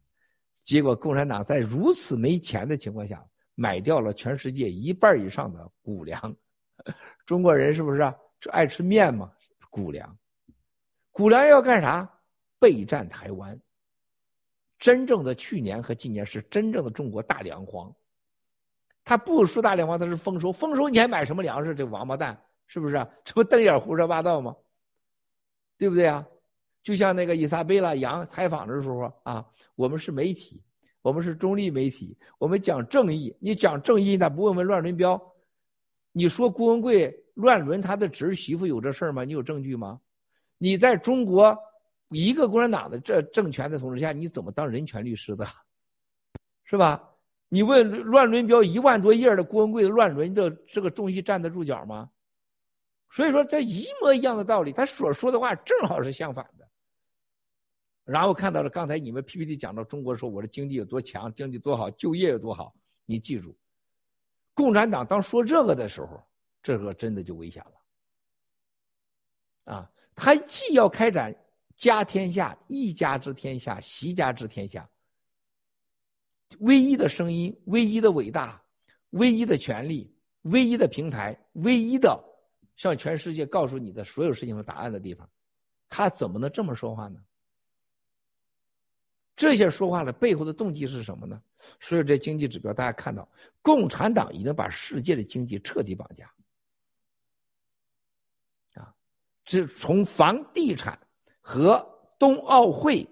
[0.62, 6.34] 结果共产党在如此没钱的情况下，买掉了全世界一半以上的谷粮。
[7.26, 8.14] 中国人是不是啊？
[8.50, 9.32] 爱吃面吗？
[9.68, 10.16] 谷粮，
[11.14, 12.10] 谷粮要干啥？
[12.58, 13.56] 备战台湾。
[14.80, 17.94] 真正的去年和今年是真正的中国大粮荒。
[19.04, 20.50] 他不说大粮荒，他是丰收。
[20.50, 21.72] 丰收你还买什么粮食？
[21.72, 22.36] 这王八蛋！
[22.66, 22.94] 是不是？
[23.24, 24.56] 这不瞪眼胡说八道吗？
[25.78, 26.26] 对不对啊？
[26.82, 30.60] 就像那个伊莎贝拉杨采访的时候啊，我们是媒体，
[31.00, 33.32] 我们是中立媒体，我们讲正义。
[33.38, 35.32] 你讲正义，那不问问乱伦标？
[36.10, 39.22] 你说郭文贵乱伦他的侄媳妇有这事儿吗？
[39.22, 40.00] 你有证据吗？
[40.58, 41.56] 你在中国
[42.10, 45.46] 一个共产党的这政权的统治下，你怎么当人权律师的？
[46.64, 47.10] 是吧？
[47.48, 52.10] 你问乱伦标一万多页的郭文贵的乱伦的这个东西站得住脚吗？
[53.10, 56.68] 所以说，这一模一样的道理，他所说的话正好是相反的。
[58.04, 62.74] 然后看到了刚才你们 PPT 讲到中国说我的经济有多强，经济多好，就业有多好。
[63.06, 63.56] 你记住，
[64.52, 66.20] 共产党当说这个的时候，
[66.62, 69.74] 这个真的就危险了。
[69.74, 71.34] 啊，他既要开展
[71.76, 74.88] 家天下，一家之天下，习家之天下。
[76.60, 78.62] 唯一的声音，唯一的伟大，
[79.10, 82.22] 唯一的权利，唯一的平台，唯一的
[82.76, 85.28] 向全世界告诉你的所有事情的答案的地方，
[85.88, 87.18] 他怎么能这么说话呢？
[89.36, 91.42] 这些说话的背后的动机是什么呢？
[91.80, 93.28] 所有这经济指标，大家看到，
[93.62, 96.32] 共产党已经把世界的经济彻底绑架。
[99.44, 100.98] 啊，这从房地产
[101.40, 101.84] 和
[102.18, 103.06] 冬奥会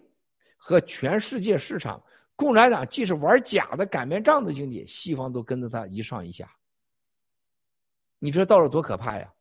[0.57, 2.03] 和全世界市场。
[2.35, 6.51] 共产党既是玩假的擀面杖的经济，西方都跟着他一上一下。
[8.19, 9.33] 你这到了多可怕呀！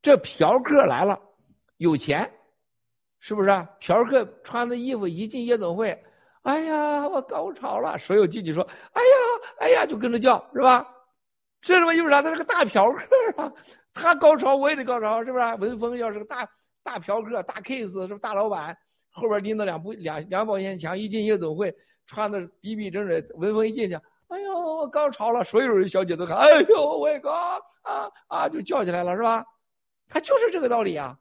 [0.00, 1.18] 这嫖客来了，
[1.78, 2.30] 有钱，
[3.18, 3.68] 是不是啊？
[3.80, 5.90] 嫖客穿的衣服一进夜总会，
[6.42, 7.98] 哎呀，我高潮了！
[7.98, 9.08] 所有进去说，哎呀，
[9.60, 10.86] 哎呀，就跟着叫，是吧？
[11.60, 12.22] 这他妈又啥？
[12.22, 13.02] 他是个大嫖客
[13.36, 13.52] 啊！
[13.92, 15.44] 他高潮，我也得高潮，是不是？
[15.56, 16.48] 文峰要是个大
[16.82, 18.76] 大嫖客，大 case，是不是大老板？
[19.10, 21.74] 后边拎着两部两两保险枪，一进夜总会，
[22.06, 23.94] 穿的逼逼整整，文峰一进去，
[24.28, 27.32] 哎呦，我高潮了，所有人小姐都看，哎呦，我也高
[27.82, 29.44] 啊啊，就叫起来了，是吧？
[30.08, 31.18] 他就是这个道理啊。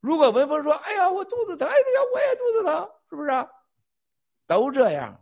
[0.00, 1.82] 如果文峰说，哎呀，我肚子疼，哎呀，
[2.12, 3.30] 我也肚子疼，是不是？
[4.46, 5.18] 都这样。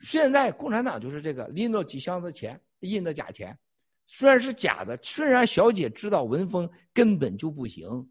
[0.00, 3.58] 现在共产党就是这个，拎着几箱子钱，印的假钱，
[4.06, 8.10] 虽然是假的，虽然小姐知道文峰根本就不行。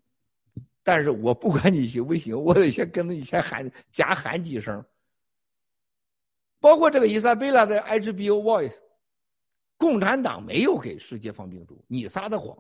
[0.84, 4.84] 但是我不管你行不行，我得先跟着你先喊假喊几声。
[6.60, 8.80] 包括这个伊莎贝拉的 HBO Voice，
[9.78, 12.58] 共产党没有给世界放病毒，你撒的谎。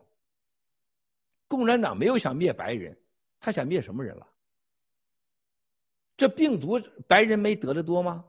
[1.47, 2.95] 共产党没有想灭白人，
[3.39, 4.27] 他想灭什么人了？
[6.15, 8.23] 这病毒白人没得的多吗？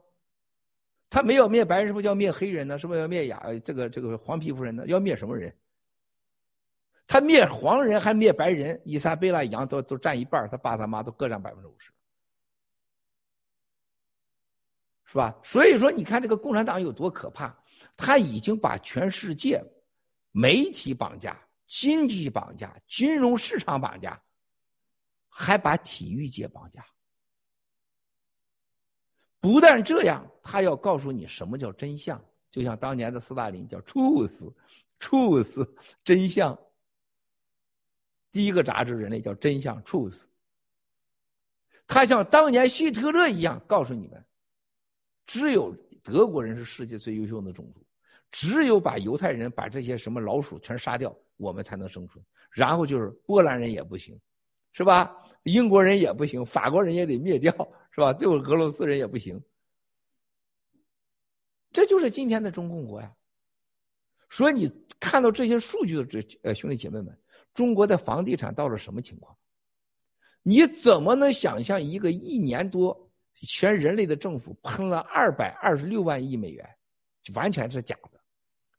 [1.13, 2.79] 他没有灭白人，是不是要灭黑人呢？
[2.79, 4.83] 是不是要灭亚这个这个黄皮肤人呢？
[4.87, 5.55] 要灭什么人？
[7.07, 11.93] 他灭黄人还灭白人，伊莎贝拉羊都都占一半，他爸他妈都各占百分之五十，
[15.05, 15.39] 是吧？
[15.45, 17.55] 所以说，你看这个共产党有多可怕，
[17.95, 19.63] 他已经把全世界
[20.31, 24.19] 媒体绑架、经济绑架、金融市场绑架，
[25.29, 26.83] 还把体育界绑架。
[29.43, 35.69] 不但这样，他要告诉你什么叫真相，就像当年的斯大林叫 “truth”，“truth”
[36.05, 36.57] 真相。
[38.31, 40.23] 第一个杂志，人类叫真相 （truth）。
[41.89, 44.25] 他像当年希特勒一样，告诉你们：
[45.27, 47.85] 只有德国人是世界最优秀的种族，
[48.31, 52.25] 只有把犹太人、把这些什么老鼠全杀掉，我们才能生存。
[52.53, 54.17] 然后就是波兰人也不行，
[54.73, 55.13] 是吧？
[55.43, 57.53] 英国人也不行，法国人也得灭掉，
[57.93, 58.13] 是吧？
[58.13, 59.43] 最后俄罗斯人也不行。
[61.73, 63.15] 这就是今天的中共国呀。
[64.29, 67.17] 所以你看到这些数据的这呃兄弟姐妹们。
[67.55, 69.37] 中国的房地产到了什么情况？
[70.43, 73.13] 你怎么能想象一个一年多
[73.47, 76.67] 全人类的政府喷了二百二十六万亿美元，
[77.35, 78.19] 完全是假的。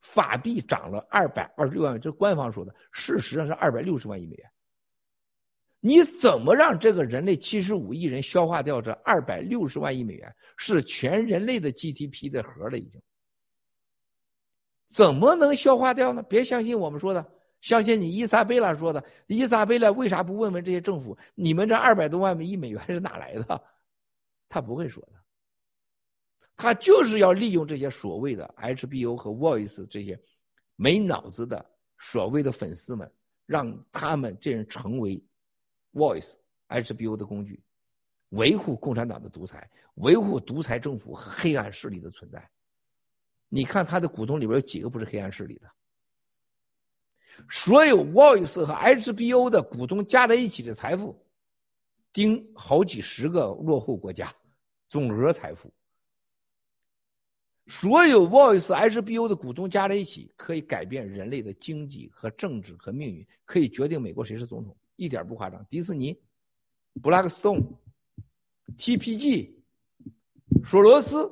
[0.02, 4.52] 法币涨了二百二十六万，这是官方说的，事实上是二百六十万亿美元。
[5.86, 10.34] 你怎么让这个人类七十五亿人消化掉这二百六十万亿美元？
[10.56, 13.02] 是全人类的 GDP 的核了，已经。
[14.94, 16.24] 怎么能消化掉呢？
[16.24, 17.34] 别相信我们说的。
[17.60, 21.18] 相信你伊莎贝拉说的，伊莎贝拉为啥不问问这些政府？
[21.36, 23.62] 你们这二百多万亿美元是哪来的？
[24.48, 25.20] 他不会说的。
[26.56, 30.18] 他就是要利用这些所谓的 HBO 和 Voice 这些
[30.78, 31.66] 没脑子的
[32.00, 33.12] 所谓的粉丝们，
[33.46, 35.22] 让他们这人成为
[35.94, 36.34] Voice、
[36.70, 37.62] HBO 的工具，
[38.30, 42.50] 维护共产党的独裁，维护独裁政府黑暗势力的存在。
[43.50, 45.70] 你看他的股东里边有几个不是黑暗势力的？
[47.50, 51.16] 所有 Voice 和 HBO 的股东加在一起的财富，
[52.12, 54.32] 顶好几十个落后国家
[54.88, 55.72] 总额财富。
[57.68, 65.66] 所有 Voice、HBO 的股东加在一起，可以改变人类的经济和政治和命运，可以决定美国谁是总统，一点不夸张。
[65.70, 66.18] 迪士尼、
[67.02, 67.64] Blackstone、
[68.78, 69.54] TPG、
[70.66, 71.30] 索罗斯，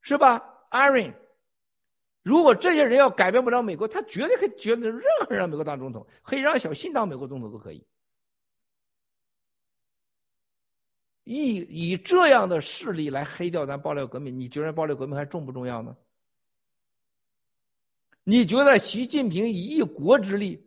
[0.00, 1.14] 是吧？Aaron。
[2.22, 7.86] 如果这些人要改变不了美国，他绝对可以决定任何人让美国当总统，可以让小信当美国总统都可以。
[11.24, 15.94] 以以这样的势力来黑掉咱爆料革命，你觉得爆料革命还重不重要呢？
[18.26, 20.63] 你觉得习近平以一国之力，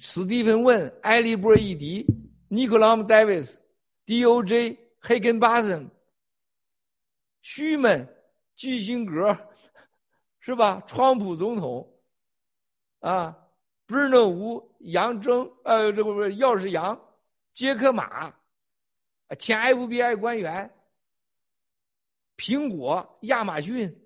[0.00, 2.06] 史蒂芬问、埃利波伊迪、
[2.48, 3.60] 尼克拉姆·戴维斯、
[4.06, 4.78] D.O.J.
[5.00, 5.90] 黑根巴森、
[7.42, 8.08] 虚们、
[8.56, 9.36] 基辛格。
[10.44, 10.82] 是吧？
[10.88, 11.88] 川普总统，
[12.98, 13.32] 啊，
[13.86, 17.00] 布尔诺吴、杨征，呃，这不不，钥匙杨、
[17.54, 18.34] 杰克马，
[19.38, 20.68] 前 FBI 官员，
[22.36, 23.96] 苹果、亚马逊，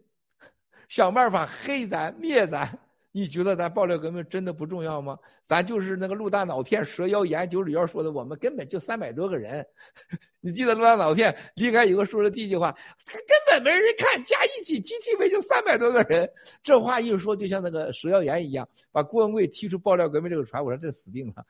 [0.90, 2.78] 想办法黑咱、灭咱。
[3.16, 5.18] 你觉得咱爆料革命真的不重要吗？
[5.42, 9.66] 咱就是那个陆大脑片蛇妖研九里幺说的，我们根本就三百多个人。
[10.38, 12.70] 你记得陆大脑片离开以后说的第一句话，
[13.06, 16.30] 他根本没人看，加一起 GTV 就三百多个人。
[16.62, 21.42] 这话一说，就像那个蛇妖研一样，把郭文贵踢出爆料革命这个船，我说这死定了。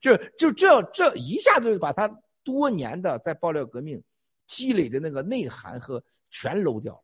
[0.00, 2.10] 就 就这这一下子把他
[2.42, 4.02] 多年的在爆料革命
[4.46, 7.02] 积累的那个内涵和全搂掉了。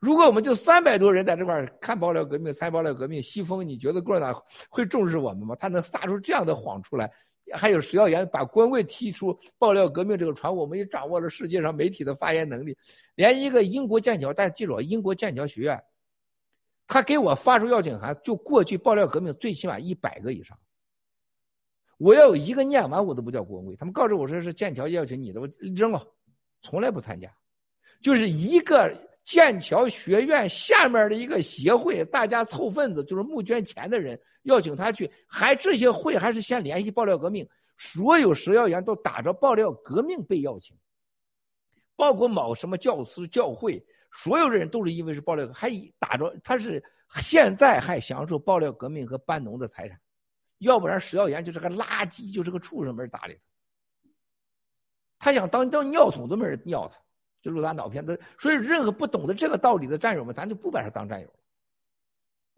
[0.00, 5.54] 如果我们就三百多人在这块看爆料革命、参爆料革命，西风，你觉得共产党会重视我们吗？
[5.56, 7.12] 他能撒出这样的谎出来？
[7.52, 12.74] 还有石耀岩把官位踢出爆料革命这个船，我们也掌握了世界上媒体的发言能力。
[13.16, 15.78] 连一个英国剑桥，大家记住，英国剑桥学院，
[16.86, 20.56] 他给我发出邀请函，就过去爆料革命最起码一百个以上。
[21.98, 23.76] 我要有一个念完，我都不叫官位。
[23.76, 26.02] 他们告诉我说是剑桥邀请你的，我扔了，
[26.62, 27.30] 从来不参加，
[28.00, 29.09] 就是一个。
[29.30, 40.76] 剑桥学院下面的一个协会，大家凑份子，就是募捐钱的人邀请他去，还这些会还是先联系爆料革命，所有食药员都打着爆料革命被邀请，
[41.94, 43.80] 包括某什么教师教会，
[44.12, 46.82] 所有的人都是因为是爆料，还打着他是
[47.20, 49.96] 现在还享受爆料革命和班农的财产，
[50.58, 53.38] 要不然食药员就是个垃圾，就是个畜生，没人搭理
[55.20, 56.98] 他，他想当当尿桶都没人尿他。
[57.42, 61.28] 就录咱脑片，子，所以任何不懂得这个道理的战友们，咱就不把他当战友。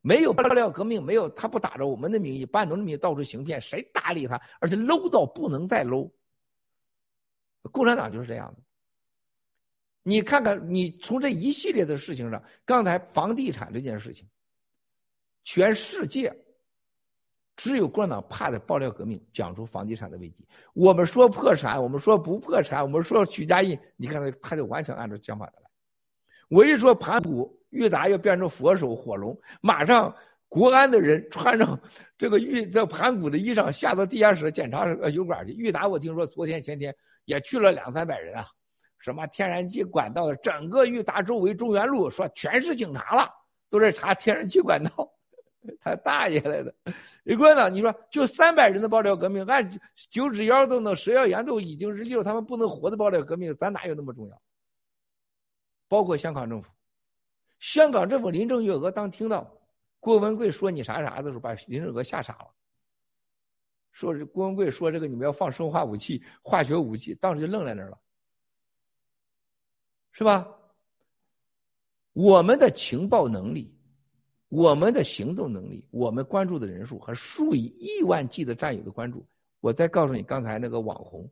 [0.01, 4.41] 没有爆料革命，没有他不打着我们的名义、班农的名义到处行骗，谁搭理他？
[4.61, 6.11] 而且 low 到不能再 low。
[7.71, 8.61] 共产党就是这样的。
[10.03, 14.29] 你看看，你从这一系列的事情上，刚才房地产这件事情，
[15.45, 16.37] 全世界。
[17.57, 20.47] 只有共产党怕的爆料革命，讲出房地产的危机。
[20.73, 25.71] 我们说破产，我们说不破产，我们说许家印，你看他他就完全按照讲法的来。
[26.49, 30.15] 我一说盘古，裕达要变成佛手火龙，马上
[30.49, 31.79] 国安的人穿上
[32.19, 35.53] 这个玉这盘古的衣裳，下到地下室检查油管去。
[35.53, 38.47] 裕达我听说昨天前天也去了两三百人啊，
[38.99, 43.29] 什么天然气管道的，整个裕达周围中原路说全是警察了，
[43.71, 45.11] 都在查天然气管道。
[45.81, 46.75] 他大爷来的！
[47.25, 47.71] 李国呢？
[47.71, 54.43] 你说就三百人的爆料革命，按九指妖都能，蛇妖岩都已经是六，他们不能活的爆料革命，咱哪有那么重要？
[55.89, 56.69] 包括香港政府，
[57.59, 59.53] 香港政府林郑月娥当听到
[60.01, 62.49] 郭文贵说你啥啥的时候，把林郑月娥吓傻了。
[63.93, 67.99] 说是郭文贵说这个你们要放生化武器、化学武器，当时就愣在那儿了，
[70.13, 70.49] 是吧？
[72.15, 73.75] 我们的情报能力。
[74.53, 79.27] 我们的行动能力，我们关注的人数和数以亿万计的战友的关注，
[79.61, 81.27] 我再告诉你，刚才那个网红，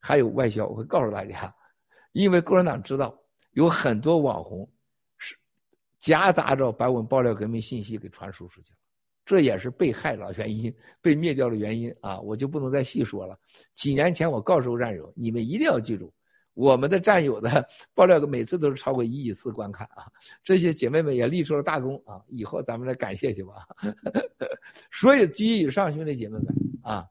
[0.00, 1.54] 还有外销，我会告诉大家，
[2.10, 3.16] 因为共产党知道
[3.52, 4.68] 有很多网红
[5.18, 5.36] 是
[6.00, 8.78] 夹杂着把我们爆料革命信息给传输出去了，
[9.24, 13.38] 这也是被害的原因， 被灭掉的原因啊，我就不能再细说了。
[13.76, 16.12] 几年前我告诉战友，你们一定要记住。
[16.58, 20.10] 我们的战友的 爆料，每次都是超过一亿次观看啊！
[20.42, 22.20] 这些姐妹们也立出了大功啊！
[22.26, 23.64] 以后咱们来感谢去吧。
[24.90, 26.46] 所以基于以上兄弟姐妹们
[26.82, 27.08] 啊，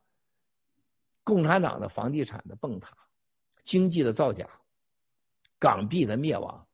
[1.23, 2.91] 共产党的房地产的崩塌、
[3.63, 4.45] 经济的造假、
[5.57, 6.67] 港币的灭亡，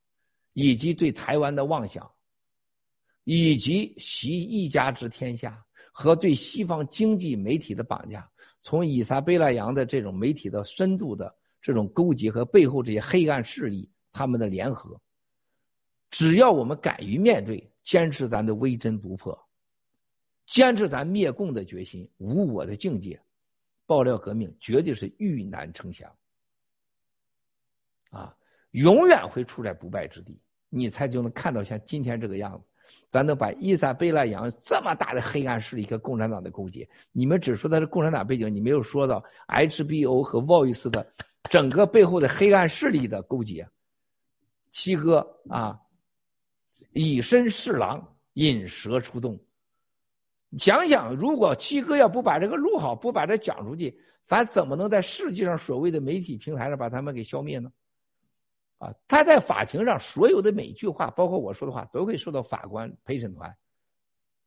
[0.53, 2.09] 以及对台湾的妄想，
[3.23, 8.27] 以及习一家之天下和对西方经济媒体的绑架，
[8.63, 11.31] 从伊莎贝拉扬的这种媒体的深度的。
[11.63, 14.99] 这种勾结和背后这些黑暗势力他们的联合，
[16.11, 19.33] 只要我们敢于面对，坚持咱的微针不破，
[20.45, 23.17] 坚持咱灭共的决心，无我的境界，
[23.85, 26.13] 爆料革命绝对是遇难成祥，
[28.11, 28.35] 啊，
[28.71, 32.65] 永远会处在不败之地，你才就能看到像今天这个样子，
[33.07, 41.07] 咱能把伊莎贝拉扬这么大的黑暗势力和共产党的勾结，你们只说他是共产党背景，你没有说到 HBO 和 Voice 的。
[41.49, 43.67] 整个背后的黑暗势力的勾结，
[44.71, 45.79] 七哥啊，
[46.93, 49.39] 以身试狼，引蛇出洞。
[50.57, 57.71] 想想，如果七哥要不把这个录好，不把这讲出去，咱怎么能在世界上所谓的媒体平台上把他们给消灭呢？
[58.77, 63.55] 啊，他在法庭上所有的每句话，包括我说的话，都会受到法官陪审团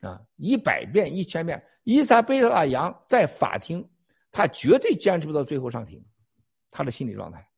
[0.00, 1.62] 啊一百遍、一千遍。
[1.84, 3.86] 伊莎贝拉杨在法庭，
[4.32, 6.04] 他绝对坚持不到最后上庭。
[6.70, 7.48] 他的心理状态，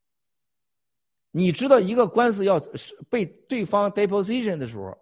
[1.30, 4.96] 你知道，一个官司要是被对方 deposition 的时候，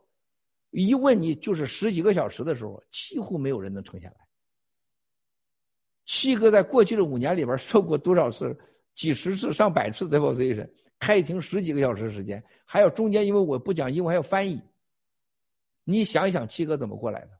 [0.70, 4.16] 一问你就是十几个小时的时候，几乎没有人能撑下来。
[6.04, 8.56] 七哥在过去的五年里边受过多少次、
[8.94, 14.62] 几十次、上百次 deposition，开庭十几个小时时间，还有中间因为我不讲英文还要翻译。
[15.84, 17.30] 你想想，七哥怎么过来的？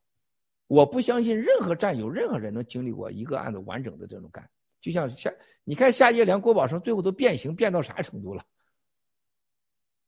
[0.68, 4.48] 我不相信任何战友、任何人能经历过一个案子完整的这种干。
[4.86, 5.32] 就像夏，
[5.64, 8.44] 你看夏叶良、郭宝生最后都变形变到啥程度了？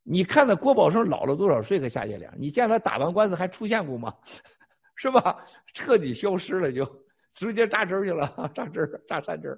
[0.05, 2.33] 你看到郭宝生老了多少岁和夏叶良？
[2.39, 4.17] 你见他打完官司还出现过吗？
[4.95, 5.45] 是吧？
[5.75, 6.87] 彻底消失了，就
[7.33, 9.53] 直接扎针去了，扎针扎三针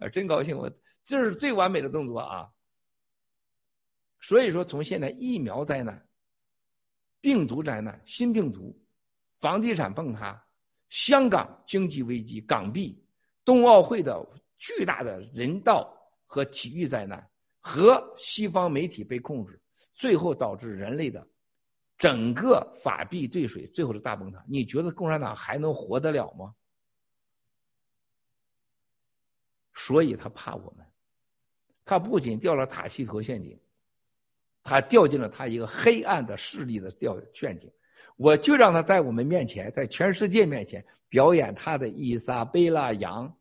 [0.00, 0.54] 啊， 真高兴！
[0.54, 0.70] 我
[1.02, 2.46] 这是最完美的动作啊。
[4.20, 6.06] 所以说，从现在疫苗灾难、
[7.22, 8.78] 病毒灾难、新病毒。
[9.40, 10.40] 房地产崩塌，
[10.88, 13.01] 香港经济危机，港币，
[13.44, 14.24] 冬奥会的
[14.58, 15.92] 巨大的人道
[16.26, 17.28] 和体育灾难，
[17.60, 19.60] 和西方媒体被控制，
[19.94, 21.26] 最后导致人类的
[21.98, 24.44] 整个法币兑水，最后是大崩塌。
[24.48, 26.54] 你觉得共产党还能活得了吗？
[29.74, 30.86] 所以他怕我们，
[31.84, 33.58] 他不仅掉了塔西佗陷阱，
[34.62, 37.72] 他掉进了他一个黑暗的势力的掉陷阱。
[38.16, 43.32] 我就让他在我们面前，在全世界面前表演他的伊莎贝拉羊，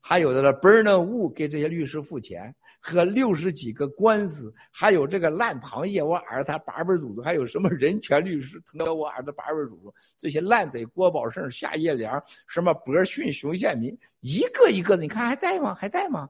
[0.00, 15.74] 还有的了 Bernard 给这些律师付钱，和六十几个官司，还有这个烂螃蟹，我儿子他八辈祖宗，还有什么人权律师，疼我儿子八辈祖宗，这些烂贼郭宝胜、夏叶良，什么博逊、熊宪民，一个一个的，你看还在吗？
[15.74, 16.28] 还在吗？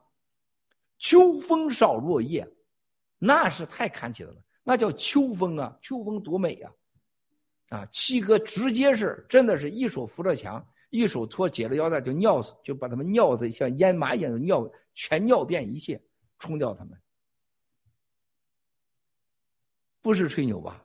[0.97, 2.45] 秋风扫落叶，
[3.17, 6.69] 那是太看起来了，那叫秋风啊，秋风多美呀！
[7.69, 16.01] 啊，七哥直接是真的是一手扶着墙，一手托解了腰带就尿，就把他们尿的像烟马一样的尿，全尿遍一切，
[16.39, 16.99] 冲掉他们。
[20.01, 20.83] 不是吹牛吧？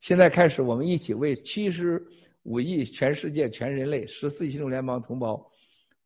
[0.00, 2.02] 现在开始，我们一起为七十
[2.44, 5.46] 五亿全世界全人类十四亿新中联邦同胞、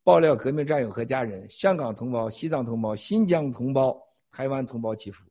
[0.02, 3.96] 爆料革命战友和家人、香港同胞、西藏同胞、新疆同胞、
[4.32, 5.24] 台湾同胞祈福。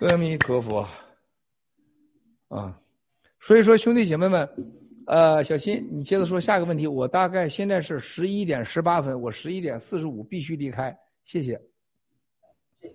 [0.00, 0.86] 阿弥陀佛，
[2.46, 2.80] 啊，
[3.40, 4.48] 所以说兄弟姐妹们，
[5.08, 6.86] 呃，小新，你接着说下一个问题。
[6.86, 11.60] 我大概现在是十一点十八分，我十一点四十五必须离开，谢谢。
[12.80, 12.94] 谢谢。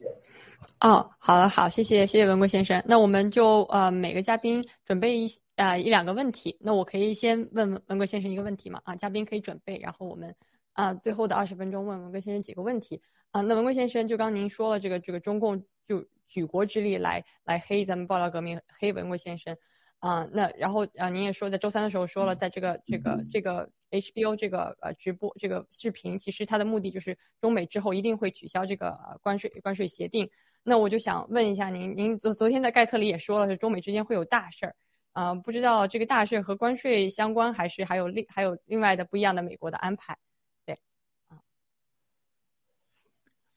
[0.80, 2.82] 哦，好了，好，谢谢，谢谢文贵先生。
[2.88, 6.58] 那我们就呃每个嘉宾准备一呃一两个问题。
[6.62, 8.80] 那我可以先问文贵先生一个问题吗？
[8.86, 10.34] 啊，嘉宾可以准备，然后我们
[10.72, 13.02] 啊最后的二十分钟问文贵先生几个问题。
[13.32, 16.02] 啊，那文贵先生就刚您说了这个这个中共就。
[16.34, 19.56] 举国之力来来黑咱们爆料革命，黑文贵先生，
[20.00, 30.28] 啊，那然后啊，您也说在周三的时候说了，在这个这个这个 HBO 这个呃直播这个视频，其实它的目的就是中美之后一定会取消这个关税关税协定。
[30.64, 34.76] 那我就想问一下您，您昨昨天在盖特里也说了，是中美之间会有大事儿，
[35.12, 40.18] 啊，不知道这个大事和关税相关，还是还有另还有另外的不一样的美国的安排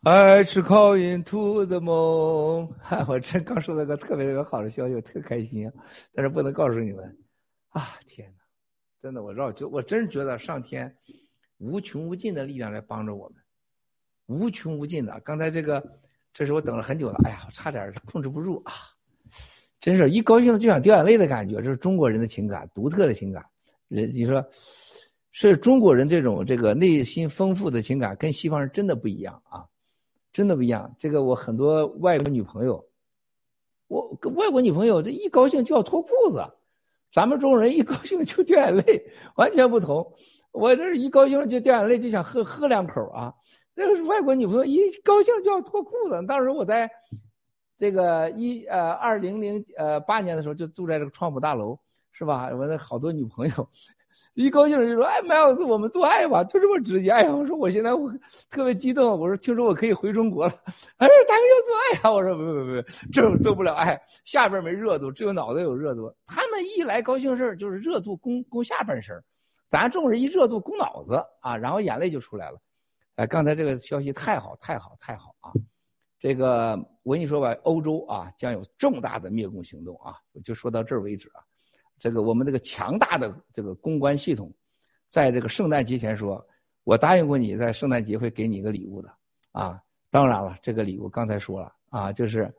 [0.06, 2.70] ？I call into the moon，
[3.08, 5.68] 我真刚收到个特别特别好的消息，我特开心，
[6.14, 7.04] 但是不能告诉你们。
[7.70, 8.44] 啊，天哪，
[9.02, 10.96] 真的，我绕就我真觉得上天
[11.58, 13.36] 无穷无尽的力量来帮着我们，
[14.26, 15.18] 无穷无尽的。
[15.24, 15.84] 刚才这个，
[16.32, 18.72] 这是我等了很久了，哎呀，我差点控制不住啊！
[19.80, 23.44] 真是一高兴了就想掉眼泪的感觉，这是中国人的情感，独特的情感。
[23.88, 24.40] 人你说，
[25.32, 29.66] 是中国人这种这个内心丰富的情感，跟西方人真的不一样啊。
[30.36, 32.86] 真的不一样，这个我很多外国女朋友，
[33.88, 36.44] 我跟外国女朋友这一高兴就要脱裤子，
[37.10, 40.12] 咱们中国人一高兴就掉眼泪，完全不同。
[40.52, 43.32] 我这一高兴就掉眼泪，就想喝喝两口啊。
[43.74, 46.22] 那个外国女朋友一高兴就要脱裤子。
[46.26, 46.90] 当时我在
[47.78, 51.78] 这个一呃二零零呃八年的时候就住在这个创普大楼，
[52.12, 52.50] 是吧？
[52.52, 53.70] 我那好多女朋友，
[54.36, 58.12] 一高兴就说：“哎，麦老师，我们做爱吧，就这么直接。”哎呀，我说我现在我
[58.50, 60.52] 特别激动，我说听说我可以回中国了。
[60.98, 62.12] 哎，咱们要做爱啊！
[62.12, 66.14] 我说不不不，这做不了爱，下边没热度，只有脑袋有热度。
[66.26, 69.18] 他们一来高兴事，就是热度攻攻下半身
[69.70, 72.58] 咱众人一热度攻脑子啊，然后眼泪就出来了。
[73.14, 75.50] 哎，刚才这个消息太好，太好，太好啊！
[76.18, 81.40] 这个我跟你说吧，欧洲啊将有重大的灭共行动啊，就说到这儿为止啊。
[81.98, 84.52] 这个我们这个强大的这个公关系统，
[85.08, 86.46] 在这个圣诞节前说，
[86.84, 89.10] 我答应过你，在圣诞节会给你一个礼物的
[89.52, 89.82] 啊。
[90.10, 92.54] 当然了，这个礼物刚才说了啊，就是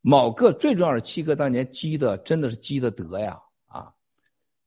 [0.00, 3.92] 某个最重要的七哥当年积的真的是积的德呀啊。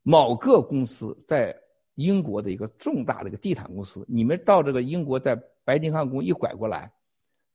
[0.03, 1.56] 某个公司在
[1.95, 6.91] 英国的一个重大的一个地毯公司，你们到这个英国在白金汉宫一拐过来，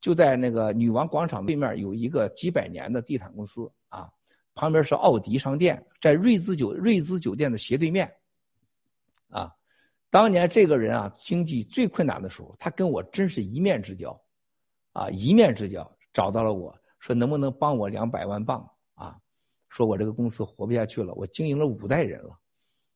[0.00, 4.10] 就在那个女王广场对面有一个几百年的地毯公司啊。
[4.56, 8.10] 旁边是奥迪商店，在瑞兹酒瑞兹酒店的斜对面。
[9.28, 9.54] 啊，
[10.08, 14.18] 当年这个人啊，经济最困难的时候，他跟我真是一面之交，
[14.92, 19.16] 啊，一面之交，找到了我说能不能帮我两百万镑啊？
[19.68, 22.34] 说我这个公司活不下去了，我经营了五代人了，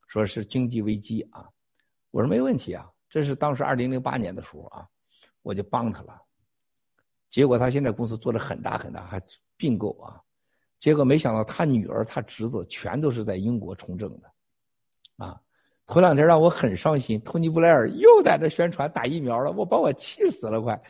[0.07, 1.47] 说是经济危机啊。
[2.09, 4.87] 我说没问题啊，这是当时二零零八年的时候啊，
[5.43, 6.19] 我就帮他了。
[7.29, 9.21] 结果他现在公司做的很大很大，还
[9.55, 10.19] 并购啊。
[10.81, 14.31] 结果没想到，他女儿、他侄子全都是在英国从政的，
[15.23, 15.39] 啊！
[15.85, 20.81] 头两天让我很伤心，托尼·布莱尔又在这宣传打疫苗了，我把我气死了，快！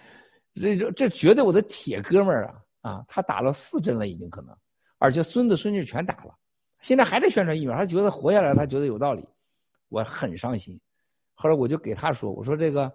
[0.56, 2.92] 这这这绝对我的铁哥们儿啊！
[2.92, 4.56] 啊，他打了四针了，已经可能，
[4.98, 6.34] 而且孙子孙女全打了，
[6.80, 9.28] 现在还在宣传疫苗，他觉得活下来，他觉得有道理，
[9.90, 10.80] 我很伤心。
[11.34, 12.90] 后来我就给他说：“我说这个，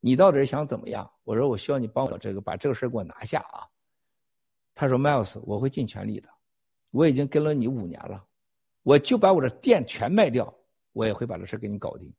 [0.00, 1.10] 你到底想怎么样？
[1.24, 3.64] 我说我需要你帮我这个把这个事给我拿下啊！”
[4.78, 6.28] 他说：“Miles，我会尽全力的。
[6.90, 8.22] 我已经跟了你五年了，
[8.82, 10.54] 我就把我的店全卖掉，
[10.92, 12.12] 我也会把这事给你搞定。”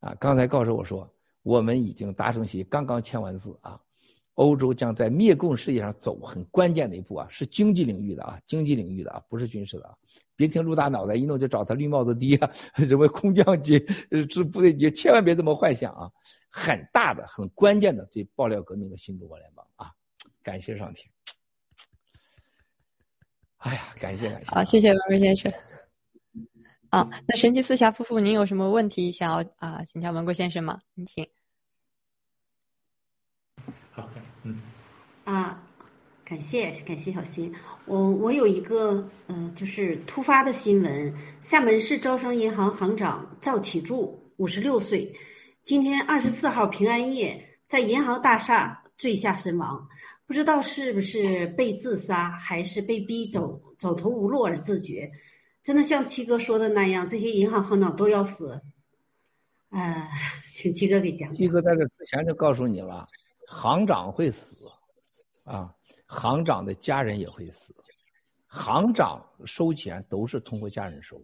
[0.00, 1.10] 啊，刚才告诉我说，
[1.42, 3.80] 我们已经达成协议，刚刚签完字啊。
[4.34, 9.94] 欧洲将在灭共事业上走很关键的一步啊，是经济领域的啊，经济领域的啊，不是军事的啊。
[10.36, 13.78] 别听陆大脑袋一弄就找他绿帽子低啊， 什么空降机、
[14.28, 16.10] 支部队，你千万别这么幻想啊。
[16.50, 19.90] 很大的、很关键的，对爆料革命的新中国联邦啊。
[20.44, 21.10] 感谢上天！
[23.56, 24.50] 哎呀，感谢感谢！
[24.50, 25.50] 好，谢谢文贵先生。
[26.90, 30.78] 啊，那神奇四侠夫妇，您有什么问题想要啊请教文贵先生吗？
[30.92, 31.26] 您请。
[33.90, 34.08] 好，
[34.42, 34.60] 嗯。
[35.24, 35.66] 啊，
[36.24, 37.52] 感谢感谢小新。
[37.86, 45.10] 我我有一个呃，就是突发的新闻：厦门市招商银行行长赵启柱，五十六岁，
[45.62, 49.88] 今天二十四号平安夜在银行大厦坠下身亡。
[50.26, 55.10] 不知道是不是被自杀，还是被逼走走投无路而自绝？
[55.62, 58.60] 真的像七哥说的那样，这些银行行长都要死？
[59.70, 60.08] 呃，
[60.54, 61.36] 请七哥给讲讲。
[61.36, 63.04] 七哥在这之前就告诉你了，
[63.48, 64.56] 行长会死，
[65.42, 65.74] 啊，
[66.06, 67.74] 行长的家人也会死，
[68.46, 71.20] 行长收钱都是通过家人收，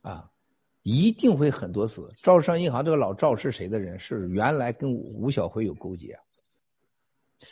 [0.00, 0.30] 啊，
[0.82, 2.12] 一定会很多死。
[2.22, 3.98] 招商银行这个老赵是谁的人？
[3.98, 6.18] 是原来跟吴小辉有勾结。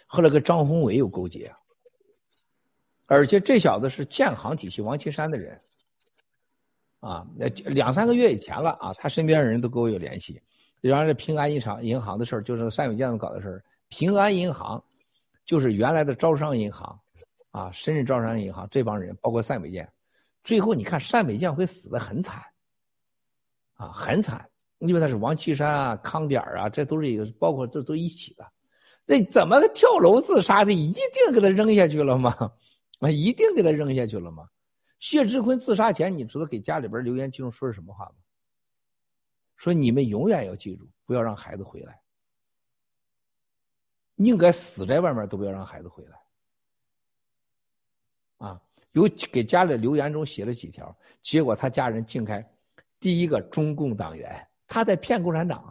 [0.07, 1.55] 后来跟张宏伟有勾结，
[3.07, 5.61] 而且这小子是建行体系王岐山的人，
[7.01, 10.41] 啊，那两三个月以前了啊，他身边的人都跟我有联系。
[10.81, 13.65] 然后这平安银行银行的事儿，就是单伟建搞的事儿。
[13.89, 14.83] 平安银行
[15.45, 17.01] 就是原来的招商银行，
[17.51, 19.89] 啊，深圳招商银行这帮人，包括单伟建，
[20.45, 22.43] 最后你看单伟建会死的很惨，
[23.75, 24.49] 啊，很惨，
[24.79, 28.47] 因为他是王岐山啊、康点啊，这都是一个，包括这都一起的。
[29.09, 30.73] 那怎么个跳楼自杀的？
[30.73, 32.53] 一定给他扔下去了吗？
[32.99, 34.49] 啊，一定给他扔下去了吗？
[34.99, 38.15] 谢志坤自杀前，你知道给家里边留言记录说是什么话吗？
[39.55, 42.01] 说你们永远要记住，不要让孩子回来，
[44.17, 46.19] 宁可死在外面，都不要让孩子回来。
[48.39, 48.61] 啊，
[48.93, 52.45] 有给家里留言中写了几条，结果他家人竟开，
[52.99, 55.63] 第一个中共党员，他在骗共产党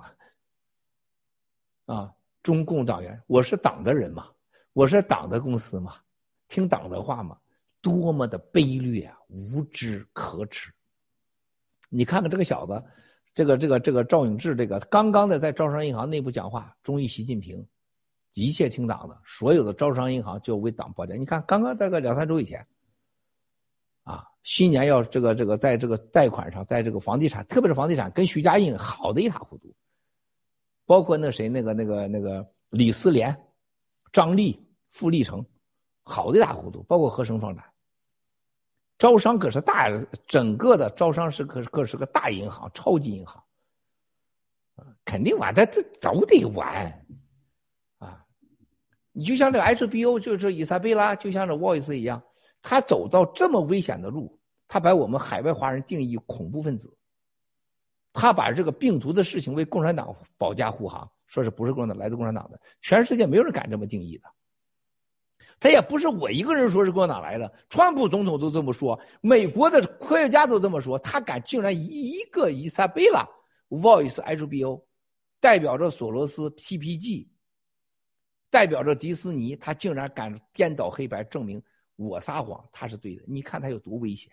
[1.85, 2.15] 啊，啊。
[2.45, 4.27] 中共党员，我是党的人嘛，
[4.73, 5.95] 我是党的公司嘛，
[6.47, 7.35] 听党的话嘛，
[7.81, 10.71] 多么的卑劣啊，无知可耻！
[11.89, 12.83] 你看看这个小子，
[13.33, 17.65] 这个这个这个赵永志，这个刚刚的在招商银行内部讲话，忠于习近平，
[18.35, 21.15] 一切听党的，所有的招商银行就为党报价。
[21.15, 22.63] 你看刚刚这个两三周以前，
[24.03, 29.73] 啊，新年要这个这个在这个贷款上，在这个房地产，特别是房地产，跟徐家印好的一塌糊涂。
[30.85, 33.35] 包括那谁，那个那个那个李思廉、
[34.11, 35.45] 张丽、傅立成，
[36.03, 36.83] 好的一塌糊涂。
[36.83, 37.65] 包括和生房产，
[38.97, 39.89] 招商可是大，
[40.27, 43.43] 整个的招商是可是可是个大银行，超级银行，
[45.03, 46.91] 肯定完，它这都得完，
[47.97, 48.23] 啊，
[49.11, 52.21] 你就像这 HBO，就是伊莎贝拉，就像这 Voice 一样，
[52.61, 56.95] 他走到这么危险的路，他把我们海外华人定义恐怖分子，
[58.15, 64.23] 他把这个病毒的事情为共产党保驾护航，说是不是共产党来自共产党的，全世界没有人敢这么定义的。
[65.59, 73.27] 他也不是我一个人说是共产党来的，川普总统都这么说，美国的科学家都这么说，他敢竟然一一个伊莎贝拉
[73.69, 74.81] Voice HBO，
[75.41, 77.27] 代表着索罗斯 TPG，
[78.49, 81.61] 代表着迪士尼，他竟然敢颠倒黑白，证明
[81.97, 84.31] 我撒谎他是对的，你看他有多危险。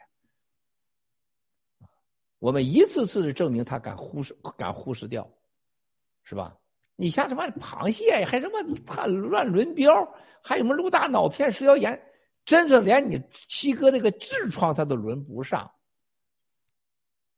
[2.43, 5.25] 我们一次次的证明他敢忽视，敢忽视掉，
[6.25, 6.59] 是吧？
[6.97, 9.95] 你像什么螃蟹，还什么他乱伦标，
[10.43, 11.97] 还有什么陆大脑片食道炎，
[12.45, 15.71] 真是连你七哥那个痔疮他都轮不上。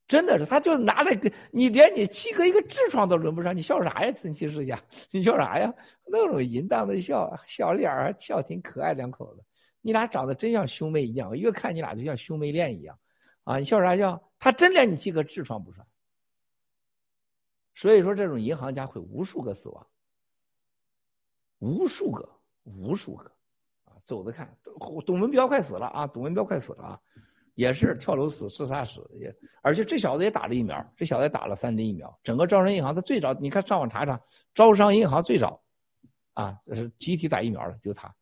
[0.08, 4.12] 真的是，他就拿那个，你连你七哥一个痔疮都轮不上，你笑啥呀？
[4.14, 5.70] 神奇世家， 你笑啥呀？
[6.06, 9.44] 那种淫荡的笑，小脸儿笑挺可爱，两口子，
[9.82, 12.98] 你俩长得真像兄妹一样，我越看你俩就像兄妹恋一样，
[13.44, 14.22] 啊，你笑啥笑？
[14.38, 15.86] 他真连你七个痔疮不算。
[17.74, 19.86] 所以说，这种银行家会无数个死亡，
[21.58, 22.28] 无数个，
[22.62, 23.24] 无数个，
[23.84, 24.56] 啊，走着看。
[25.04, 27.00] 董文彪快死了啊，董文彪快死了啊，
[27.54, 29.34] 也是跳楼死、自杀死也。
[29.60, 32.16] 而且这小子也打了疫苗，这小子也打了三针疫苗。
[32.22, 34.20] 整个招商银行他最早，你看上网查查，
[34.54, 35.60] 招商银行最早，
[36.34, 38.14] 啊，是集体打疫苗的，就他。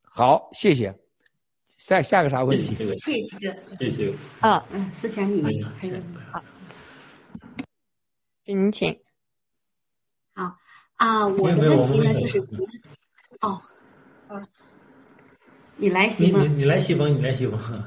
[0.00, 0.98] 好，谢谢。
[1.80, 2.74] 下下个啥问题？
[2.98, 3.56] 谢谢哥。
[3.78, 4.14] 谢谢。
[4.40, 5.96] 啊，嗯，思想你还有
[6.30, 6.44] 好。
[8.44, 8.94] 您请。
[10.34, 10.54] 好
[10.96, 12.38] 啊，我的问题呢就是，
[13.40, 13.62] 哦
[14.28, 14.44] ，sorry，
[15.76, 16.42] 你来你西蒙。
[16.42, 17.58] 你你来西蒙，你来西蒙。
[17.58, 17.82] 好，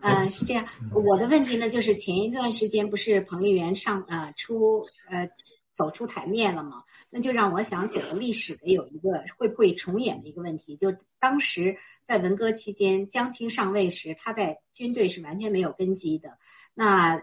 [0.00, 5.28] 呃，是这样，我的问题呢就是前一段时间不是彭丽媛上呃出呃
[5.76, 6.82] 走出台面了吗？
[7.10, 16.38] 那就让我想起了历史的有一个会不会重演的一个问题，就当时在文革期间，江青上位时，他在军队是完全没有根基的，
[16.72, 17.22] 那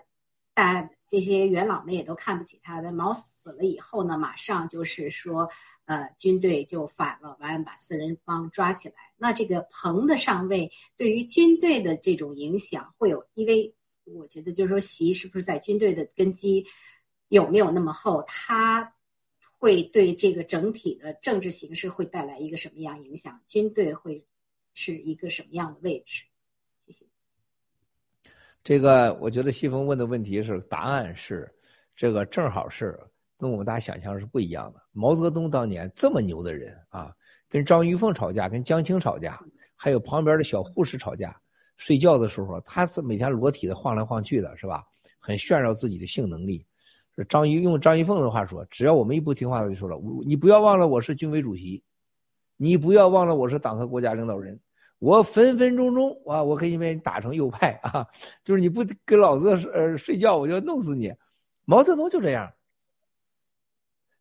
[0.53, 0.87] 大。
[1.05, 2.81] 这些元老们也都看不起他。
[2.81, 5.47] 的毛死了以后呢，马上就是说，
[5.85, 8.95] 呃，军队就反了，完把四人帮抓起来。
[9.15, 13.75] 那这个彭的上位对于军队的这种影响会有，因为
[14.05, 16.65] 我觉得就是说，习是不是在军队的根基
[17.33, 18.93] 有没有那么厚，他
[19.57, 23.41] 会对这个整体的政治形势会带来一个什么样影响？
[23.47, 24.23] 军队会
[24.75, 26.23] 是一个什么样的位置？
[26.85, 27.03] 谢谢
[28.63, 31.51] 这个我觉得西风问的问题是答案是，
[31.95, 32.99] 这个正好是
[33.35, 34.79] 跟我们大家想象是不一样的。
[34.91, 37.11] 毛泽东当年这么牛的人啊，
[37.49, 39.43] 跟张玉凤吵架，跟江青吵架，
[39.75, 41.35] 还有旁边的小护士吵架，
[41.77, 44.83] 睡觉的时候他是每天裸体的晃来晃去的，是吧？
[45.17, 46.63] 很炫耀自己的性能力。
[47.29, 51.83] 张一用张一凤的话说，只要我们一不听话，他就说了：你不要忘了我是军委主席，
[52.57, 54.59] 你不要忘了我是党和国家领导人。
[54.99, 58.07] 我分分钟钟啊，我可以把你打成右派啊！
[58.45, 61.13] 就是你不跟老子呃睡觉，我就弄死你。
[61.65, 62.53] 毛泽东就这样。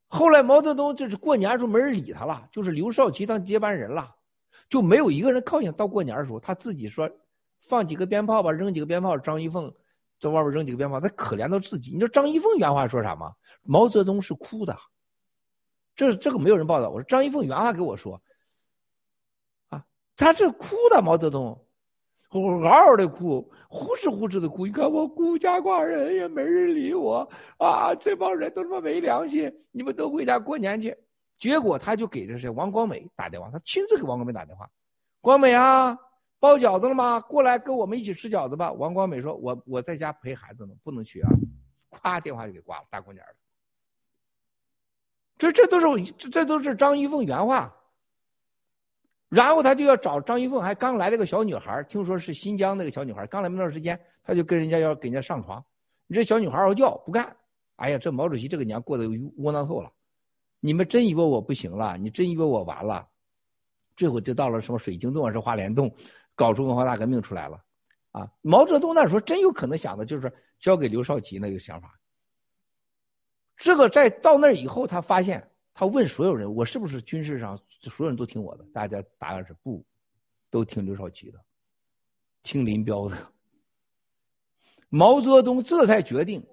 [0.08, 4.14] 后来毛泽东就是过年的时候没人理他了，就是刘少奇当接班人了，
[4.68, 5.72] 就没有一个人靠近。
[5.72, 7.08] 到过年的时候，他自己说
[7.60, 9.16] 放几个鞭炮吧，扔几个鞭炮。
[9.16, 9.72] 张一凤
[10.22, 11.90] 在外边扔几个鞭炮，他可怜到自己。
[11.90, 13.32] 你知道张一凤原话说啥吗？
[13.64, 14.76] 毛泽东是哭的。
[15.96, 16.90] 这这个没有人报道。
[16.90, 18.22] 我说张一凤原话给我说。
[19.70, 19.84] 啊
[20.16, 21.60] 他是哭的，毛泽东，
[22.30, 24.64] 嗷嗷的哭，呼哧呼哧的哭。
[24.64, 27.92] 你看我孤家寡人，也没人理我啊！
[27.96, 30.96] 这帮人都他妈没良心，你们都回家过年去。
[31.36, 34.70] 结果他就给这谁王光美打电话，他亲自给王光美打电话。
[35.20, 35.98] 光美啊，
[36.42, 37.20] 包饺子了吗？
[37.20, 38.72] 过来跟我们一起吃饺子吧。
[38.72, 41.30] 王光美说：“我我在家陪孩子呢，不能去啊。”
[41.88, 42.84] 咵，电话就给挂了。
[42.90, 43.34] 大过年的，
[45.38, 47.72] 这这都是这这都是张玉凤原话。
[49.28, 55.64] 然后他就要找张玉凤，还刚来了个小女孩，听说是新疆那个小女孩，刚来没多长时间，他就跟人家要给人家上床。
[56.08, 57.36] 你这小女孩嗷叫不干，
[57.76, 59.88] 哎呀，这毛主席这个年过得窝囊透了。
[60.58, 61.96] 你们真以为我不行了？
[61.96, 63.06] 你真以为我完了？
[63.94, 65.94] 最后就到了什么水晶洞还是花莲洞，
[66.34, 67.62] 搞出文化大革命出来了。
[68.10, 71.98] 啊，毛泽东那时候真有可能想的就是交给刘少奇那个想法。
[73.56, 75.48] 这个在到那以后，他发现。
[75.74, 79.82] 他问所有人：“我是不是军事上所有人都听我的？”大家答案是不，
[80.50, 81.42] 都听刘少奇的，
[82.42, 83.16] 听林彪的。
[84.90, 86.46] 毛泽东这才决定，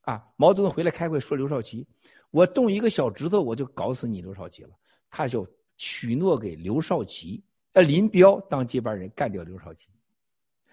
[0.00, 1.86] 啊，毛泽东回来开会说刘少奇
[2.32, 4.70] ：“我动一个小指头，我就搞死你刘少奇了。”
[5.10, 5.46] 他就
[5.76, 9.88] 许诺给刘少奇呃，林彪当接班人干掉刘少奇，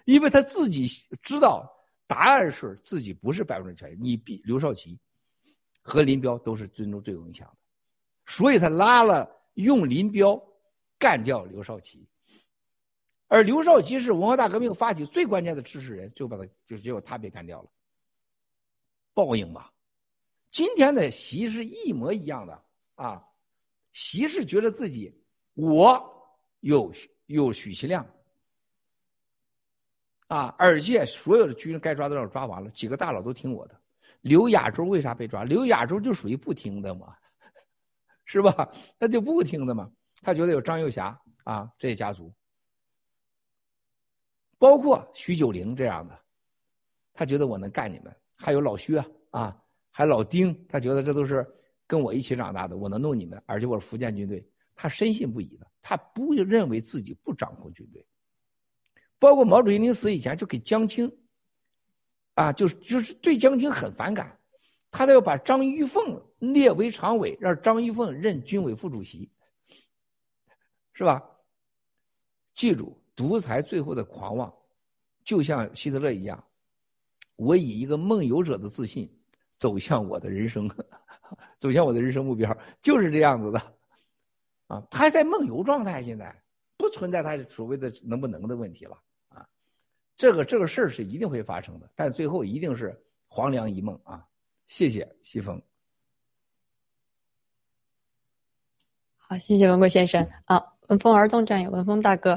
[0.06, 0.88] 因为他自己
[1.22, 1.70] 知道
[2.06, 4.98] 答案是自己不是百分之全，你比刘少奇
[5.82, 7.56] 和林彪都是尊重最有影响的，
[8.26, 10.42] 所以他拉了用林彪
[10.98, 12.08] 干掉刘少奇，
[13.28, 17.68] 而刘少奇是文化大革命发起最关键的支持人，就把他就结果他被干掉了，
[19.12, 19.70] 报应吧。
[20.50, 23.22] 今天的习是一模一样的啊，
[23.92, 25.14] 习是觉得自己
[25.54, 26.15] 我。
[26.60, 26.92] 有
[27.26, 28.06] 有许其亮，
[30.28, 33.80] 啊，而且所有的军人该抓都让抓完了，几个大佬都听我的。
[34.22, 35.44] 刘亚洲为啥被抓？
[35.44, 37.16] 刘亚洲就属于不听的嘛，
[38.24, 38.68] 是吧？
[38.98, 39.90] 那就不听的嘛。
[40.22, 42.32] 他觉得有张幼霞啊这些家族，
[44.58, 46.18] 包括徐九龄这样的，
[47.12, 48.14] 他觉得我能干你们。
[48.36, 49.56] 还有老薛啊，
[49.90, 51.46] 还老丁，他觉得这都是
[51.86, 54.44] 跟我一起长大的，我能弄你们，而且我是福建军队。
[54.76, 58.06] 他深信不疑的，他不认为自己不掌控军队。
[59.18, 61.10] 包括毛主席临死以前就给江青，
[62.34, 64.38] 啊，就是就是对江青很反感，
[64.90, 69.30] 他都要把张玉凤列为常委，让张玉凤任军委副主席，
[70.92, 71.22] 是吧？
[72.52, 74.54] 记住，独裁最后的狂妄，
[75.24, 76.44] 就像希特勒一样，
[77.36, 79.10] 我以一个梦游者的自信
[79.56, 80.70] 走向我的人生，
[81.56, 83.75] 走向我的人生目标，就是这样子的。
[84.68, 86.34] 啊，他还在梦游状态，现在
[86.76, 89.46] 不存在他所谓的能不能的问题了啊。
[90.16, 94.26] 这个这个事儿是一定会发生的，但最后一定是黄粱一梦啊。
[94.66, 95.62] 谢谢西风。
[99.16, 100.60] 好，谢谢文贵先生啊。
[100.88, 102.32] 文峰儿童战友，文峰大哥。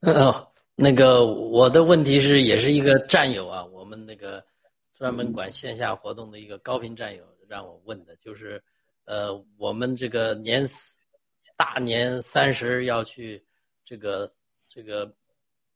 [0.00, 4.44] 哦，那个我的问题是，也是一个战友啊，我们那个
[4.92, 8.60] 专门管线下活动的一个高频战友让我问的，就是。
[9.08, 10.66] 呃，我们这个年
[11.56, 13.44] 大年三十要去
[13.84, 14.30] 这个
[14.68, 15.12] 这个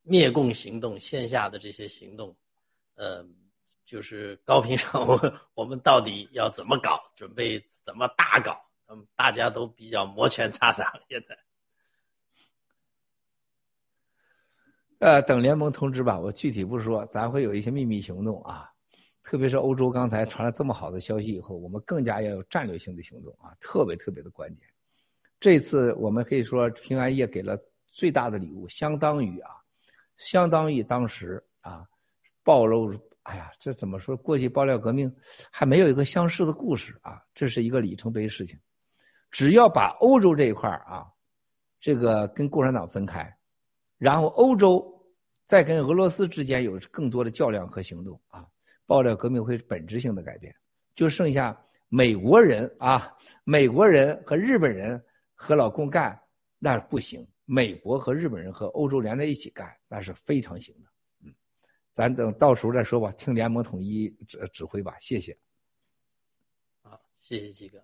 [0.02, 2.36] 灭共行动线下的这些行动，
[2.94, 3.25] 呃，
[3.84, 7.00] 就是高频上我我们到底要怎么搞？
[7.17, 8.60] 准备怎么大搞？
[8.89, 11.39] 嗯，大家都比较摩拳擦掌，现在。
[14.99, 18.70] 呃，等联盟通知吧，我具体不说，咱会有一些秘密行动啊。
[19.23, 24.67] 特别是欧洲刚才传了这么好的消息以后，我们更加要有战略性的行动啊，特别特别的关键。
[25.41, 29.51] 这次我们可以说平安夜给了最大的礼物，相当于啊，
[30.19, 31.83] 相当于当时啊，
[32.44, 34.15] 暴露，哎呀，这怎么说？
[34.15, 35.10] 过去爆料革命
[35.51, 38.59] 还没有一个相似的故事啊，这是一个里程碑事情。
[39.31, 41.07] 只要把欧洲这一块啊，
[41.81, 43.35] 这个跟共产党分开，
[43.97, 44.86] 然后欧洲
[45.47, 48.47] 再跟俄罗斯之间有更多的较量和行动啊。
[48.86, 50.55] 爆料革命会本质性的改变，
[50.94, 53.10] 就剩下美国人啊，
[53.44, 55.02] 美国人和日本人
[55.43, 56.20] 和老共干，
[56.59, 57.27] 那不行。
[57.47, 60.91] 美国和日本人和欧洲连在一起干，那是非常行的。
[61.25, 61.33] 嗯，
[61.94, 64.94] 咱等到时候再说吧，听联盟统一指指挥吧。
[65.01, 65.35] 谢谢。
[66.83, 67.83] 好，谢谢几个。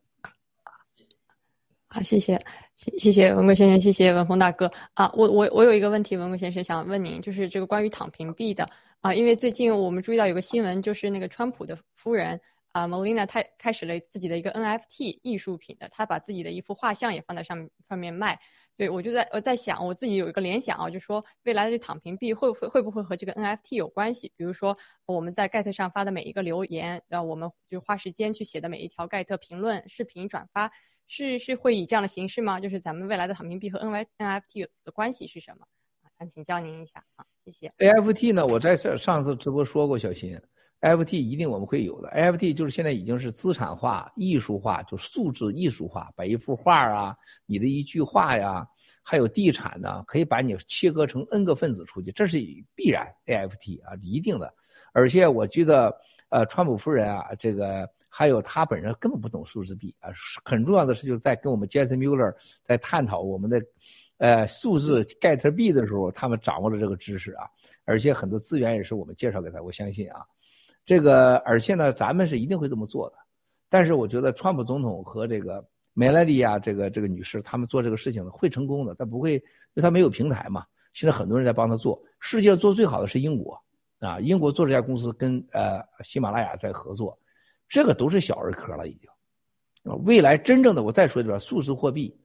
[1.88, 2.38] 好，谢谢，
[2.76, 5.10] 谢谢谢文贵先生，谢谢文峰大哥啊。
[5.14, 8.68] 我我我有一个问题，文贵先生想问您，就是这个关于躺平币的。
[9.00, 12.38] 啊，因为最近我们注意到有个新闻，就是那个川普的夫人
[12.76, 18.38] 啊，Molina，她开始了自己的一个 NFT 艺术品的，她把自己的一幅画像也放在上面上面卖。
[18.76, 24.30] 对我就在我在想，我自己有一个联想啊，就说未来的这躺平币会会会不会和这个 NFT 有关系？
[24.36, 30.70] 比如说我们在 Get 上发的每一个留言，呃，我们就花时间去写的每一条 Get 评论、视频转发，
[31.06, 32.60] 是是会以这样的形式吗？
[32.60, 35.66] 就是咱们未来的躺平币和 N Y NFT 的关系是什么？
[36.02, 37.24] 啊，想请教您一下啊。
[37.42, 37.72] 谢谢。
[37.78, 38.46] AFT 呢？
[38.46, 40.38] 我在上上次直播说过，小新
[40.80, 42.08] ，AFT 一定我们会有的。
[42.10, 48.66] AFT 就是现在已经是资产化、艺术化，就数字艺术化，把一幅画啊、你的一句话呀，
[49.02, 52.38] 还有地产呢，可以把你切割成 N 个分子出去，这是
[52.74, 53.06] 必然。
[53.26, 54.52] AFT 啊，一定的。
[54.92, 55.94] 而且我觉得，
[56.28, 60.10] 呃，川普夫人啊，这个还有他本人根本不懂数字币啊。
[60.44, 63.62] 很重要的是，就在跟我们 Jason Mueller 在探讨我们的。
[64.18, 67.44] 呃，数字 get 币的时候，他们掌握了这个知识啊，
[67.84, 69.60] 而且很多资源也是我们介绍给他。
[69.60, 70.24] 我相信啊，
[70.86, 73.16] 这个而且呢，咱们是一定会这么做的。
[73.68, 78.94] 但是我觉得，川普总统和这个梅莱利亚这个这个女士，他们做这个事情呢，会成功的。
[78.96, 79.42] 但不会，因
[79.74, 80.64] 为他没有平台嘛。
[80.94, 82.00] 现在很多人在帮他做。
[82.20, 83.60] 世界上做最好的是英国
[83.98, 87.18] 啊，英国做这家公司跟呃喜马拉雅在合作，
[87.68, 89.10] 这个都是小儿科了已经。
[90.04, 92.16] 未来真正的，我再说一遍，数字货币。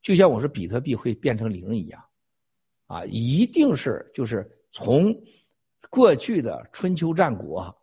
[0.00, 2.02] 就像我说，比特币会变成零一样，
[2.86, 5.14] 啊，一定是就是从
[5.90, 7.74] 过去的春秋战国，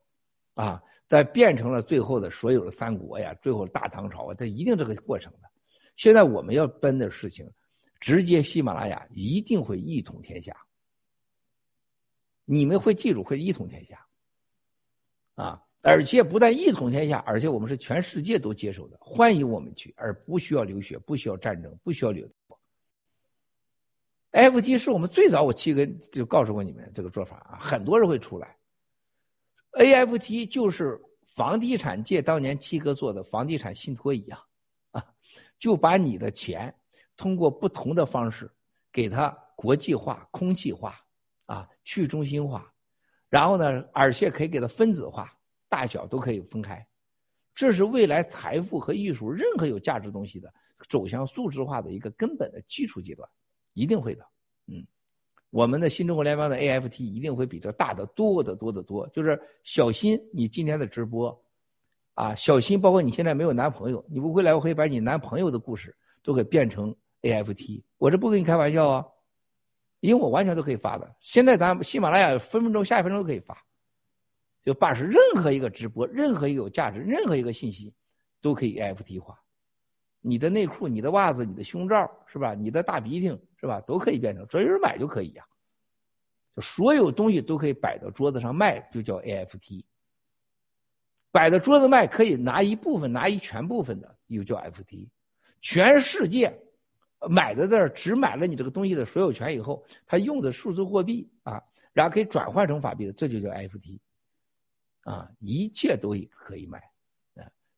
[0.53, 5.49] 啊，再变成了最后的所有的三国呀，最后大唐朝啊，它一定这个过程的。
[5.95, 7.49] 现在我们要奔的事情，
[7.99, 10.55] 直接喜马拉雅一定会一统天下。
[12.45, 14.05] 你们会记住，会一统天下。
[15.35, 22.27] 啊，而且不但一统天下，而且我们是全世界都接受的，欢迎我们去，而不需要流血，不需要战争，不需要流。
[24.31, 28.55] FT 是我们最早，我七哥就告诉过你们这个做法啊，很多人会出来。
[29.73, 34.39] AFT 就是房地产界当年七哥做的房地产信托一样，
[34.91, 35.05] 啊，
[35.57, 36.73] 就把你的钱
[37.15, 38.51] 通过不同的方式
[38.91, 40.99] 给它国际化、空气化，
[41.45, 42.71] 啊，去中心化，
[43.29, 45.31] 然后呢，而且可以给它分子化，
[45.69, 46.85] 大小都可以分开。
[47.53, 50.53] 这是未来财富和艺术任何有价值东西的
[50.89, 53.29] 走向数字化的一个根本的基础阶段。
[53.73, 54.25] 一定会的，
[54.67, 54.85] 嗯，
[55.51, 59.07] 我们的新中国联邦的 AFT 一定会比这大的多得多得多。
[59.09, 61.43] 就是小心你今天的直播，
[62.13, 67.83] 啊，小心包括你现在没有男朋友，你不回来我可以把你男朋友的故事都给变成 AFT。
[67.97, 69.05] 我这不跟你开玩笑啊，
[69.99, 71.15] 因为我完全都可以发的。
[71.19, 73.57] 现在咱喜马拉雅分分钟下一分钟都可以发，
[74.63, 77.93] 就把是任何一个直播，任何一个有价值，任何一个信息，
[78.41, 79.40] 都可以 AFT 化。
[80.21, 82.53] 你的内裤、你的袜子、你的胸罩，是吧？
[82.53, 83.27] 你的大鼻涕，
[83.59, 83.81] 是吧？
[83.81, 85.43] 都可以变成，只要有人买就可以呀。
[86.55, 89.83] 就所有东西都可以摆到桌子上卖，就叫 AFT。
[91.31, 95.07] 摆到桌子卖，可以拿一部分、拿一全部分的，又叫 FT。
[95.61, 96.53] 全世界
[97.29, 103.99] 买的这儿只买了你这个东西的所有权以后，他用的数字货币啊，然后可以转换成法币的，这就叫 FT。
[105.03, 106.90] 啊，一切都可以卖。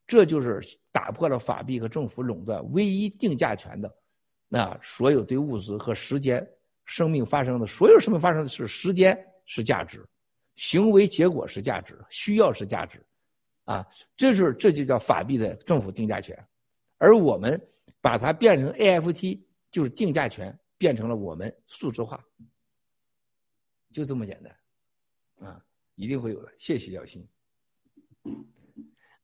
[0.06, 3.92] 这就是打破了法币和政府垄断唯一定价权的，
[4.50, 6.46] 那所有对物资和时间、
[6.86, 10.06] 生命发生的所有生命发生的是时间是价值，
[10.56, 13.04] 行为结果是价值，需要是价值，
[13.64, 16.38] 啊，这是这就叫法币的政府定价权，
[16.98, 17.60] 而我们
[18.02, 19.40] 把它变成 AFT，
[19.72, 22.24] 就是定价权变成了我们数字化，
[23.92, 25.66] 就这么简单，啊，
[25.96, 27.26] 一定会有的，谢谢小新。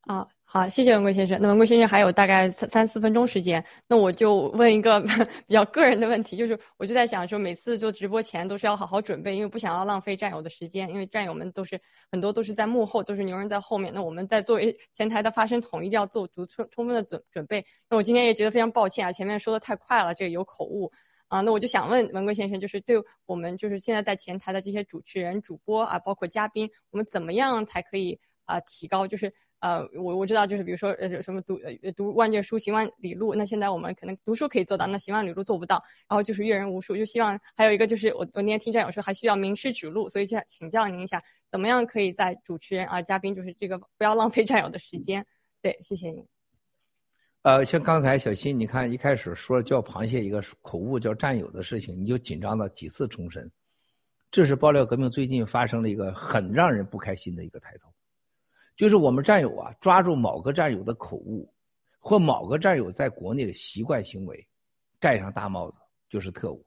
[0.01, 0.25] 啊。
[0.51, 1.37] 好，谢谢文贵先生。
[1.39, 4.99] 那文贵先生还有大概三三四分钟时间，那我就问一个
[5.45, 11.79] 比较个人的问题，就是我就在想说，每次做直播前都是要好好准备，因为不想要浪费战友的时间，因为战友们都是
[12.11, 13.93] 很多都是在幕后，都是牛人在后面。
[13.93, 17.63] 那我们在作为前台的发声筒，一定要做足充充分的准准备。
[17.87, 20.91] 那我今天也觉得非常抱歉啊，前面说的太快了，这个有口误
[21.27, 21.41] 啊。
[21.41, 22.95] 那我就想问文贵先生，就是对
[23.27, 29.05] 我们就是现在在前台的这些主持人、主播啊，包括嘉宾，我们怎么样才可以啊提高？
[29.05, 29.31] 就是。
[29.59, 33.35] 呃，我我知道，就是比如说，呃，什么读呃读万卷书，行万里路。
[33.35, 35.83] 那现在我们可能读书可以做到，那行万里路做不到。
[36.07, 41.21] 然后就是阅人无数，就希望还有一个就是我我那天听战友说，还需要名师指路，所以想请教您一下，
[41.51, 45.25] 怎么样可以在主持人啊嘉宾，就是这个不要浪费战友的时间。
[45.61, 46.25] 对，谢谢您。
[47.41, 53.51] 呃，像刚才小新，你看一开始说叫螃蟹一个口误叫战友的事情，你就紧张的几次重申，
[54.31, 57.89] 这是爆料革命最近发生了一个很让人不开心的一个抬头。
[58.79, 61.53] 就是我们战友啊，抓住某个战友的口误，
[61.99, 64.47] 或某个战友在国内的习惯行为，
[65.01, 65.75] 盖上大帽子
[66.07, 66.65] 就是特务。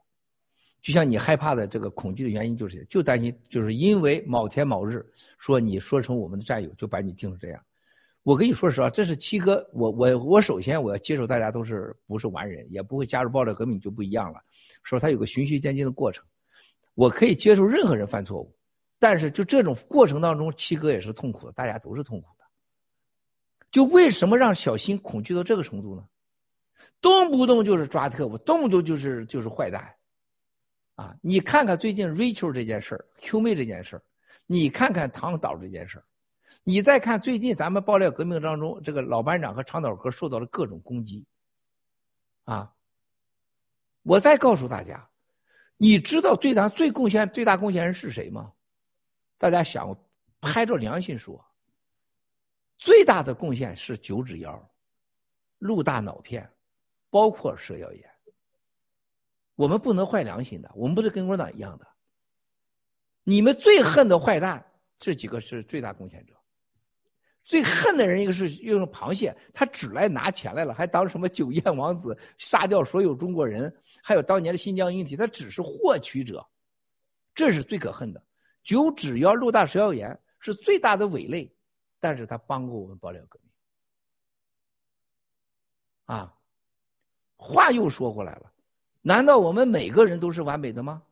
[0.82, 5.02] 就像你害怕的这个恐惧的原因，就是就担心，就是因为某天某日
[5.38, 7.64] 说你说成我们的战友，就把你定成这样。
[8.24, 14.38] 我跟你说实话，这是七哥，我我我首先我要接受大家都是不是完人，也不会加入爆料革命就不一样了。
[14.82, 16.22] 说他有个循序渐进的过程，
[16.94, 18.54] 我可以接受任何人犯错误。
[19.02, 22.44] 但是，就这种过程当中，七哥也是痛苦的，大家都是痛苦的。
[23.68, 26.06] 就为什么让小新恐惧到这个程度呢？
[27.00, 29.92] 动不动就是抓特务，动不动就是就是坏蛋，
[30.94, 31.16] 啊！
[31.20, 34.02] 你看看最近 Rachel 这件事儿，Q 妹这件事儿，
[34.46, 36.04] 你看看唐导这件事儿，
[36.62, 41.26] 你再看最近咱们爆料革命当中，这个老班长和长岛哥受到了各种攻击，
[42.44, 42.72] 啊！
[44.04, 45.08] 我再告诉大家，
[45.76, 48.52] 你知道对咱最贡献、最大贡献人是谁吗？
[49.42, 49.92] 大家想，
[50.40, 51.44] 拍着良心说，
[52.78, 54.70] 最大的贡献是九指妖、
[55.58, 56.48] 鹿大脑片，
[57.10, 58.08] 包括蛇妖炎。
[59.56, 61.88] 我们不能坏良心的，我们不是跟共产党一样的。
[63.24, 64.64] 你们最恨的坏蛋，
[64.96, 66.34] 这几个是最大贡献者。
[67.42, 76.46] 最恨的人，一个是用螃蟹，他只来拿钱来了，还当什么九燕王子，杀掉所有中国人，还有当年的新疆英体，他只是获取者，
[77.34, 78.22] 这是最可恨的。
[78.62, 81.52] 九指妖、陆大蛇妖炎是最大的伪类，
[82.00, 83.52] 但是他帮过我们爆料革命。
[86.16, 86.34] 啊，
[87.36, 88.52] 话又说过来了，
[89.00, 91.02] 难道我们每个人都是完美的吗？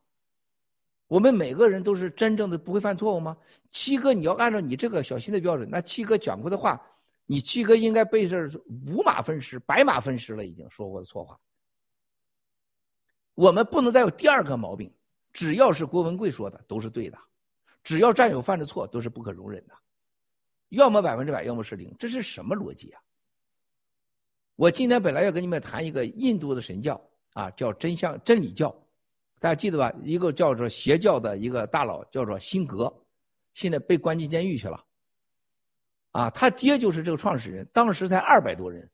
[1.06, 3.36] 我们每个人都是真正的不会犯错误吗？
[3.72, 6.80] 七哥，你要按照你这个小心的标准，那七哥讲过的话，
[7.26, 8.48] 你七哥应该被这
[8.86, 11.36] 五马分尸、白马分尸了，已经说过的错话。
[13.34, 14.92] 我们不能再有第二个毛病，
[15.32, 17.18] 只要是郭文贵说的都是对的，
[17.83, 19.75] 只要战友犯的错都是不可容忍的，
[20.68, 23.00] 要么百分之百，要么是零，这是什么逻辑啊？
[24.57, 27.00] 我今天本来要跟你们谈一个印度的神教
[27.33, 28.70] 啊，叫真相真理教，
[29.39, 29.92] 大家记得吧？
[30.02, 32.92] 一个叫做邪教的一个大佬叫做辛格，
[33.55, 34.84] 现在被关进监狱去了。
[36.12, 38.91] 啊，他爹就是这个创始人，当时才二百多人，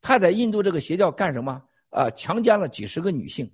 [0.00, 1.62] 他在印度这个邪教干什么？
[1.90, 3.52] 啊，强奸了几十个女性，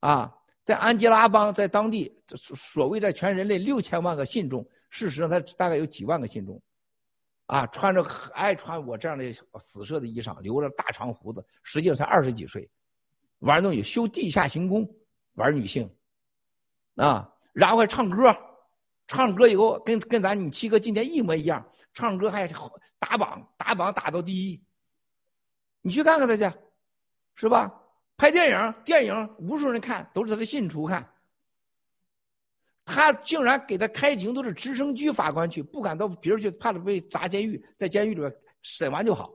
[0.00, 0.34] 啊，
[0.68, 6.60] 在安吉拉邦，在当地所所谓在全人类六千万个信众，事实上他大概有几万个信众，
[7.46, 9.32] 啊，穿着爱穿我这样的
[9.64, 12.68] 紫色的衣裳，留着大长胡子，实际上才二十几岁，
[13.38, 14.86] 玩东西，修地下行宫，
[15.36, 15.90] 玩女性，
[16.96, 18.36] 啊，然后还唱歌，
[19.06, 21.66] 唱歌以后跟跟咱你七哥今天一模一样。
[21.94, 22.46] 唱歌还
[22.98, 24.62] 打榜，打榜打到第一。
[25.80, 26.56] 你去看看他去，
[27.36, 27.72] 是吧？
[28.18, 31.10] 拍电影，电影无数人看，都是他的信徒看。
[32.84, 39.32] 他竟然给他开庭，都是直升机法官去，不敢到别人去，怕他被砸监狱，在监狱里边审完就好。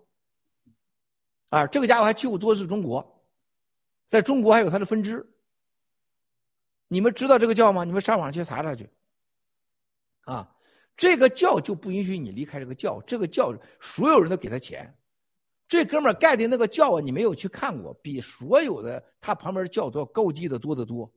[1.49, 3.25] 啊，这个家伙还去过多次中国，
[4.07, 5.27] 在中国还有他的分支。
[6.87, 7.83] 你们知道这个教吗？
[7.83, 8.87] 你们上网去查查去。
[10.25, 10.49] 啊。
[10.95, 14.95] 这个教就不允许你离开这个教，这个教所有人都给他钱。
[15.73, 21.11] 这哥们儿盖的那个教啊，你没有去看过，比所有的他旁边的教都要高级的多得多。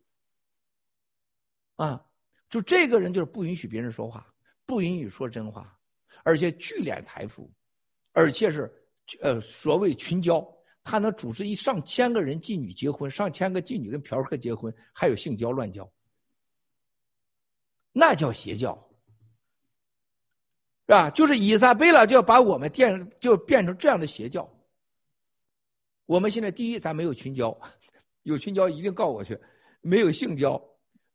[1.75, 2.03] 啊，
[2.49, 4.33] 就这个人就是不允许别人说话，
[4.65, 5.79] 不允许说真话，
[6.25, 7.53] 而且聚敛财富，
[8.13, 8.73] 而且是
[9.21, 10.43] 呃所谓群交，
[10.83, 15.87] 他能组织一上千个人妓女结婚，上千个妓女跟嫖客结婚，还有性交乱交，
[17.93, 18.86] 那叫邪教。
[20.87, 21.11] 是吧？
[21.11, 24.49] 就是伊莎贝拉就要把我们变，就变成这样的邪教。
[26.07, 27.59] 我们现在第一，咱没有群交，
[28.23, 29.35] 有群交一定告我去；
[29.81, 30.63] 没有性交，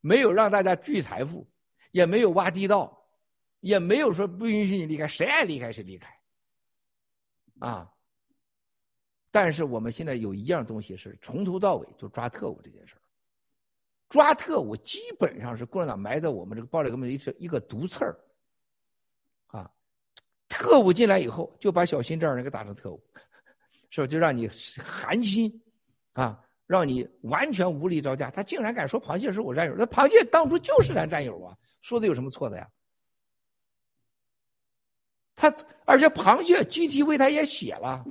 [0.02, 1.48] 没有让大家聚财富，
[1.92, 3.02] 也没有挖地道，
[3.62, 6.14] 也没有说不允许你离开，谁爱离开谁离开。
[7.60, 7.90] 啊！
[9.34, 12.96] 但是我们现在有一样东西是从头到尾就抓特务这件事
[14.10, 18.20] 抓特务基本上是共产党埋在我们这个暴力革命一个一个毒刺儿。
[20.52, 23.02] 特务进来以后，就把小新这样人给打成特务，
[23.90, 24.08] 是吧？
[24.08, 25.50] 就让你寒心，
[26.12, 28.30] 啊，让你完全无力招架。
[28.30, 32.68] 他竟然敢说螃蟹是我战友，那螃蟹当初就是咱战友啊，说的有什么错的呀？
[35.38, 35.56] 他
[35.86, 38.04] 而且螃蟹 GTV 他也写了，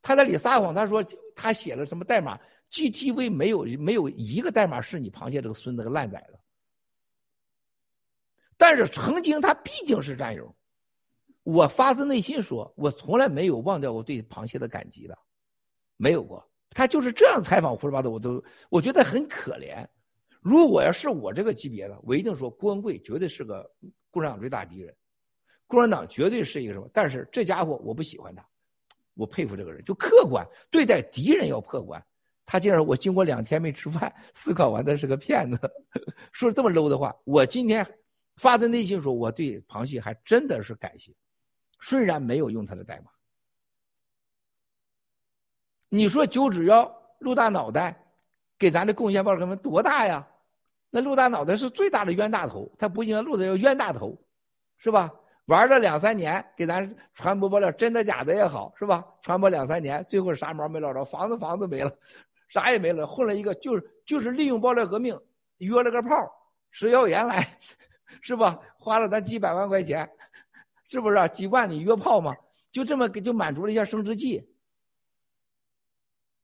[0.00, 2.40] 他在里撒谎，他说他写了什么代码
[2.70, 6.38] ？GTV 没有没有一个代码是你螃蟹这个孙子个烂崽子。
[8.56, 10.56] 但是曾经他毕竟是战友。
[11.46, 15.16] 我发自内心说，我从来没有忘掉我对螃蟹的感激的，
[15.96, 16.44] 没有过。
[16.70, 19.86] 他就是这样采访胡说八道，我都我觉得很可怜。
[20.40, 23.64] 如果要是我这个级别的，我一定说郭文贵绝对是个
[24.10, 24.92] 共产党最大敌人，
[25.68, 26.90] 共产党绝对是一个什么？
[26.92, 28.44] 但是这家伙我不喜欢他，
[29.14, 32.04] 我佩服这个人，就客观对待敌人要客观。
[32.44, 35.60] 他竟然我经过两天没吃饭，思考完他是个骗子，
[36.32, 37.14] 说这么 low 的话。
[37.22, 37.86] 我今天
[38.36, 41.14] 发自内心说，我对螃蟹还真的是感谢。
[41.80, 43.10] 虽然没有用他的代码，
[45.88, 48.04] 你说九指妖陆大脑袋
[48.58, 50.26] 给咱的贡献报革命多大呀？
[50.90, 54.18] 那陆大脑袋是最大的冤大头，他不应该陆的叫冤大头，
[54.78, 55.12] 是吧？
[55.46, 59.04] 玩了两三年，给咱传播爆料，真的假的也好，是吧？
[59.22, 61.98] 传播两三年，最后啥毛没捞着，房子房子没了，
[62.48, 65.16] 啥也没了，混了一个就是就是利用爆料革命
[65.58, 66.08] 约了个炮，
[66.70, 67.46] 石耀岩来，
[68.22, 68.58] 是吧？
[68.78, 70.08] 花了咱几百万块钱。
[70.88, 71.26] 是不是啊？
[71.28, 72.34] 几万里约炮嘛，
[72.70, 74.42] 就这么给就满足了一下生殖器，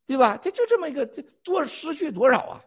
[0.06, 0.36] 对吧？
[0.36, 2.64] 这就这么一个，这多失去多少啊？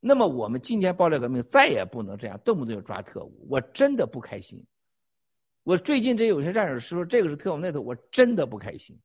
[0.00, 4.62] 那么我们今天爆料革命再也不能这样，动不动就抓特务，我真的不开心。
[5.62, 9.00] 我最近这有些战友说这个是特务，那个我真的不开心。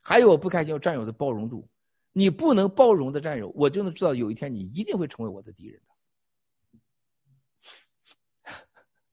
[0.00, 1.68] 还有我不开心，战友的包容度，
[2.12, 5.91] 你不能包容的战友，我就能知道有一天你一定会成为我的敌人的。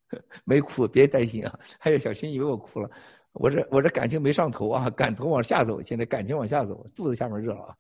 [0.44, 1.60] 没哭，别担心啊！
[1.80, 2.90] 还有小新以为我哭了，
[3.34, 7.78] 我这我这感情没上头啊，感头往下走，现在感情往下走，肚子下面热了啊。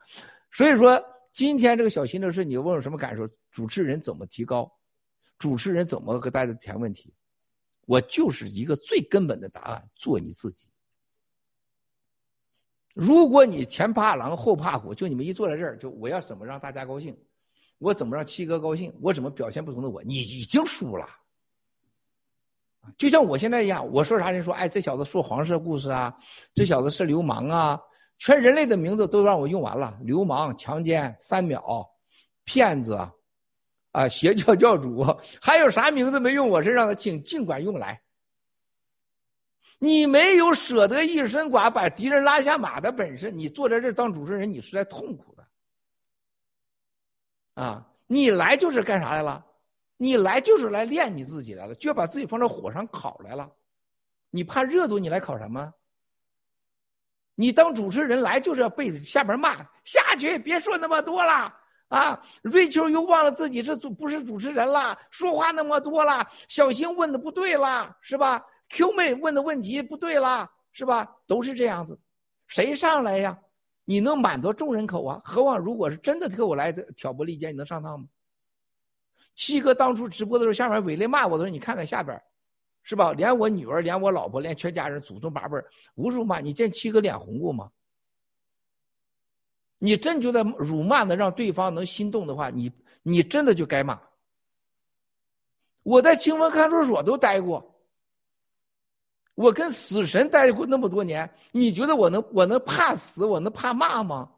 [0.52, 3.28] 所以说，今天这个小新的事，你问我什么感受？
[3.52, 4.72] 主持人怎么提高？
[5.38, 7.14] 主持人怎么和大家谈问题？
[7.86, 10.68] 我就是一个最根本的答案：做你自己。
[12.94, 17.18] 如果你前怕狼后怕虎，就你们一坐在这儿，就我要怎么让大家高兴？
[17.78, 18.94] 我怎么让七哥高兴？
[19.02, 20.04] 我怎么表现不同的我？
[20.04, 21.08] 你已经输了。
[22.98, 26.14] 就像我现在一样，我说啥人说，哎，这小子说黄色故事啊，
[26.54, 27.80] 这小子是流氓啊，
[28.18, 31.88] 全人类的名字都让我用完了，流氓、强奸、三秒、
[32.44, 32.98] 骗子，
[33.92, 35.06] 啊，邪教教主，
[35.42, 38.02] 还有啥名字没用我身上的，尽尽管用来。
[39.82, 45.48] 你没有舍得一身剐把敌人拉下马的本事，你坐在这当主持人，你是在痛苦的。
[47.64, 49.46] 啊，你来就是干啥来了？
[50.02, 53.52] 你来就是来练你自己来了，就要把自己放到火上烤来了。
[54.30, 55.74] 你怕热度，你来烤什么？
[57.36, 61.54] 你当主持人来就是要被下边骂下去，别说那么多了
[61.90, 62.22] 啊！
[62.44, 71.06] 瑞秋又忘了自己是主不是主持人了，说话那么多了，小新问的不对了，是吧？Q 妹问的问题不对啦，是吧？
[71.28, 72.00] 都是这样子，
[72.48, 73.38] 谁上来呀？
[73.84, 75.22] 你能满足众人口啊？
[75.26, 78.06] 何况如果是真的特务来挑拨离间，你能上当吗？
[79.40, 82.22] 七哥当初直播的时候，下面伟烈骂我的时候，你看看下边，
[82.84, 83.14] 是吧？
[83.14, 85.58] 连我女儿，连我老婆，连全家人祖宗八辈
[85.96, 86.42] 无数骂。
[86.42, 87.72] 你见七哥脸红过吗？
[89.78, 92.70] 你真觉得辱骂的让对方能心动的话，你
[93.02, 93.98] 你真的就该骂。
[95.84, 97.66] 我在清风看守所都待过。
[99.36, 103.24] 我跟死神待过那么多年，你觉得我能我能怕死？
[103.24, 104.30] 我能怕骂吗？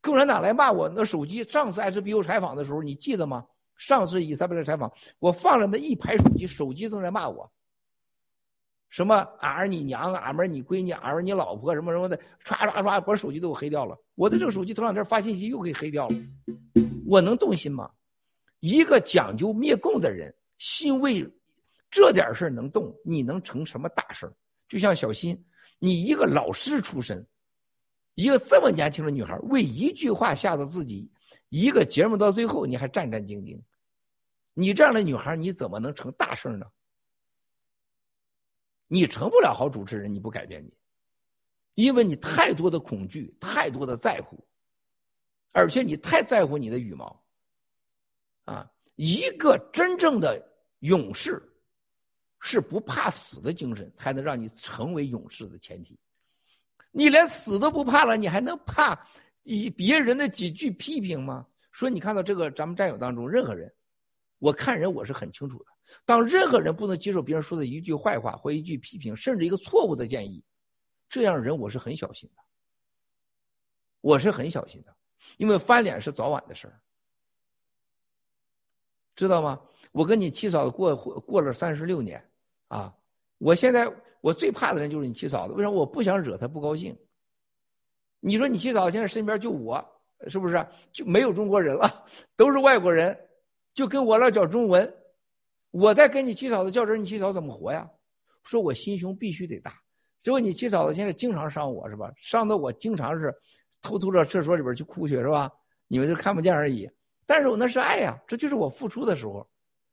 [0.00, 3.46] 共产党来骂我，那手机上次 HBO 采访的时候，你记得吗？
[3.80, 7.50] 上次以撒贝勒采访，我放了那一排手机，手机正在骂我。
[8.90, 13.96] 什么俺儿你娘，俺们儿你闺女，俺儿你老婆，什么什么的，唰唰唰，把手机都给黑掉了。
[14.16, 16.16] 我的这个手机头两天发信息又给黑掉了，
[17.06, 17.90] 我能动心吗？
[18.58, 21.26] 一个讲究灭共的人，心为。
[21.90, 24.32] 这点事儿能动，你能成什么大事
[24.68, 25.36] 就像小新，
[25.80, 27.26] 你一个老师出身，
[28.14, 31.10] 一个这么年轻的女孩，为一句话吓到自己，
[31.48, 33.60] 一个节目到最后你还战战兢兢，
[34.54, 36.66] 你这样的女孩你怎么能成大事呢？
[38.86, 40.72] 你成不了好主持人，你不改变你，
[41.74, 44.42] 因为你太多的恐惧，太多的在乎，
[45.52, 47.22] 而且你太在乎你的羽毛。
[48.44, 50.40] 啊，一个真正的
[50.80, 51.46] 勇士。
[52.42, 55.94] 是不怕死的精神，才能让你成为勇士的前提。
[56.90, 58.98] 你连死都不怕了，你还能怕
[59.42, 61.46] 以别人的几句批评吗？
[61.70, 63.70] 说你看到这个咱们战友当中任何人，
[64.40, 65.66] 我看人我是很清楚的。
[66.04, 70.42] 当任何人不能接受别人说的一句坏话或一句批评，甚至一个错误的建议，
[71.08, 72.42] 这样人我是很小心的。
[74.00, 74.92] 我是很小心的，
[75.36, 76.80] 因为翻脸是早晚的事儿，
[79.14, 79.60] 知道吗？
[79.92, 82.20] 我跟你七嫂子过过了三十六年。
[82.68, 82.94] 啊！
[83.38, 85.76] 我现在我最怕的人就是你七嫂子，为什么？
[85.76, 86.96] 我不想惹她不高兴。
[88.20, 89.84] 你说你七嫂现在身边就我，
[90.28, 90.64] 是不是？
[90.92, 93.18] 就没有中国人了，都是外国人，
[93.74, 94.92] 就跟我俩讲中文。
[95.70, 97.88] 我在跟你七嫂子较真，你七嫂怎么活呀？
[98.42, 99.72] 说我心胸必须得大。
[100.22, 102.10] 结果你七嫂子现在经常伤我，是吧？
[102.16, 103.32] 伤的我经常是
[103.80, 105.50] 偷偷到厕所里边去哭去，是吧？
[105.86, 106.90] 你们都看不见而已。
[107.24, 109.48] 但是我那是爱呀，这就是我付出的时候，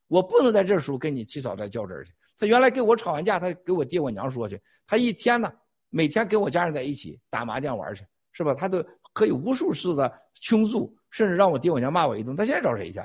[0.07, 2.11] 我不能在这时候跟你七嫂子较真去。
[2.38, 4.59] 他原来跟我吵完架，他给我爹我娘说去。
[4.88, 5.51] 他一天呢，
[5.89, 8.53] 每天跟我家人在一起打麻将玩去，是吧？
[8.56, 8.83] 他都
[9.14, 12.35] 可以无数次的倾诉，甚至让我爹我娘骂我一顿。
[12.35, 12.99] 他现在找谁去？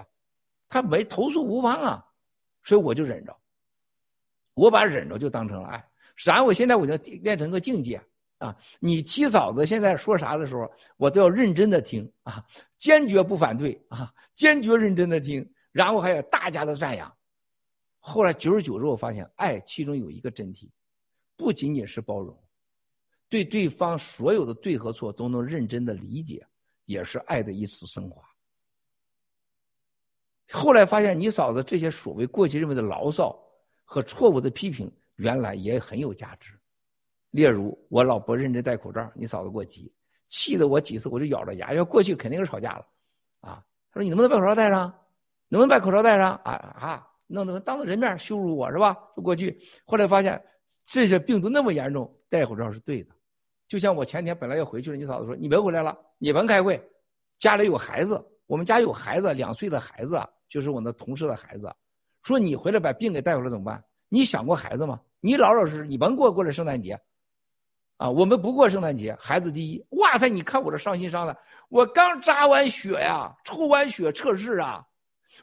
[0.73, 2.03] 他没投诉无方啊，
[2.65, 3.37] 所以我就忍着。
[4.55, 5.87] 我把忍着就当成了爱。
[6.25, 8.01] 然后我现在我就练成个境界
[8.39, 8.57] 啊！
[8.81, 12.43] 你七嫂子现在说啥的时候，我都要认真的听啊，
[12.79, 17.15] 坚决不反对啊，坚决认真的听，然后还有大家的赞扬。
[17.99, 20.71] 后来久而久之，我发现爱其中有一个真谛，
[21.37, 22.35] 不仅仅是包容，
[23.29, 26.47] 对对方所有的对和错都能认真的理解，
[26.87, 28.23] 也是爱的一次升华。
[30.51, 33.39] 后来发现你嫂子这些所谓过去认为的牢骚
[33.85, 36.53] 和错误的批评，原来也很有价值。
[37.31, 39.93] 例如我老婆认真戴口罩，你嫂子给我急，
[40.29, 42.87] 气得我几次我就咬着牙，要过去肯定是吵架了，
[43.41, 44.93] 啊，他说你能不能把口罩戴上？
[45.49, 46.35] 能不能把口罩戴上？
[46.45, 47.09] 啊啊！
[47.27, 48.95] 弄得当着人面羞辱我是吧？
[49.17, 50.43] 就过去，后来发现
[50.85, 53.15] 这些病毒那么严重，戴口罩是对的。
[53.69, 56.79] 就像我前天本来要回去了，你嫂子说你别回来了，你甭开会，
[57.39, 61.73] 家里有孩子，我们家有孩子，两岁的孩子就是我那同事的孩子，
[62.23, 63.83] 说你回来把病给带回来怎么办？
[64.09, 65.01] 你想过孩子吗？
[65.21, 67.01] 你老老实实，你甭过过来圣诞节，
[67.97, 69.83] 啊，我们不过圣诞节，孩子第一。
[69.91, 71.37] 哇塞，你看我这伤心伤的，
[71.69, 74.85] 我刚扎完血呀，抽完血测试啊。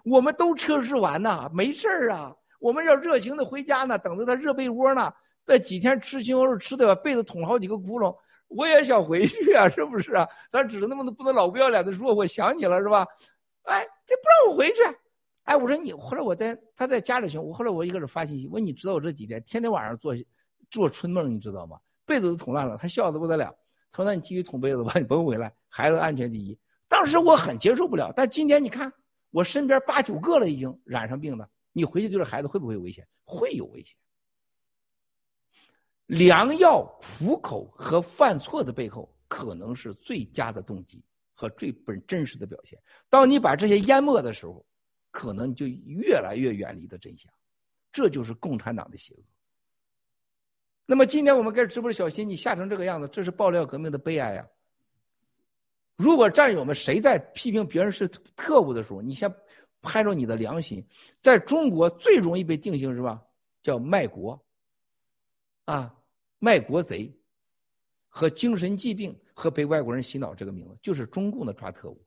[0.04, 2.36] 我们都测试完呢，没事儿啊。
[2.60, 5.12] 我们要热情的回家呢，等着他热被窝呢。
[5.46, 8.16] 那几天吃西红柿吃的把被子捅好几个窟窿，
[8.50, 10.28] 我也想回去啊，是不是啊？
[10.52, 13.08] 咱只能那么多不能老不要脸的说我想你了，是吧？
[13.64, 14.82] 哎，这不让我回去。
[15.44, 20.14] 哎，我说你，后来我在他在家里行，我后来我一个人发信息，我说你知道我这几天天天晚上做
[20.70, 21.80] 做春梦，你知道吗？
[22.06, 23.56] 被子都捅烂了，他笑的不得了。
[23.92, 28.92] 他说：“那你继续捅被子吧，你甭回来，孩子安全第一。”当时我很接受不了，但今天你看，
[29.32, 33.08] 我身边八九个了已经染上病的，你回去对这孩子会不会有危险？
[33.24, 33.96] 会有危险。
[36.10, 41.00] 良药苦口和犯错的背后，可能是最佳的动机
[41.36, 42.80] 和最本真实的表现。
[43.12, 44.66] 当你把这些淹没的时候，
[45.12, 47.32] 可能你就越来越远离的真相。
[47.92, 49.20] 这就是共产党的邪恶。
[50.88, 54.48] 那么今天我们开直播小心，你吓成这个样子，这是爆料革命的悲哀呀！
[55.96, 59.32] 如果战友们谁在批评别人是特务的时候，你先
[59.80, 60.84] 拍着你的良心，
[61.20, 63.24] 在中国最容易被定性是吧？
[63.62, 64.44] 叫卖国，
[65.66, 65.96] 啊，
[66.40, 67.14] 卖国贼，
[68.08, 72.02] 和精神疾病和被外国人洗脑这个名字，就是中共的抓特务。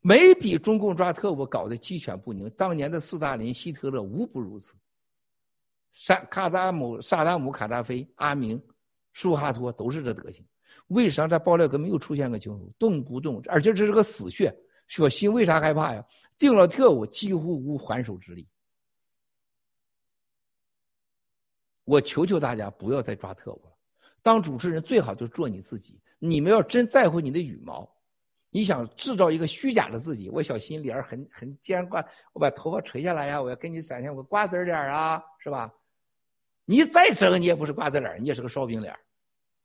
[0.00, 4.74] 没比中共抓特务搞得鸡犬不宁，当年的斯大林、希特勒无不如此。
[5.92, 8.60] 萨卡达姆、萨达姆、卡扎菲、阿明、
[9.12, 10.44] 舒哈托都是这德行。
[10.88, 14.54] 为啥在爆料革命又出现个情况，动不动，而且这是个死穴。
[14.88, 16.04] 小新为啥害怕呀？
[16.38, 18.46] 定了特务，几乎无还手之力。
[21.84, 23.72] 我求求大家不要再抓特务了。
[24.22, 26.00] 当主持人最好就做你自己。
[26.18, 27.86] 你们要真在乎你的羽毛，
[28.48, 35.70] 你想制造一个虚假的自己，我小心脸很很尖瓜，我把头发垂下来呀，我要给你展现我瓜子脸啊，是吧？
[36.64, 38.98] 你再整，你也不是瓜子脸，你也是个烧饼脸，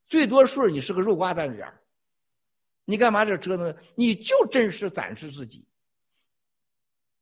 [0.04, 1.66] 最多数你是个肉瓜子脸。
[2.84, 3.74] 你干嘛这折腾？
[3.96, 5.66] 你就真实展示自己，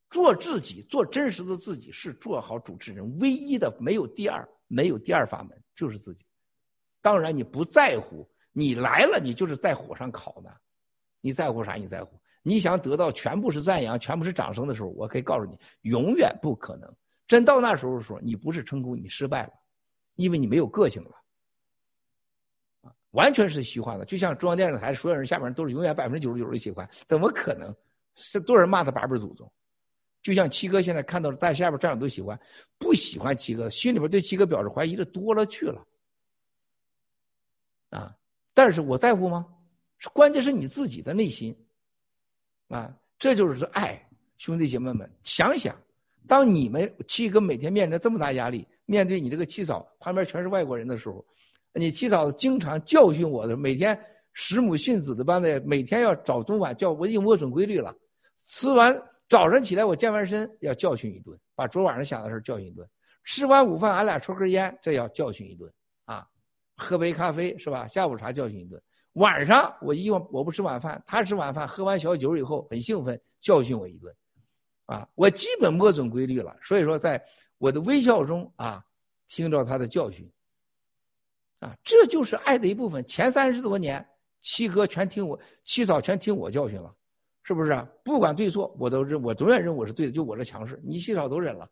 [0.09, 6.25] 做自己，做真实的自己，是做好主持人唯一的，没有第二，没有第二法门，就是自己。
[7.01, 10.49] 当然，你不在乎，你来了，你就是在火上烤呢。
[11.21, 11.73] 你在乎啥？
[11.73, 12.19] 你在乎？
[12.43, 16.93] 你想得到全部是赞扬，全部是掌声的时候，我可以告诉你，永远不可能。
[17.27, 19.53] 真到那时候的时候，你不是成功，你失败了。
[20.15, 21.11] 因为你没有个性了，
[23.11, 27.75] 完全是虚幻的，就像中央电视台所有人下面都是永远百分之九十九的喜欢，怎么可能？
[28.15, 29.51] 是多少人骂他八辈祖宗？
[30.27, 32.37] 就像七哥现在看到了，在下边战友都喜欢，
[32.77, 35.87] 不喜欢七哥，心里边对七哥表示怀疑的多了去了，
[37.91, 38.13] 啊！
[38.53, 39.47] 但是我在乎吗？
[40.11, 41.57] 关键是你自己的内心，
[42.67, 44.05] 啊，这就是爱，
[44.37, 45.73] 兄弟姐妹们，想想，
[46.27, 48.67] 当你们七哥每天面临这么大压力。
[48.85, 51.25] 面对你这个七嫂旁边全是外国人的时候，
[51.73, 53.97] 你七嫂子经常教训我的，每天
[54.33, 57.95] 使母训子的般的，每天要早中晚叫我已经摸准规律了。
[58.35, 58.93] 吃完
[59.29, 62.87] 早上起来我健完身要教训一顿，把昨晚上想的事教训一顿。
[63.23, 65.71] 吃完午饭俺俩抽根烟，这要教训一顿
[66.05, 66.27] 啊，
[66.75, 67.87] 喝杯咖啡是吧？
[67.87, 68.81] 下午茶教训一顿。
[69.13, 74.15] 晚上我一我我不吃晚饭，他吃晚饭，喝完小酒以后很兴奋，教训我一顿，
[74.85, 76.55] 啊，我基本摸准规律了。
[76.61, 77.23] 所以说在。
[77.59, 78.85] 我的微笑中啊，
[79.27, 80.31] 听着他的教训，
[81.57, 83.03] 啊，这就是爱的一部分。
[83.03, 84.07] 前三十多年，
[84.43, 86.95] 七哥全听我，七嫂全听我教训了，
[87.47, 87.87] 是不是啊？
[88.03, 90.11] 不管对错，我都认，我永远认我是对的。
[90.11, 91.65] 就我这强势，你七嫂都忍了。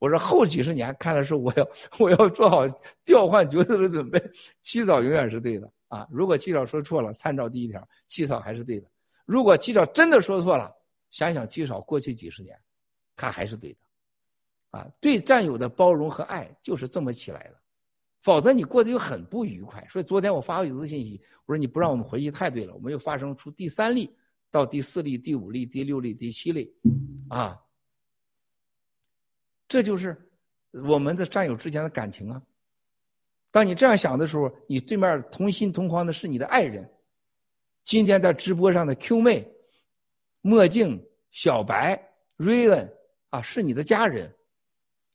[0.00, 1.68] 我说后几十年，看来是我要
[2.00, 2.66] 我要做好
[3.04, 4.20] 调换角色的准备。
[4.60, 6.04] 七嫂永远是对的啊！
[6.10, 8.88] 如果七嫂说错了，参照第一条，七嫂还是对的。
[9.24, 10.68] 如果七嫂真的说错了，
[11.10, 12.58] 想想七嫂过去几十年，
[13.14, 13.78] 他还是对的。
[14.72, 17.54] 啊，对战友的包容和爱就是这么起来的，
[18.20, 19.86] 否则你过得就很不愉快。
[19.88, 24.12] 所以昨天我发过一次信息，我说你不让我们回去太对了，我们又发生出第三例、
[24.50, 26.72] 到第四例、第五例、第六例、第七例，
[27.28, 27.58] 啊，
[29.68, 30.16] 这就是
[30.72, 32.42] 我们的战友之间的感情啊。
[33.50, 36.88] 当你这样想的时候，你对面同心同框的是你的爱人。
[37.84, 39.50] 今天在直播上的 Q 妹、
[40.40, 42.00] 墨镜、小白、
[42.36, 42.92] 瑞恩
[43.30, 44.32] 啊，是你的家人。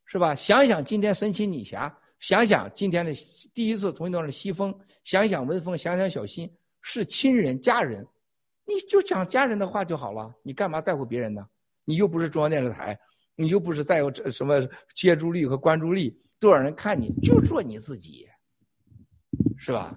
[0.08, 0.36] 是吧？
[0.36, 3.12] 想想今天神奇女侠，想想今天的
[3.52, 6.48] 第一次同一段的西风，想想文峰，想想小新，
[6.80, 8.06] 是亲人家人，
[8.66, 10.34] 你就讲家人的话就好了。
[10.42, 11.46] 你干嘛在乎别人呢？
[11.84, 12.98] 你又不是中央电视台，
[13.34, 18.26] 你又不是在乎这什么接触率和关注率，多少人看你，就做你自己，
[19.56, 19.96] 是吧？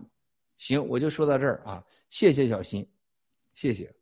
[0.58, 2.88] 行，我就说到这儿啊，谢谢小新，
[3.54, 3.94] 谢谢。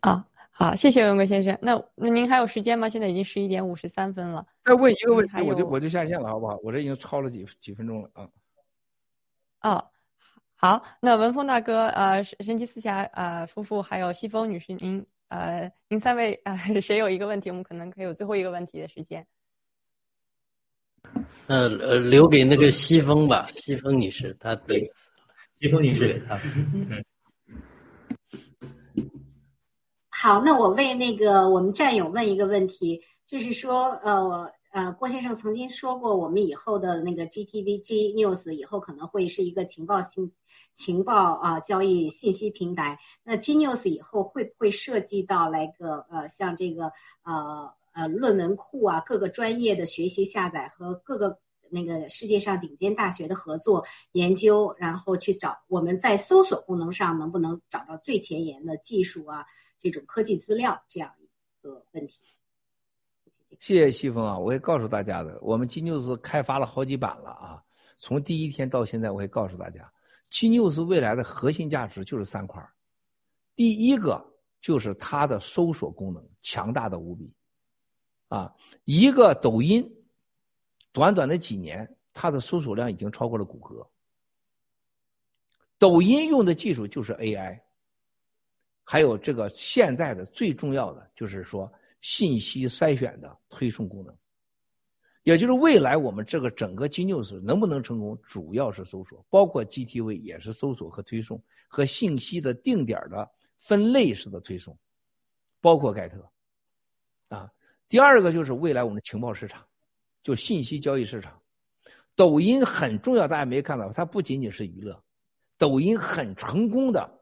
[0.00, 0.26] 啊。
[0.58, 1.58] 好，谢谢文贵先生。
[1.60, 2.88] 那那您还有时间吗？
[2.88, 4.46] 现在已经十一点五十三分了。
[4.62, 6.56] 再问一个问题，我就我就下线了，好不好？
[6.62, 8.28] 我这已经超了几几分钟了啊。
[9.60, 9.90] 哦，
[10.58, 17.50] 好，那文峰大哥，呃，神奇四侠，呃，夫妇还有西风女士，您，呃，您三位呃，谁有一个问题？
[17.50, 19.26] 我们可能可以有最后一个问题的时间。
[21.46, 24.80] 呃呃，留给那个西风吧，西风女士，她对，
[25.60, 26.40] 西风女士啊。
[30.08, 40.30] 好，那我为那个我们战友问一个问题，就是说，呃，呃，郭先生曾经说过，我们以后的那个 GTV G News 以后可能会是一个情报信
[40.74, 42.98] 情报啊交易信息平台。
[43.24, 51.38] 那 G News 以后会不会涉及到来个呃像这个呃呃论文库啊，各个专业的学习下载和各个
[51.70, 53.82] 那个世界上顶尖大学的合作
[54.12, 59.46] 研究，然后去找我们在搜索功能上能不能找到最前沿的技术啊，
[59.80, 61.26] 这种科技资料这样一
[61.62, 62.35] 个问题。
[63.58, 64.38] 谢谢西风啊！
[64.38, 67.62] 我会告诉大家的，我们 G News 开发了好几版了啊。
[67.96, 69.90] 从第一天到现在，我会告诉大家
[70.28, 72.62] ，G News 未来的核心价值就是三块
[73.54, 74.22] 第一个
[74.60, 77.32] 就是它的搜索功能强大的无比，
[78.28, 78.54] 啊，
[78.84, 79.90] 一个抖音，
[80.92, 83.88] 短短的几年，它的搜索量已经超过了谷歌。
[85.78, 87.58] 抖音用的技术就是 AI，
[88.84, 91.72] 还有这个现在的最重要的就是说。
[92.00, 94.16] 信息筛选的推送功能，
[95.24, 104.78] 也就是未来我们这个整个 G News 能不能成功，主要是搜索，包括 GTV 也是搜索和推送和信息的定点的分类式的推送，
[105.60, 106.30] 包括盖特，
[107.28, 107.50] 啊，
[107.88, 109.64] 第二个就是未来我们的情报市场，
[110.22, 111.40] 就信息交易市场，
[112.14, 115.02] 抖音很重要，大家没看到，它不仅仅是娱乐，
[115.58, 117.20] 抖音很成功的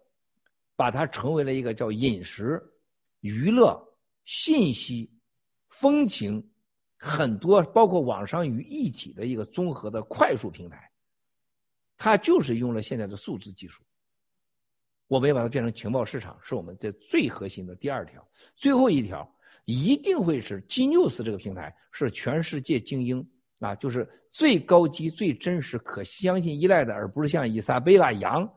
[0.76, 2.62] 把它成为了一个叫饮食
[3.20, 3.82] 娱乐。
[4.24, 5.10] 信息、
[5.68, 6.42] 风情，
[6.96, 10.90] 很多包括网上于一体的一个综合的快速平台，
[11.96, 13.82] 它就是用了现在的数字技术。
[15.06, 18.26] 我们要把它变成情报市场，是我们的最核心的第二条。
[18.56, 19.30] 最后一条
[19.66, 23.24] 一定会是 G News 这个平台是全世界精英
[23.60, 28.50] 啊，就是最高级、最真实、可相信、依赖的，而不是像伊莎贝拉杨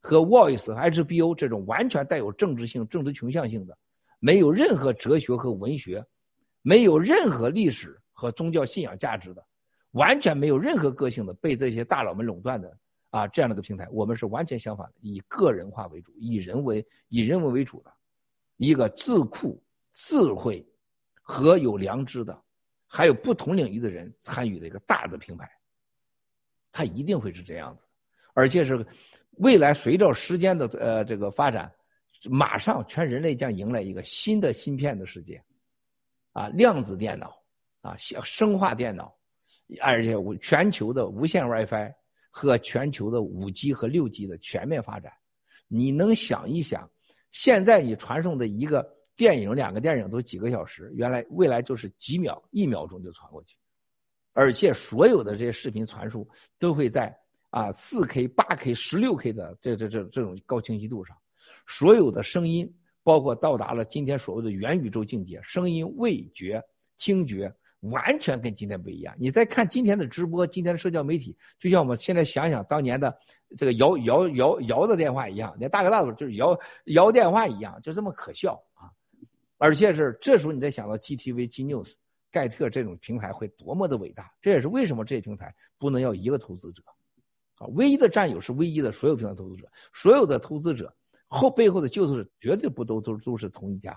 [0.00, 3.76] 和 Voice、HBO 这种完全带有政治性、政治倾向性的。
[4.18, 6.04] 没有任何哲学和文学，
[6.62, 9.44] 没有任何历史和宗教信仰价值的，
[9.92, 12.76] 完全没有任何个性的，被这些大佬们垄断的
[13.10, 17.92] 啊，这样的一个平台，我们是完全相反的，以个人化为主，以人为以人为为主的，
[18.56, 20.66] 一个智库、智慧
[21.22, 22.36] 和有良知的，
[22.86, 25.48] 还有不同领域的人参与的一个大的平台，
[26.72, 27.82] 它一定会是这样子，
[28.34, 28.84] 而且是
[29.36, 31.72] 未来随着时间的呃这个发展。
[32.24, 35.40] 马上，全人类将迎来一个新的芯片的世界，
[36.32, 37.40] 啊，量子电脑，
[37.80, 39.14] 啊，生化电脑，
[39.80, 41.92] 而且全球的无线 WiFi
[42.30, 45.12] 和全球的五 G 和六 G 的全面发展。
[45.68, 46.90] 你能想一想，
[47.30, 53.56] 现在你传送的一个电影、两个电影都几个小时，原来未来就是几秒、一秒钟就传过去，
[54.32, 57.16] 而且所有的这些视频传输都会在
[57.50, 61.16] 啊四 K、八 K、十六 K 的这这这这种高清晰度上。
[61.68, 62.68] 所有的声音，
[63.02, 66.60] 包括到达了今天所谓的元宇宙境界，声音、味觉、
[66.96, 69.14] 听觉，完全跟今天不一样。
[69.18, 73.14] 你再看今天的直播，今天的社交媒体，就像我们现在想想当年的
[73.58, 78.88] 这个摇摇摇摇的电话一样，连大哥大都就是摇摇电话一样，就这么可笑啊！
[79.58, 81.92] 而且是这时候你再想到 GTV、G News、
[82.30, 86.82] 盖特这种平台会多么的伟大，这也是为什么这些平台不能要一个投资者，
[87.56, 90.90] 啊，唯一的战友是唯一的所有平台投资者，所有的投资者。
[91.28, 93.92] 后背后的就是绝对不都都都是同一家，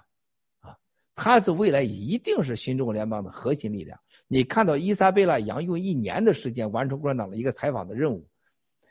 [0.60, 0.78] 啊，
[1.16, 3.98] 他是未来一定是新中国联邦的核心力量。
[4.28, 8.28] 你看到伊莎贝拉杨用一年的时间完成共产党的一个采访的任务，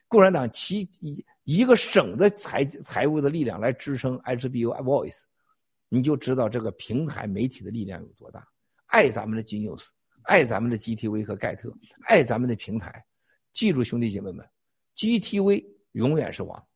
[0.09, 5.23] 共产党其一一个省的财财务的力量来支撑 HBO Voice，
[5.89, 8.47] 你就知道这个平台媒体的力量有多大。
[8.87, 9.87] 爱咱们的 G News，
[10.23, 11.73] 爱咱们的 GTV 和盖特，
[12.09, 13.05] 爱咱们的平台。
[13.53, 14.49] 记住兄弟姐妹们
[14.97, 16.67] ，GTV 永远是王。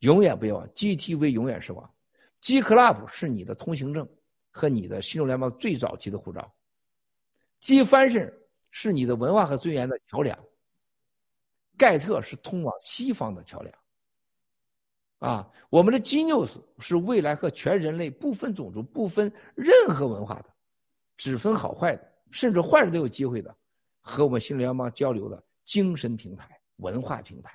[0.00, 1.94] 永远不要忘，GTV 永远是王
[2.40, 4.08] ，G Club 是你的通行证
[4.50, 6.54] 和你的新中联邦最早期的护照
[7.60, 8.32] ，G Fashion
[8.70, 10.38] 是你的文化和尊严的桥梁，
[11.76, 13.74] 盖特是通往西方的桥梁。
[15.18, 20.54] 啊，我们的 G News 是未来和全人类不分种族、不分任何文化的，
[21.16, 23.52] 只分好坏的，甚至坏人都有机会的，
[24.00, 27.50] 和我们新中联邦交流的精神平台、文化平台、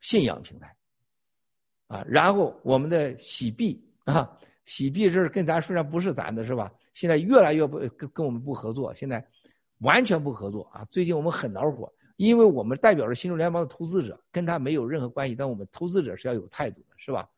[0.00, 0.76] 信仰平台。
[1.90, 6.72] 啊，然后我们的洗币啊，洗币这是跟咱虽然不是咱的，是吧？
[6.94, 9.26] 现在越来越不跟跟我们不合作，现在
[9.78, 10.86] 完全不合作啊！
[10.88, 17.28] 最近我们很恼火，因为我们代表着新中联邦的投资者，跟他没有任何关系，但我们投资者是要有态度的，是吧？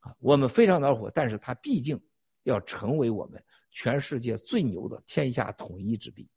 [0.00, 2.00] 啊，我们非常恼火，但是他毕竟
[2.42, 3.40] 要成为我们
[3.70, 6.28] 全世界最牛的天下统一之币。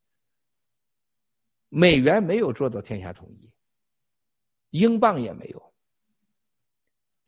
[1.70, 3.50] 美元没有做到天下统一，
[4.70, 5.73] 英镑也没有。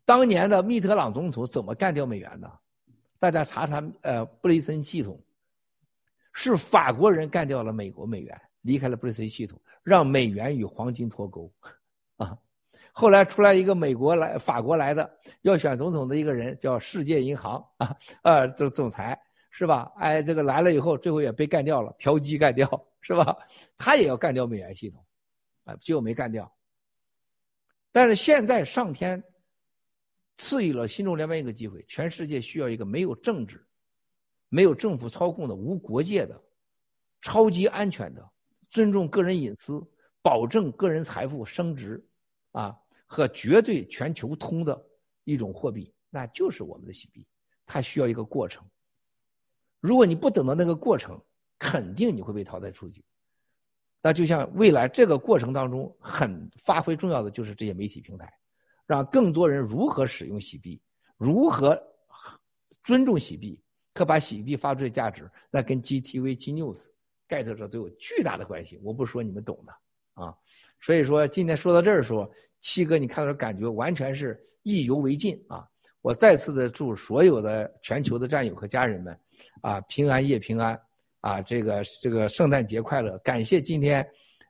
[0.06, 2.59] 当年的密特朗总统怎么干掉美元的？
[3.17, 5.19] 大家查查，呃，布雷森系统
[6.32, 11.51] 是法国人干掉了美国美元，离开了布雷森系统，让美元与黄金脱钩，
[12.17, 12.38] 啊。
[12.92, 19.19] 后来出来一个美国来、法国来的要选总统的一个人，叫世界银行啊，呃，这总裁
[19.50, 19.92] 是吧？
[19.98, 22.69] 哎，这个来了以后，最后也被干掉了，嫖妓干掉
[23.01, 23.35] 是吧？
[23.77, 25.03] 他也要干掉美元系统，
[25.64, 26.50] 啊，结果没干掉。
[27.92, 29.22] 但是现在上天
[30.38, 33.66] 赐予了新中联邦一个机会，全世界需要一个没有政治、
[34.50, 36.40] 没有政府操控的、无国界的、
[37.22, 38.30] 超级安全的、
[38.70, 39.82] 尊重个人隐私、
[40.22, 42.04] 保证个人财富升值
[42.52, 42.78] 啊。
[43.08, 44.84] 和绝对全球通的
[45.26, 47.26] 一种货币，那就是我们的洗币，
[47.64, 48.66] 它需要一个过程。
[49.80, 51.22] 如果你不等到那个过程，
[51.60, 53.06] 肯定你会被淘汰出局。
[54.02, 58.34] 那就像未来这个过程当中，很发挥重要的就是这些媒体平台，
[58.86, 60.82] 让更多人如何使用洗币，
[61.18, 61.82] 如何
[62.84, 63.60] 尊重洗币，
[63.94, 66.86] 可把洗币发出的价值，那跟 GTV、G News、
[67.28, 68.80] 盖特这都有巨大的关系。
[68.84, 70.34] 我不说你们懂的啊。
[70.82, 72.32] 所以说今天说到这儿的时候。
[72.62, 75.64] 七哥，你看到感觉完全是意犹未尽啊！
[76.02, 79.20] 我再次的祝所有的全球的战友和家人们，
[79.62, 80.76] 啊，平安夜平安，
[81.20, 83.20] 啊，这个这个圣诞节快乐！
[83.20, 84.04] 感谢今天，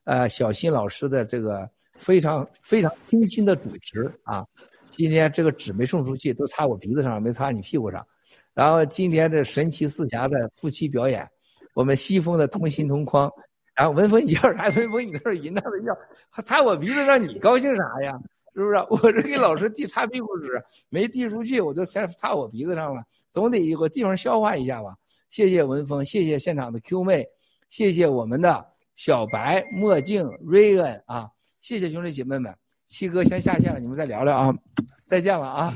[0.06, 4.46] 呃，小新老师的这个非常非常精心的主持啊！
[4.96, 8.06] 今天这个纸没送出去，都擦我鼻子上，没擦你屁股上。
[8.54, 11.28] 然后今天这神奇四侠的夫妻表演，
[11.74, 13.32] 我们西风的同心同框。
[13.76, 14.70] 然后文峰，你要啥？
[14.70, 18.18] 文峰，你那儿银那的要，擦我鼻子上，你高兴啥呀？
[18.54, 18.76] 是不是？
[18.90, 24.96] 我这给老师递擦屁股纸，没递出去，我就先擦我鼻子上了，总得有个地方消化一下吧。
[25.30, 27.28] 谢谢文峰，谢谢现场的 Q 妹，
[27.70, 28.66] 谢谢我们的
[28.96, 31.30] 小白、墨镜、瑞恩啊，
[31.66, 32.56] 谢谢兄弟姐妹们。
[32.86, 34.54] 七哥先下线了，你们再聊聊啊，
[35.08, 35.76] 再见了啊，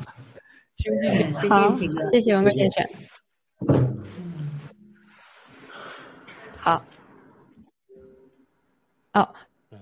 [0.77, 1.75] 兄弟们，好，
[2.11, 2.87] 谢谢文哥先生。
[6.57, 6.85] 好。
[9.13, 9.33] 哦，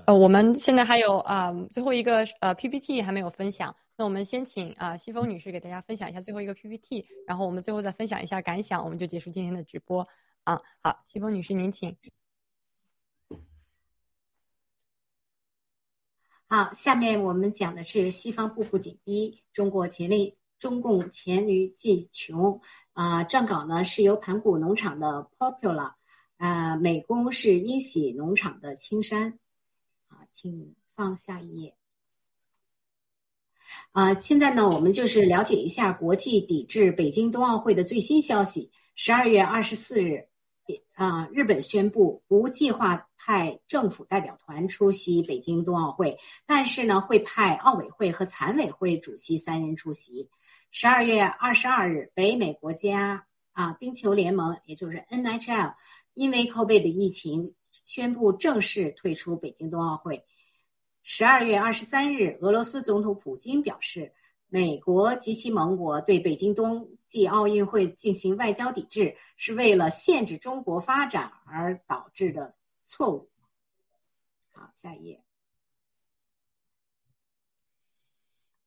[0.05, 10.07] 呃，我们现在还有啊，最后一个呃 PPT 还没有分享，那我们先请啊西风女士给大家分享一下最后一个 PPT，然后我们最后再分享一下感想，我们就结束今天的直播
[10.45, 10.57] 啊。
[10.81, 11.93] 好，西风女士您请。
[16.49, 22.61] 好，下面我们讲的是西方步步紧逼，中国黔力中共黔驴技穷
[22.93, 23.23] 啊。
[23.25, 25.93] 撰稿呢是由盘古农场的 Popular。
[26.37, 29.39] 啊，美工是英喜农场的青山，
[30.07, 31.75] 啊，请放下一页。
[33.91, 38.71] 啊，现在呢，我们就是了解一下国际抵制北京冬奥会的最新消息。
[38.95, 40.27] 十二月二十四日，
[40.93, 50.29] 啊，日本宣布不计划派政府代表团出席北京冬奥会，但是呢，会派奥委会和残委会主席三人出席。
[50.71, 55.73] 十二月二十二日，北美国家啊冰球联盟，也就是 NHL。
[56.13, 57.53] 因为 COVID 的疫情，
[57.85, 60.25] 宣布正式退出北京冬奥会。
[61.03, 64.11] 十二月二十三日，俄罗斯总统普京表示，
[64.49, 72.55] 美国及其盟国对北京冬继奥运会进行外交抵制，是为了限制中国发展而导致的
[72.87, 73.29] 错误。
[74.51, 75.23] 好，下一页。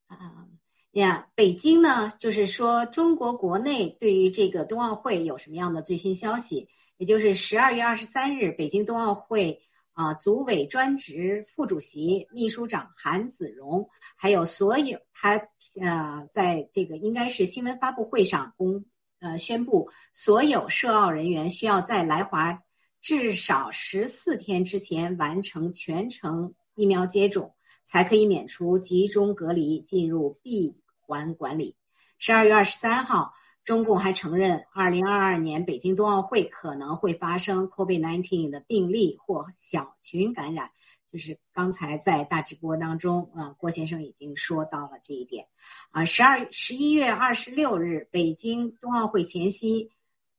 [0.07, 0.49] 啊
[0.93, 6.69] 呀，北京呢，就是说中国国内对于这个冬奥会有什么样的最新消息？
[6.97, 9.63] 也就是十二月二十三日，北京冬奥会
[9.93, 15.39] 啊，组委专职副主席、秘书长韩子荣，还有所有他
[15.79, 18.85] 呃，在这个应该是新闻发布会上公
[19.21, 22.63] 呃宣布，所有涉奥人员需要在来华
[23.01, 31.77] 至少十四天之前完成全程疫苗接种，才可以免除集中隔离，进入闭环管理。
[32.19, 33.33] 十二月二十三号。
[33.63, 40.71] 中共还承认，二零二二年北京冬奥会可能会发生 COVID-19 的病例或小群感染，
[41.11, 45.49] 就是刚才在大直播当中，呃，郭先生已经说到了这一点。
[45.91, 49.91] 啊，十二十一月二十六日，北京冬奥会前夕，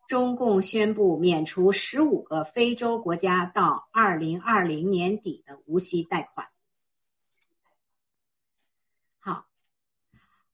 [0.08, 6.48] 中共宣布免除十五个非洲国家到二零二零年底的无息贷款。
[9.20, 9.46] 好，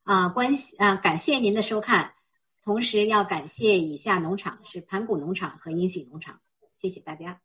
[0.03, 2.15] 啊，关啊，感谢您的收看。
[2.63, 6.41] 同时要感谢以下农场是盘古农场和英喜农场，
[6.75, 7.39] 谢谢大家。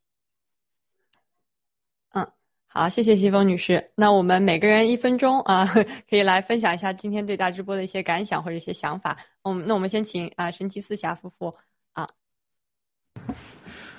[2.75, 3.91] 好，谢谢西风女士。
[3.93, 5.63] 那我们每个人一分钟啊，
[6.09, 9.15] 可以来分享一下今天对大直播的一些感想或者一些想法。
[9.43, 11.53] 嗯，那我们先请啊神奇四侠夫妇
[11.91, 12.07] 啊。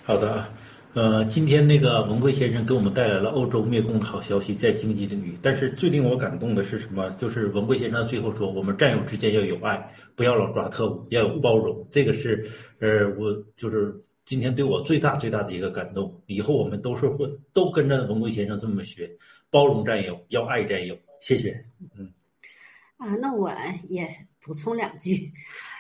[0.03, 0.51] 好的啊。
[0.95, 5.39] 呃，今天那个文贵先生给我们带来了欧洲灭共的好消息，在经济领域。
[5.41, 7.09] 但是最令我感动的是什么？
[7.11, 11.87] 就是文贵先生最后说，我们战友之间要有爱，不要老抓特务，要有包容。
[11.93, 12.49] 这个是，
[12.81, 13.95] 呃，我就是
[14.27, 16.23] 今天对我最大最大的一个感动。
[16.27, 19.11] 以后我们都是会都跟着文贵先生这么学，
[19.51, 20.97] 包容战友，要爱战友。
[21.21, 21.65] 谢谢。
[21.97, 22.13] 嗯。
[22.97, 23.53] 啊，那我
[23.89, 24.09] 也
[24.41, 25.31] 补充两句。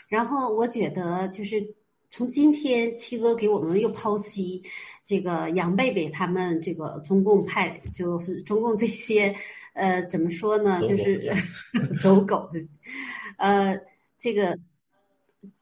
[0.09, 1.75] 然后我觉得就是
[2.11, 4.63] 从今天七哥给我们又剖析
[5.03, 9.35] 这个杨贝贝他们这个中共派，就是中共这些
[9.73, 11.33] 呃怎么说呢，就是
[11.99, 12.51] 走狗，
[13.39, 13.75] 呃
[14.19, 14.59] 这个。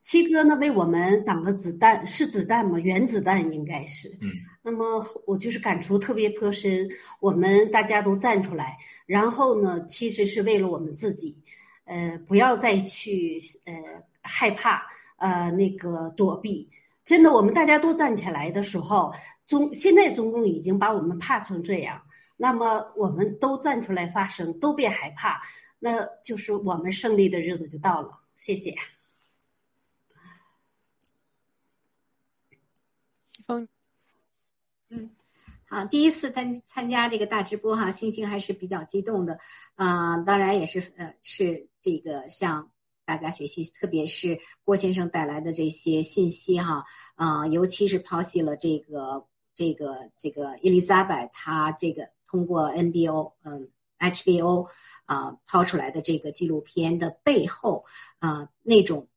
[0.02, 2.78] 七哥呢，为我们挡了子弹，是子弹吗？
[2.78, 4.08] 原子弹应该是。
[4.20, 4.30] 嗯。
[4.64, 6.88] 那么我就是感触特别颇深，
[7.20, 11.36] 我们大家都站出来，然后呢，其实是为了我们自己，
[11.84, 13.74] 呃，不要再去呃
[14.22, 16.68] 害怕，呃那个躲避。
[17.04, 19.12] 真的，我们大家都站起来的时候，
[19.48, 22.00] 中现在中共已经把我们怕成这样，
[22.36, 25.42] 那么我们都站出来发声，都别害怕，
[25.80, 28.10] 那就是我们胜利的日子就到了。
[28.34, 28.74] 谢谢。
[33.46, 33.66] 风，
[34.90, 35.10] 嗯，
[35.66, 39.38] 好，第一次参参加这个大直播哈，心情还是比较激动的，
[39.74, 42.70] 啊，当然也是呃是这个向
[43.04, 54.68] 大家学习，特别是郭先生带来的这些信息哈，啊，尤其是剖析了这个这个这个伊丽莎白她这个通过 NBO 嗯 HBO
[55.06, 57.84] 啊抛出来的这个纪录片的背后
[58.18, 59.08] 啊那种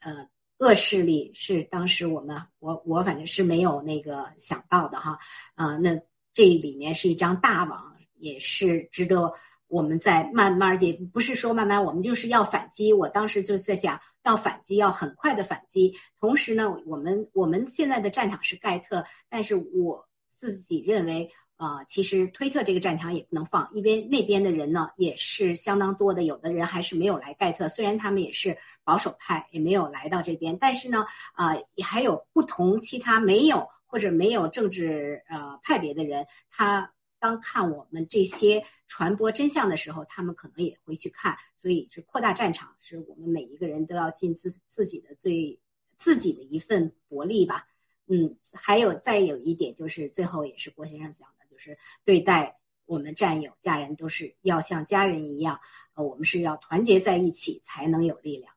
[0.00, 0.28] 呃。
[0.60, 5.18] 恶势力是当时我们我我反正是没有那个想到的哈，
[5.54, 5.98] 啊，那
[6.34, 9.32] 这里面是一张大网，也是值得
[9.68, 12.92] 我们在慢慢也不是说慢慢，我们就是要反击。
[12.92, 15.94] 我当时就在想要反击，要很快的反击。
[16.20, 21.30] 同时呢，我们我们现在的战场是盖特，但是我自己认为。
[21.60, 45.60] 啊，其实推特这个战场也不能放，因为那边的人呢也是相当多的，有的人还是没有来盖特，虽然他们也是保守派，也没有来到这边，但是呢，啊，也还有不同其他没有或者没有政治呃派别的人，他当看我们这些传播真相的时候，他们可能也会去看，所以是扩大战场，是我们每一个人都要尽自自己的最
[45.98, 47.66] 自己的一份薄力吧。
[48.06, 51.39] 嗯，还有再有一点就是最后也是郭先生讲的。
[51.60, 55.60] 是对待我们战友、家人，都是要像家人一样。
[55.94, 58.52] 呃，我们是要团结在一起，才能有力量。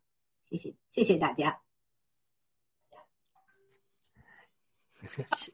[0.50, 1.62] 谢谢，谢谢大家。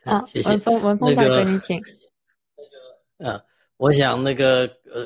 [0.05, 0.49] 啊，谢谢。
[0.49, 1.81] 文峰，文峰大哥，您请。
[3.17, 3.43] 呃，
[3.75, 5.05] 我想那个呃，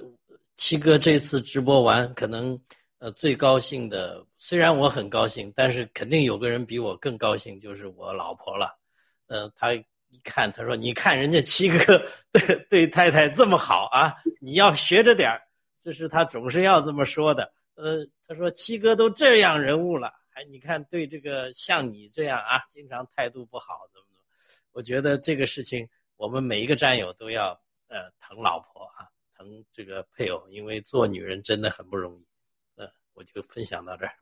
[0.56, 2.60] 七哥这次直播完，可能
[3.00, 8.78] 呃最高兴的，虽然我很高兴，但是肯定有个人比我更高兴，就是我老婆了。
[9.26, 9.70] 呃，她。
[10.14, 11.98] 一看，他说：“你看人家七哥
[12.32, 15.42] 对对太太这么好啊，你要学着点儿。”
[15.84, 17.52] 就是他总是要这么说的。
[17.74, 24.22] 呃，他说：“七哥都这样人物了，还你看对这个像你这样啊，经常态度不好，怎么怎么？”
[24.72, 32.26] 我觉得这个事情，我们每一个战友都要呃疼老婆啊，疼这个配偶，因为做女人真的很不容易。
[32.76, 34.14] 呃，我就分享到这儿。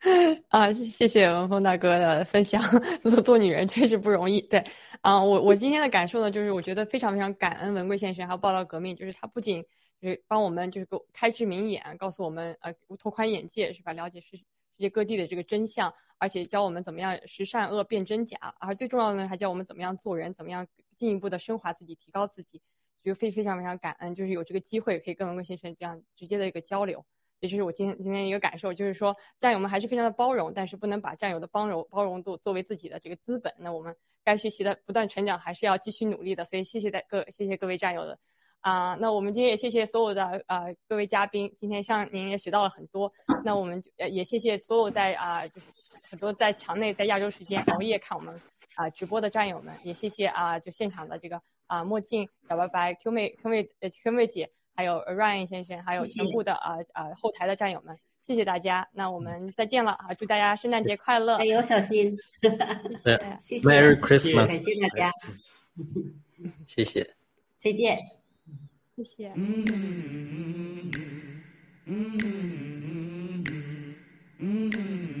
[0.48, 2.62] 啊，谢谢文峰大哥的分享。
[3.02, 4.40] 做做女人确实不容易。
[4.42, 4.64] 对，
[5.00, 9.62] 啊，我我今天的感受呢，就是我觉得非常非常感恩文贵先生，还有报道革命，就是他不仅
[10.00, 13.92] 就是帮我们就是给开智明眼，告诉我们呃拓宽眼界，是吧？
[13.92, 14.44] 了解世世
[14.78, 20.66] 界各地的这个真相，而且教我们怎么样识善恶辨真假，而最重要的呢，还教我们怎么样做人，怎么样
[20.96, 22.62] 进一步的升华自己，提高自己。
[23.04, 27.06] 就非非常非常感恩，就是有这个机会可以跟文贵先生这样直接的一个交流。
[27.40, 33.54] 也就是我今天今天一个感受，就是说战友们还是非常的包容，但是不能把战友的包容包容度作为自己的这个资本。
[33.58, 33.94] 那我们
[34.24, 36.44] 该学习的不断成长，还是要继续努力的。
[36.44, 38.18] 所以谢谢在各谢谢各位战友的
[38.60, 38.94] 啊。
[39.00, 43.10] 那我们今天也谢谢所有的呃各位嘉宾，今天向您也学到了很多。
[43.44, 45.66] 那我们就也谢谢所有在啊就是
[46.10, 48.34] 很多在墙内在亚洲时间熬夜看我们
[48.74, 54.50] 啊直播的战友们，也谢谢啊就现场的这个啊墨镜小白白 Q 妹 Q 妹呃 Q 妹姐。
[54.78, 58.88] 还有 Ryan 先生，还有全部的呃呃后台的战友们，谢谢大家。
[58.92, 61.36] 那我们再见了啊，祝大家圣诞节快乐。
[61.36, 62.16] 还有，小心。
[63.40, 63.66] 谢谢。
[63.66, 64.46] Merry Christmas。
[64.46, 65.12] 感谢大家。
[66.64, 67.12] 谢谢。
[67.58, 67.98] 再见。
[68.94, 69.32] 谢谢。
[69.34, 70.92] 嗯。
[71.86, 73.44] 嗯。
[74.38, 75.17] 嗯。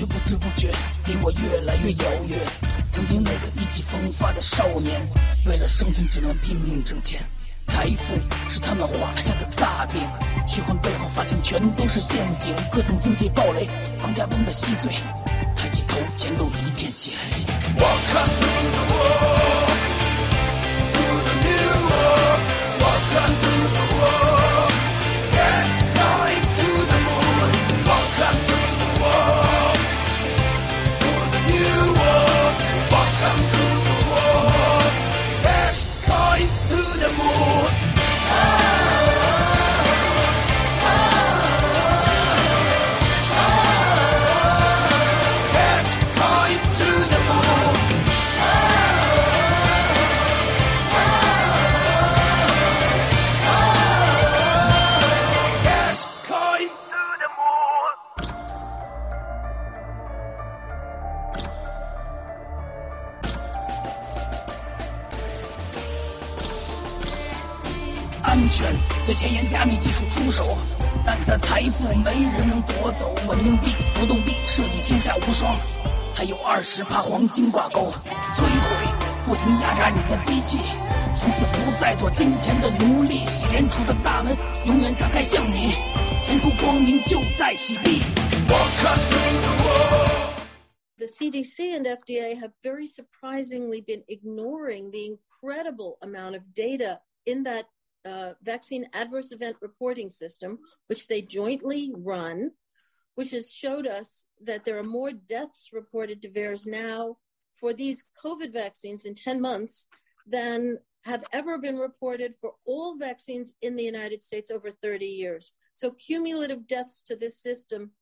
[0.00, 0.72] 却不知不觉
[1.04, 2.38] 离我越遥远。
[2.90, 4.98] 曾经那个意气风发的少年，
[5.44, 7.20] 为了生存只能拼命挣钱。
[7.66, 8.14] 财富
[8.48, 10.00] 是他们画下的大饼，
[10.48, 12.56] 虚幻背后发现全都是陷阱。
[12.72, 14.90] 各种经济暴雷，房价崩得稀碎，
[15.54, 17.44] 抬起头，前路一片漆黑。
[17.78, 19.68] Welcome to the world,
[20.94, 22.40] to the new world.
[22.80, 23.49] Welcome to
[69.60, 70.56] 加密技术出手，
[71.04, 73.14] 但你的财富没人能夺走。
[73.28, 75.54] 稳定币、浮动币设计天下无双，
[76.14, 77.92] 还有二十趴黄金挂钩，
[78.32, 78.86] 摧毁
[79.22, 80.60] 不停压榨你的机器，
[81.12, 83.28] 从此不再做金钱的奴隶。
[83.28, 85.74] 洗脸储的大门永远敞开向你，
[86.24, 88.00] 前途光明就在洗币。
[88.48, 90.40] Welcome to the world.
[91.00, 97.42] the CDC and FDA have very surprisingly been ignoring the incredible amount of data in
[97.44, 97.64] that
[98.04, 102.50] uh, vaccine adverse event reporting system, which they jointly run,
[103.14, 107.16] which has showed us that there are more deaths reported to VAERS now
[107.58, 109.86] for these COVID vaccines in 10 months
[110.26, 115.52] than have ever been reported for all vaccines in the United States over 30 years.
[115.74, 117.92] So cumulative deaths to this system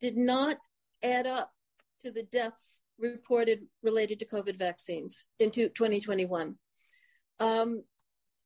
[0.00, 0.58] did not
[1.02, 1.52] add up
[2.04, 6.56] to the deaths reported related to COVID vaccines into 2021.
[7.40, 7.82] Um,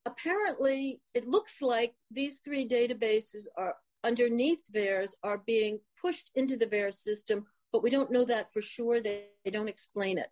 [0.07, 6.67] apparently, it looks like these three databases are underneath VAERS are being pushed into the
[6.67, 9.01] VAERS system, but we don't know that for sure.
[9.01, 10.29] They, they don't explain it.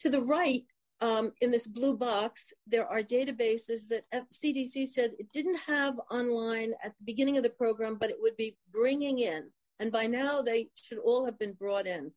[0.00, 0.64] To the right,
[1.00, 6.74] um, in this blue box, there are databases that CDC said it didn't have online
[6.82, 9.50] at the beginning of the program, but it would be bringing in.
[9.80, 12.12] And by now, they should all have been brought in.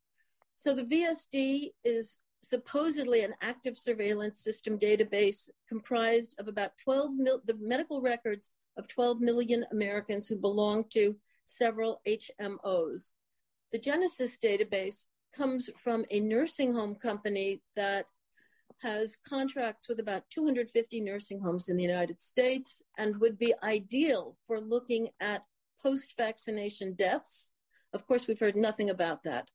[0.55, 2.17] So the VSD is
[2.49, 8.87] supposedly an active surveillance system database comprised of about 12 mil- the medical records of
[8.87, 13.11] 12 million Americans who belong to several HMOs.
[13.71, 18.07] The Genesis database comes from a nursing home company that
[18.81, 24.37] has contracts with about 250 nursing homes in the United States and would be ideal
[24.47, 25.43] for looking at
[25.81, 27.51] post vaccination deaths.
[27.93, 29.49] Of course, we've heard nothing about that.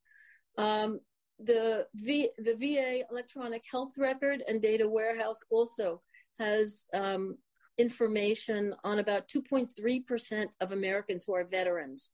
[0.56, 1.00] Um,
[1.44, 6.00] the, v, the VA electronic health record and data warehouse also
[6.38, 7.36] has um,
[7.78, 12.10] information on about 2.3% of Americans who are veterans.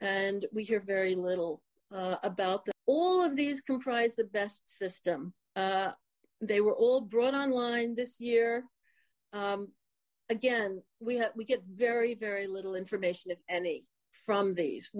[0.00, 2.72] And we hear very little uh, about them.
[2.86, 5.32] All of these comprise the best system.
[5.54, 5.92] Uh,
[6.40, 8.64] they were all brought online this year.
[9.32, 9.68] Um,
[10.28, 13.84] again, we have we get very very little information, if any,
[14.26, 14.90] from these.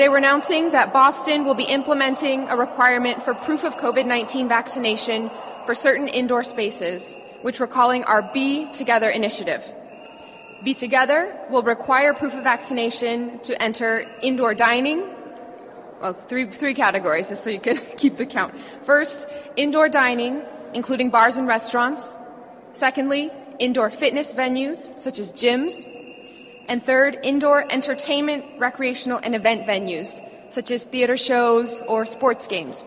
[0.00, 4.48] Today, we're announcing that Boston will be implementing a requirement for proof of COVID 19
[4.48, 5.30] vaccination
[5.66, 9.62] for certain indoor spaces, which we're calling our Be Together initiative.
[10.64, 15.06] Be Together will require proof of vaccination to enter indoor dining.
[16.00, 18.54] Well, three, three categories, just so you can keep the count.
[18.84, 20.40] First, indoor dining,
[20.72, 22.16] including bars and restaurants.
[22.72, 25.84] Secondly, indoor fitness venues, such as gyms.
[26.70, 32.84] And third, indoor entertainment, recreational, and event venues, such as theater shows or sports games.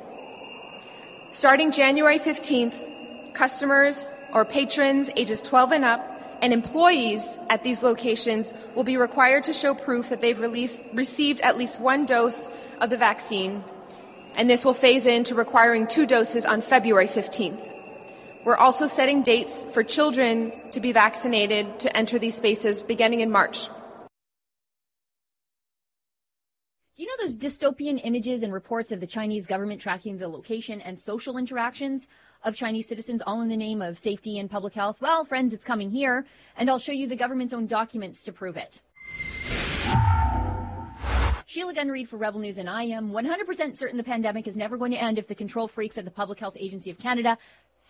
[1.31, 6.09] Starting January 15th, customers or patrons ages 12 and up
[6.41, 11.41] and employees at these locations will be required to show proof that they've released, received
[11.41, 13.65] at least one dose of the vaccine,
[14.35, 17.72] and this will phase into requiring two doses on February 15th.
[18.45, 23.31] We're also setting dates for children to be vaccinated to enter these spaces beginning in
[23.31, 23.69] March.
[26.95, 30.81] Do you know those dystopian images and reports of the Chinese government tracking the location
[30.81, 32.09] and social interactions
[32.43, 34.99] of Chinese citizens all in the name of safety and public health?
[34.99, 36.25] Well, friends, it's coming here,
[36.57, 38.81] and I'll show you the government's own documents to prove it.
[41.45, 44.75] Sheila Gunn Reid for Rebel News, and I am 100% certain the pandemic is never
[44.75, 47.37] going to end if the control freaks at the Public Health Agency of Canada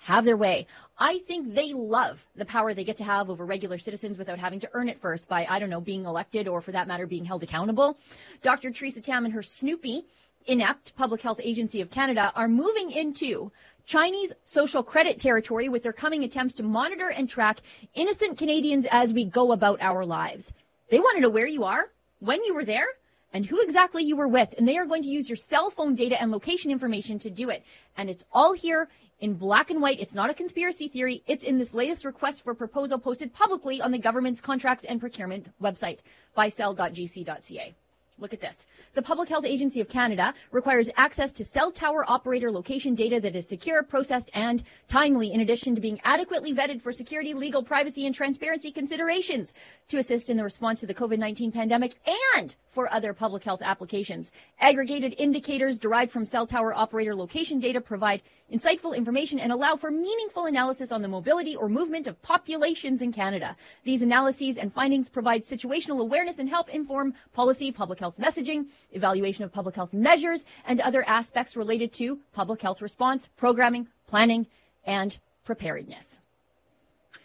[0.04, 0.68] have their way.
[0.98, 4.60] I think they love the power they get to have over regular citizens without having
[4.60, 7.24] to earn it first by, I don't know, being elected or for that matter, being
[7.24, 7.98] held accountable.
[8.42, 8.72] Dr.
[8.72, 10.06] Teresa Tam and her Snoopy,
[10.46, 13.50] inept Public Health Agency of Canada, are moving into
[13.86, 17.62] Chinese social credit territory with their coming attempts to monitor and track
[17.94, 20.52] innocent Canadians as we go about our lives.
[20.90, 22.88] They want to know where you are, when you were there,
[23.34, 24.54] and who exactly you were with.
[24.58, 27.50] And they are going to use your cell phone data and location information to do
[27.50, 27.64] it.
[27.98, 28.88] And it's all here
[29.20, 30.00] in black and white.
[30.00, 31.24] It's not a conspiracy theory.
[31.28, 35.52] It's in this latest request for proposal posted publicly on the government's contracts and procurement
[35.62, 36.00] website,
[36.38, 37.76] buysell.gc.ca.
[38.20, 38.68] Look at this.
[38.94, 43.36] The Public Health Agency of Canada requires access to cell tower operator location data that
[43.36, 48.06] is secure, processed, and timely, in addition to being adequately vetted for security, legal, privacy,
[48.06, 49.56] and transparency considerations
[49.88, 51.96] to assist in the response to the COVID 19 pandemic
[52.38, 54.32] and for other public health applications.
[54.60, 58.22] Aggregated indicators derived from cell tower operator location data provide
[58.54, 63.12] insightful information and allow for meaningful analysis on the mobility or movement of populations in
[63.12, 63.56] Canada.
[63.84, 69.44] These analyses and findings provide situational awareness and help inform policy, public health messaging, evaluation
[69.44, 74.46] of public health measures, and other aspects related to public health response, programming, planning,
[74.86, 76.22] and preparedness.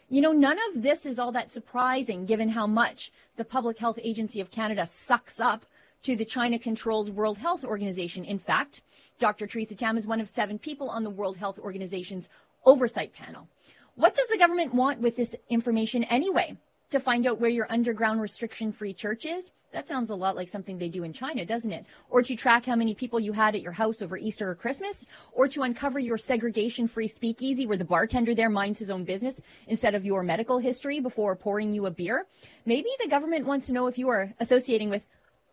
[0.09, 3.99] You know, none of this is all that surprising given how much the Public Health
[4.03, 5.67] Agency of Canada sucks up
[6.03, 8.25] to the China controlled World Health Organization.
[8.25, 8.83] In fact,
[9.19, 9.47] Dr.
[9.47, 12.29] Teresa Tam is one of seven people on the World Health Organization's
[12.65, 13.49] oversight panel.
[13.95, 16.57] What does the government want with this information anyway?
[16.91, 19.53] To find out where your underground restriction free church is?
[19.73, 21.85] That sounds a lot like something they do in China, doesn't it?
[22.09, 25.05] Or to track how many people you had at your house over Easter or Christmas?
[25.33, 29.43] Or to uncover your segregation free speakeasy where the bartender there minds his own business
[29.67, 32.27] instead of your medical history before pouring you a beer?
[32.65, 35.05] Maybe the government wants to know if you are associating with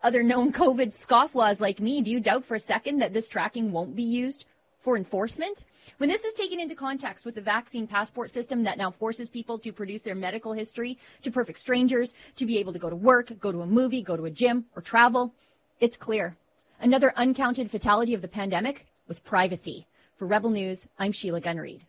[0.06, 2.00] other known COVID scofflaws like me.
[2.00, 4.46] Do you doubt for a second that this tracking won't be used
[4.80, 5.64] for enforcement?
[5.98, 9.58] When this is taken into context with the vaccine passport system that now forces people
[9.58, 13.32] to produce their medical history to perfect strangers, to be able to go to work,
[13.40, 15.34] go to a movie, go to a gym, or travel,
[15.80, 16.38] it's clear.
[16.80, 19.88] Another uncounted fatality of the pandemic was privacy.
[20.18, 21.82] For Rebel News, I'm Sheila Gunreed.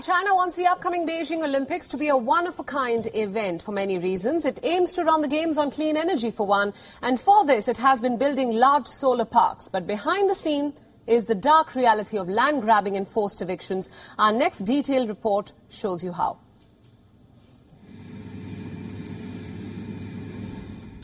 [0.00, 3.72] China wants the upcoming Beijing Olympics to be a one of a kind event for
[3.72, 4.44] many reasons.
[4.44, 7.76] It aims to run the Games on clean energy for one, and for this it
[7.78, 9.68] has been building large solar parks.
[9.68, 10.74] But behind the scene
[11.08, 13.90] is the dark reality of land grabbing and forced evictions.
[14.16, 16.38] Our next detailed report shows you how.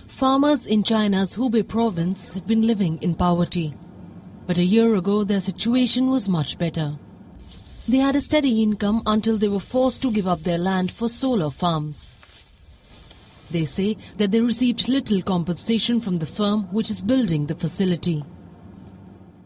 [0.06, 3.74] Farmers in China's Hubei province have been living in poverty.
[4.46, 6.96] But a year ago, their situation was much better.
[7.88, 11.08] They had a steady income until they were forced to give up their land for
[11.08, 12.10] solar farms.
[13.50, 18.24] They say that they received little compensation from the firm which is building the facility.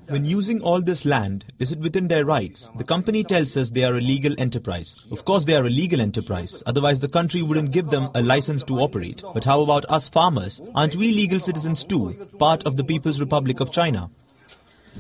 [0.09, 2.71] When using all this land, is it within their rights?
[2.79, 4.97] The company tells us they are a legal enterprise.
[5.11, 8.65] Of course they are a legal enterprise, otherwise the country wouldn't give them a license
[8.65, 9.23] to operate.
[9.35, 10.63] But how about us farmers?
[10.75, 14.11] Aren't we legal citizens too, part of the People's Republic of China?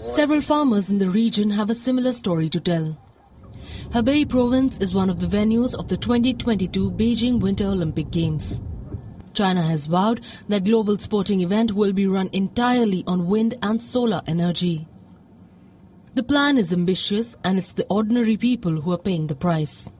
[0.04, 2.96] Several farmers in the region have a similar story to tell.
[3.90, 8.62] Hebei province is one of the venues of the 2022 Beijing Winter Olympic Games.
[9.34, 14.22] China has vowed that global sporting event will be run entirely on wind and solar
[14.28, 14.86] energy.
[16.14, 19.90] The plan is ambitious and it's the ordinary people who are paying the price.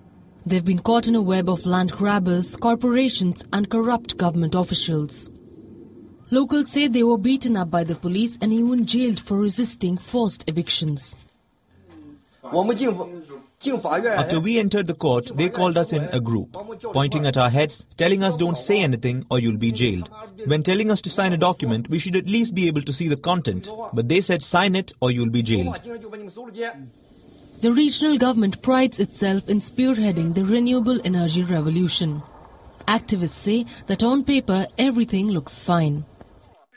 [0.46, 5.28] They've been caught in a web of land grabbers, corporations and corrupt government officials.
[6.30, 10.44] Locals say they were beaten up by the police and even jailed for resisting forced
[10.48, 11.16] evictions.
[13.62, 16.56] After we entered the court, they called us in a group,
[16.94, 20.08] pointing at our heads, telling us don't say anything or you'll be jailed.
[20.46, 23.06] When telling us to sign a document, we should at least be able to see
[23.06, 25.74] the content, but they said sign it or you'll be jailed.
[27.60, 32.22] The regional government prides itself in spearheading the renewable energy revolution.
[32.88, 36.06] Activists say that on paper everything looks fine.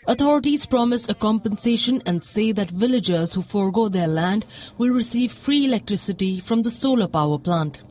[0.05, 4.45] Authorities promise a compensation and say that villagers who forego their land
[4.77, 7.83] will receive free electricity from the solar power plant.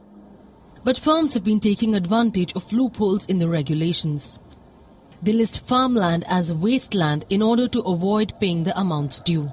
[0.84, 4.38] But firms have been taking advantage of loopholes in the regulations.
[5.22, 9.50] They list farmland as wasteland in order to avoid paying the amounts due.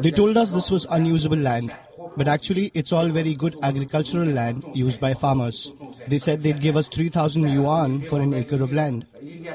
[0.00, 1.74] They told us this was unusable land,
[2.16, 5.72] but actually it's all very good agricultural land used by farmers.
[6.08, 9.06] They said they'd give us 3000 yuan for an acre of land,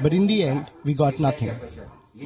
[0.02, 1.60] but in the end we got nothing.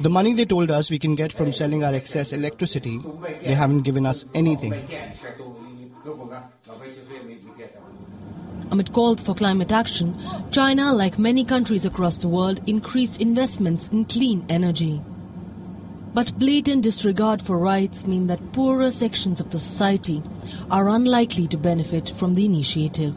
[0.00, 3.00] The money they told us we can get from selling our excess electricity,
[3.42, 4.88] they haven't given us anything.
[8.70, 10.16] Amid calls for climate action,
[10.50, 15.02] China, like many countries across the world, increased investments in clean energy.
[16.14, 20.22] But blatant disregard for rights mean that poorer sections of the society
[20.70, 23.14] are unlikely to benefit from the initiative.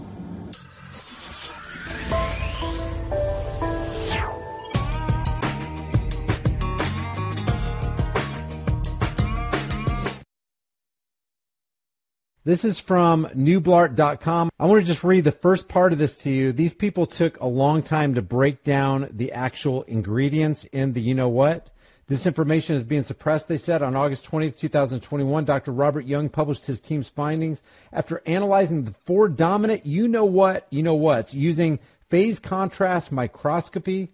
[12.46, 14.52] This is from newblart.com.
[14.60, 16.54] I want to just read the first part of this to you.
[16.54, 21.16] These people took a long time to break down the actual ingredients in the you
[21.16, 21.72] know what.
[22.08, 23.82] This information is being suppressed, they said.
[23.82, 25.72] On August 20th, 2021, Dr.
[25.72, 27.62] Robert Young published his team's findings
[27.92, 34.12] after analyzing the four dominant you know what, you know what's using phase contrast microscopy,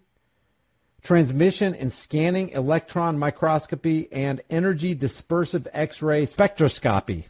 [1.02, 7.26] transmission and scanning electron microscopy, and energy dispersive X ray spectroscopy.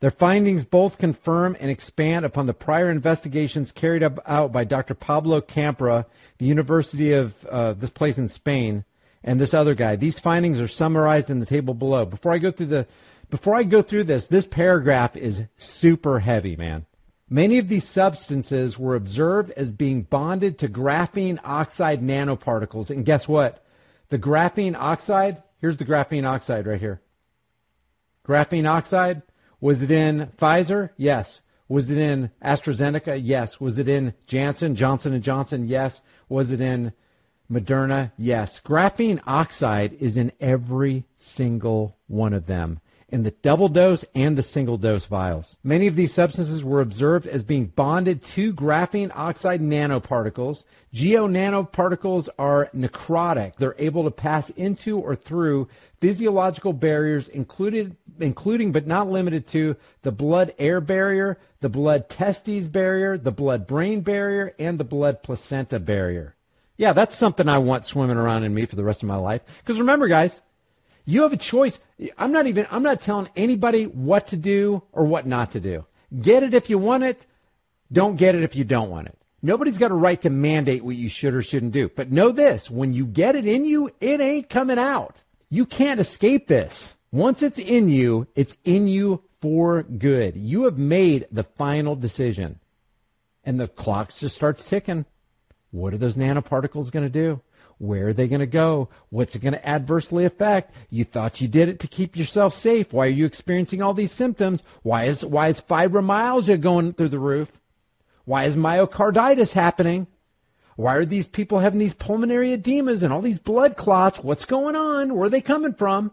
[0.00, 4.94] Their findings both confirm and expand upon the prior investigations carried out by Dr.
[4.94, 6.04] Pablo Campra,
[6.38, 8.84] the University of uh, this place in Spain,
[9.24, 9.96] and this other guy.
[9.96, 12.04] These findings are summarized in the table below.
[12.04, 12.86] Before I go through the
[13.30, 16.84] before I go through this, this paragraph is super heavy, man.
[17.30, 22.90] Many of these substances were observed as being bonded to graphene oxide nanoparticles.
[22.90, 23.64] And guess what?
[24.10, 27.00] The graphene oxide, here's the graphene oxide right here.
[28.26, 29.22] Graphene oxide
[29.62, 30.90] was it in Pfizer?
[30.96, 31.40] Yes.
[31.68, 33.20] Was it in AstraZeneca?
[33.22, 33.60] Yes.
[33.60, 35.68] Was it in Janssen, Johnson and Johnson?
[35.68, 36.02] Yes.
[36.28, 36.92] Was it in
[37.52, 38.12] Moderna?
[38.16, 38.60] Yes.
[38.60, 42.80] Graphene oxide is in every single one of them
[43.12, 45.58] in the double dose and the single dose vials.
[45.62, 50.64] Many of these substances were observed as being bonded to graphene oxide nanoparticles.
[50.94, 53.56] Geo nanoparticles are necrotic.
[53.56, 55.68] They're able to pass into or through
[56.00, 62.68] physiological barriers included including but not limited to the blood air barrier, the blood testes
[62.68, 66.34] barrier, the blood brain barrier, and the blood placenta barrier.
[66.76, 69.42] Yeah, that's something I want swimming around in me for the rest of my life.
[69.58, 70.40] Because remember, guys,
[71.04, 71.78] you have a choice.
[72.18, 75.84] I'm not even, I'm not telling anybody what to do or what not to do.
[76.20, 77.26] Get it if you want it.
[77.92, 79.18] Don't get it if you don't want it.
[79.42, 81.90] Nobody's got a right to mandate what you should or shouldn't do.
[81.94, 85.16] But know this when you get it in you, it ain't coming out.
[85.50, 86.94] You can't escape this.
[87.10, 90.36] Once it's in you, it's in you for good.
[90.36, 92.60] You have made the final decision.
[93.44, 95.04] And the clock just starts ticking.
[95.72, 97.40] What are those nanoparticles going to do?
[97.78, 98.90] Where are they going to go?
[99.08, 100.72] What's it going to adversely affect?
[100.88, 102.92] You thought you did it to keep yourself safe.
[102.92, 104.62] Why are you experiencing all these symptoms?
[104.82, 107.50] Why is why is fibromyalgia going through the roof?
[108.24, 110.06] Why is myocarditis happening?
[110.76, 114.22] Why are these people having these pulmonary edemas and all these blood clots?
[114.22, 115.14] What's going on?
[115.14, 116.12] Where are they coming from?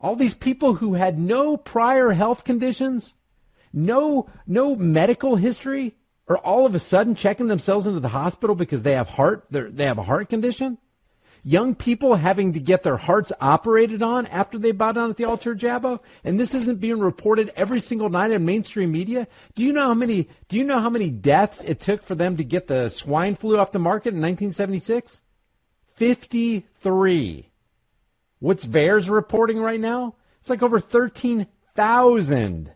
[0.00, 3.14] All these people who had no prior health conditions,
[3.72, 5.94] no no medical history,
[6.28, 9.84] are all of a sudden checking themselves into the hospital because they have heart they
[9.84, 10.78] have a heart condition
[11.42, 15.24] young people having to get their hearts operated on after they bow down at the
[15.24, 19.26] altar Jabbo, and this isn't being reported every single night in mainstream media.
[19.54, 20.28] Do you know how many?
[20.48, 23.58] Do you know how many deaths it took for them to get the swine flu
[23.58, 25.20] off the market in 1976?
[25.94, 27.50] Fifty-three.
[28.40, 30.14] What's VAERS reporting right now?
[30.40, 32.72] It's like over thirteen thousand